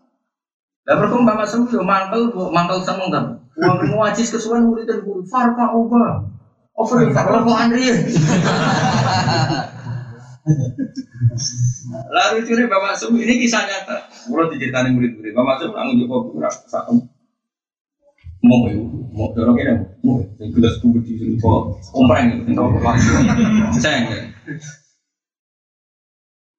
Lah 0.83 0.99
Maksum 0.99 1.71
yo 1.71 1.79
mangkel, 1.85 2.27
mangkel 2.51 2.83
sama 2.83 3.07
kan. 3.07 3.39
Uang 3.55 3.87
ngaji 3.87 4.21
kesuwen 4.25 4.67
murid 4.67 4.89
dan 4.89 4.99
guru, 5.05 5.23
farka 5.29 5.71
ubah. 5.71 6.27
Over 6.75 7.07
farka 7.13 7.39
Andri. 7.45 7.87
Lalu 12.11 12.37
curi 12.43 12.67
Bapak 12.67 12.99
Sum 12.99 13.15
ini 13.15 13.39
kisah 13.39 13.63
nyata. 13.63 14.11
Mulai 14.27 14.51
diceritakan 14.57 14.91
murid-murid. 14.99 15.31
Bapak 15.31 15.55
Sum 15.63 15.71
langsung 15.71 15.97
joko 16.03 16.35
kurang 16.35 16.51
satu. 16.67 16.99
Mau 18.43 18.67
mau 19.15 19.31
dorong 19.31 19.55
ini 19.55 19.71
mau 20.03 20.19
gelas 20.35 20.75
tubuh 20.83 20.99
di 20.99 21.15
sini 21.15 21.39
kok 21.39 21.79
kompreng 21.95 22.43
tahu 22.51 22.75
apa? 22.75 22.91
Saya 23.79 24.03
enggak. 24.03 24.35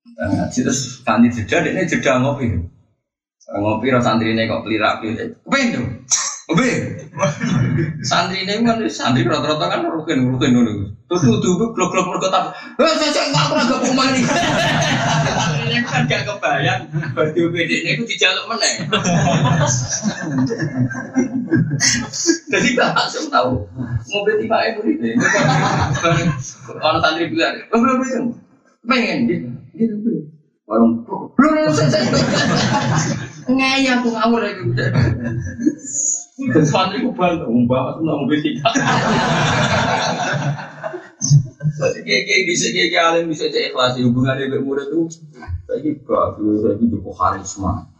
Nah, 0.05 0.53
terus 0.53 1.01
kanti 1.01 1.33
jeda, 1.33 1.65
ini 1.65 1.89
jeda 1.89 2.21
ngopi. 2.21 2.53
Ngopi 3.45 3.89
rasa 3.89 4.13
santri 4.13 4.37
ini 4.37 4.45
kok 4.45 4.61
pelirak 4.61 5.01
gitu. 5.01 5.33
Kepengen 5.49 5.73
dong. 5.73 5.89
Obe, 6.45 6.69
santri 8.05 8.45
ini 8.45 8.61
kan 8.61 8.77
santri 8.93 9.25
rata-rata 9.25 9.65
kan 9.65 9.81
rukin 9.89 10.29
rukin 10.29 10.53
dulu. 10.53 10.93
Tuh 11.09 11.17
tuh 11.17 11.41
tuh 11.41 11.73
blok 11.73 11.73
blok 11.73 12.05
blok 12.05 12.21
kota. 12.21 12.53
Eh 12.77 12.95
saya 13.01 13.11
saya 13.17 13.33
nggak 13.33 13.47
pernah 13.49 13.65
gak 13.65 13.81
rumah 13.81 14.07
ini. 14.13 14.21
Ini 15.65 15.79
kan 15.89 16.05
gak 16.05 16.29
kebayang. 16.29 16.83
Berarti 17.17 17.39
OBD 17.49 17.73
ini 17.73 17.89
aku 17.97 18.05
dijaluk 18.05 18.45
mana? 18.45 18.69
Jadi 22.53 22.69
gak 22.77 22.93
langsung 22.93 23.27
tahu. 23.33 23.65
Mobil 24.13 24.35
tiba 24.45 24.57
ibu 24.69 24.81
ini. 24.85 25.17
Kalau 26.77 27.01
santri 27.01 27.33
bilang, 27.33 27.57
oh 27.73 27.81
belum. 27.81 28.37
Pengen 28.85 29.19
gitu. 29.33 29.64
Gitu. 29.75 30.31
Warung 30.65 31.05
belum. 31.05 31.29
Ngaya 33.45 34.01
aku 34.01 34.09
ngawur 34.17 34.41
lagi. 34.41 34.65
Dan 36.45 36.65
santri 36.65 37.05
ku 37.05 37.13
bantah, 37.13 37.47
mbak 37.47 37.83
aku 37.95 38.01
nggak 38.01 38.19
mungkin 38.25 38.41
tidak. 38.41 38.73
Jadi 41.75 42.01
kayak 42.07 42.45
bisa 42.49 42.67
kayak 42.73 43.05
alim 43.13 43.29
bisa 43.29 43.45
cek 43.53 43.73
ikhlas 43.73 44.01
hubungan 44.01 44.41
dengan 44.41 44.65
murid 44.65 44.89
itu. 44.89 45.05
Saya 45.69 45.91
gak, 46.01 46.41
saya 46.41 46.73
itu 46.81 46.85
cukup 46.97 47.13
karisma. 47.13 47.93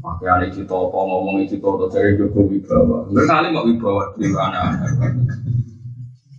Pakai 0.00 0.28
alim 0.30 0.50
itu 0.56 0.64
apa 0.72 0.98
ngomong 1.04 1.44
itu 1.44 1.60
atau 1.60 1.88
cari 1.92 2.16
Joko 2.16 2.48
Wibawa. 2.48 3.12
Berkali 3.12 3.48
mau 3.52 3.68
Wibawa 3.68 4.16
di 4.16 4.28
mana? 4.32 4.80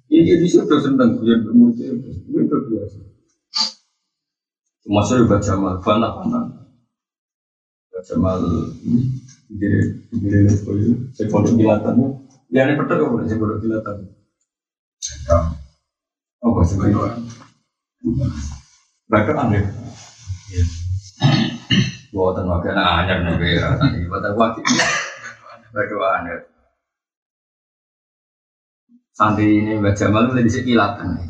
Ini 0.10 0.26
dia 0.26 0.48
sudah 0.50 0.80
senang 0.82 1.22
punya 1.22 1.38
murid 1.54 1.78
itu 1.78 2.58
biasa. 2.66 3.11
Masuk 4.86 5.30
baca 5.30 5.52
mal, 5.58 5.76
fana 5.86 6.08
fana. 6.18 6.40
Baca 7.92 8.14
mal 8.18 8.40
jadi 9.52 9.80
jadi 10.16 10.38
lepo 10.48 10.70
itu 10.80 10.94
saya 11.14 11.28
pondok 11.28 11.54
kilatan. 11.60 11.96
Ya 12.52 12.66
ini 12.66 12.80
betul 12.80 13.04
kok 13.04 13.28
saya 13.28 13.38
pondok 13.38 13.60
kilatan. 13.62 13.96
Oh 16.42 16.58
bahasa 16.58 16.74
Jawa 16.74 17.22
mereka 19.12 19.34
aneh 19.38 19.62
buatan 22.16 22.48
wakil 22.48 22.74
anyar 22.74 23.20
negara 23.28 23.76
tadi 23.76 24.08
buatan 24.08 24.34
wakil 24.40 24.64
mereka 25.76 25.96
aneh 26.18 26.38
santri 29.14 29.62
ini 29.62 29.84
baca 29.84 30.06
malu 30.08 30.32
lebih 30.32 30.54
sekilatan 30.56 31.28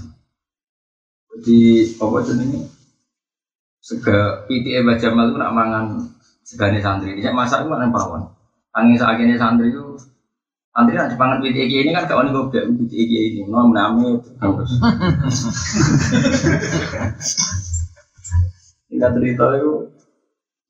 jadi 1.34 1.60
apa 1.98 2.18
ini 2.38 2.60
sega 3.82 4.46
PTA 4.46 4.86
baca 4.86 5.08
malu 5.10 5.34
nak 5.42 5.52
mangan 5.58 5.86
segane 6.46 6.78
santri. 6.78 7.18
Ini 7.18 7.34
masa 7.34 7.66
itu 7.66 7.70
mana 7.74 7.90
pawon. 7.90 8.30
Angin 8.78 8.96
ini 9.26 9.36
santri 9.42 9.74
itu 9.74 9.98
santri 10.72 10.96
nanti 10.96 11.18
pangan 11.20 11.42
PTG 11.44 11.84
ini 11.84 11.92
kan 11.92 12.06
kawan 12.08 12.30
gue 12.30 12.46
bilang 12.54 12.78
PTG 12.78 13.14
ini. 13.34 13.42
Nom 13.50 13.74
name 13.74 14.22
terus. 14.38 14.72
Kita 18.92 19.08
cerita 19.18 19.46
itu 19.58 19.90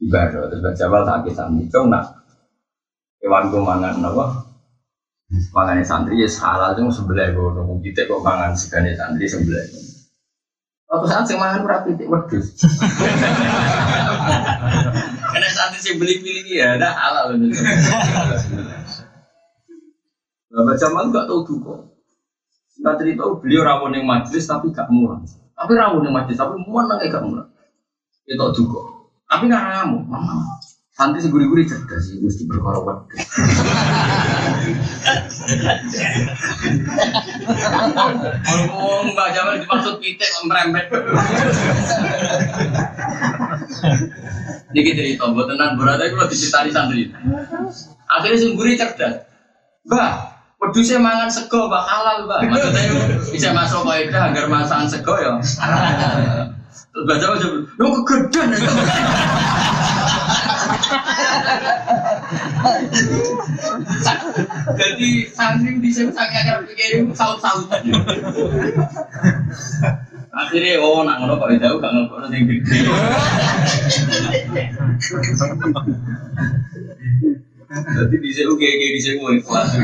ibadah. 0.07 0.47
Terus 0.47 0.63
baca 0.63 0.83
awal 0.87 1.03
sakit 1.03 1.33
santri. 1.35 1.67
Cong 1.67 1.91
nak 1.91 2.15
hewan 3.19 3.51
gue 3.51 3.61
mangan 3.61 3.99
apa? 4.07 4.25
Mangan 5.51 5.83
santri 5.83 6.23
ya 6.23 6.27
salah 6.31 6.71
tuh 6.79 6.87
sebelah 6.87 7.35
gue 7.35 7.47
nunggu 7.59 7.83
kita 7.83 8.07
kok 8.07 8.23
mangan 8.23 8.55
segane 8.55 8.95
santri 8.95 9.27
sebelah 9.27 9.80
Waktu 10.91 11.07
saat 11.07 11.23
sing 11.23 11.39
mangan 11.39 11.63
ora 11.63 11.87
pitik 11.87 12.11
wedhus. 12.11 12.51
Karena 15.31 15.47
saat 15.47 15.71
sih 15.79 15.95
beli 15.95 16.19
pilih 16.19 16.51
ya, 16.51 16.75
ada 16.75 16.91
halal 16.91 17.39
loh. 17.39 17.47
Bapak 20.51 20.75
Jamal 20.75 21.07
gak 21.15 21.31
tahu 21.31 21.47
duka. 21.47 21.87
Kita 22.75 22.99
cerita 22.99 23.23
beliau 23.39 23.63
rawon 23.63 23.95
yang 23.95 24.03
majlis 24.03 24.43
tapi 24.43 24.75
gak 24.75 24.91
murah. 24.91 25.23
Tapi 25.55 25.71
rawon 25.79 26.03
yang 26.03 26.11
majlis 26.11 26.35
tapi 26.35 26.59
mana 26.59 26.99
gak 26.99 27.23
murah. 27.23 27.47
Itu 28.27 28.51
duka. 28.51 29.07
Tapi 29.31 29.47
gak 29.47 29.63
ramu. 29.63 30.03
Santri 31.01 31.17
seguri-guri 31.25 31.65
cerdas 31.65 32.13
sih, 32.13 32.21
mesti 32.21 32.45
berkorban. 32.45 33.01
Ngomong 38.69 39.09
Mbak 39.17 39.29
Jamal 39.33 39.65
dimaksud 39.65 39.97
pitik 39.97 40.29
merembet. 40.45 40.93
Niki 44.77 44.93
cerita, 44.93 45.33
buat 45.33 45.49
tenan 45.49 45.73
berada 45.81 46.05
itu 46.05 46.21
lebih 46.21 46.37
di 46.37 46.69
santri. 46.69 47.09
Akhirnya 48.05 48.37
seguri 48.37 48.77
cerdas. 48.77 49.25
Mbak, 49.89 50.11
saya 50.85 51.01
mangan 51.01 51.33
sego, 51.33 51.65
mbak 51.65 51.81
halal, 51.81 52.29
mbak. 52.29 52.45
Maksudnya 52.45 53.17
bisa 53.33 53.49
masuk 53.57 53.89
kaidah 53.89 54.29
agar 54.29 54.45
masakan 54.45 54.85
sego 54.85 55.17
ya. 55.17 55.33
Terus 56.93 57.03
baca 57.09 57.25
baca, 57.25 57.47
lo 57.81 57.87
kegedean. 58.05 58.53
Jadi 64.77 65.09
santri 65.31 65.71
di 65.79 65.89
sini 65.91 66.11
sangat 66.11 66.45
akan 66.47 66.67
pikirin 66.67 67.11
saut-saut. 67.11 67.67
Akhirnya 70.31 70.79
oh 70.79 71.03
nak 71.03 71.19
ngono 71.19 71.35
kok 71.35 71.51
jauh 71.59 71.77
gak 71.83 71.91
ngono 71.91 72.25
sing 72.31 72.47
gede. 72.47 72.77
Jadi 77.71 78.15
di 78.19 78.29
sini 78.31 78.53
kayak 78.55 78.75
kayak 78.79 78.91
di 78.95 79.01
sini 79.03 79.19
ikhlas. 79.39 79.75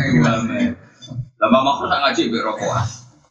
Lama 1.38 1.60
maksud 1.62 1.88
nak 1.92 2.00
ngaji 2.08 2.22
berokokan. 2.32 2.86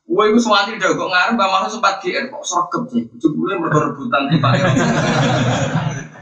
Wah, 0.07 0.23
itu 0.31 0.39
suami 0.39 0.79
udah 0.79 0.91
kok 0.95 1.11
ngarep, 1.11 1.35
Mbak 1.35 1.67
sempat 1.67 1.99
GR 1.99 2.31
kok 2.31 2.41
sergap 2.47 2.87
sih. 2.95 3.05
Ujung-ujungnya 3.11 3.59
berrebutan 3.59 4.31
di 4.31 4.39
Pak 4.39 4.55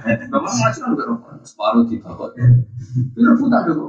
Bapak 0.04 0.52
ngaji 0.52 0.78
kan 0.84 0.90
gak 0.92 1.06
rokok, 1.08 1.32
separuh 1.40 1.84
di 1.88 1.96
bapak. 1.96 2.36
Itu 2.36 3.20
rebutan 3.24 3.64
ada 3.64 3.72
kok 3.72 3.88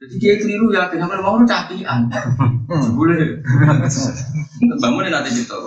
Jadi 0.00 0.14
dia 0.16 0.34
keliru 0.40 0.72
ya, 0.72 0.88
kenapa 0.88 1.20
mau 1.20 1.38
cakian? 1.44 2.08
Boleh. 2.96 3.36
Bangun 4.80 5.04
nanti 5.12 5.30
gitu. 5.36 5.60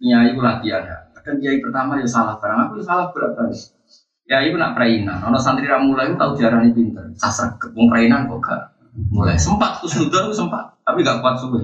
Nyai 0.00 0.32
itu 0.32 0.40
latihan 0.40 0.82
ya. 0.82 0.96
Kadang 1.12 1.36
kiai 1.44 1.60
pertama 1.60 2.00
ya 2.00 2.08
salah 2.08 2.40
barang 2.40 2.72
aku 2.72 2.80
salah 2.80 3.12
berat 3.12 3.36
kali. 3.36 3.52
Ya 4.26 4.42
itu 4.42 4.56
nak 4.56 4.74
perainan. 4.74 5.20
Ono 5.28 5.38
santri 5.38 5.68
ramula 5.68 6.08
itu 6.08 6.16
tahu 6.16 6.32
jarang 6.40 6.66
pinter. 6.72 7.04
Sasar 7.20 7.60
kebun 7.60 7.92
perainan 7.92 8.26
kok 8.26 8.40
gak 8.42 8.62
mulai 9.12 9.36
sempat 9.36 9.76
sudah 9.84 10.32
sempat 10.32 10.72
tapi 10.86 11.04
gak 11.04 11.20
kuat 11.20 11.36
subuh. 11.36 11.60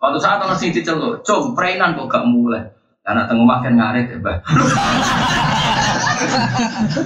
Waktu 0.00 0.18
saat 0.22 0.40
orang 0.40 0.56
sing 0.56 0.72
diceluk, 0.72 1.20
coba 1.20 1.52
perainan 1.52 1.92
kok 1.92 2.08
gak 2.08 2.24
mulai. 2.24 2.64
Anak 3.04 3.26
tengah 3.26 3.42
makan 3.42 3.74
ngaret 3.74 4.06
ya, 4.12 4.18
bah. 4.22 4.38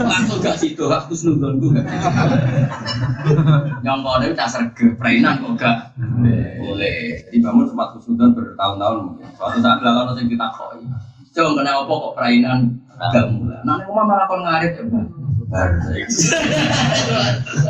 Langsung 0.02 0.38
gak 0.42 0.58
situ, 0.58 0.84
aku 0.84 1.14
senudon 1.14 1.62
gue. 1.62 1.80
Nyongkone 3.86 4.34
udah 4.34 4.48
serge, 4.48 4.94
perainan 4.98 5.38
kok 5.40 5.54
gak 5.60 5.94
boleh. 6.60 7.22
Jadi 7.28 7.38
bangun 7.42 7.66
sempat 7.70 7.94
kusudon 7.94 8.34
bertahun-tahun. 8.34 8.98
Suatu 9.38 9.58
saat 9.62 9.78
lalu 9.82 10.00
nanti 10.10 10.22
kita 10.30 10.46
koi. 10.54 10.82
Coba 11.34 11.50
kena 11.58 11.70
apa 11.82 11.92
kok 11.92 12.14
perainan 12.18 12.58
gak 12.94 13.26
mulai. 13.30 13.58
Nah, 13.66 13.76
ini 13.82 13.90
malah 13.90 14.26
kon 14.30 14.40
ngarit 14.42 14.72
ya, 14.78 14.84
Bang. 14.86 15.08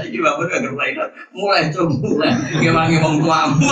Ini 0.04 0.18
bapak 0.20 0.44
gak 0.48 0.72
perainan. 0.72 1.08
Mulai 1.36 1.68
coba 1.72 1.92
mulai. 1.92 2.32
Gimana 2.60 2.88
ngomong 2.88 3.14
tuamu. 3.20 3.68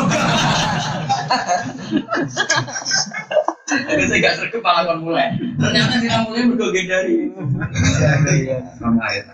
Jadi 3.89 4.03
saya 4.09 4.19
gak 4.21 4.35
serge 4.39 4.59
malah 4.61 4.83
kon 4.89 4.99
mulai. 5.05 5.33
Ternyata 5.57 5.95
si 6.01 6.07
mulai 6.27 6.49
bergogel 6.49 6.85
dari. 6.85 7.15
Kon 8.79 8.93
ngarit. 8.97 9.25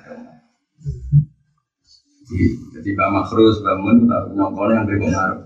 Jadi 2.77 2.89
Mbak 2.93 3.09
Makrus 3.09 3.57
bangun, 3.65 4.05
nyongkol 4.37 4.69
yang 4.77 4.85
dari 4.85 5.01
ngarep 5.01 5.41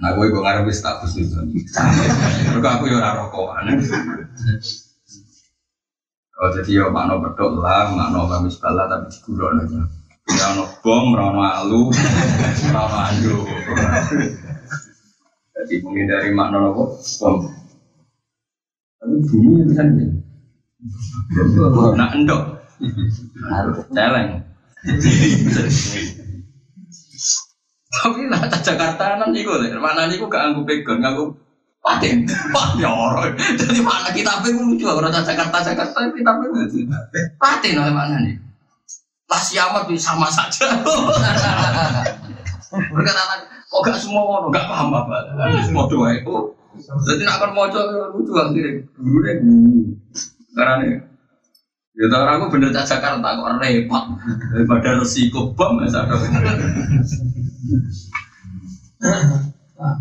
Nah, 0.00 0.16
gue 0.16 0.32
gue 0.32 0.40
ngarep 0.40 0.64
status 0.72 1.12
itu. 1.20 1.36
Mereka 1.36 2.68
aku 2.80 2.88
ya 2.88 3.00
orang 3.00 3.16
rokokan. 3.20 3.64
Oh 6.40 6.48
jadi 6.48 6.80
ya 6.80 6.88
makno 6.88 7.20
bedok 7.20 7.60
lah, 7.60 7.92
makno 7.92 8.24
kamis 8.24 8.56
bala 8.56 8.88
tapi 8.88 9.12
digurau 9.12 9.52
aja. 9.60 9.84
Ya 10.32 10.56
ono 10.56 10.64
bom, 10.80 11.12
ono 11.12 11.44
alu, 11.44 11.92
ono 12.72 12.96
andu. 12.96 13.44
Jadi 15.60 15.84
menghindari 15.84 16.32
makna 16.32 16.64
nopo 16.64 16.96
bom. 17.20 17.44
Tapi 18.96 19.16
bumi 19.28 19.68
bisa 19.68 19.84
nih. 19.84 20.08
Nak 22.00 22.16
endok. 22.16 22.42
Celeng. 23.92 24.40
Tapi 27.90 28.20
lah 28.32 28.48
Jakarta 28.48 29.20
nan 29.20 29.36
iku 29.36 29.60
lho, 29.60 29.76
mana 29.76 30.08
niku 30.08 30.32
gak 30.32 30.48
anggo 30.48 30.64
pegon, 30.64 31.04
nganggo 31.04 31.36
paten. 31.84 32.24
Wah, 32.56 32.72
ya 32.80 32.88
ora. 32.88 33.28
Jadi 33.36 33.84
mana 33.84 34.08
kita 34.16 34.40
pe 34.40 34.56
lucu 34.56 34.88
ora 34.88 35.12
Jakarta 35.12 35.60
Jakarta 35.60 36.08
kita 36.08 36.30
pe 36.40 36.44
lucu. 36.48 36.88
Paten 37.36 37.76
oleh 37.76 37.92
mana 37.92 38.16
nih? 38.24 38.40
Lah 39.28 39.42
siamat 39.44 39.84
sama 40.00 40.32
saja. 40.32 40.72
Berkata 42.94 43.59
kok 43.70 43.80
gak 43.86 43.98
semua 44.02 44.22
ngono, 44.26 44.50
gak 44.50 44.66
paham 44.66 44.90
apa. 44.90 45.16
Semua 45.62 45.86
doa 45.86 46.10
itu. 46.10 46.34
Jadi 47.06 47.22
nak 47.22 47.38
kon 47.38 47.52
maca 47.54 47.80
lucu 48.10 48.32
akhirnya. 48.34 48.82
Dulu 48.98 49.18
deh 49.22 49.34
guru. 49.42 49.94
Karena 50.54 50.74
nih 50.82 51.10
Ya 52.00 52.08
tau 52.08 52.24
aku 52.24 52.56
bener 52.56 52.72
cak 52.72 52.96
Jakarta 52.96 53.28
kok 53.36 53.60
repot 53.60 54.04
daripada 54.54 54.96
resiko 54.96 55.52
bom 55.52 55.84
ya 55.84 55.90
sadar. 55.90 56.16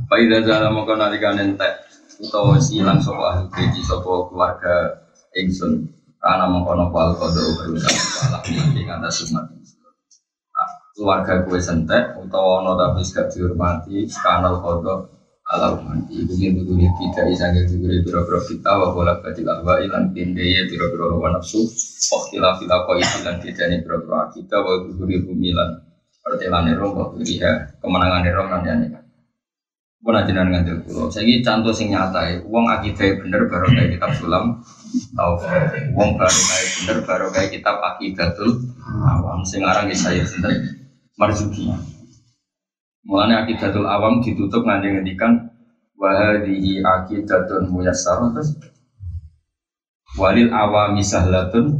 Pak 0.08 0.18
Ida 0.24 0.40
Zala 0.48 0.72
mau 0.72 0.88
kau 0.88 0.96
nalikan 0.96 1.36
entek 1.36 1.84
utawa 2.24 2.56
silang 2.56 3.04
sopo 3.04 3.20
ahli 3.28 3.52
keji 3.52 3.84
sopo 3.84 4.32
keluarga 4.32 5.02
Ingsun 5.36 5.92
karena 6.24 6.48
mau 6.48 6.64
kono 6.64 6.88
pal 6.88 7.16
kodo 7.20 7.40
berusaha 7.60 8.00
palak 8.24 8.44
nanti 8.48 8.82
kata 8.88 9.10
sumat 9.12 9.59
keluarga 11.00 11.48
kue 11.48 11.64
sentek 11.64 12.20
utawa 12.20 12.60
ono 12.60 12.76
tapi 12.76 13.08
gak 13.08 13.32
dihormati 13.32 14.04
kanal 14.12 14.60
kodo 14.60 15.08
alam 15.50 15.82
mati. 15.82 16.28
Ibu 16.28 16.34
yang 16.38 16.62
dulu 16.62 16.76
tidak 16.78 17.26
isangnya 17.32 17.66
juga 17.66 18.04
biro-biro 18.06 18.40
kita 18.44 18.70
wa 18.70 18.94
bola 18.94 19.18
badil 19.18 19.48
ahwa 19.50 19.82
ilan 19.82 20.12
pinde 20.12 20.44
ya 20.44 20.68
biro-biro 20.68 21.18
hawa 21.18 21.40
nafsu 21.40 21.66
waktilah 22.12 22.60
fila 22.60 22.86
koi 22.86 23.02
ilan 23.02 23.42
ini 23.42 23.82
biro-biro 23.82 24.30
kita 24.36 24.56
wa 24.60 24.86
dulu 24.86 25.08
bumi 25.08 25.50
lan 25.56 25.80
pertelan 26.22 26.70
nero 26.70 26.94
wa 26.94 27.10
duriha 27.16 27.82
kemenangan 27.82 28.28
kan 28.28 28.62
ya 28.68 28.74
nih 28.78 28.92
pun 30.00 30.16
aja 30.16 30.32
ngantil 30.32 30.80
kulo 30.88 31.12
saya 31.12 31.28
ini 31.28 31.44
contoh 31.44 31.76
sing 31.76 31.92
nyata 31.92 32.24
ya 32.24 32.36
uang 32.48 32.72
akidah 32.72 33.20
bener 33.20 33.52
baru 33.52 33.68
kayak 33.68 34.00
kitab 34.00 34.12
sulam 34.16 34.64
tau 35.12 35.36
uang 35.92 36.10
baru 36.16 36.40
kayak 36.40 36.68
bener 36.80 36.98
baru 37.04 37.28
kayak 37.36 37.50
kitab 37.52 37.84
akidatul 37.84 38.64
awam. 38.96 39.44
Sing 39.44 39.60
aran 39.60 39.92
saya 39.92 40.24
sendiri 40.24 40.79
marzuki. 41.20 41.68
Mulanya 43.04 43.44
akidatul 43.44 43.84
awam 43.84 44.24
ditutup 44.24 44.64
nganti 44.64 44.88
ngendikan 44.96 45.52
wahadihi 46.00 46.80
akidatun 46.80 47.68
muyassar 47.68 48.24
terus 48.32 48.56
walil 50.16 50.48
awami 50.56 51.04
sahlatun 51.04 51.76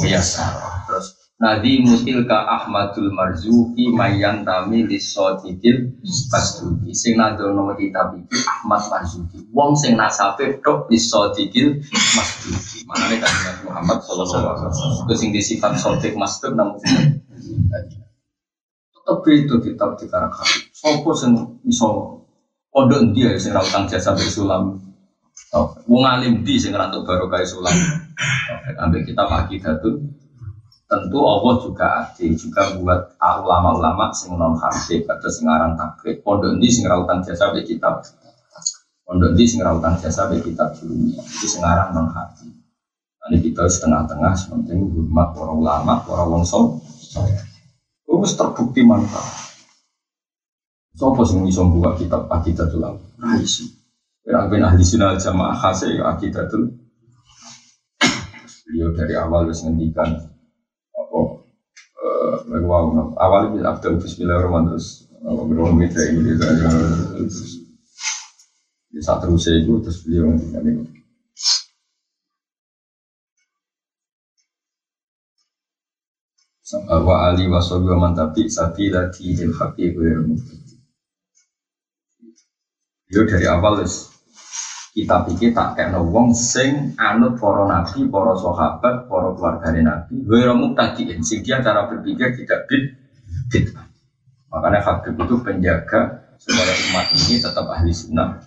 muyassar 0.00 0.56
terus 0.88 1.18
Nadi 1.38 1.86
mutilka 1.86 2.34
Ahmadul 2.34 3.14
Marzuki 3.14 3.94
mayan 3.94 4.42
tami 4.42 4.82
lisodikil 4.82 5.94
pasduki 6.34 6.90
sing 6.90 7.14
nadono 7.14 7.78
kitab 7.78 8.10
iki 8.18 8.42
Ahmad 8.42 8.82
Marzuki. 8.90 9.46
Wong 9.54 9.78
sing 9.78 9.94
nasabe 9.94 10.58
tok 10.66 10.90
lisodikil 10.90 11.78
masduki 12.18 12.82
manane 12.90 13.22
kan 13.22 13.30
Muhammad 13.62 14.02
sallallahu 14.02 14.50
alaihi 14.50 14.66
wasallam. 14.66 15.14
Sing 15.14 15.30
disifat 15.30 15.78
sodik 15.78 16.18
masduk 16.18 16.58
namun 16.58 16.82
tetep 19.08 19.24
itu 19.32 19.54
kitab 19.64 19.96
di 19.96 20.04
karakter 20.04 20.68
sopo 20.76 21.16
sing 21.16 21.32
iso 21.64 22.20
pondok 22.68 23.00
endi 23.08 23.24
ya 23.24 23.32
sing 23.40 23.56
ra 23.56 23.64
utang 23.64 23.88
jasa 23.88 24.12
bersulam 24.12 24.76
wong 25.88 26.04
alim 26.04 26.44
di 26.44 26.60
sing 26.60 26.76
ra 26.76 26.92
baru 26.92 27.30
kayak 27.32 27.48
sulam? 27.48 27.72
Ambil 28.76 29.08
kitab 29.08 29.32
akidatun 29.32 30.12
tentu 30.88 31.18
Allah 31.20 31.54
juga 31.60 31.86
adil 32.04 32.36
juga 32.36 32.76
buat 32.76 33.16
ulama-ulama 33.20 34.12
sing 34.12 34.36
non 34.36 34.60
hadis 34.60 35.08
atau 35.08 35.30
sing 35.32 35.48
aran 35.48 35.72
takrib. 35.72 36.20
Pondok 36.20 36.60
endi 36.60 36.68
sing 36.68 36.84
ra 36.84 37.00
utang 37.00 37.24
jasa 37.24 37.48
be 37.56 37.64
kitab? 37.64 38.04
Pondok 39.08 39.32
endi 39.32 39.44
sing 39.48 39.64
ra 39.64 39.72
utang 39.72 39.96
jasa 39.96 40.28
be 40.28 40.44
kitab 40.44 40.76
dunia? 40.76 41.24
Itu 41.24 41.46
sing 41.48 41.64
aran 41.64 41.96
non 41.96 42.12
hadis 42.12 42.58
ini 43.28 43.44
kita 43.44 43.68
setengah-tengah 43.68 44.32
sementing 44.32 44.88
hormat 44.88 45.36
para 45.36 45.52
ulama 45.52 46.00
para 46.00 46.24
wong 46.24 46.48
Terus 48.08 48.32
terbukti 48.32 48.80
mantap. 48.80 49.22
Sopo 50.96 51.22
sing 51.28 51.44
iso 51.44 51.68
buka 51.68 51.94
kitab 51.94 52.26
Aqidatul 52.32 52.82
Awam? 52.82 53.04
Raisi. 53.20 53.68
Ya 54.24 54.48
ben 54.48 54.64
ahli 54.64 54.82
sunnah 54.82 55.14
jamaah 55.20 55.54
khas 55.54 55.84
ya 55.84 56.08
Aqidatul. 56.16 56.72
Beliau 58.66 58.90
dari 58.96 59.14
awal 59.14 59.48
wis 59.48 59.60
ngendikan 59.64 60.12
apa 60.92 61.20
eh 62.52 62.64
wow, 62.64 63.12
awal 63.16 63.54
itu 63.54 63.64
after 63.64 63.96
bismillahirrahmanirrahim 63.96 64.76
terus 64.76 65.08
apa 65.24 65.40
beruang 65.48 65.76
mitra 65.78 66.04
ini 66.04 66.36
terus 66.36 67.64
di 68.92 69.00
saat 69.00 69.24
terus 69.24 69.48
itu 69.48 69.72
terus 69.80 70.04
beliau 70.04 70.32
ngendikan 70.32 70.64
itu. 70.66 70.97
Wa 76.76 77.32
ali 77.32 77.48
wa 77.48 77.64
sahbihi 77.64 77.92
wa 77.96 78.00
man 78.08 78.12
tabi 78.12 78.44
sabila 78.44 79.08
dinil 79.08 79.56
haqqi 79.56 79.96
ghairu 79.96 80.36
Yo 83.08 83.24
dari 83.24 83.48
awal 83.48 83.80
wis 83.80 84.12
kita 84.92 85.24
pikir 85.24 85.56
tak 85.56 85.80
kayak 85.80 85.96
wong 85.96 86.36
sing 86.36 86.92
anut 87.00 87.40
para 87.40 87.64
nabi, 87.64 88.04
para 88.04 88.36
sahabat, 88.36 89.08
para 89.08 89.32
keluarga 89.32 89.72
nabi, 89.72 90.20
ghairu 90.28 90.52
muktadiin 90.52 91.24
sing 91.24 91.40
dia 91.40 91.64
cara 91.64 91.88
berpikir 91.88 92.36
tidak 92.36 92.68
bid 92.68 92.84
bid. 93.48 93.72
Makanya 94.48 94.80
Habib 94.84 95.16
itu 95.16 95.36
penjaga 95.44 96.27
supaya 96.38 96.72
umat 96.90 97.06
ini 97.12 97.34
tetap 97.42 97.66
ahli 97.66 97.90
sunnah. 97.90 98.38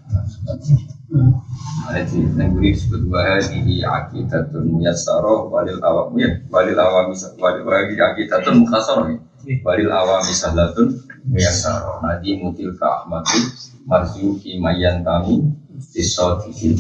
Ada 1.91 2.07
di 2.07 2.23
negeri 2.23 2.71
disebut 2.71 3.03
wahadi 3.11 3.83
akidatun 3.83 4.63
muyassaro 4.71 5.51
walil 5.51 5.83
awam 5.83 6.15
ya 6.15 6.39
walil 6.47 6.79
awam 6.79 7.11
walil 7.11 7.63
wahadi 7.67 7.99
akidatun 7.99 8.63
mukhasaro 8.63 9.11
ya 9.11 9.19
walil 9.67 9.91
awam 9.91 10.23
sahlatun 10.23 11.03
muyassaro 11.27 11.99
nadi 11.99 12.39
mutil 12.39 12.71
ka 12.79 13.03
ahmadu 13.03 13.39
marzuki 13.83 14.55
mayan 14.55 15.03
tami 15.03 15.51
disodikil 15.91 16.79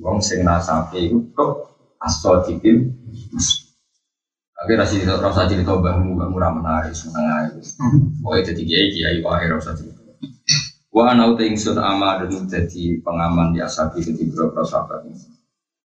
wong 0.00 0.18
sing 0.24 0.40
nasabe 0.48 1.12
itu 1.12 1.18
kok 1.36 1.76
asodikil 2.00 2.88
Akhirnya 4.62 4.86
rasa 4.86 4.94
cerita, 4.94 5.18
rasa 5.18 5.50
cerita 5.50 5.74
bahmu, 5.74 6.14
bahmu 6.14 6.38
menarik, 6.38 6.94
seneng 6.94 7.26
aja. 7.26 7.58
Pokoknya 8.22 8.54
jadi 8.54 8.62
kiai, 8.62 8.88
kiai, 8.94 9.18
wahai 9.18 9.50
rasa 9.50 9.74
cerita. 9.74 10.01
Wa 10.92 11.16
ana 11.16 11.32
uta 11.32 11.40
ingsun 11.40 11.80
ama 11.80 12.20
dan 12.20 12.44
dadi 12.44 13.00
pengaman 13.00 13.56
di 13.56 13.64
asabi 13.64 14.04
di 14.04 14.28
beberapa 14.28 14.60
sahabat 14.60 15.08
ini. 15.08 15.24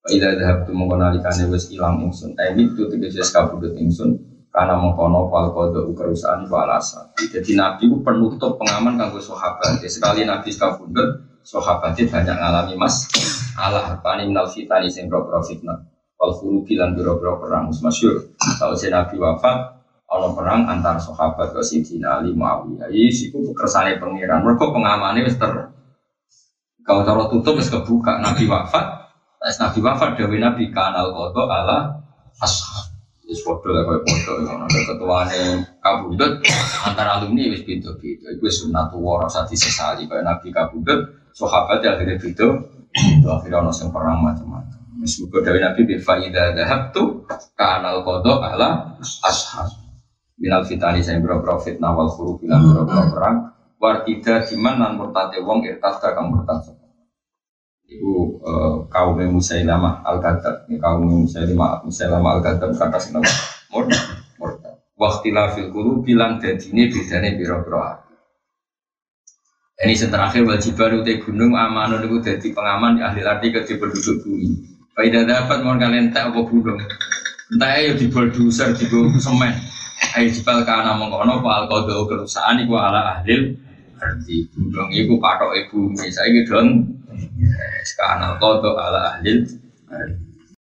Wa 0.02 0.08
idza 0.10 0.34
dhahabtu 0.34 0.70
mengkonalikane 0.74 1.46
wis 1.46 1.70
ilang 1.70 2.02
ingsun. 2.02 2.34
Eh 2.34 2.58
itu 2.58 2.90
tegese 2.90 3.22
kabudut 3.30 3.78
ingsun 3.78 4.18
karena 4.50 4.74
mengkono 4.74 5.30
fal 5.30 5.54
kodo 5.54 5.94
perusahaan 5.94 6.42
walasa. 6.50 7.14
Jadi 7.18 7.54
Nabi 7.54 7.86
itu 7.86 8.02
penutup 8.02 8.58
pengaman 8.58 8.98
kanggo 8.98 9.22
sahabat. 9.22 9.78
Sekali 9.86 10.26
Nabi 10.26 10.50
kabudut 10.50 11.22
sahabatnya 11.46 12.10
banyak 12.10 12.36
ngalami 12.42 12.74
mas 12.74 13.06
Allah 13.54 13.94
apa 13.94 14.20
minal 14.20 14.50
fitani 14.50 14.90
sing 14.90 15.06
pro 15.06 15.22
fitnah. 15.46 15.86
wal 16.16 16.32
furuqi 16.32 16.80
lan 16.80 16.96
biro-biro 16.96 17.36
perang 17.36 17.68
masyhur 17.68 18.32
si 18.80 18.88
Nabi 18.88 19.20
wafat 19.20 19.84
ana 20.06 20.28
perang 20.32 20.62
antar 20.70 20.96
sahabat 21.02 21.50
ke 21.50 21.60
Sidina 21.66 22.22
Ali 22.22 22.30
Muawiyah 22.32 22.88
iki 22.94 23.30
iku 23.30 23.50
kersane 23.52 23.98
pangeran 23.98 24.46
mergo 24.46 24.70
pengamane 24.70 25.26
wis 25.26 25.34
ter 25.34 25.50
kalau 26.86 27.02
cara 27.02 27.26
tutup 27.26 27.58
wis 27.58 27.66
kebuka 27.66 28.22
Nabi 28.22 28.46
wafat 28.46 29.06
Pas 29.36 29.56
Nabi 29.62 29.78
wafat 29.82 30.18
Dewi 30.18 30.38
Nabi 30.38 30.70
kanal 30.70 31.10
koto 31.12 31.46
ala 31.50 32.02
ashab 32.38 32.96
Wis 33.26 33.42
foto 33.42 33.74
lah 33.74 33.82
koyo 33.82 34.06
foto 34.06 34.38
yang 34.46 34.62
ada 34.62 34.80
ketuane 34.86 35.42
kabudut 35.82 36.46
antara 36.86 37.18
alumni 37.18 37.50
wis 37.50 37.66
beda-beda. 37.66 38.30
Iku 38.38 38.46
sunatu 38.46 39.02
wara 39.02 39.26
sati 39.26 39.58
sesali 39.58 40.06
kaya 40.06 40.22
Nabi 40.22 40.54
kabudut 40.54 41.26
sahabat 41.34 41.82
ya 41.82 41.98
akhirnya 41.98 42.22
beda. 42.22 42.46
Itu 42.94 43.26
akhirnya 43.26 43.66
ono 43.66 43.74
sing 43.74 43.90
perang 43.90 44.22
macam-macam. 44.22 44.78
Wis 45.02 45.18
muga 45.18 45.42
dari 45.42 45.58
Nabi 45.58 45.80
bi 45.82 45.98
faida 45.98 46.54
dhahabtu 46.54 47.26
kanal 47.58 48.06
kodo 48.06 48.38
ala 48.38 48.94
ashab. 49.02 49.85
Minal 50.36 50.68
fitani 50.68 51.00
saya 51.00 51.20
berapa 51.20 51.56
fitnah 51.60 51.96
wal 51.96 52.12
furu 52.12 52.36
bilang 52.40 52.62
berapa 52.72 53.12
perang. 53.12 53.36
Wartida 53.76 54.44
diman 54.48 54.80
nan 54.80 54.92
murtate 54.96 55.40
wong 55.44 55.64
irtas 55.68 56.00
kang 56.00 56.32
murtad 56.32 56.64
Ibu 57.86 58.12
uh, 58.42 58.74
kaum 58.90 59.20
Musailamah 59.20 60.02
al 60.02 60.18
Kadab, 60.18 60.66
kaum 60.66 61.28
Musailamah 61.28 61.86
Musailamah 61.86 62.30
al 62.34 62.42
Kadab 62.42 62.72
kata 62.74 62.98
nama 63.14 63.30
murtad, 63.70 64.04
murtad. 64.40 64.74
Waktilah 64.96 65.54
fil 65.54 65.70
kulu 65.70 66.02
bilang 66.02 66.42
jadi 66.42 66.66
ini 66.72 66.88
bedanya 66.90 67.36
biro-biro 67.36 68.06
ini 69.76 69.92
yang 69.92 70.08
terakhir 70.08 70.48
wajib 70.48 70.72
baru 70.80 71.04
di 71.04 71.20
gunung 71.20 71.52
amanun 71.52 72.00
itu 72.00 72.16
jadi 72.24 72.48
pengaman 72.56 72.96
di 72.96 73.04
ahli 73.04 73.20
arti 73.20 73.52
ke 73.52 73.76
penduduk 73.76 74.24
bumi. 74.24 74.72
Faidah 74.96 75.28
dapat 75.28 75.60
mau 75.60 75.76
kalian 75.76 76.16
tak 76.16 76.32
apa 76.32 76.40
gunung. 76.48 76.80
Entah 77.52 77.70
ayo 77.76 77.92
di 78.00 78.08
bulldozer 78.08 78.72
di 78.72 78.88
semen. 79.20 79.52
Ayo 80.14 80.30
jebal 80.30 80.62
kana 80.62 80.94
mengkono 80.94 81.42
pak 81.42 81.66
al 81.66 81.82
kerusahaan 82.06 82.62
iku 82.62 82.78
ala 82.78 83.18
ahli 83.18 83.58
arti 83.98 84.46
gunung 84.54 84.92
iku 84.94 85.18
patok 85.18 85.56
ibu. 85.66 85.90
Saya 85.98 86.30
gitu 86.30 86.54
Kanal 87.96 88.36
kodo 88.36 88.76
ala 88.76 89.16
ahli 89.16 89.42